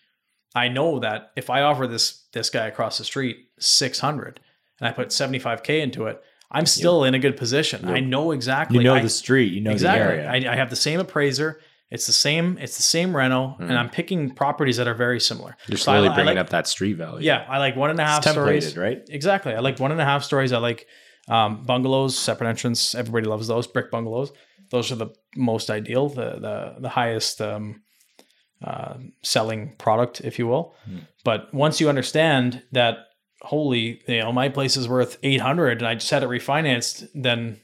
I 0.55 0.69
know 0.69 1.01
that 1.01 1.33
if 1.37 1.51
I 1.51 1.63
offer 1.63 1.87
this 1.87 2.27
this 2.33 2.51
guy 2.51 2.67
across 2.67 2.99
the 2.99 3.05
street 3.05 3.49
600 3.59 4.41
and 4.81 4.89
I 4.89 4.93
put 4.93 5.09
75k 5.09 5.81
into 5.81 6.07
it, 6.07 6.23
I'm 6.55 6.67
still 6.67 7.05
in 7.05 7.15
a 7.15 7.19
good 7.19 7.37
position. 7.37 7.87
I 7.89 8.01
know 8.01 8.31
exactly. 8.33 8.79
You 8.79 8.85
know 8.85 8.95
I- 8.95 9.03
the 9.03 9.09
street, 9.09 9.53
you 9.53 9.61
know 9.61 9.73
exactly. 9.73 10.17
the 10.17 10.23
area. 10.25 10.49
I, 10.51 10.53
I 10.53 10.57
have 10.57 10.71
the 10.71 10.77
same 10.77 11.01
appraiser. 11.01 11.61
It's 11.91 12.07
the 12.07 12.13
same. 12.13 12.59
It's 12.59 12.77
the 12.77 12.83
same 12.83 13.15
rental, 13.15 13.57
and 13.61 13.73
I'm 13.79 13.89
picking 13.91 14.31
properties 14.35 14.79
that 14.79 14.89
are 14.89 14.95
very 14.95 15.21
similar. 15.21 15.57
You're 15.69 15.79
So 15.79 15.85
slowly 15.85 16.09
I 16.09 16.15
bringing 16.15 16.35
like- 16.37 16.45
up 16.47 16.51
that 16.51 16.67
street 16.67 16.95
value. 16.95 17.25
Yeah, 17.25 17.45
I 17.49 17.59
like 17.59 17.77
one 17.77 17.91
and 17.91 18.01
a 18.01 18.05
half 18.05 18.23
it's 18.25 18.31
stories. 18.33 18.75
templated, 18.75 18.83
right? 18.83 19.03
Exactly. 19.11 19.53
I 19.55 19.61
like 19.61 19.79
one 19.79 19.93
and 19.93 20.01
a 20.01 20.05
half 20.05 20.25
stories. 20.25 20.53
I 20.53 20.59
like 20.59 20.87
um, 21.29 21.63
bungalows, 21.65 22.19
separate 22.19 22.49
entrance. 22.49 22.95
Everybody 22.95 23.27
loves 23.27 23.47
those 23.49 23.67
brick 23.67 23.91
bungalows. 23.91 24.33
Those 24.71 24.91
are 24.93 24.97
the 24.97 25.11
most 25.37 25.71
ideal, 25.71 26.09
the 26.09 26.31
the 26.47 26.75
the 26.81 26.89
highest 26.89 27.41
um, 27.41 27.83
uh, 28.63 28.95
selling 29.23 29.77
product, 29.79 30.21
if 30.23 30.39
you 30.39 30.47
will. 30.49 30.75
But 31.23 31.53
once 31.55 31.81
you 31.81 31.89
understand 31.89 32.63
that, 32.73 32.95
holy, 33.45 34.03
you 34.09 34.19
know, 34.21 34.33
my 34.33 34.49
place 34.49 34.77
is 34.77 34.89
worth 34.89 35.19
eight 35.23 35.41
hundred, 35.41 35.79
and 35.79 35.87
I 35.87 35.95
just 35.95 36.11
had 36.11 36.23
it 36.23 36.29
refinanced, 36.29 37.09
then 37.15 37.61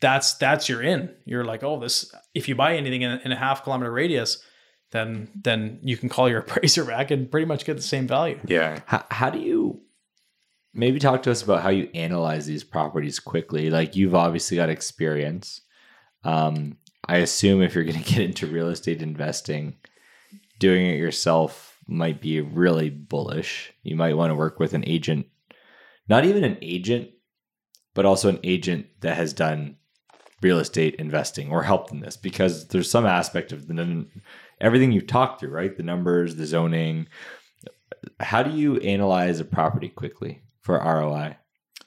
that's 0.00 0.34
that's 0.34 0.68
your 0.68 0.82
in. 0.82 1.14
You're 1.24 1.44
like, 1.44 1.62
oh, 1.62 1.80
this. 1.80 2.14
If 2.34 2.48
you 2.48 2.54
buy 2.54 2.76
anything 2.76 3.02
in, 3.02 3.18
in 3.20 3.32
a 3.32 3.36
half 3.36 3.64
kilometer 3.64 3.90
radius, 3.90 4.42
then 4.92 5.28
then 5.34 5.80
you 5.82 5.96
can 5.96 6.08
call 6.08 6.28
your 6.28 6.38
appraiser 6.46 6.84
back 6.84 7.10
and 7.10 7.30
pretty 7.30 7.46
much 7.46 7.64
get 7.64 7.76
the 7.76 7.82
same 7.82 8.06
value. 8.06 8.38
Yeah. 8.46 8.80
How, 8.86 9.04
how 9.10 9.30
do 9.30 9.38
you 9.38 9.82
maybe 10.74 10.98
talk 10.98 11.22
to 11.24 11.30
us 11.30 11.42
about 11.42 11.62
how 11.62 11.70
you 11.70 11.88
analyze 11.94 12.46
these 12.46 12.64
properties 12.64 13.18
quickly? 13.18 13.70
Like 13.70 13.96
you've 13.96 14.14
obviously 14.14 14.56
got 14.56 14.68
experience. 14.68 15.62
Um, 16.24 16.76
I 17.06 17.18
assume 17.18 17.62
if 17.62 17.74
you're 17.74 17.84
going 17.84 18.02
to 18.02 18.12
get 18.12 18.22
into 18.22 18.46
real 18.46 18.68
estate 18.68 19.02
investing, 19.02 19.76
doing 20.58 20.86
it 20.86 20.98
yourself 20.98 21.67
might 21.88 22.20
be 22.20 22.40
really 22.40 22.90
bullish. 22.90 23.72
You 23.82 23.96
might 23.96 24.16
want 24.16 24.30
to 24.30 24.34
work 24.34 24.60
with 24.60 24.74
an 24.74 24.84
agent, 24.86 25.26
not 26.08 26.24
even 26.24 26.44
an 26.44 26.58
agent, 26.62 27.10
but 27.94 28.04
also 28.04 28.28
an 28.28 28.40
agent 28.44 28.86
that 29.00 29.16
has 29.16 29.32
done 29.32 29.76
real 30.40 30.58
estate 30.58 30.94
investing 30.96 31.50
or 31.50 31.62
helped 31.62 31.90
in 31.90 32.00
this 32.00 32.16
because 32.16 32.68
there's 32.68 32.90
some 32.90 33.06
aspect 33.06 33.50
of 33.50 33.66
the 33.66 34.06
everything 34.60 34.92
you've 34.92 35.06
talked 35.06 35.40
through, 35.40 35.50
right? 35.50 35.76
The 35.76 35.82
numbers, 35.82 36.36
the 36.36 36.46
zoning. 36.46 37.08
How 38.20 38.42
do 38.42 38.50
you 38.50 38.76
analyze 38.76 39.40
a 39.40 39.44
property 39.44 39.88
quickly 39.88 40.42
for 40.60 40.78
ROI? 40.78 41.36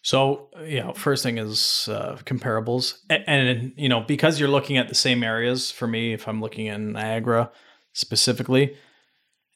So, 0.02 0.50
you 0.66 0.80
know, 0.80 0.94
first 0.94 1.22
thing 1.22 1.38
is 1.38 1.88
uh, 1.90 2.18
comparables. 2.26 2.98
And, 3.10 3.24
and, 3.28 3.74
you 3.78 3.88
know, 3.88 4.02
because 4.02 4.40
you're 4.40 4.50
looking 4.50 4.78
at 4.78 4.90
the 4.90 4.96
same 4.96 5.24
areas, 5.24 5.70
for 5.70 5.88
me, 5.88 6.14
if 6.14 6.28
I'm 6.28 6.42
looking 6.42 6.66
in 6.66 6.94
Niagara 6.94 7.52
specifically, 7.94 8.76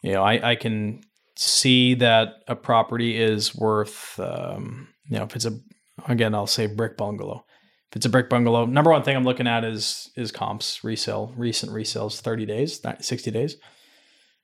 you 0.06 0.14
know, 0.14 0.24
I, 0.24 0.51
I 0.51 0.56
can 0.56 1.01
see 1.36 1.95
that 1.95 2.43
a 2.47 2.56
property 2.56 3.22
is 3.22 3.56
worth, 3.56 4.20
um, 4.20 4.88
you 5.10 5.18
know, 5.18 5.24
if 5.24 5.36
it's 5.36 5.45
a, 5.45 5.60
again, 6.08 6.34
I'll 6.34 6.47
say 6.47 6.68
brick 6.68 6.97
bungalow. 6.97 7.45
If 7.91 7.97
it's 7.97 8.06
a 8.06 8.10
brick 8.10 8.30
bungalow, 8.30 8.66
number 8.66 8.91
one 8.91 9.03
thing 9.03 9.16
I'm 9.16 9.24
looking 9.24 9.47
at 9.47 9.64
is 9.64 10.12
is 10.16 10.32
comps, 10.32 10.84
resale, 10.84 11.34
recent 11.38 11.72
resales, 11.72 12.20
30 12.20 12.45
days, 12.45 12.82
60 12.99 13.32
days. 13.32 13.58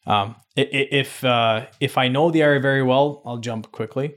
Um, 0.08 0.36
if 0.56 1.24
uh, 1.24 1.68
if 1.80 1.98
I 1.98 2.08
know 2.08 2.32
the 2.32 2.42
area 2.42 2.60
very 2.60 2.84
well, 2.84 3.22
I'll 3.26 3.38
jump 3.38 3.72
quickly 3.72 4.16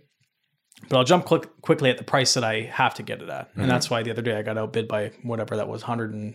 but 0.89 0.99
I'll 0.99 1.05
jump 1.05 1.25
quick, 1.25 1.49
quickly 1.63 1.91
at 1.91 1.99
the 1.99 2.05
price 2.05 2.35
that 2.35 2.45
I 2.45 2.63
have 2.63 2.95
to 2.95 3.03
get 3.03 3.23
it 3.23 3.29
at. 3.29 3.51
And 3.57 3.71
that's 3.71 3.89
why 3.91 4.03
the 4.03 4.11
other 4.11 4.23
day 4.23 4.37
I 4.37 4.43
got 4.43 4.59
outbid 4.59 4.89
by 4.89 5.13
whatever 5.23 5.57
that 5.57 5.69
was 5.69 5.83
100 5.83 6.13
and 6.13 6.35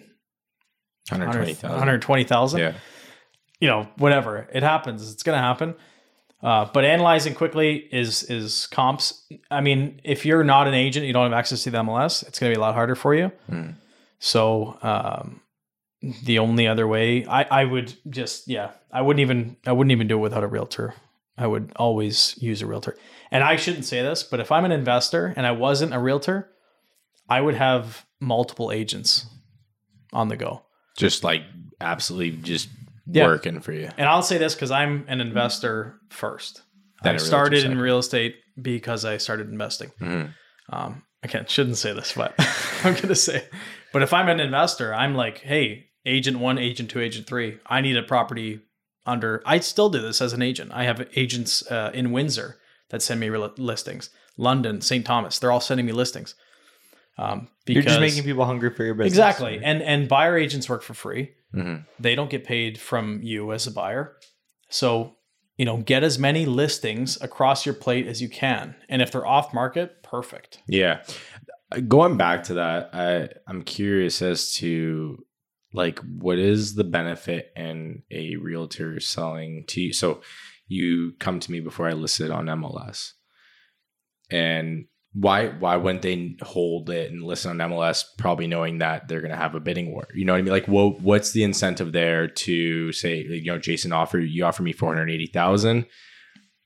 120,000. 1.09 1.69
120,000. 1.69 2.59
Yeah. 2.59 2.73
You 3.59 3.67
know, 3.67 3.87
whatever. 3.97 4.47
It 4.53 4.63
happens. 4.63 5.11
It's 5.11 5.23
going 5.23 5.37
to 5.37 5.41
happen. 5.41 5.75
Uh, 6.41 6.65
but 6.73 6.85
analyzing 6.85 7.35
quickly 7.35 7.75
is 7.91 8.23
is 8.23 8.67
comps. 8.67 9.25
I 9.51 9.59
mean, 9.59 9.99
if 10.03 10.25
you're 10.25 10.43
not 10.43 10.67
an 10.67 10.73
agent, 10.73 11.05
you 11.05 11.11
don't 11.11 11.29
have 11.29 11.37
access 11.37 11.63
to 11.63 11.71
the 11.71 11.79
MLS, 11.79 12.25
it's 12.25 12.39
going 12.39 12.51
to 12.51 12.55
be 12.55 12.59
a 12.59 12.61
lot 12.61 12.75
harder 12.75 12.95
for 12.95 13.13
you. 13.13 13.31
Mm. 13.51 13.75
So 14.19 14.77
um, 14.81 15.41
the 16.23 16.39
only 16.39 16.65
other 16.65 16.87
way, 16.87 17.25
I, 17.25 17.43
I 17.43 17.65
would 17.65 17.93
just 18.09 18.47
yeah, 18.47 18.71
I 18.91 19.01
wouldn't 19.01 19.19
even 19.19 19.57
I 19.65 19.73
wouldn't 19.73 19.91
even 19.91 20.07
do 20.07 20.15
it 20.15 20.21
without 20.21 20.43
a 20.43 20.47
realtor. 20.47 20.93
I 21.37 21.47
would 21.47 21.71
always 21.75 22.35
use 22.41 22.61
a 22.61 22.65
realtor. 22.65 22.97
And 23.31 23.43
I 23.43 23.55
shouldn't 23.55 23.85
say 23.85 24.01
this, 24.01 24.23
but 24.23 24.39
if 24.39 24.51
I'm 24.51 24.65
an 24.65 24.71
investor 24.71 25.33
and 25.35 25.45
I 25.45 25.51
wasn't 25.51 25.93
a 25.93 25.99
realtor, 25.99 26.49
I 27.29 27.39
would 27.39 27.55
have 27.55 28.05
multiple 28.19 28.71
agents 28.71 29.25
on 30.11 30.27
the 30.27 30.35
go. 30.35 30.63
Just 30.97 31.23
like 31.23 31.43
absolutely 31.79 32.31
just 32.31 32.67
Yeah. 33.07 33.25
working 33.25 33.59
for 33.61 33.71
you. 33.73 33.89
And 33.97 34.07
I'll 34.07 34.21
say 34.23 34.37
this 34.37 34.55
because 34.55 34.71
I'm 34.71 35.05
an 35.07 35.21
investor 35.21 35.99
first. 36.09 36.61
Then 37.03 37.15
I 37.15 37.17
started 37.17 37.63
in 37.65 37.77
real 37.79 37.97
estate 37.99 38.35
because 38.61 39.05
I 39.05 39.17
started 39.17 39.49
investing. 39.49 39.91
Mhm. 40.01 40.33
Um, 40.71 41.03
I 41.23 41.27
can't 41.27 41.49
shouldn't 41.49 41.77
say 41.77 41.93
this, 41.93 42.13
but 42.13 42.33
I'm 42.83 42.95
gonna 42.95 43.15
say. 43.15 43.45
But 43.93 44.03
if 44.03 44.13
I'm 44.13 44.29
an 44.29 44.39
investor, 44.39 44.93
I'm 44.93 45.15
like, 45.15 45.39
hey, 45.39 45.85
agent 46.05 46.39
one, 46.39 46.57
agent 46.57 46.89
two, 46.89 46.99
agent 47.01 47.25
three. 47.27 47.57
I 47.65 47.81
need 47.81 47.97
a 47.97 48.03
property 48.03 48.61
under. 49.05 49.41
I 49.45 49.59
still 49.59 49.89
do 49.89 50.01
this 50.01 50.21
as 50.21 50.33
an 50.33 50.41
agent. 50.41 50.71
I 50.73 50.83
have 50.83 51.07
agents 51.15 51.69
uh, 51.71 51.91
in 51.93 52.11
Windsor 52.11 52.57
that 52.89 53.01
send 53.01 53.19
me 53.19 53.29
real- 53.29 53.53
listings. 53.57 54.09
London, 54.37 54.79
St. 54.81 55.05
Thomas, 55.05 55.37
they're 55.39 55.51
all 55.51 55.59
sending 55.59 55.85
me 55.85 55.91
listings. 55.91 56.35
Um, 57.21 57.49
You're 57.67 57.83
just 57.83 57.99
making 57.99 58.23
people 58.23 58.45
hungry 58.45 58.73
for 58.73 58.83
your 58.85 58.93
business. 58.95 59.11
exactly, 59.13 59.59
and 59.63 59.81
and 59.83 60.07
buyer 60.07 60.37
agents 60.37 60.69
work 60.69 60.81
for 60.83 60.93
free 60.93 61.33
Mhm. 61.53 61.85
they 61.99 62.13
don't 62.15 62.29
get 62.29 62.43
paid 62.45 62.77
from 62.79 63.21
you 63.23 63.51
as 63.53 63.65
a 63.67 63.71
buyer. 63.71 64.15
So, 64.69 65.15
you 65.57 65.65
know, 65.65 65.77
get 65.77 66.03
as 66.03 66.17
many 66.19 66.45
listings 66.45 67.19
across 67.21 67.65
your 67.65 67.73
plate 67.75 68.05
as 68.07 68.21
you 68.21 68.29
can. 68.29 68.75
And 68.87 69.01
if 69.01 69.11
they're 69.11 69.25
off 69.25 69.51
market, 69.53 70.03
perfect. 70.03 70.59
Yeah. 70.67 71.03
Going 71.87 72.17
back 72.17 72.43
to 72.45 72.53
that, 72.55 72.89
I 72.93 73.29
I'm 73.47 73.63
curious 73.63 74.21
as 74.21 74.53
to 74.55 75.25
like 75.73 75.99
what 75.99 76.37
is 76.39 76.75
the 76.75 76.83
benefit 76.83 77.51
in 77.55 78.03
a 78.11 78.35
realtor 78.37 78.99
selling 78.99 79.65
to 79.69 79.81
you? 79.81 79.91
So 79.93 80.21
you 80.67 81.13
come 81.19 81.39
to 81.39 81.51
me 81.51 81.59
before 81.59 81.87
I 81.89 81.93
listed 81.93 82.29
on 82.31 82.45
MLS. 82.45 83.13
And 84.31 84.85
why 85.13 85.47
why 85.47 85.75
wouldn't 85.75 86.03
they 86.03 86.35
hold 86.41 86.89
it 86.89 87.11
and 87.11 87.23
listen 87.23 87.59
on 87.59 87.71
MLS 87.71 88.03
probably 88.17 88.45
knowing 88.47 88.77
that 88.77 89.07
they're 89.07 89.21
gonna 89.21 89.35
have 89.35 89.55
a 89.55 89.59
bidding 89.59 89.91
war? 89.91 90.07
You 90.13 90.25
know 90.25 90.33
what 90.33 90.39
I 90.39 90.41
mean? 90.43 90.53
Like 90.53 90.67
what 90.67 91.01
what's 91.01 91.31
the 91.31 91.43
incentive 91.43 91.91
there 91.93 92.27
to 92.27 92.91
say, 92.91 93.17
you 93.17 93.45
know, 93.51 93.57
Jason 93.57 93.91
offer 93.91 94.19
you 94.19 94.45
offer 94.45 94.61
me 94.63 94.71
four 94.73 94.93
hundred 94.93 95.09
eighty 95.11 95.25
thousand 95.27 95.85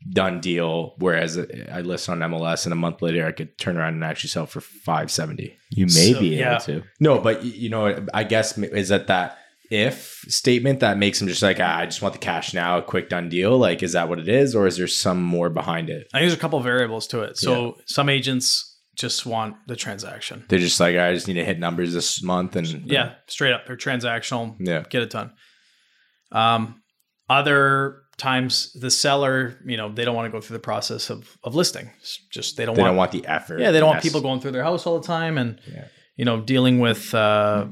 done 0.10 0.42
deal. 0.42 0.96
Whereas 0.98 1.38
I 1.72 1.80
list 1.80 2.10
on 2.10 2.20
MLS 2.20 2.66
and 2.66 2.74
a 2.74 2.76
month 2.76 3.02
later 3.02 3.26
I 3.26 3.32
could 3.32 3.58
turn 3.58 3.78
around 3.78 3.94
and 3.94 4.04
actually 4.04 4.32
sell 4.32 4.46
for 4.46 4.60
five 4.60 5.10
seventy. 5.10 5.58
You 5.70 5.86
may 5.86 6.12
So, 6.14 6.20
be 6.20 6.28
yeah. 6.36 6.56
able 6.56 6.62
to. 6.66 6.84
No, 7.00 7.20
but 7.20 7.46
you 7.46 7.70
know, 7.70 8.06
I 8.14 8.26
guess 8.26 8.58
is 8.58 8.90
that 8.90 9.08
that 9.08 9.38
if 9.74 10.24
statement 10.28 10.82
that 10.82 10.98
makes 10.98 11.20
them 11.20 11.28
just 11.28 11.42
like 11.42 11.60
ah, 11.60 11.78
I 11.80 11.86
just 11.86 12.02
want 12.02 12.14
the 12.14 12.20
cash 12.20 12.54
now, 12.54 12.78
a 12.78 12.82
quick 12.84 13.10
done 13.10 13.28
deal. 13.30 13.58
Like, 13.58 13.82
is 13.82 13.94
that 13.94 14.08
what 14.10 14.20
it 14.20 14.28
is, 14.30 14.54
or 14.56 14.68
is 14.68 14.78
there 14.78 14.88
some 14.88 15.22
more 15.24 15.50
behind 15.50 15.90
it? 15.90 16.08
I 16.14 16.20
think 16.20 16.30
there's 16.30 16.34
a 16.34 16.38
couple 16.38 16.60
variables 16.60 17.08
to 17.08 17.22
it. 17.24 17.38
So 17.38 17.78
some 17.86 18.08
agents 18.10 18.70
just 18.96 19.26
want 19.26 19.56
the 19.68 19.76
transaction. 19.76 20.46
They're 20.50 20.60
just 20.60 20.80
like 20.80 20.96
I 20.96 21.14
just 21.14 21.28
need 21.28 21.34
to 21.36 21.46
hit 21.46 21.60
numbers 21.60 21.94
this 21.94 22.22
month, 22.22 22.56
and 22.56 22.68
Yeah, 22.86 23.16
straight 23.28 23.54
up. 23.54 23.66
They're 23.66 23.76
transactional. 23.76 24.56
yeah, 24.60 24.84
Get 24.90 25.02
it 25.02 25.10
done. 25.10 25.32
Um, 26.32 26.82
other 27.30 28.02
times 28.18 28.72
the 28.74 28.92
seller, 28.92 29.60
you 29.66 29.78
know, 29.78 29.92
they 29.92 30.06
don't 30.06 30.16
want 30.16 30.28
to 30.28 30.32
go 30.32 30.40
through 30.42 30.56
the 30.56 30.62
process 30.62 31.10
of, 31.10 31.36
of 31.44 31.56
listing. 31.56 31.90
It's 32.00 32.18
just 32.32 32.58
they 32.58 32.66
don't 32.66 32.76
they 32.76 32.82
want 32.84 32.92
don't 32.92 32.98
want 32.98 33.12
the 33.12 33.26
effort. 33.26 33.60
Yeah, 33.60 33.72
they 33.72 33.80
don't 33.80 33.90
want 33.90 34.04
people 34.04 34.22
going 34.22 34.40
through 34.40 34.52
their 34.52 34.64
house 34.64 34.86
all 34.86 35.00
the 35.00 35.08
time 35.08 35.38
and 35.38 35.60
Yeah. 35.68 35.86
you 36.16 36.26
know 36.26 36.42
dealing 36.42 36.80
with 36.80 37.14
uh, 37.14 37.66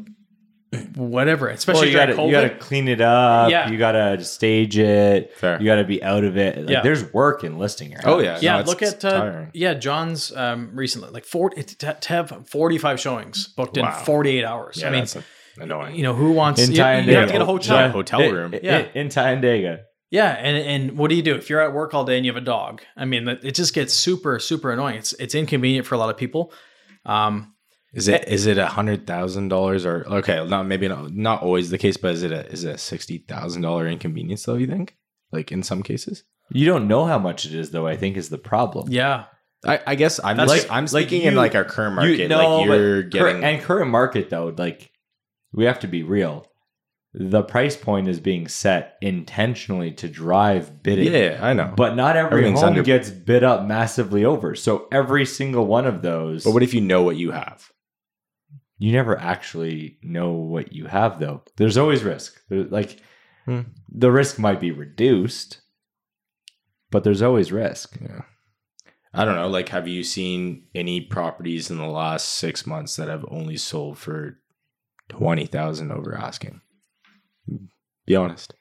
whatever, 0.95 1.47
Well, 1.47 1.55
especially 1.55 1.87
you 1.89 1.93
gotta, 1.93 2.13
COVID. 2.13 2.25
you 2.27 2.31
gotta 2.31 2.49
clean 2.55 2.87
it 2.87 3.01
up. 3.01 3.49
Yeah. 3.51 3.69
You 3.69 3.77
gotta 3.77 4.23
stage 4.23 4.77
it. 4.77 5.33
Fair. 5.37 5.59
You 5.59 5.65
gotta 5.65 5.83
be 5.83 6.01
out 6.03 6.23
of 6.23 6.37
it. 6.37 6.57
Like, 6.59 6.69
Yeah. 6.69 6.81
There's 6.81 7.11
work 7.13 7.43
in 7.43 7.57
listing 7.59 7.91
your 7.91 7.99
Oh 8.05 8.19
yeah, 8.19 8.39
yeah, 8.41 8.59
No, 8.59 8.63
look 8.65 8.81
at 8.81 9.03
uh, 9.03 9.45
yeah 9.53 9.73
John's 9.73 10.35
um, 10.35 10.71
recently 10.73 11.09
like 11.09 11.25
forty 11.25 11.61
to, 11.63 11.93
to 11.93 12.09
have 12.09 12.47
forty 12.47 12.77
five 12.77 12.99
showings 12.99 13.47
booked 13.47 13.77
Wow. 13.77 13.97
in 13.99 14.05
forty 14.05 14.37
eight 14.39 14.45
hours. 14.45 14.77
Yeah, 14.81 14.87
I 14.87 14.91
mean, 14.91 14.99
that's 15.01 15.17
annoying. 15.59 15.95
you 15.95 16.03
know 16.03 16.13
who 16.13 16.31
wants 16.31 16.61
In 16.61 16.71
you, 16.71 16.77
you 16.77 16.83
have 16.83 17.27
to 17.27 17.31
get 17.33 17.41
a 17.41 17.45
hotel. 17.45 17.77
Yeah, 17.77 17.89
hotel 17.89 18.31
room. 18.31 18.53
in- 18.53 18.61
Yeah. 18.63 18.87
In 18.93 19.09
Tyandaga. 19.09 19.81
Yeah, 20.09 20.29
and 20.31 20.57
and 20.57 20.97
what 20.97 21.09
do 21.09 21.15
you 21.15 21.21
do 21.21 21.35
if 21.35 21.49
you're 21.49 21.61
at 21.61 21.73
work 21.73 21.93
all 21.93 22.03
day 22.05 22.17
and 22.17 22.25
you 22.25 22.31
have 22.33 22.41
a 22.41 22.45
dog? 22.45 22.81
I 22.97 23.05
mean, 23.05 23.27
it 23.27 23.55
just 23.55 23.73
gets 23.73 23.93
super 23.93 24.39
super 24.39 24.71
annoying. 24.71 24.95
It's 24.97 25.13
it's 25.13 25.35
inconvenient 25.35 25.85
for 25.85 25.95
a 25.95 25.97
lot 25.97 26.09
of 26.09 26.17
people. 26.17 26.53
Um, 27.05 27.50
Is 27.93 28.07
it 28.07 28.21
eh. 28.27 28.33
is 28.33 28.45
it 28.45 28.57
a 28.57 28.67
hundred 28.67 29.05
thousand 29.05 29.49
dollars 29.49 29.85
or 29.85 30.05
okay? 30.07 30.45
Not 30.47 30.65
maybe 30.65 30.87
not, 30.87 31.11
not 31.13 31.41
always 31.43 31.69
the 31.69 31.77
case, 31.77 31.97
but 31.97 32.13
is 32.13 32.23
it 32.23 32.31
a 32.31 32.45
is 32.49 32.63
it 32.63 32.75
a 32.75 32.77
sixty 32.77 33.17
thousand 33.19 33.61
dollar 33.63 33.87
inconvenience 33.87 34.43
though? 34.43 34.55
You 34.55 34.67
think 34.67 34.95
like 35.31 35.51
in 35.51 35.61
some 35.63 35.83
cases? 35.83 36.23
You 36.53 36.65
don't 36.65 36.87
know 36.87 37.05
how 37.05 37.17
much 37.17 37.45
it 37.45 37.53
is, 37.55 37.71
though. 37.71 37.87
I 37.87 37.95
think 37.95 38.17
is 38.17 38.27
the 38.29 38.37
problem. 38.37 38.87
yeah, 38.89 39.25
I, 39.65 39.79
I 39.87 39.95
guess 39.95 40.19
I'm 40.23 40.35
That's- 40.37 40.63
like 40.63 40.71
I'm 40.71 40.83
like 40.85 41.07
speaking 41.07 41.21
in 41.23 41.35
like 41.35 41.55
our 41.55 41.63
current 41.65 41.93
You- 42.01 42.09
market. 42.09 42.27
no, 42.29 42.57
like 42.59 42.67
but 42.67 42.73
you're 42.75 43.03
cur- 43.03 43.09
getting 43.09 43.43
and 43.43 43.61
current 43.61 43.89
market 43.91 44.29
though, 44.29 44.53
like 44.57 44.91
we 45.53 45.65
have 45.65 45.79
to 45.81 45.87
be 45.87 46.03
real. 46.03 46.47
The 47.13 47.43
price 47.43 47.75
point 47.75 48.07
is 48.07 48.21
being 48.21 48.47
set 48.47 48.95
intentionally 49.01 49.91
to 49.95 50.07
drive 50.07 50.81
bidding. 50.81 51.11
yeah, 51.13 51.39
I 51.41 51.51
know. 51.51 51.65
But 51.75 51.89
But 51.89 51.95
not 51.95 52.15
every 52.15 52.49
home 52.49 52.63
under- 52.63 52.83
gets 52.83 53.09
bid 53.09 53.43
up 53.43 53.65
massively 53.65 54.23
over. 54.23 54.55
So 54.55 54.87
every 54.93 55.25
single 55.25 55.65
one 55.65 55.85
of 55.85 56.01
those, 56.01 56.45
but 56.45 56.51
what 56.51 56.63
if 56.63 56.73
you 56.73 56.79
know 56.79 57.03
what 57.03 57.17
you 57.17 57.31
have? 57.31 57.69
You 58.81 58.91
never 58.91 59.15
actually 59.19 59.99
know 60.01 60.31
what 60.31 60.73
you 60.73 60.87
have 60.87 61.19
though. 61.19 61.43
There's 61.57 61.77
always 61.77 62.03
risk. 62.03 62.41
There- 62.49 62.63
like 62.65 62.99
Hmm. 63.45 63.61
the 63.89 64.11
risk 64.11 64.37
might 64.39 64.59
be 64.59 64.71
reduced, 64.71 65.61
but 66.91 67.03
there's 67.03 67.21
always 67.21 67.51
risk. 67.51 67.97
Yeah. 68.01 68.21
I 69.13 69.25
don't 69.25 69.35
know. 69.35 69.49
Like, 69.49 69.69
have 69.69 69.87
you 69.87 70.03
seen 70.03 70.67
any 70.73 71.01
properties 71.01 71.69
in 71.69 71.77
the 71.77 71.85
last 71.87 72.29
six 72.29 72.65
months 72.65 72.95
that 72.95 73.07
have 73.09 73.25
only 73.29 73.57
sold 73.57 73.97
for 73.97 74.39
twenty 75.09 75.45
thousand 75.45 75.91
over 75.91 76.15
asking? 76.17 76.61
Be 78.05 78.15
honest. 78.15 78.53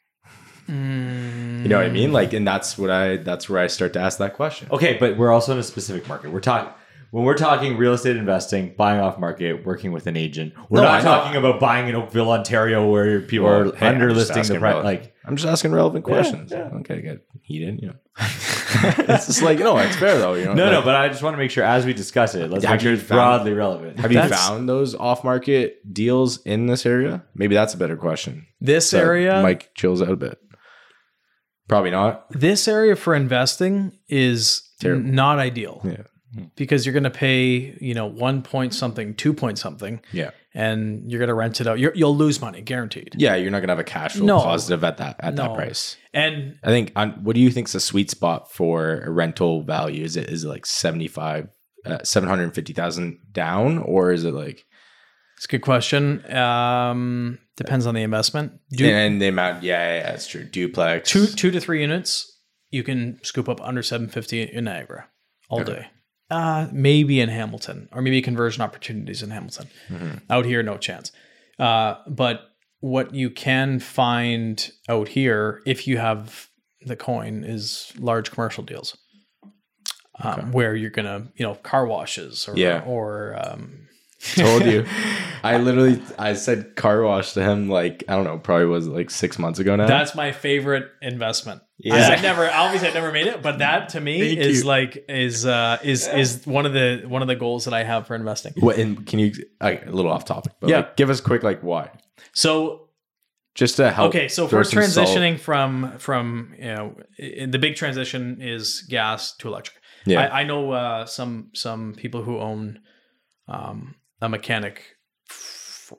You 0.69 0.75
know 0.75 1.77
what 1.79 1.87
I 1.87 1.91
mean? 1.91 2.13
Like, 2.13 2.33
and 2.33 2.47
that's 2.47 2.77
what 2.79 2.91
I. 2.91 3.17
That's 3.17 3.49
where 3.49 3.61
I 3.63 3.67
start 3.69 3.93
to 3.95 4.01
ask 4.01 4.19
that 4.19 4.35
question. 4.35 4.69
Okay, 4.71 4.97
but 4.99 5.17
we're 5.17 5.31
also 5.33 5.53
in 5.53 5.59
a 5.59 5.63
specific 5.63 6.07
market. 6.09 6.31
We're 6.31 6.41
talking 6.41 6.73
when 7.11 7.25
we're 7.25 7.37
talking 7.37 7.77
real 7.77 7.93
estate 7.93 8.17
investing, 8.17 8.75
buying 8.77 9.01
off 9.01 9.19
market, 9.19 9.65
working 9.67 9.93
with 9.93 10.07
an 10.07 10.17
agent. 10.17 10.53
We're 10.69 10.81
No, 10.81 10.85
not 10.87 10.93
I 10.93 10.99
know. 10.99 11.05
talking 11.23 11.37
about 11.37 11.59
buying 11.61 11.89
in 11.89 11.95
Oakville, 11.97 12.31
Ontario, 12.31 12.89
where 12.89 13.21
people 13.21 13.47
Well, 13.49 13.71
are 13.73 13.77
hey, 13.77 13.89
I'm 13.89 13.99
underlisting 13.99 14.47
the 14.49 14.59
price. 14.59 14.85
Like, 14.85 15.15
I'm 15.25 15.37
just 15.37 15.49
asking 15.49 15.73
relevant 15.73 16.05
Yeah, 16.07 16.15
questions. 16.15 16.51
yeah. 16.53 16.71
Okay, 16.81 17.03
get 17.03 17.19
heated. 17.43 17.81
You 17.83 17.89
know, 17.89 17.95
it's 18.21 19.27
just 19.27 19.43
like 19.43 19.59
no, 19.59 19.77
it's 19.79 19.97
fair 19.97 20.19
though. 20.19 20.35
You 20.35 20.47
know, 20.47 20.55
no, 20.55 20.71
no, 20.71 20.83
but 20.83 20.95
I 20.95 21.09
just 21.09 21.23
want 21.23 21.35
to 21.35 21.39
make 21.39 21.51
sure 21.51 21.65
as 21.65 21.85
we 21.85 21.93
discuss 21.95 22.35
it, 22.35 22.51
let's 22.51 22.65
make 22.65 22.81
sure 22.81 22.93
it's 22.93 23.03
found- 23.03 23.19
broadly 23.19 23.53
relevant. 23.53 23.99
have 23.99 24.13
you 24.13 24.23
found 24.23 24.69
those 24.69 24.95
off-market 24.95 25.93
deals 25.93 26.41
in 26.43 26.67
this 26.67 26.87
area? 26.87 27.25
Maybe 27.35 27.55
that's 27.55 27.75
a 27.75 27.77
better 27.79 27.97
question. 27.97 28.47
This 28.61 28.91
So 28.91 28.99
area, 28.99 29.43
Mike 29.43 29.71
chills 29.75 30.01
out 30.03 30.11
a 30.11 30.17
bit. 30.17 30.39
Probably 31.69 31.91
not. 31.91 32.27
this 32.31 32.67
area 32.67 32.97
for 32.97 33.15
investing 33.15 33.93
is 34.09 34.63
Terrible. 34.81 35.09
not 35.09 35.39
ideal. 35.39 35.81
Yeah. 35.85 36.03
Because 36.55 36.87
you're 36.87 36.93
going 36.93 37.03
to 37.05 37.11
pay, 37.11 37.77
you 37.81 37.93
know, 37.93 38.07
one 38.07 38.43
point 38.43 38.73
something, 38.73 39.15
two 39.15 39.35
point 39.35 39.59
something, 39.59 40.01
Yeah. 40.13 40.31
and 40.55 41.11
you're 41.11 41.19
going 41.19 41.29
to 41.29 41.35
rent 41.35 41.61
it 41.61 41.67
out. 41.67 41.81
You're, 41.81 41.93
you'll 41.95 42.17
lose 42.17 42.41
money, 42.41 42.61
guaranteed. 42.61 43.15
Yeah, 43.19 43.35
you're 43.35 43.51
not 43.51 43.61
gonna 43.61 43.73
have 43.73 43.81
a 43.81 43.85
cash 43.85 44.13
flow 44.15 44.27
No. 44.27 44.39
positive 44.41 44.85
at 44.85 44.99
that 44.99 45.17
at 45.19 45.35
No. 45.35 45.43
that 45.49 45.55
price. 45.57 45.97
And 46.15 46.57
I 46.63 46.69
think. 46.69 46.93
On, 46.95 47.25
what 47.25 47.35
do 47.35 47.41
you 47.41 47.51
think's 47.51 47.73
the 47.73 47.81
sweet 47.81 48.11
spot 48.11 48.53
for 48.53 49.01
a 49.01 49.11
rental 49.11 49.63
value? 49.65 50.05
Is 50.05 50.17
it 50.17 50.31
is 50.31 50.45
it 50.45 50.49
like 50.49 50.67
seventy 50.67 51.09
five, 51.09 51.49
uh, 51.85 51.99
seven 52.05 52.29
hundred 52.29 52.55
fifty 52.55 52.73
thousand 52.75 53.19
down, 53.33 53.79
or 53.79 54.13
is 54.13 54.25
it 54.25 54.33
like 54.33 54.65
it's 55.37 55.47
a 55.47 55.49
good 55.49 55.63
question. 55.63 56.25
Um, 56.33 57.39
depends 57.57 57.87
on 57.87 57.95
the 57.95 58.03
investment. 58.03 58.53
Du- 58.71 58.85
and 58.89 59.21
the 59.21 59.29
amount? 59.29 59.63
Yeah, 59.65 59.79
yeah, 59.83 59.97
yeah, 60.03 60.11
that's 60.13 60.27
true. 60.29 60.45
Duplex. 60.45 61.09
two 61.11 61.27
two 61.27 61.51
to 61.51 61.61
three 61.61 61.81
units, 61.81 62.39
you 62.71 62.83
can 62.85 63.19
scoop 63.25 63.49
up 63.49 63.61
under 63.61 63.83
750 63.83 64.43
in 64.43 64.65
Niagara 64.65 65.09
all 65.49 65.61
Okay. 65.63 65.73
day. 65.73 65.87
Uh, 66.31 66.69
maybe 66.73 67.21
in 67.21 67.29
Hamilton, 67.29 67.89
or 67.93 68.01
maybe 68.03 68.23
conversion 68.23 68.63
opportunities 68.63 69.23
in 69.23 69.31
Hamilton. 69.31 69.69
Mm-hmm. 69.89 70.19
Out 70.31 70.45
here, 70.45 70.63
no 70.63 70.77
chance. 70.79 71.11
Uh, 71.59 71.97
but 72.07 72.43
what 72.79 73.13
you 73.15 73.31
can 73.31 73.81
find 73.81 74.71
out 74.89 75.09
here, 75.09 75.61
if 75.67 75.87
you 75.89 75.99
have 75.99 76.49
the 76.87 76.97
coin, 76.97 77.43
is 77.45 77.93
large 77.99 78.31
commercial 78.31 78.63
deals, 78.65 78.97
um, 80.23 80.53
where 80.53 80.75
you're 80.77 80.91
gonna, 80.91 81.29
you 81.35 81.45
know, 81.45 81.55
car 81.57 81.87
washes 81.87 82.47
or 82.49 82.57
Yeah. 82.57 82.83
or 82.87 83.37
um, 83.39 83.89
Told 84.21 84.67
you. 84.67 84.87
I 85.43 85.57
literally 85.57 86.03
I 86.19 86.35
said 86.35 86.77
car 86.77 87.03
wash 87.03 87.33
to 87.33 87.43
him 87.43 87.71
like 87.71 88.05
I 88.09 88.15
don't 88.17 88.25
know, 88.25 88.37
probably 88.39 88.67
was 88.67 88.87
like 88.87 89.09
six 89.11 89.39
months 89.39 89.59
ago 89.59 89.77
now. 89.77 89.87
That's 89.87 90.15
my 90.15 90.33
favorite 90.33 90.91
investment. 91.01 91.63
Yeah. 91.79 91.95
I, 91.95 92.17
I 92.17 92.21
never, 92.21 92.51
obviously, 92.51 92.89
I 92.89 92.93
never 92.93 93.11
made 93.11 93.27
it, 93.27 93.41
but 93.41 93.61
that 93.61 93.89
to 93.91 94.01
me 94.03 94.21
Thank 94.37 94.39
is 94.41 94.61
you. 94.61 94.65
like 94.67 95.03
is 95.09 95.47
uh, 95.47 95.79
is 95.83 96.07
is 96.09 96.47
one 96.47 96.67
of 96.67 96.75
the 96.75 97.05
one 97.07 97.23
of 97.23 97.29
the 97.29 97.37
goals 97.37 97.65
that 97.65 97.73
I 97.73 97.83
have 97.85 98.07
for 98.07 98.15
investing. 98.15 98.53
what 98.59 98.77
and 98.77 99.07
can 99.07 99.19
you 99.19 99.33
like, 99.61 99.87
a 99.87 99.91
little 99.91 100.13
off 100.13 100.27
topic, 100.27 100.53
but 100.61 100.69
Yeah. 100.69 100.77
like, 100.79 100.97
give 100.97 101.09
us 101.09 101.23
quick 101.23 101.43
like 101.43 101.63
why? 101.63 101.91
So 102.35 102.91
Just 103.55 103.77
to 103.77 103.91
help. 103.91 104.11
okay, 104.11 104.29
so 104.29 104.47
throw 104.47 104.61
for 104.61 104.65
some 104.65 104.83
salt. 104.83 105.09
transitioning 105.09 105.39
from 105.41 105.95
from 105.99 106.55
you 106.59 106.65
know 106.67 106.97
the 107.19 107.59
big 107.59 107.77
transition 107.77 108.43
is 108.43 108.83
gas 108.83 109.35
to 109.39 109.49
electric. 109.49 109.79
Yeah. 110.05 110.21
I, 110.21 110.41
I 110.41 110.45
know 110.45 110.73
uh, 110.73 111.07
some 111.07 111.49
some 111.55 111.95
people 111.95 112.23
who 112.23 112.39
own 112.39 112.81
um, 113.49 113.95
a 114.21 114.29
mechanic. 114.29 114.83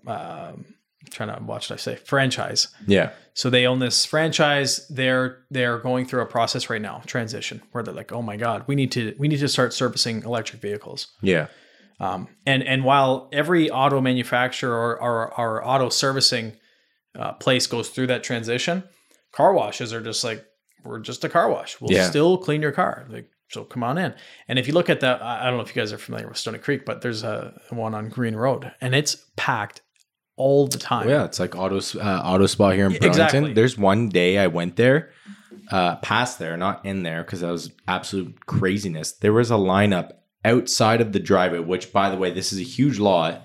Um, 0.07 0.65
trying 1.09 1.35
to 1.35 1.43
watch 1.43 1.69
what 1.69 1.79
I 1.79 1.81
say 1.81 1.95
franchise. 1.95 2.67
yeah. 2.87 3.11
So 3.33 3.49
they 3.49 3.65
own 3.65 3.79
this 3.79 4.05
franchise. 4.05 4.87
They're 4.89 5.43
they're 5.49 5.79
going 5.79 6.05
through 6.05 6.21
a 6.21 6.25
process 6.25 6.69
right 6.69 6.81
now, 6.81 7.01
transition, 7.05 7.61
where 7.71 7.83
they're 7.83 7.93
like, 7.93 8.11
oh 8.11 8.21
my 8.21 8.37
god, 8.37 8.63
we 8.67 8.75
need 8.75 8.91
to 8.93 9.15
we 9.17 9.27
need 9.27 9.39
to 9.39 9.47
start 9.47 9.73
servicing 9.73 10.23
electric 10.23 10.61
vehicles. 10.61 11.07
Yeah. 11.21 11.47
Um, 11.99 12.27
and 12.45 12.61
and 12.63 12.83
while 12.83 13.29
every 13.31 13.69
auto 13.71 13.99
manufacturer 14.01 14.73
or 14.75 15.01
or, 15.01 15.39
or 15.39 15.65
auto 15.67 15.89
servicing 15.89 16.53
uh, 17.17 17.33
place 17.33 17.67
goes 17.67 17.89
through 17.89 18.07
that 18.07 18.23
transition, 18.23 18.83
car 19.31 19.53
washes 19.53 19.93
are 19.93 20.01
just 20.01 20.23
like 20.23 20.45
we're 20.83 20.99
just 20.99 21.23
a 21.23 21.29
car 21.29 21.49
wash. 21.49 21.79
We'll 21.81 21.91
Yeah. 21.91 22.09
still 22.09 22.37
clean 22.37 22.61
your 22.61 22.71
car. 22.73 23.05
Like 23.09 23.29
so, 23.51 23.65
come 23.65 23.83
on 23.83 23.97
in. 23.97 24.13
And 24.47 24.57
if 24.57 24.67
you 24.67 24.73
look 24.73 24.89
at 24.89 25.01
that, 25.01 25.21
I 25.21 25.41
I 25.41 25.45
don't 25.47 25.57
know 25.57 25.63
if 25.63 25.75
you 25.75 25.81
guys 25.81 25.91
are 25.91 25.97
familiar 25.97 26.27
with 26.27 26.37
Stoney 26.37 26.57
Creek, 26.57 26.85
but 26.85 27.01
there's 27.01 27.23
a 27.23 27.53
one 27.69 27.93
on 27.93 28.07
Green 28.07 28.35
Road, 28.35 28.71
and 28.79 28.95
it's 28.95 29.25
packed 29.35 29.81
all 30.37 30.67
the 30.67 30.77
time. 30.77 31.07
Oh, 31.07 31.11
yeah, 31.11 31.25
it's 31.25 31.39
like 31.39 31.55
auto 31.55 31.79
uh, 31.99 32.21
auto 32.23 32.45
spa 32.45 32.71
here 32.71 32.85
in 32.85 32.93
Burlington. 32.93 33.09
Exactly. 33.09 33.53
There's 33.53 33.77
one 33.77 34.09
day 34.09 34.37
I 34.37 34.47
went 34.47 34.77
there, 34.77 35.11
uh, 35.69 35.97
past 35.97 36.39
there, 36.39 36.55
not 36.55 36.85
in 36.85 37.03
there, 37.03 37.23
because 37.23 37.41
that 37.41 37.51
was 37.51 37.71
absolute 37.87 38.45
craziness. 38.45 39.11
There 39.13 39.33
was 39.33 39.51
a 39.51 39.55
lineup 39.55 40.11
outside 40.45 41.01
of 41.01 41.11
the 41.11 41.19
driveway, 41.19 41.59
which, 41.59 41.91
by 41.91 42.09
the 42.09 42.17
way, 42.17 42.31
this 42.31 42.53
is 42.53 42.59
a 42.59 42.63
huge 42.63 42.99
lot. 42.99 43.43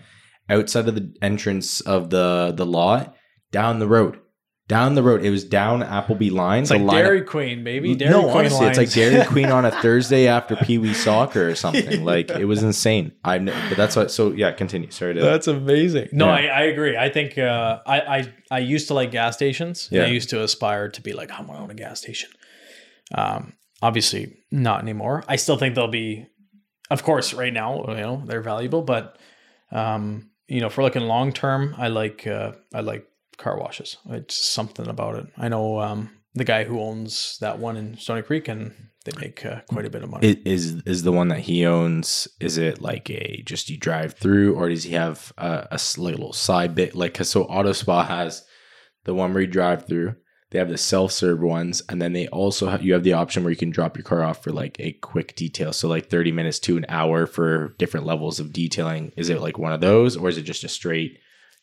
Outside 0.49 0.87
of 0.87 0.95
the 0.95 1.13
entrance 1.21 1.81
of 1.81 2.11
the 2.11 2.55
the 2.57 2.65
lot, 2.65 3.17
down 3.51 3.81
the 3.81 3.89
road, 3.89 4.21
down 4.69 4.95
the 4.95 5.03
road. 5.03 5.25
It 5.25 5.31
was 5.31 5.45
down 5.45 5.83
Appleby 5.83 6.31
line. 6.31 6.62
It's 6.62 6.71
like 6.71 6.87
Dairy 6.87 7.23
Queen, 7.23 7.62
baby. 7.62 7.95
Dairy 7.95 8.11
no, 8.11 8.23
Queen 8.23 8.37
honestly, 8.37 8.67
it's 8.67 8.79
like 8.79 8.87
lines. 8.87 8.95
Dairy 8.95 9.25
Queen 9.29 9.47
on 9.47 9.64
a 9.64 9.71
Thursday 9.71 10.27
after 10.27 10.57
Pee 10.57 10.79
Wee 10.79 10.95
soccer 10.95 11.49
or 11.49 11.55
something. 11.55 12.05
Like 12.07 12.31
it 12.31 12.45
was 12.45 12.62
insane. 12.62 13.12
I 13.25 13.39
but 13.39 13.77
that's 13.77 13.97
what. 13.97 14.11
So 14.11 14.31
yeah, 14.33 14.53
continue. 14.53 14.91
Sorry 14.91 15.14
to. 15.14 15.21
That's 15.21 15.49
amazing. 15.49 16.09
No, 16.12 16.27
Yeah. 16.27 16.33
I, 16.33 16.41
I 16.47 16.61
agree. 16.62 16.97
I 16.97 17.09
think 17.09 17.37
uh, 17.37 17.81
I, 17.87 18.01
I 18.01 18.35
I 18.51 18.59
used 18.61 18.89
to 18.89 18.95
like 18.95 19.11
gas 19.11 19.35
stations. 19.35 19.89
Yeah. 19.91 20.03
I 20.03 20.07
used 20.07 20.31
to 20.31 20.43
aspire 20.43 20.89
to 20.91 21.01
be 21.01 21.12
like, 21.14 21.31
I 21.31 21.41
want 21.41 21.53
to 21.53 21.59
own 21.59 21.71
a 21.71 21.75
gas 21.75 21.99
station. 22.01 22.31
Um, 23.14 23.55
obviously 23.83 24.37
not 24.51 24.83
anymore. 24.83 25.25
I 25.29 25.37
still 25.37 25.57
think 25.57 25.75
they'll 25.75 25.89
be, 25.89 26.27
of 26.91 27.03
course, 27.03 27.35
right 27.35 27.53
now, 27.53 27.85
you 27.89 27.95
know, 27.95 28.23
they're 28.25 28.43
valuable, 28.43 28.83
but 28.83 29.19
um, 29.73 30.31
you 30.49 30.61
know, 30.61 30.71
we're 30.77 30.85
looking 30.85 31.03
long 31.03 31.33
term, 31.33 31.75
I 31.77 31.89
like 31.89 32.27
uh, 32.27 32.53
I 32.73 32.81
like 32.81 33.07
car 33.37 33.59
washes. 33.59 33.97
It's 34.11 34.37
something 34.37 34.89
about 34.89 35.16
it. 35.16 35.26
I 35.37 35.49
know 35.49 35.80
um, 35.80 36.11
the 36.34 36.45
guy 36.45 36.64
who 36.64 36.80
owns 36.80 37.39
that 37.41 37.59
one 37.59 37.76
in 37.76 37.97
Stoney 37.97 38.22
Creek, 38.22 38.49
and 38.49 38.72
they 39.05 39.12
make 39.20 39.45
uh, 39.47 39.61
quite 39.68 39.87
a 39.87 39.91
bit 39.91 40.03
of 40.03 40.11
money. 40.11 40.37
Is 40.45 40.83
is 40.84 41.03
the 41.03 41.13
one 41.13 41.29
that 41.29 41.41
he 41.41 41.64
owns? 41.64 42.29
Is 42.41 42.58
it 42.58 42.80
like 42.80 43.08
a 43.11 43.42
just 43.45 43.71
you 43.71 43.79
drive 43.79 44.14
through, 44.14 44.54
or 44.54 44.68
does 44.68 44.84
he 44.84 44.92
have 44.92 45.33
a 45.38 45.79
little 45.96 46.33
side 46.33 46.75
bit? 46.75 46.95
Like 46.95 47.17
so 47.25 47.45
Auto 47.45 47.72
Spa 47.72 48.04
has 48.04 48.45
the 49.04 49.14
one 49.14 49.33
where 49.33 49.42
you 49.42 49.49
drive 49.49 49.87
through. 49.87 50.17
They 50.50 50.61
have 50.61 50.68
the 50.68 50.79
self 50.79 51.11
serve 51.11 51.41
ones, 51.41 51.83
and 51.88 52.00
then 52.00 52.13
they 52.13 52.29
also 52.29 52.68
have, 52.68 52.83
you 52.83 52.92
have 52.92 53.03
the 53.03 53.14
option 53.14 53.42
where 53.42 53.50
you 53.50 53.57
can 53.57 53.71
drop 53.71 53.96
your 53.96 54.04
car 54.04 54.22
off 54.22 54.45
for 54.45 54.53
like 54.53 54.76
a 54.79 54.92
quick 54.92 55.34
detail, 55.34 55.72
so 55.72 55.88
like 55.88 56.08
thirty 56.08 56.30
minutes 56.30 56.61
to 56.61 56.76
an 56.76 56.87
hour 56.88 57.26
for 57.26 57.75
different 57.79 58.07
levels 58.07 58.38
of 58.38 58.53
detailing. 58.53 59.13
Is 59.17 59.29
it 59.29 59.41
like 59.41 59.58
one 59.58 59.72
of 59.72 59.80
those, 59.80 60.17
or 60.17 60.29
is 60.29 60.38
it 60.38 60.42
just 60.42 60.63
a 60.64 60.68
straight 60.68 61.18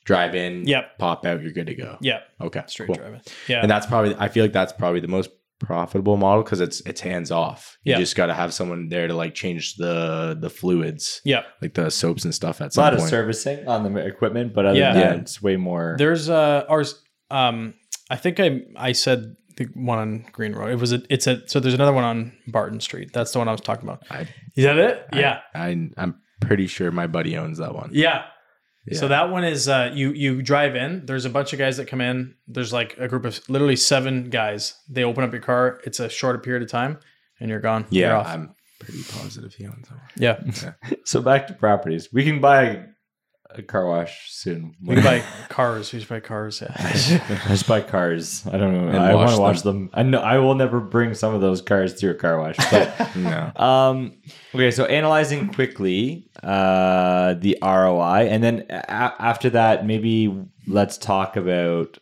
drive 0.06 0.36
in? 0.36 0.68
Yep. 0.68 0.98
pop 1.00 1.26
out, 1.26 1.42
you're 1.42 1.52
good 1.52 1.68
to 1.68 1.76
go. 1.76 1.98
yeah, 2.02 2.20
Okay, 2.42 2.62
straight 2.68 2.88
cool. 2.88 2.96
driving. 2.96 3.22
Yeah, 3.48 3.62
and 3.62 3.70
that's 3.72 3.86
probably 3.86 4.16
I 4.18 4.28
feel 4.30 4.44
like 4.44 4.54
that's 4.54 4.74
probably 4.74 5.00
the 5.00 5.08
most 5.08 5.30
profitable 5.60 6.18
model 6.18 6.44
because 6.44 6.60
it's 6.60 6.82
it's 6.82 7.00
hands 7.02 7.32
off. 7.32 7.78
You 7.84 7.94
Yeah. 7.94 8.00
just 8.00 8.16
got 8.18 8.26
to 8.26 8.34
have 8.34 8.54
someone 8.54 8.90
there 8.90 9.08
to 9.08 9.14
like 9.14 9.34
change 9.34 9.76
the 9.76 10.38
the 10.40 10.50
fluids, 10.50 11.22
yeah. 11.24 11.44
like 11.62 11.74
the 11.74 11.90
soaps 11.90 12.26
and 12.26 12.36
stuff 12.36 12.60
at 12.62 12.74
some 12.74 12.82
a 12.82 12.86
lot 12.86 12.92
point. 12.94 13.04
of 13.04 13.10
servicing 13.10 13.68
on 13.68 13.84
the 13.94 14.06
equipment, 14.06 14.54
but 14.54 14.66
other 14.66 14.78
Yeah. 14.80 14.94
than 14.94 15.02
that, 15.02 15.16
Yeah. 15.16 15.22
it's 15.22 15.42
way 15.42 15.56
more. 15.56 15.96
There's 15.98 16.30
uh 16.30 16.66
ours 16.68 17.02
um 17.32 17.76
I 18.10 18.18
think 18.18 18.40
I 18.42 18.62
I 18.76 18.92
said 18.92 19.36
the 19.56 19.66
one 19.76 20.00
on 20.00 20.26
Green 20.34 20.52
Road. 20.54 20.72
It 20.72 20.80
was 20.80 20.92
a 20.92 21.02
it's 21.10 21.28
a 21.28 21.48
so 21.48 21.60
there's 21.62 21.76
another 21.76 21.94
one 21.94 22.04
on 22.04 22.34
Barton 22.48 22.82
Street. 22.82 23.14
That's 23.14 23.32
the 23.32 23.40
one 23.40 23.48
I 23.48 23.52
was 23.52 23.62
talking 23.62 23.88
about. 23.88 24.04
I- 24.12 24.28
Is 24.58 24.66
that 24.66 24.78
it? 24.78 25.06
I- 25.14 25.20
yeah. 25.20 25.40
I, 25.56 25.68
I'm 25.98 26.16
pretty 26.42 26.68
sure 26.68 26.92
my 26.92 27.08
buddy 27.08 27.38
owns 27.38 27.60
that 27.60 27.74
one. 27.74 27.90
Yeah. 27.94 28.24
Yeah. 28.86 29.00
So 29.00 29.08
that 29.08 29.30
one 29.32 29.44
is 29.46 29.68
uh 29.70 29.92
you 29.94 30.12
you 30.12 30.42
drive 30.42 30.76
in, 30.76 31.06
there's 31.06 31.26
a 31.26 31.30
bunch 31.30 31.54
of 31.54 31.60
guys 31.60 31.78
that 31.78 31.88
come 31.88 32.02
in. 32.02 32.36
There's 32.48 32.74
like 32.74 32.98
a 32.98 33.08
group 33.08 33.24
of 33.26 33.40
literally 33.50 33.76
seven 33.78 34.30
guys. 34.30 34.76
They 34.90 35.04
open 35.04 35.24
up 35.24 35.32
your 35.32 35.42
car. 35.42 35.80
It's 35.86 36.00
a 36.00 36.10
shorter 36.10 36.40
period 36.40 36.64
of 36.64 36.70
time 36.70 37.00
and 37.40 37.50
you're 37.50 37.60
gone. 37.62 37.86
You're 37.90 38.10
Yeah, 38.10 38.18
off. 38.18 38.28
I'm 38.28 38.56
pretty 38.80 39.04
positive 39.04 39.54
he 39.54 39.66
owns 39.68 39.88
that 39.88 39.96
one. 39.96 40.10
Yeah. 40.18 40.74
So 41.06 41.22
back 41.22 41.48
to 41.48 41.54
properties. 41.54 42.10
We 42.14 42.24
can 42.26 42.40
buy 42.42 42.86
a 43.58 43.62
car 43.64 43.86
wash 43.88 44.32
soon. 44.32 44.76
We 44.84 44.96
can 44.96 45.04
buy 45.04 45.24
cars. 45.50 45.92
We 45.94 46.00
should 46.00 46.10
buy 46.10 46.20
cars. 46.20 46.62
Yeah. 46.62 46.74
I 46.78 47.48
just 47.50 47.68
buy 47.68 47.82
cars. 47.82 48.46
I 48.48 48.58
don't 48.58 48.74
know. 48.74 48.88
And 48.88 48.98
I 48.98 49.16
want 49.16 49.32
to 49.32 49.40
watch 49.40 49.62
them. 49.62 49.90
I 49.94 50.04
know 50.04 50.20
I 50.20 50.38
will 50.40 50.56
never 50.56 50.80
bring 50.80 51.14
some 51.14 51.34
of 51.34 51.42
those 51.42 51.62
cars 51.62 51.94
through 51.94 52.12
a 52.12 52.16
car 52.16 52.40
wash. 52.40 52.58
But 52.72 53.16
No. 53.16 53.52
um, 53.56 54.18
okay, 54.54 54.72
so 54.72 54.86
analyzing 54.86 55.52
quickly 55.54 56.30
uh, 56.42 57.36
the 57.36 57.58
ROI, 57.62 58.28
and 58.30 58.44
then 58.44 58.66
a- 58.70 58.92
after 58.92 59.50
that, 59.52 59.86
maybe 59.86 60.34
let's 60.68 60.98
talk 60.98 61.36
about. 61.36 61.98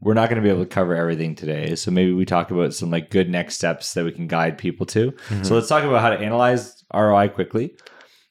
We're 0.00 0.12
not 0.14 0.28
going 0.28 0.36
to 0.40 0.46
be 0.46 0.50
able 0.52 0.62
to 0.62 0.68
cover 0.68 0.94
everything 0.94 1.34
today, 1.34 1.74
so 1.74 1.90
maybe 1.90 2.12
we 2.12 2.26
talk 2.26 2.50
about 2.50 2.74
some 2.74 2.90
like 2.90 3.08
good 3.10 3.30
next 3.30 3.54
steps 3.54 3.94
that 3.94 4.04
we 4.04 4.12
can 4.12 4.26
guide 4.26 4.58
people 4.58 4.84
to. 4.86 5.14
So 5.42 5.54
let's 5.54 5.68
talk 5.68 5.84
about 5.84 6.02
how 6.02 6.10
to 6.10 6.18
analyze 6.18 6.84
ROI 6.94 7.28
quickly 7.30 7.74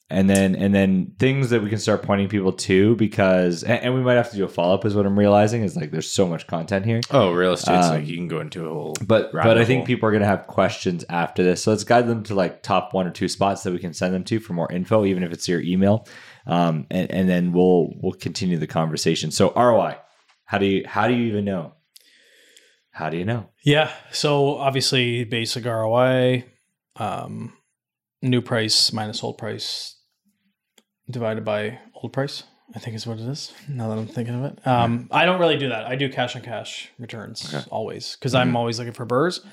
and 0.10 0.30
then 0.30 0.56
and 0.56 0.73
then 0.76 1.14
things 1.18 1.49
that 1.49 1.64
we 1.64 1.69
can 1.69 1.80
start 1.80 2.03
pointing 2.03 2.27
people 2.30 2.52
to 2.53 2.95
because 2.98 3.64
and, 3.64 3.82
and 3.84 3.94
we 3.95 4.02
might 4.02 4.14
have 4.14 4.30
to 4.30 4.38
do 4.38 4.45
a 4.45 4.48
follow-up 4.48 4.86
is 4.86 4.94
what 4.95 5.03
i'm 5.06 5.18
realizing 5.18 5.64
is 5.64 5.76
like 5.76 5.90
there's 5.90 6.11
so 6.11 6.27
much 6.27 6.45
content 6.45 6.86
here 6.86 7.02
Oh, 7.10 7.32
real 7.32 7.53
estate, 7.53 7.73
Um, 7.76 7.90
like 7.95 8.06
you 8.06 8.15
can 8.15 8.27
go 8.27 8.40
into 8.40 8.65
a 8.68 8.69
whole. 8.69 8.94
but 9.06 9.34
rabbit 9.34 9.49
but 9.49 9.57
i 9.57 9.65
think 9.65 9.80
hole. 9.80 9.88
people 9.88 10.07
are 10.07 10.11
going 10.11 10.22
to 10.22 10.27
have 10.27 10.45
questions 10.45 11.03
after 11.10 11.41
this 11.44 11.64
so 11.64 11.72
let's 11.72 11.84
guide 11.84 12.07
them 12.07 12.22
to 12.23 12.36
like 12.36 12.61
top 12.61 12.94
one 12.94 13.07
or 13.07 13.11
two 13.11 13.27
spots 13.27 13.64
that 13.64 13.73
we 13.73 13.80
can 13.80 13.94
send 13.94 14.14
them 14.14 14.23
to 14.26 14.40
for 14.40 14.53
more 14.53 14.72
info 14.72 15.06
even 15.06 15.23
if 15.23 15.32
it's 15.32 15.48
your 15.48 15.61
email 15.61 16.07
um, 16.45 16.86
and, 16.91 17.10
and 17.10 17.27
then 17.27 17.52
we'll 17.52 17.90
we'll 18.02 18.14
continue 18.14 18.60
the 18.60 18.68
conversation 18.68 19.32
so 19.32 19.52
roi 19.56 19.95
how 20.45 20.60
do 20.60 20.68
you 20.68 20.84
how 20.88 21.07
do 21.07 21.15
you 21.15 21.26
even 21.26 21.45
know 21.45 21.73
how 22.91 23.10
do 23.10 23.18
you 23.18 23.26
know 23.26 23.49
Yeah. 23.64 23.91
So 24.11 24.56
obviously, 24.56 25.26
basic 25.26 25.65
ROI, 25.65 26.45
um, 26.95 27.52
new 28.22 28.41
price 28.41 28.94
minus 28.94 29.22
old 29.23 29.38
price 29.38 29.95
divided 31.10 31.44
by 31.45 31.80
old 31.95 32.14
price. 32.14 32.44
I 32.76 32.80
think 32.80 32.95
is 32.95 33.06
what 33.06 33.19
it 33.19 33.27
is. 33.30 33.53
Now 33.69 33.90
that 33.90 33.98
I'm 33.99 34.07
thinking 34.07 34.34
of 34.36 34.52
it, 34.52 34.68
um, 34.68 35.07
I 35.11 35.26
don't 35.26 35.40
really 35.40 35.57
do 35.57 35.69
that. 35.69 35.86
I 35.86 35.95
do 35.95 36.10
cash 36.10 36.36
on 36.36 36.41
cash 36.41 36.90
returns 36.98 37.53
always 37.69 38.15
because 38.15 38.34
I'm 38.34 38.56
always 38.56 38.80
looking 38.80 38.94
for 38.94 39.06
BRRRRs. 39.06 39.45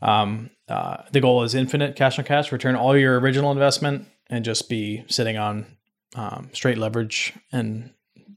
Um, 0.00 0.50
uh, 0.68 0.98
the 1.12 1.20
goal 1.20 1.42
is 1.42 1.54
infinite 1.56 1.96
cash 1.96 2.18
on 2.18 2.24
cash. 2.24 2.52
Return 2.52 2.76
all 2.76 2.96
your 2.96 3.18
original 3.18 3.50
investment 3.50 4.06
and 4.30 4.44
just 4.44 4.68
be 4.68 5.04
sitting 5.08 5.36
on 5.36 5.66
um, 6.14 6.50
straight 6.52 6.78
leverage 6.78 7.32
and 7.50 7.90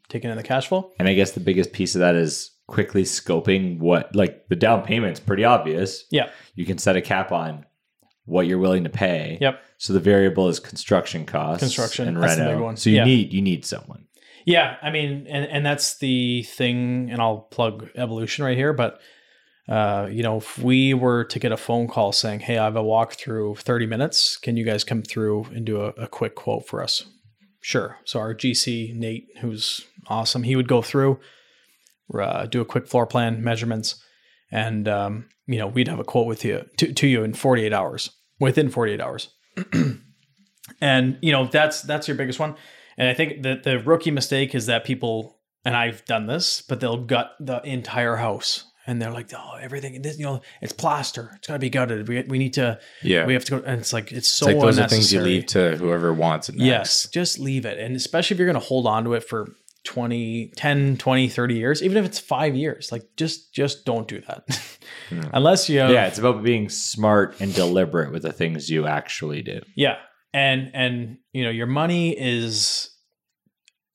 taking 0.09 0.29
in 0.31 0.35
the 0.37 0.43
cash 0.43 0.67
flow. 0.67 0.91
and 0.99 1.07
i 1.07 1.13
guess 1.13 1.31
the 1.31 1.39
biggest 1.39 1.71
piece 1.71 1.95
of 1.95 1.99
that 1.99 2.15
is 2.15 2.51
quickly 2.67 3.03
scoping 3.03 3.79
what 3.79 4.13
like 4.13 4.45
the 4.49 4.57
down 4.57 4.81
payment's 4.83 5.21
pretty 5.21 5.45
obvious 5.45 6.03
Yeah. 6.11 6.29
you 6.53 6.65
can 6.65 6.77
set 6.77 6.97
a 6.97 7.01
cap 7.01 7.31
on 7.31 7.65
what 8.25 8.47
you're 8.47 8.59
willing 8.59 8.83
to 8.83 8.89
pay. 8.89 9.37
Yep. 9.41 9.61
So 9.77 9.93
the 9.93 9.99
variable 9.99 10.47
is 10.47 10.59
construction 10.59 11.25
costs, 11.25 11.61
Construction, 11.63 12.07
and 12.07 12.21
that's 12.21 12.35
the 12.35 12.43
reno. 12.45 12.63
one. 12.63 12.77
So 12.77 12.89
you 12.89 12.97
Yeah. 12.97 13.05
need 13.05 13.33
you 13.33 13.41
need 13.41 13.65
someone. 13.65 14.05
Yeah, 14.45 14.77
I 14.81 14.89
mean, 14.91 15.27
and 15.29 15.45
and 15.45 15.65
that's 15.65 15.97
the 15.97 16.43
thing, 16.43 17.09
and 17.11 17.21
I'll 17.21 17.41
plug 17.51 17.89
evolution 17.95 18.43
right 18.45 18.57
here. 18.57 18.73
But 18.73 18.99
uh, 19.69 20.07
you 20.11 20.23
know, 20.23 20.37
if 20.37 20.57
we 20.57 20.93
were 20.93 21.23
to 21.25 21.39
get 21.39 21.51
a 21.51 21.57
phone 21.57 21.87
call 21.87 22.11
saying, 22.11 22.41
"Hey, 22.41 22.57
I 22.57 22.63
have 22.65 22.75
a 22.75 22.81
walkthrough, 22.83 23.59
thirty 23.59 23.85
minutes. 23.85 24.37
Can 24.37 24.57
you 24.57 24.65
guys 24.65 24.83
come 24.83 25.01
through 25.03 25.45
and 25.55 25.65
do 25.65 25.81
a, 25.81 25.89
a 25.89 26.07
quick 26.07 26.35
quote 26.35 26.67
for 26.67 26.81
us?" 26.83 27.03
Sure. 27.61 27.97
So 28.05 28.19
our 28.19 28.33
GC 28.33 28.95
Nate, 28.95 29.27
who's 29.41 29.81
awesome, 30.07 30.41
he 30.43 30.55
would 30.55 30.67
go 30.67 30.81
through, 30.81 31.19
uh, 32.19 32.47
do 32.47 32.59
a 32.61 32.65
quick 32.65 32.87
floor 32.87 33.05
plan, 33.05 33.43
measurements, 33.43 34.03
and 34.51 34.87
um, 34.87 35.25
you 35.47 35.57
know, 35.57 35.67
we'd 35.67 35.87
have 35.87 35.99
a 35.99 36.03
quote 36.03 36.27
with 36.27 36.43
you 36.45 36.65
to, 36.77 36.93
to 36.93 37.07
you 37.07 37.23
in 37.23 37.33
forty 37.33 37.63
eight 37.65 37.73
hours, 37.73 38.11
within 38.39 38.69
forty 38.69 38.93
eight 38.93 39.01
hours. 39.01 39.29
and 40.81 41.17
you 41.21 41.31
know, 41.31 41.45
that's 41.45 41.81
that's 41.81 42.07
your 42.07 42.15
biggest 42.15 42.39
one. 42.39 42.55
And 42.97 43.07
I 43.09 43.13
think 43.13 43.43
that 43.43 43.63
the 43.63 43.79
rookie 43.79 44.11
mistake 44.11 44.53
is 44.53 44.65
that 44.67 44.83
people, 44.83 45.39
and 45.65 45.75
I've 45.75 46.03
done 46.05 46.27
this, 46.27 46.61
but 46.61 46.79
they'll 46.79 47.03
gut 47.03 47.31
the 47.39 47.61
entire 47.63 48.17
house. 48.17 48.65
And 48.87 48.99
they're 48.99 49.11
like, 49.11 49.29
oh, 49.37 49.57
everything, 49.61 50.01
this, 50.01 50.17
you 50.17 50.25
know, 50.25 50.41
it's 50.59 50.73
plaster. 50.73 51.31
It's 51.35 51.47
got 51.47 51.53
to 51.53 51.59
be 51.59 51.69
gutted. 51.69 52.07
We, 52.07 52.23
we 52.23 52.39
need 52.39 52.53
to, 52.55 52.79
Yeah. 53.03 53.27
we 53.27 53.33
have 53.33 53.45
to 53.45 53.51
go. 53.59 53.63
And 53.65 53.79
it's 53.79 53.93
like, 53.93 54.11
it's 54.11 54.27
so 54.27 54.47
It's 54.47 54.55
like 54.55 54.61
those 54.65 54.79
are 54.79 54.87
things 54.87 55.13
you 55.13 55.21
leave 55.21 55.45
to 55.47 55.77
whoever 55.77 56.11
wants 56.11 56.49
it 56.49 56.55
next. 56.55 56.65
Yes, 56.65 57.07
just 57.13 57.37
leave 57.37 57.63
it. 57.65 57.77
And 57.77 57.95
especially 57.95 58.33
if 58.33 58.39
you're 58.39 58.47
going 58.47 58.59
to 58.59 58.67
hold 58.67 58.87
on 58.87 59.03
to 59.03 59.13
it 59.13 59.23
for 59.23 59.53
20, 59.83 60.53
10, 60.55 60.97
20, 60.97 61.29
30 61.29 61.55
years, 61.55 61.83
even 61.83 61.97
if 61.97 62.05
it's 62.05 62.19
five 62.19 62.55
years, 62.55 62.91
like 62.91 63.03
just, 63.17 63.53
just 63.53 63.85
don't 63.85 64.07
do 64.07 64.21
that. 64.21 64.77
Unless 65.33 65.69
you 65.69 65.79
have, 65.79 65.91
Yeah, 65.91 66.07
it's 66.07 66.19
about 66.19 66.43
being 66.43 66.69
smart 66.69 67.35
and 67.39 67.53
deliberate 67.53 68.11
with 68.11 68.21
the 68.21 68.33
things 68.33 68.69
you 68.69 68.87
actually 68.87 69.41
do. 69.41 69.61
Yeah. 69.75 69.97
And 70.33 70.71
and 70.73 71.17
you 71.33 71.43
know, 71.43 71.49
your 71.49 71.67
money 71.67 72.17
is 72.17 72.89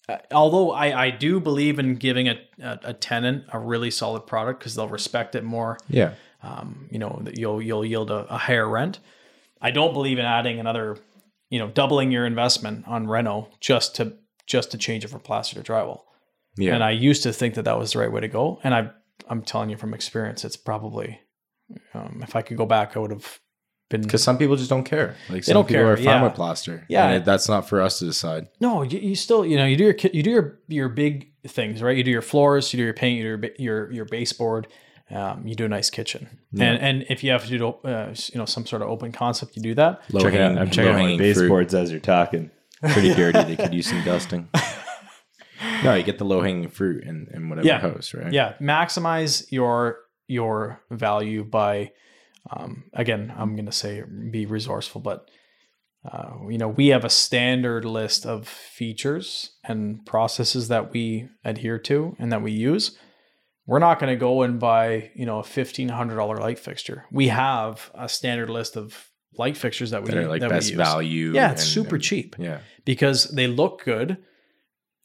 uh, 0.09 0.19
although 0.31 0.71
I 0.71 1.07
I 1.07 1.11
do 1.11 1.41
believe 1.41 1.79
in 1.79 1.97
giving 1.97 2.29
a 2.29 2.39
a, 2.63 2.79
a 2.85 2.93
tenant 2.93 3.45
a 3.53 3.59
really 3.59 3.91
solid 3.91 4.27
product 4.27 4.61
because 4.61 4.75
they'll 4.75 4.89
respect 4.89 5.35
it 5.35 5.45
more. 5.45 5.79
Yeah. 5.89 6.15
Um, 6.43 6.89
you 6.91 6.99
know, 6.99 7.21
that 7.23 7.39
you'll 7.39 7.63
you'll 7.63 7.85
yield 7.85 8.11
a, 8.11 8.27
a 8.33 8.39
higher 8.39 8.69
rent. 8.69 9.01
I 9.61 9.71
don't 9.71 9.95
believe 9.95 10.19
in 10.19 10.27
adding 10.27 10.61
another, 10.61 10.99
you 11.49 11.59
know, 11.59 11.69
doubling 11.69 12.13
your 12.13 12.27
investment 12.27 12.87
on 12.87 13.07
reno 13.07 13.49
just 13.61 13.97
to 13.97 14.17
just 14.47 14.71
to 14.71 14.79
change 14.79 15.05
it 15.05 15.09
from 15.09 15.21
plaster 15.21 15.61
to 15.61 15.73
drywall. 15.73 16.03
Yeah. 16.57 16.75
And 16.75 16.83
I 16.83 16.91
used 16.91 17.23
to 17.25 17.33
think 17.33 17.55
that 17.55 17.65
that 17.65 17.79
was 17.79 17.93
the 17.93 17.99
right 17.99 18.11
way 18.11 18.21
to 18.21 18.29
go. 18.29 18.61
And 18.65 18.75
I, 18.75 18.91
I'm 19.29 19.43
telling 19.43 19.71
you 19.71 19.77
from 19.77 19.93
experience, 19.93 20.45
it's 20.45 20.57
probably, 20.57 21.21
um, 21.93 22.21
if 22.23 22.35
I 22.37 22.43
could 22.43 22.57
go 22.57 22.67
back, 22.67 22.97
I 22.97 23.01
would 23.01 23.11
have 23.11 23.41
been. 23.91 24.03
Because 24.03 24.23
some 24.23 24.39
people 24.39 24.57
just 24.57 24.71
don't 24.71 24.85
care. 24.85 25.17
Like 25.29 25.39
They 25.39 25.41
some 25.43 25.55
don't 25.55 25.69
people 25.69 25.83
care, 25.83 25.93
are 25.93 25.97
fine 25.97 26.05
yeah. 26.05 26.23
with 26.23 26.35
plaster. 26.35 26.87
Yeah. 26.89 27.09
And 27.09 27.25
that's 27.25 27.49
not 27.49 27.69
for 27.69 27.83
us 27.83 27.99
to 27.99 28.07
decide. 28.07 28.49
No, 28.61 28.83
you, 28.83 28.99
you 28.99 29.15
still, 29.15 29.45
you 29.45 29.57
know, 29.57 29.67
you 29.67 29.77
do 29.77 29.85
your 29.85 29.97
you 30.13 30.23
do 30.23 30.31
your 30.31 30.61
your 30.69 30.89
big 30.89 31.33
things, 31.47 31.83
right? 31.83 31.97
You 31.97 32.05
do 32.05 32.11
your 32.11 32.23
floors, 32.23 32.73
you 32.73 32.79
do 32.79 32.85
your 32.85 32.95
paint, 32.95 33.19
you 33.19 33.23
do 33.23 33.29
your 33.29 33.53
your, 33.59 33.93
your 33.93 34.05
baseboard, 34.07 34.67
um, 35.11 35.47
you 35.47 35.55
do 35.55 35.65
a 35.65 35.69
nice 35.69 35.91
kitchen, 35.91 36.29
and 36.59 36.79
and 36.81 37.07
if 37.09 37.23
you 37.23 37.31
have 37.31 37.47
to 37.47 37.59
do 37.59 37.69
uh, 37.89 38.15
you 38.33 38.39
know 38.39 38.45
some 38.45 38.67
sort 38.67 38.83
of 38.83 38.89
open 38.89 39.13
concept, 39.13 39.57
you 39.57 39.63
do 39.63 39.75
that. 39.75 40.03
Low 40.13 40.21
Checking 40.21 40.41
out, 40.41 40.59
I'm 40.59 40.71
checking 40.71 40.91
out 40.91 40.95
my 40.95 41.01
low-hanging 41.03 41.19
fruit. 41.19 41.43
baseboards 41.43 41.75
as 41.75 41.91
you're 41.93 42.01
talking. 42.01 42.51
Pretty 42.83 43.15
dirty. 43.15 43.43
They 43.43 43.57
could 43.57 43.75
use 43.75 43.89
some 43.89 44.03
dusting. 44.05 44.49
No, 45.83 45.95
you 45.95 46.03
get 46.03 46.19
the 46.19 46.25
low 46.25 46.43
hanging 46.43 46.69
fruit 46.69 47.05
and, 47.05 47.29
in 47.29 47.49
whatever 47.49 47.67
Yeah. 47.67 47.81
house, 47.81 48.13
right? 48.15 48.33
Yeah, 48.33 48.55
maximize 48.61 49.51
your 49.51 49.99
your 50.27 50.83
value 50.91 51.45
by, 51.45 51.93
um, 52.51 52.85
again, 52.93 53.33
I'm 53.37 53.55
going 53.57 53.67
to 53.67 53.73
say 53.73 54.03
be 54.31 54.45
resourceful, 54.47 55.01
but 55.01 55.31
uh, 56.11 56.35
you 56.51 56.59
know 56.59 56.69
we 56.69 56.89
have 56.89 57.05
a 57.05 57.11
standard 57.11 57.85
list 57.85 58.27
of 58.27 58.47
features 58.49 59.53
and 59.65 60.05
processes 60.07 60.69
that 60.69 60.93
we 60.93 61.29
adhere 61.45 61.79
to 61.81 62.17
and 62.19 62.31
that 62.33 62.43
we 62.43 62.53
use. 62.53 62.97
We're 63.67 63.79
not 63.81 63.99
going 63.99 64.13
to 64.13 64.21
go 64.21 64.43
and 64.43 64.59
buy 64.61 65.11
you 65.15 65.25
know 65.27 65.39
a 65.39 65.45
fifteen 65.45 65.89
hundred 65.91 66.17
dollar 66.17 66.37
light 66.37 66.59
fixture. 66.59 67.05
We 67.11 67.29
have 67.29 67.91
a 67.95 68.09
standard 68.09 68.51
list 68.51 68.77
of 68.77 69.11
light 69.39 69.57
fixtures 69.57 69.91
that 69.91 70.03
we 70.03 70.11
That 70.11 70.19
are 70.19 70.29
like 70.29 70.41
that 70.41 70.51
best 70.51 70.67
we 70.67 70.73
use. 70.73 70.79
value. 70.79 71.33
Yeah, 71.35 71.53
it's 71.53 71.63
and- 71.63 71.71
super 71.71 71.97
and- 71.97 72.05
cheap 72.05 72.37
Yeah. 72.39 72.61
because 72.85 73.25
they 73.31 73.47
look 73.47 73.83
good. 73.85 74.19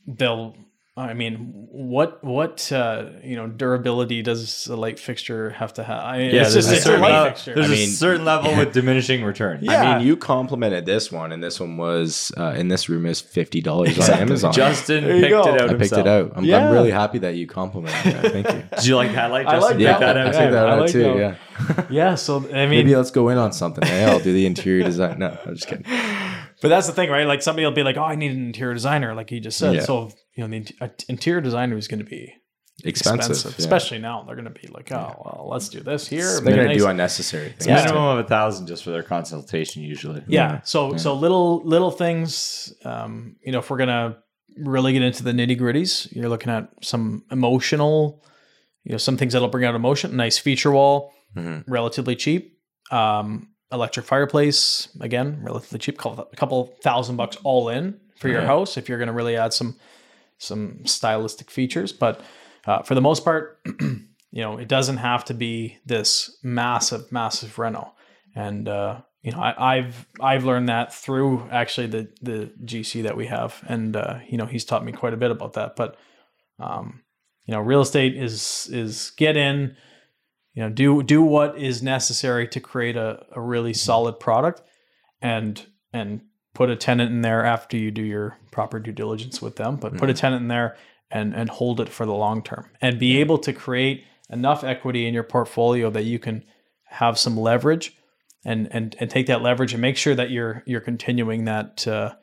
They'll, 0.07 0.55
I 0.97 1.13
mean, 1.13 1.67
what 1.71 2.21
what 2.21 2.69
uh, 2.69 3.05
you 3.23 3.37
know 3.37 3.47
durability 3.47 4.21
does 4.21 4.67
a 4.67 4.75
light 4.75 4.99
fixture 4.99 5.51
have 5.51 5.73
to 5.75 5.83
have? 5.85 6.03
I 6.03 6.17
mean, 6.17 6.35
Yeah, 6.35 6.41
it's 6.41 6.51
there's, 6.51 6.65
just 6.67 6.69
a, 6.69 6.75
it's 6.75 6.83
certain 6.83 7.01
light 7.01 7.11
level, 7.11 7.29
fixture. 7.31 7.55
there's 7.55 7.69
I 7.69 7.73
a 7.73 7.77
mean- 7.77 7.89
certain 7.89 8.25
level 8.25 8.57
with 8.57 8.73
diminishing 8.73 9.23
return. 9.23 9.59
Yeah. 9.61 9.81
I 9.93 9.97
mean, 9.99 10.05
you 10.05 10.17
complimented 10.17 10.85
this 10.85 11.09
one, 11.09 11.31
and 11.31 11.41
this 11.41 11.61
one 11.61 11.77
was 11.77 12.33
uh, 12.37 12.55
in 12.57 12.67
this 12.67 12.89
room 12.89 13.05
is 13.05 13.21
fifty 13.21 13.61
dollars 13.61 13.97
on 14.09 14.19
Amazon. 14.19 14.51
Justin 14.51 15.05
picked 15.05 15.29
go. 15.29 15.55
it 15.55 15.61
out 15.61 15.69
I 15.69 15.73
picked 15.75 15.93
it 15.93 16.07
out. 16.07 16.33
I'm, 16.35 16.43
Yeah. 16.43 16.65
I'm 16.67 16.73
really 16.73 16.91
happy 16.91 17.19
that 17.19 17.35
you 17.35 17.47
complimented 17.47 18.13
that. 18.13 18.31
Thank 18.33 18.47
you. 18.51 18.63
Did 18.75 18.85
you 18.85 18.95
like 18.97 19.13
that 19.13 19.31
light? 19.31 19.47
I 19.47 19.59
Justin? 19.59 19.77
like 19.79 19.87
Pick 19.87 19.99
that 19.99 20.13
that 20.13 20.15
one. 20.17 20.27
out 20.27 20.27
I 20.27 20.31
too. 20.31 20.41
took 20.43 20.51
that 20.51 20.67
I 20.67 20.71
out 20.71 20.79
like 20.81 20.91
too. 20.91 21.03
that. 21.03 21.17
Yeah. 21.17 21.85
yeah, 21.89 22.15
so 22.15 22.37
I 22.37 22.41
mean, 22.65 22.69
Maybe 22.71 22.95
let's 22.97 23.11
go 23.11 23.29
in 23.29 23.37
on 23.37 23.53
something. 23.53 23.87
Hey, 23.87 24.03
I'll 24.03 24.19
do 24.19 24.33
the 24.33 24.45
interior 24.45 24.83
design. 24.83 25.19
No, 25.19 25.37
I'm 25.45 25.55
just 25.55 25.67
kidding. 25.67 25.85
but 26.61 26.69
that's 26.69 26.87
the 26.87 26.93
thing, 26.93 27.09
right? 27.09 27.27
Like 27.27 27.41
somebody 27.41 27.65
will 27.65 27.73
be 27.73 27.83
like, 27.83 27.97
"Oh, 27.97 28.03
I 28.03 28.15
need 28.15 28.31
an 28.31 28.45
interior 28.45 28.73
designer," 28.73 29.13
like 29.15 29.31
you 29.31 29.39
just 29.39 29.57
said. 29.57 29.75
Yeah. 29.75 29.81
So 29.81 30.11
you 30.35 30.47
know, 30.47 30.59
the 30.59 30.91
interior 31.09 31.41
designer 31.41 31.77
is 31.77 31.87
going 31.87 31.99
to 31.99 32.05
be 32.05 32.33
Expensive. 32.83 33.31
expensive, 33.31 33.51
yeah. 33.51 33.57
especially 33.65 33.99
now. 33.99 34.23
They're 34.23 34.35
going 34.35 34.51
to 34.51 34.59
be 34.61 34.67
like, 34.67 34.91
"Oh, 34.91 35.13
well, 35.23 35.47
let's 35.51 35.69
do 35.69 35.81
this 35.81 36.07
here." 36.07 36.39
They're 36.41 36.55
gonna 36.55 36.73
do 36.73 36.87
unnecessary 36.87 37.49
things. 37.49 37.67
Yeah. 37.67 37.75
Minimum 37.85 38.03
of 38.17 38.25
a 38.25 38.27
thousand 38.27 38.67
just 38.67 38.83
for 38.83 38.91
their 38.91 39.03
consultation 39.03 39.83
usually. 39.83 40.23
yeah 40.27 40.61
so 40.63 40.95
so 40.97 41.13
little 41.13 41.61
little 41.63 41.91
things 41.91 42.73
um 42.85 43.35
you 43.45 43.51
know 43.51 43.59
if 43.59 43.69
we're 43.69 43.77
gonna 43.77 44.17
really 44.57 44.93
get 44.93 45.01
into 45.01 45.21
the 45.23 45.31
nitty 45.31 45.59
gritties 45.59 46.11
you're 46.15 46.27
looking 46.29 46.51
at 46.51 46.69
some 46.81 47.23
emotional 47.31 48.23
you 48.83 48.91
know 48.91 48.97
some 48.97 49.15
things 49.17 49.33
that'll 49.33 49.47
bring 49.47 49.65
out 49.65 49.75
emotion 49.75 50.15
nice 50.15 50.37
feature 50.37 50.71
wall 50.71 51.13
Mhm. 51.37 51.63
relatively 51.67 52.15
cheap 52.15 52.57
um 52.91 53.47
electric 53.71 54.05
fireplace 54.05 54.87
again 54.99 55.39
relatively 55.41 55.79
cheap 55.79 55.97
couple, 55.97 56.27
a 56.31 56.35
couple 56.35 56.75
thousand 56.83 57.15
bucks 57.15 57.37
all 57.43 57.69
in 57.69 57.99
for 58.17 58.27
your 58.29 58.41
Yeah. 58.41 58.47
house 58.47 58.77
if 58.77 58.87
you're 58.89 58.99
gonna 58.99 59.13
really 59.13 59.37
add 59.37 59.53
some 59.53 59.75
some 60.37 60.85
stylistic 60.85 61.49
features 61.51 61.91
but 61.93 62.21
uh, 62.65 62.81
for 62.81 62.95
the 62.95 63.01
most 63.01 63.23
part 63.23 63.59
you 63.81 64.41
know 64.41 64.57
it 64.57 64.67
doesn't 64.67 64.97
have 64.97 65.23
to 65.25 65.33
be 65.33 65.77
this 65.85 66.37
massive 66.43 67.11
massive 67.11 67.57
reno 67.59 67.93
and 68.35 68.67
uh, 68.67 69.01
you 69.21 69.31
know 69.31 69.39
I, 69.39 69.77
I've 69.77 70.07
I've 70.19 70.45
learned 70.45 70.69
that 70.69 70.93
through 70.93 71.47
actually 71.51 71.87
the 71.87 72.09
the 72.21 72.51
GC 72.65 73.03
that 73.03 73.15
we 73.17 73.27
have, 73.27 73.61
and 73.67 73.95
uh, 73.95 74.19
you 74.27 74.37
know 74.37 74.45
he's 74.45 74.63
taught 74.65 74.83
me 74.85 74.91
quite 74.93 75.13
a 75.13 75.17
bit 75.17 75.31
about 75.31 75.53
that. 75.53 75.75
But 75.75 75.97
um, 76.59 77.01
you 77.45 77.53
know, 77.53 77.59
real 77.59 77.81
estate 77.81 78.15
is 78.15 78.69
is 78.71 79.11
get 79.17 79.35
in, 79.35 79.75
you 80.53 80.63
know, 80.63 80.69
do 80.69 81.01
do 81.03 81.21
what 81.21 81.57
is 81.57 81.81
necessary 81.81 82.47
to 82.49 82.59
create 82.59 82.97
a, 82.97 83.25
a 83.31 83.41
really 83.41 83.73
solid 83.73 84.19
product, 84.19 84.61
and 85.21 85.65
and 85.93 86.21
put 86.53 86.69
a 86.69 86.75
tenant 86.75 87.11
in 87.11 87.21
there 87.21 87.45
after 87.45 87.77
you 87.77 87.91
do 87.91 88.01
your 88.01 88.37
proper 88.51 88.79
due 88.79 88.91
diligence 88.91 89.41
with 89.41 89.55
them. 89.55 89.77
But 89.77 89.97
put 89.97 90.09
a 90.09 90.13
tenant 90.13 90.41
in 90.41 90.47
there 90.47 90.77
and 91.09 91.33
and 91.33 91.49
hold 91.49 91.79
it 91.79 91.89
for 91.89 92.05
the 92.05 92.13
long 92.13 92.43
term, 92.43 92.69
and 92.81 92.99
be 92.99 93.19
able 93.19 93.37
to 93.39 93.53
create 93.53 94.03
enough 94.29 94.63
equity 94.63 95.07
in 95.07 95.13
your 95.13 95.23
portfolio 95.23 95.89
that 95.89 96.03
you 96.03 96.19
can 96.19 96.43
have 96.85 97.17
some 97.17 97.37
leverage 97.37 97.95
and 98.43 98.67
and 98.71 98.95
and 98.99 99.09
take 99.09 99.27
that 99.27 99.41
leverage 99.41 99.73
and 99.73 99.81
make 99.81 99.97
sure 99.97 100.15
that 100.15 100.31
you're 100.31 100.63
you're 100.65 100.81
continuing 100.81 101.45
that 101.45 101.87
uh, 101.87 102.13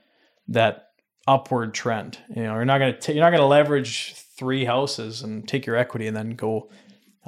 that 0.48 0.90
upward 1.26 1.74
trend. 1.74 2.18
You 2.34 2.44
know, 2.44 2.54
you're 2.54 2.64
not 2.64 2.78
gonna 2.78 2.98
you're 3.08 3.24
not 3.24 3.30
gonna 3.30 3.46
leverage 3.46 4.14
three 4.14 4.64
houses 4.64 5.22
and 5.22 5.46
take 5.46 5.66
your 5.66 5.76
equity 5.76 6.06
and 6.06 6.16
then 6.16 6.30
go 6.30 6.70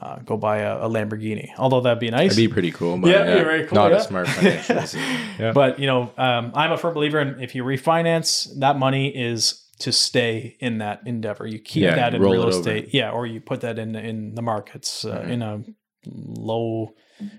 uh, 0.01 0.18
go 0.24 0.36
buy 0.36 0.59
a, 0.59 0.78
a 0.86 0.89
Lamborghini. 0.89 1.51
Although 1.59 1.82
that'd 1.82 2.01
be 2.01 2.10
nice. 2.10 2.31
That'd 2.31 2.48
be 2.48 2.52
pretty 2.52 2.70
cool. 2.72 2.97
But 2.98 3.10
Yeah, 3.10 3.24
yeah, 3.24 3.44
very 3.44 3.66
cool, 3.66 3.77
Not 3.77 3.90
yeah. 3.90 3.98
a 3.98 4.02
smart 4.02 4.28
financial. 4.36 5.01
Yeah. 5.39 5.52
But 5.52 5.78
you 5.78 5.86
know, 5.86 6.10
um, 6.16 6.52
I'm 6.55 6.72
a 6.72 6.78
firm 6.78 6.94
believer 6.94 7.20
in 7.20 7.40
if 7.43 7.55
you 7.55 7.62
refinance, 7.64 8.48
that 8.60 8.78
money 8.78 9.09
is 9.09 9.66
to 9.81 9.93
stay 9.93 10.56
in 10.60 10.78
that 10.78 11.01
endeavor. 11.06 11.47
You 11.47 11.59
keep 11.59 11.82
Yeah, 11.82 11.97
that 11.97 12.14
in 12.14 12.20
real 12.22 12.35
it 12.35 12.39
over. 12.47 12.48
estate, 12.51 12.89
yeah, 12.93 13.10
or 13.10 13.27
you 13.27 13.40
put 13.40 13.60
that 13.62 13.78
in 13.78 13.94
in 13.97 14.35
the 14.35 14.43
markets 14.43 15.05
uh, 15.05 15.18
Mm-hmm. 15.20 15.31
in 15.31 15.43
a 15.43 15.62
low 16.06 16.94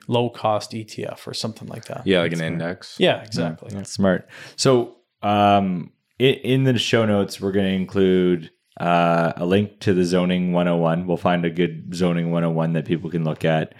low 0.08 0.30
cost 0.30 0.72
ETF 0.72 1.28
or 1.28 1.34
something 1.34 1.68
like 1.68 1.86
that. 1.86 2.06
yeah, 2.06 2.20
like 2.22 2.34
an 2.34 2.42
index. 2.42 2.96
yeah, 3.00 3.24
exactly. 3.24 3.70
That's 3.74 3.92
smart. 3.92 4.30
So, 4.56 4.98
um, 5.24 5.92
in, 6.20 6.36
in 6.36 6.64
the 6.66 6.78
show 6.78 7.06
notes, 7.06 7.42
we're 7.42 7.52
going 7.52 7.66
to 7.66 7.74
include 7.74 8.52
uh, 8.82 9.34
a 9.38 9.46
link 9.46 9.80
to 9.82 9.94
the 9.94 10.04
zoning 10.04 10.54
101. 10.54 11.06
We'll 11.06 11.16
find 11.16 11.46
a 11.46 11.52
good 11.52 11.94
zoning 11.94 12.32
101 12.32 12.74
that 12.74 12.86
people 12.86 13.12
can 13.12 13.24
look 13.24 13.46
at. 13.46 13.76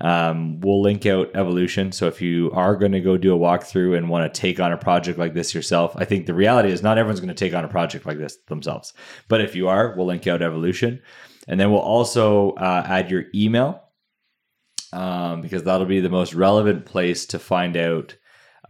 Um, 0.00 0.60
we'll 0.60 0.80
link 0.80 1.06
out 1.06 1.34
evolution. 1.34 1.90
So 1.90 2.06
if 2.06 2.20
you 2.22 2.52
are 2.52 2.76
going 2.76 2.92
to 2.92 3.00
go 3.00 3.16
do 3.16 3.34
a 3.34 3.38
walkthrough 3.38 3.96
and 3.96 4.08
want 4.08 4.32
to 4.32 4.40
take 4.40 4.60
on 4.60 4.72
a 4.72 4.76
project 4.76 5.18
like 5.18 5.34
this 5.34 5.54
yourself, 5.54 5.94
I 5.96 6.04
think 6.04 6.26
the 6.26 6.34
reality 6.34 6.70
is 6.70 6.84
not 6.84 6.98
everyone's 6.98 7.18
going 7.18 7.34
to 7.34 7.34
take 7.34 7.52
on 7.52 7.64
a 7.64 7.68
project 7.68 8.06
like 8.06 8.18
this 8.18 8.36
themselves. 8.46 8.92
But 9.28 9.40
if 9.40 9.56
you 9.56 9.68
are, 9.68 9.94
we'll 9.96 10.06
link 10.06 10.26
out 10.28 10.40
evolution, 10.40 11.02
and 11.48 11.58
then 11.58 11.72
we'll 11.72 11.80
also 11.80 12.52
uh, 12.52 12.84
add 12.86 13.10
your 13.10 13.24
email 13.34 13.82
um, 14.92 15.40
because 15.40 15.64
that'll 15.64 15.86
be 15.86 16.00
the 16.00 16.08
most 16.08 16.32
relevant 16.32 16.86
place 16.86 17.26
to 17.26 17.40
find 17.40 17.76
out 17.76 18.16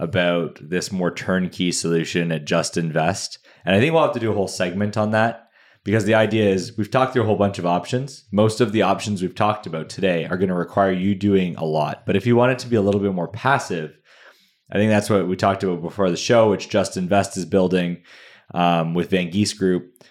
about 0.01 0.59
this 0.62 0.90
more 0.90 1.11
turnkey 1.11 1.73
solution 1.73 2.32
at 2.32 2.47
Just 2.47 2.78
Invest. 2.78 3.39
And 3.66 3.77
I 3.77 3.81
think 3.81 3.93
we'll 3.93 4.02
have 4.02 4.12
to 4.15 4.20
do 4.20 4.32
a 4.32 4.35
whole 4.35 4.48
segment 4.48 4.97
on 4.97 5.11
that 5.12 5.44
because 5.85 6.06
the 6.06 6.15
idea 6.15 6.48
is 6.48 6.77
we've 6.77 6.90
talked 6.90 7.12
through 7.12 7.23
a 7.23 7.27
whole 7.27 7.36
bunch 7.36 7.59
of 7.59 7.66
options. 7.66 8.24
Most 8.32 8.61
of 8.61 8.73
the 8.73 8.82
options 8.82 9.20
we've 9.20 9.35
talked 9.35 9.66
about 9.66 9.90
today 9.90 10.24
are 10.24 10.39
going 10.39 10.48
to 10.48 10.55
require 10.55 10.93
you 10.93 11.15
doing 11.15 11.55
a 11.56 11.65
lot. 11.65 12.05
But 12.06 12.16
if 12.16 12.27
you 12.27 12.35
want 12.35 12.52
it 12.52 12.59
to 12.61 12.69
be 12.69 12.77
a 12.77 12.82
little 12.82 13.01
bit 13.01 13.12
more 13.12 13.28
passive, 13.28 13.97
I 14.73 14.77
think 14.78 14.90
that's 14.90 15.11
what 15.11 15.28
we 15.28 15.36
talked 15.36 15.62
about 15.62 15.82
before 15.82 16.11
the 16.11 16.16
show, 16.16 16.51
which 16.51 16.70
Just 16.70 16.97
Invest 16.97 17.36
is 17.36 17.44
building 17.44 18.02
um, 18.55 18.94
with 18.94 19.11
Van 19.11 19.31
Geest 19.31 19.59
Group. 19.59 20.02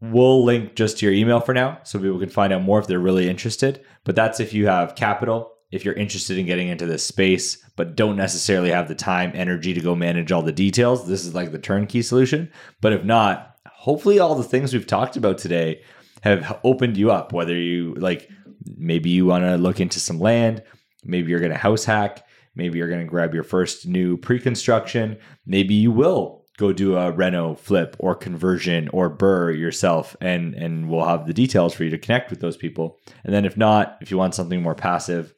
We'll 0.00 0.44
link 0.44 0.74
just 0.74 0.98
to 0.98 1.06
your 1.06 1.14
email 1.14 1.38
for 1.38 1.54
now 1.54 1.78
so 1.84 2.00
people 2.00 2.18
can 2.18 2.28
find 2.28 2.52
out 2.52 2.62
more 2.62 2.80
if 2.80 2.88
they're 2.88 2.98
really 2.98 3.28
interested. 3.28 3.84
But 4.04 4.16
that's 4.16 4.40
if 4.40 4.52
you 4.52 4.66
have 4.66 4.96
capital, 4.96 5.52
if 5.70 5.84
you're 5.84 5.94
interested 5.94 6.36
in 6.36 6.46
getting 6.46 6.66
into 6.66 6.86
this 6.86 7.04
space, 7.04 7.64
but 7.76 7.94
don't 7.94 8.16
necessarily 8.16 8.70
have 8.70 8.88
the 8.88 8.96
time, 8.96 9.30
energy 9.34 9.72
to 9.72 9.80
go 9.80 9.94
manage 9.94 10.32
all 10.32 10.42
the 10.42 10.50
details. 10.50 11.06
This 11.06 11.24
is 11.24 11.34
like 11.34 11.52
the 11.52 11.58
turnkey 11.60 12.02
solution. 12.02 12.50
But 12.80 12.92
if 12.92 13.04
not, 13.04 13.51
hopefully 13.82 14.20
all 14.20 14.36
the 14.36 14.44
things 14.44 14.72
we've 14.72 14.86
talked 14.86 15.16
about 15.16 15.38
today 15.38 15.82
have 16.20 16.60
opened 16.62 16.96
you 16.96 17.10
up, 17.10 17.32
whether 17.32 17.56
you 17.56 17.94
like 17.94 18.30
maybe 18.76 19.10
you 19.10 19.26
want 19.26 19.42
to 19.42 19.56
look 19.56 19.80
into 19.80 19.98
some 19.98 20.20
land, 20.20 20.62
maybe 21.02 21.28
you're 21.28 21.40
going 21.40 21.50
to 21.50 21.58
house 21.58 21.84
hack, 21.84 22.24
maybe 22.54 22.78
you're 22.78 22.88
going 22.88 23.00
to 23.00 23.10
grab 23.10 23.34
your 23.34 23.42
first 23.42 23.84
new 23.84 24.16
pre-construction, 24.16 25.18
maybe 25.46 25.74
you 25.74 25.90
will 25.90 26.44
go 26.58 26.72
do 26.72 26.96
a 26.96 27.10
reno 27.10 27.56
flip 27.56 27.96
or 27.98 28.14
conversion 28.14 28.88
or 28.90 29.10
BRRRR 29.16 29.58
yourself 29.58 30.14
and 30.20 30.54
and 30.54 30.88
we'll 30.88 31.04
have 31.04 31.26
the 31.26 31.34
details 31.34 31.74
for 31.74 31.82
you 31.82 31.90
to 31.90 31.98
connect 31.98 32.30
with 32.30 32.40
those 32.40 32.56
people. 32.56 33.00
And 33.24 33.34
then 33.34 33.44
if 33.44 33.56
not 33.56 33.98
if 34.00 34.12
you 34.12 34.16
want 34.16 34.36
something 34.36 34.62
more 34.62 34.76
passive 34.76 35.34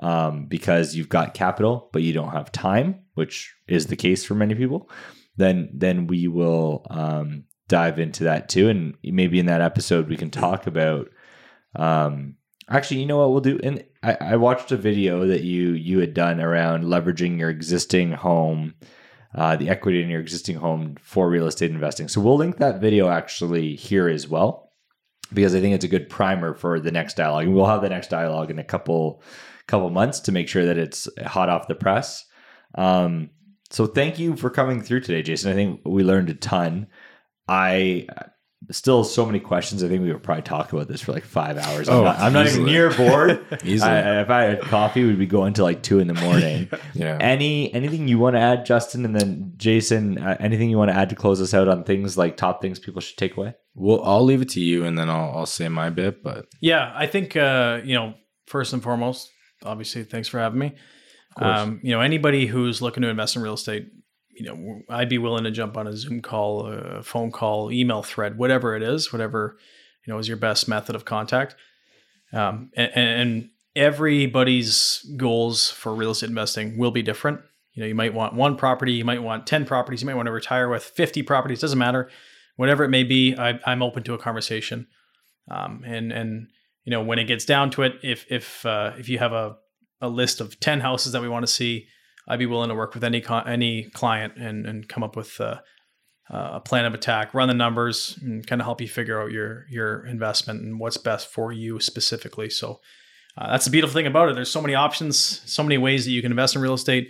um, 0.00 0.44
because 0.44 0.94
you've 0.94 1.08
got 1.08 1.32
capital 1.32 1.88
but 1.94 2.02
you 2.02 2.12
don't 2.12 2.32
have 2.32 2.52
time 2.52 3.00
which 3.14 3.54
is 3.66 3.86
the 3.86 3.96
case 3.96 4.22
for 4.22 4.34
many 4.34 4.54
people 4.54 4.90
then 5.38 5.70
then 5.72 6.06
we 6.06 6.28
will 6.28 6.86
um, 6.90 7.44
dive 7.68 7.98
into 7.98 8.24
that 8.24 8.48
too 8.48 8.68
and 8.68 8.96
maybe 9.02 9.38
in 9.38 9.46
that 9.46 9.60
episode 9.60 10.08
we 10.08 10.16
can 10.16 10.30
talk 10.30 10.66
about 10.66 11.08
um, 11.74 12.36
actually 12.70 13.00
you 13.00 13.06
know 13.06 13.18
what 13.18 13.30
we'll 13.30 13.40
do 13.40 13.58
and 13.62 13.84
I, 14.02 14.16
I 14.20 14.36
watched 14.36 14.72
a 14.72 14.76
video 14.76 15.26
that 15.26 15.42
you 15.42 15.70
you 15.72 15.98
had 15.98 16.14
done 16.14 16.40
around 16.40 16.84
leveraging 16.84 17.38
your 17.38 17.50
existing 17.50 18.12
home 18.12 18.74
uh, 19.36 19.54
the 19.54 19.68
equity 19.68 20.02
in 20.02 20.08
your 20.08 20.20
existing 20.20 20.56
home 20.56 20.96
for 21.00 21.28
real 21.28 21.46
estate 21.46 21.70
investing. 21.70 22.08
So 22.08 22.20
we'll 22.20 22.36
link 22.36 22.56
that 22.56 22.80
video 22.80 23.08
actually 23.08 23.76
here 23.76 24.08
as 24.08 24.26
well, 24.26 24.72
because 25.32 25.54
I 25.54 25.60
think 25.60 25.74
it's 25.74 25.84
a 25.84 25.88
good 25.88 26.08
primer 26.08 26.54
for 26.54 26.80
the 26.80 26.90
next 26.90 27.16
dialogue. 27.16 27.44
And 27.44 27.54
we'll 27.54 27.66
have 27.66 27.82
the 27.82 27.90
next 27.90 28.08
dialogue 28.08 28.50
in 28.50 28.58
a 28.58 28.64
couple 28.64 29.22
couple 29.66 29.90
months 29.90 30.20
to 30.20 30.32
make 30.32 30.48
sure 30.48 30.64
that 30.64 30.78
it's 30.78 31.08
hot 31.26 31.48
off 31.48 31.68
the 31.68 31.74
press. 31.74 32.24
Um, 32.76 33.30
so 33.68 33.84
thank 33.84 34.18
you 34.18 34.36
for 34.36 34.48
coming 34.48 34.80
through 34.80 35.00
today, 35.00 35.22
Jason. 35.22 35.50
I 35.50 35.54
think 35.54 35.80
we 35.84 36.04
learned 36.04 36.30
a 36.30 36.34
ton. 36.34 36.86
I 37.48 38.06
still 38.72 39.04
so 39.04 39.24
many 39.24 39.38
questions. 39.38 39.84
I 39.84 39.88
think 39.88 40.02
we 40.02 40.12
would 40.12 40.22
probably 40.22 40.42
talk 40.42 40.72
about 40.72 40.88
this 40.88 41.00
for 41.00 41.12
like 41.12 41.24
five 41.24 41.56
hours. 41.56 41.88
I'm 41.88 41.96
Oh, 41.98 42.04
not, 42.04 42.18
I'm 42.18 42.32
not 42.32 42.46
even 42.46 42.64
near 42.64 42.90
bored. 42.92 43.44
Easily. 43.64 43.90
I, 43.90 44.22
if 44.22 44.30
I 44.30 44.42
had 44.42 44.60
coffee, 44.62 45.04
we'd 45.04 45.18
be 45.18 45.26
going 45.26 45.52
to 45.54 45.62
like 45.62 45.82
two 45.82 45.98
in 46.00 46.08
the 46.08 46.14
morning. 46.14 46.68
Yeah. 46.94 47.18
Any 47.20 47.72
anything 47.74 48.08
you 48.08 48.18
want 48.18 48.36
to 48.36 48.40
add, 48.40 48.64
Justin, 48.64 49.04
and 49.04 49.14
then 49.14 49.52
Jason? 49.58 50.16
Uh, 50.18 50.36
anything 50.40 50.70
you 50.70 50.78
want 50.78 50.90
to 50.90 50.96
add 50.96 51.10
to 51.10 51.14
close 51.14 51.42
us 51.42 51.52
out 51.52 51.68
on 51.68 51.84
things 51.84 52.16
like 52.16 52.38
top 52.38 52.62
things 52.62 52.78
people 52.78 53.02
should 53.02 53.18
take 53.18 53.36
away? 53.36 53.54
Well, 53.74 54.02
I'll 54.02 54.24
leave 54.24 54.40
it 54.40 54.48
to 54.50 54.60
you, 54.60 54.84
and 54.86 54.96
then 54.98 55.10
I'll 55.10 55.32
I'll 55.36 55.46
say 55.46 55.68
my 55.68 55.90
bit. 55.90 56.22
But 56.22 56.46
Yeah, 56.62 56.90
I 56.96 57.06
think 57.06 57.36
uh, 57.36 57.80
you 57.84 57.94
know, 57.94 58.14
first 58.46 58.72
and 58.72 58.82
foremost, 58.82 59.30
obviously, 59.62 60.04
thanks 60.04 60.26
for 60.28 60.38
having 60.40 60.58
me. 60.58 60.74
Um, 61.36 61.80
you 61.82 61.90
know, 61.90 62.00
anybody 62.00 62.46
who's 62.46 62.80
looking 62.80 63.02
to 63.02 63.10
invest 63.10 63.36
in 63.36 63.42
real 63.42 63.54
estate, 63.54 63.88
you 64.36 64.44
know, 64.44 64.82
I'd 64.88 65.08
be 65.08 65.18
willing 65.18 65.44
to 65.44 65.50
jump 65.50 65.76
on 65.76 65.86
a 65.86 65.96
Zoom 65.96 66.20
call, 66.20 66.66
a 66.66 67.02
phone 67.02 67.32
call, 67.32 67.72
email 67.72 68.02
thread, 68.02 68.38
whatever 68.38 68.76
it 68.76 68.82
is, 68.82 69.12
whatever 69.12 69.56
you 70.06 70.12
know 70.12 70.18
is 70.18 70.28
your 70.28 70.36
best 70.36 70.68
method 70.68 70.94
of 70.94 71.04
contact. 71.04 71.56
Um, 72.32 72.70
and, 72.76 72.92
and 72.94 73.50
everybody's 73.74 75.04
goals 75.16 75.70
for 75.70 75.94
real 75.94 76.10
estate 76.10 76.28
investing 76.28 76.76
will 76.76 76.90
be 76.90 77.02
different. 77.02 77.40
You 77.72 77.82
know, 77.82 77.86
you 77.88 77.94
might 77.94 78.14
want 78.14 78.34
one 78.34 78.56
property, 78.56 78.92
you 78.92 79.04
might 79.04 79.22
want 79.22 79.46
ten 79.46 79.64
properties, 79.64 80.02
you 80.02 80.06
might 80.06 80.16
want 80.16 80.26
to 80.26 80.32
retire 80.32 80.68
with 80.68 80.84
fifty 80.84 81.22
properties. 81.22 81.60
Doesn't 81.60 81.78
matter, 81.78 82.10
whatever 82.56 82.84
it 82.84 82.90
may 82.90 83.04
be. 83.04 83.34
I, 83.36 83.58
I'm 83.64 83.82
open 83.82 84.02
to 84.04 84.14
a 84.14 84.18
conversation. 84.18 84.86
Um, 85.50 85.82
and 85.86 86.12
and 86.12 86.48
you 86.84 86.90
know, 86.90 87.02
when 87.02 87.18
it 87.18 87.24
gets 87.24 87.44
down 87.44 87.70
to 87.70 87.82
it, 87.82 87.94
if 88.02 88.26
if 88.30 88.66
uh, 88.66 88.92
if 88.98 89.08
you 89.08 89.18
have 89.18 89.32
a 89.32 89.56
a 90.00 90.08
list 90.08 90.40
of 90.40 90.60
10 90.60 90.80
houses 90.80 91.12
that 91.12 91.22
we 91.22 91.28
want 91.28 91.46
to 91.46 91.52
see 91.52 91.88
i'd 92.28 92.38
be 92.38 92.46
willing 92.46 92.68
to 92.68 92.74
work 92.74 92.94
with 92.94 93.04
any 93.04 93.24
any 93.46 93.84
client 93.90 94.34
and 94.36 94.66
and 94.66 94.88
come 94.88 95.02
up 95.02 95.16
with 95.16 95.40
uh, 95.40 95.58
a 96.28 96.60
plan 96.60 96.84
of 96.84 96.92
attack 96.94 97.34
run 97.34 97.46
the 97.48 97.54
numbers 97.54 98.18
and 98.22 98.46
kind 98.46 98.60
of 98.60 98.64
help 98.66 98.80
you 98.80 98.88
figure 98.88 99.20
out 99.22 99.30
your 99.30 99.64
your 99.70 100.04
investment 100.06 100.60
and 100.60 100.80
what's 100.80 100.96
best 100.96 101.28
for 101.28 101.52
you 101.52 101.78
specifically. 101.78 102.50
So 102.50 102.80
uh, 103.38 103.50
that's 103.50 103.64
the 103.66 103.70
beautiful 103.70 103.94
thing 103.94 104.06
about 104.08 104.28
it. 104.28 104.34
There's 104.34 104.50
so 104.50 104.60
many 104.62 104.74
options 104.74 105.16
so 105.46 105.62
many 105.62 105.78
ways 105.78 106.04
that 106.04 106.10
you 106.10 106.22
can 106.22 106.32
invest 106.32 106.56
in 106.56 106.62
real 106.62 106.74
estate 106.74 107.08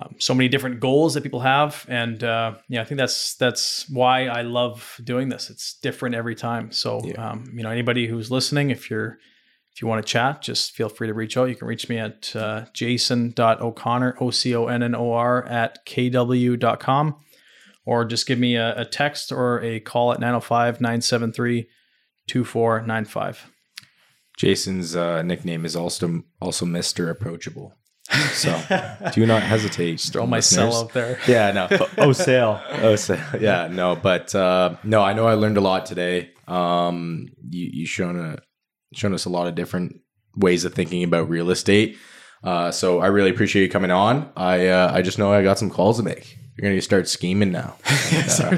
um, 0.00 0.14
so 0.18 0.34
many 0.34 0.48
different 0.48 0.78
goals 0.78 1.14
that 1.14 1.22
people 1.22 1.40
have. 1.40 1.84
And 1.88 2.22
uh, 2.22 2.54
yeah 2.68 2.82
i 2.82 2.84
think 2.84 2.98
that's 2.98 3.34
that's 3.36 3.88
why 3.88 4.26
i 4.26 4.42
love 4.42 5.00
doing 5.02 5.28
this. 5.30 5.48
It's 5.50 5.74
different 5.80 6.14
every 6.14 6.34
time. 6.34 6.70
So 6.70 7.00
Yeah. 7.04 7.30
um, 7.30 7.44
you 7.54 7.62
know 7.62 7.70
anybody 7.70 8.06
who's 8.06 8.30
listening 8.30 8.70
if 8.70 8.90
you're 8.90 9.18
if 9.78 9.82
you 9.82 9.86
want 9.86 10.04
to 10.04 10.12
chat, 10.12 10.42
just 10.42 10.72
feel 10.72 10.88
free 10.88 11.06
to 11.06 11.14
reach 11.14 11.36
out. 11.36 11.44
You 11.44 11.54
can 11.54 11.68
reach 11.68 11.88
me 11.88 11.98
at 11.98 12.34
uh, 12.34 12.64
jason.o'connor, 12.72 14.16
O 14.20 14.32
C 14.32 14.52
O 14.56 14.66
N 14.66 14.82
N 14.82 14.96
O 14.96 15.12
R, 15.12 15.46
at 15.46 15.86
kw.com, 15.86 17.14
or 17.86 18.04
just 18.04 18.26
give 18.26 18.40
me 18.40 18.56
a, 18.56 18.80
a 18.80 18.84
text 18.84 19.30
or 19.30 19.62
a 19.62 19.78
call 19.78 20.10
at 20.12 20.18
905 20.18 20.80
973 20.80 21.68
2495. 22.26 23.52
Jason's 24.36 24.96
uh, 24.96 25.22
nickname 25.22 25.64
is 25.64 25.76
also 25.76 26.24
also 26.40 26.66
Mister 26.66 27.08
Approachable. 27.08 27.72
So 28.32 28.60
do 29.12 29.26
not 29.26 29.44
hesitate. 29.44 30.00
Throw 30.00 30.26
my 30.26 30.40
cell 30.40 30.74
out 30.74 30.92
there. 30.92 31.20
Yeah, 31.28 31.52
no. 31.52 31.68
Oh, 31.98 32.10
sale. 32.10 32.60
oh, 32.68 32.96
so, 32.96 33.16
yeah, 33.38 33.68
no, 33.70 33.94
but 33.94 34.34
uh, 34.34 34.74
no, 34.82 35.02
I 35.02 35.12
know 35.12 35.28
I 35.28 35.34
learned 35.34 35.56
a 35.56 35.60
lot 35.60 35.86
today. 35.86 36.30
Um, 36.48 37.28
you 37.48 37.68
you 37.72 37.86
shown 37.86 38.18
a 38.18 38.38
shown 38.92 39.14
us 39.14 39.24
a 39.24 39.30
lot 39.30 39.46
of 39.46 39.54
different 39.54 40.00
ways 40.36 40.64
of 40.64 40.74
thinking 40.74 41.02
about 41.02 41.28
real 41.28 41.50
estate. 41.50 41.96
Uh, 42.42 42.70
so 42.70 43.00
I 43.00 43.06
really 43.06 43.30
appreciate 43.30 43.62
you 43.62 43.68
coming 43.68 43.90
on. 43.90 44.30
I 44.36 44.68
uh, 44.68 44.92
I 44.92 45.02
just 45.02 45.18
know 45.18 45.32
I 45.32 45.42
got 45.42 45.58
some 45.58 45.70
calls 45.70 45.98
to 45.98 46.02
make. 46.02 46.38
You're 46.56 46.70
gonna 46.70 46.80
start 46.80 47.08
scheming 47.08 47.52
now. 47.52 47.76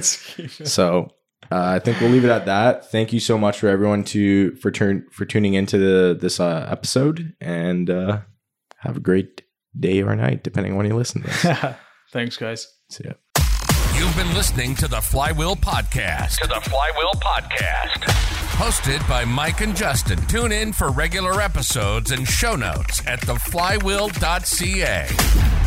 so 0.00 1.10
uh, 1.50 1.64
I 1.64 1.78
think 1.78 2.00
we'll 2.00 2.10
leave 2.10 2.24
it 2.24 2.30
at 2.30 2.46
that. 2.46 2.90
Thank 2.90 3.12
you 3.12 3.20
so 3.20 3.36
much 3.38 3.58
for 3.58 3.68
everyone 3.68 4.04
to 4.04 4.54
for 4.56 4.70
turn 4.70 5.06
for 5.10 5.24
tuning 5.24 5.54
into 5.54 5.78
the, 5.78 6.16
this 6.18 6.38
uh, 6.40 6.66
episode, 6.70 7.34
and 7.40 7.88
uh, 7.90 8.20
have 8.78 8.96
a 8.96 9.00
great 9.00 9.42
day 9.78 10.02
or 10.02 10.14
night, 10.14 10.44
depending 10.44 10.72
on 10.72 10.78
when 10.78 10.86
you 10.86 10.96
listen 10.96 11.22
to 11.22 11.28
this. 11.28 11.76
Thanks, 12.12 12.36
guys. 12.36 12.66
See 12.90 13.04
ya. 13.04 13.12
You've 14.00 14.16
been 14.16 14.32
listening 14.32 14.74
to 14.76 14.88
the 14.88 15.02
Flywheel 15.02 15.56
Podcast. 15.56 16.38
To 16.38 16.48
the 16.48 16.58
Flywheel 16.62 17.12
Podcast. 17.16 18.00
Hosted 18.56 19.06
by 19.06 19.26
Mike 19.26 19.60
and 19.60 19.76
Justin. 19.76 20.18
Tune 20.26 20.52
in 20.52 20.72
for 20.72 20.90
regular 20.90 21.42
episodes 21.42 22.10
and 22.10 22.26
show 22.26 22.56
notes 22.56 23.06
at 23.06 23.20
theflywheel.ca. 23.20 25.59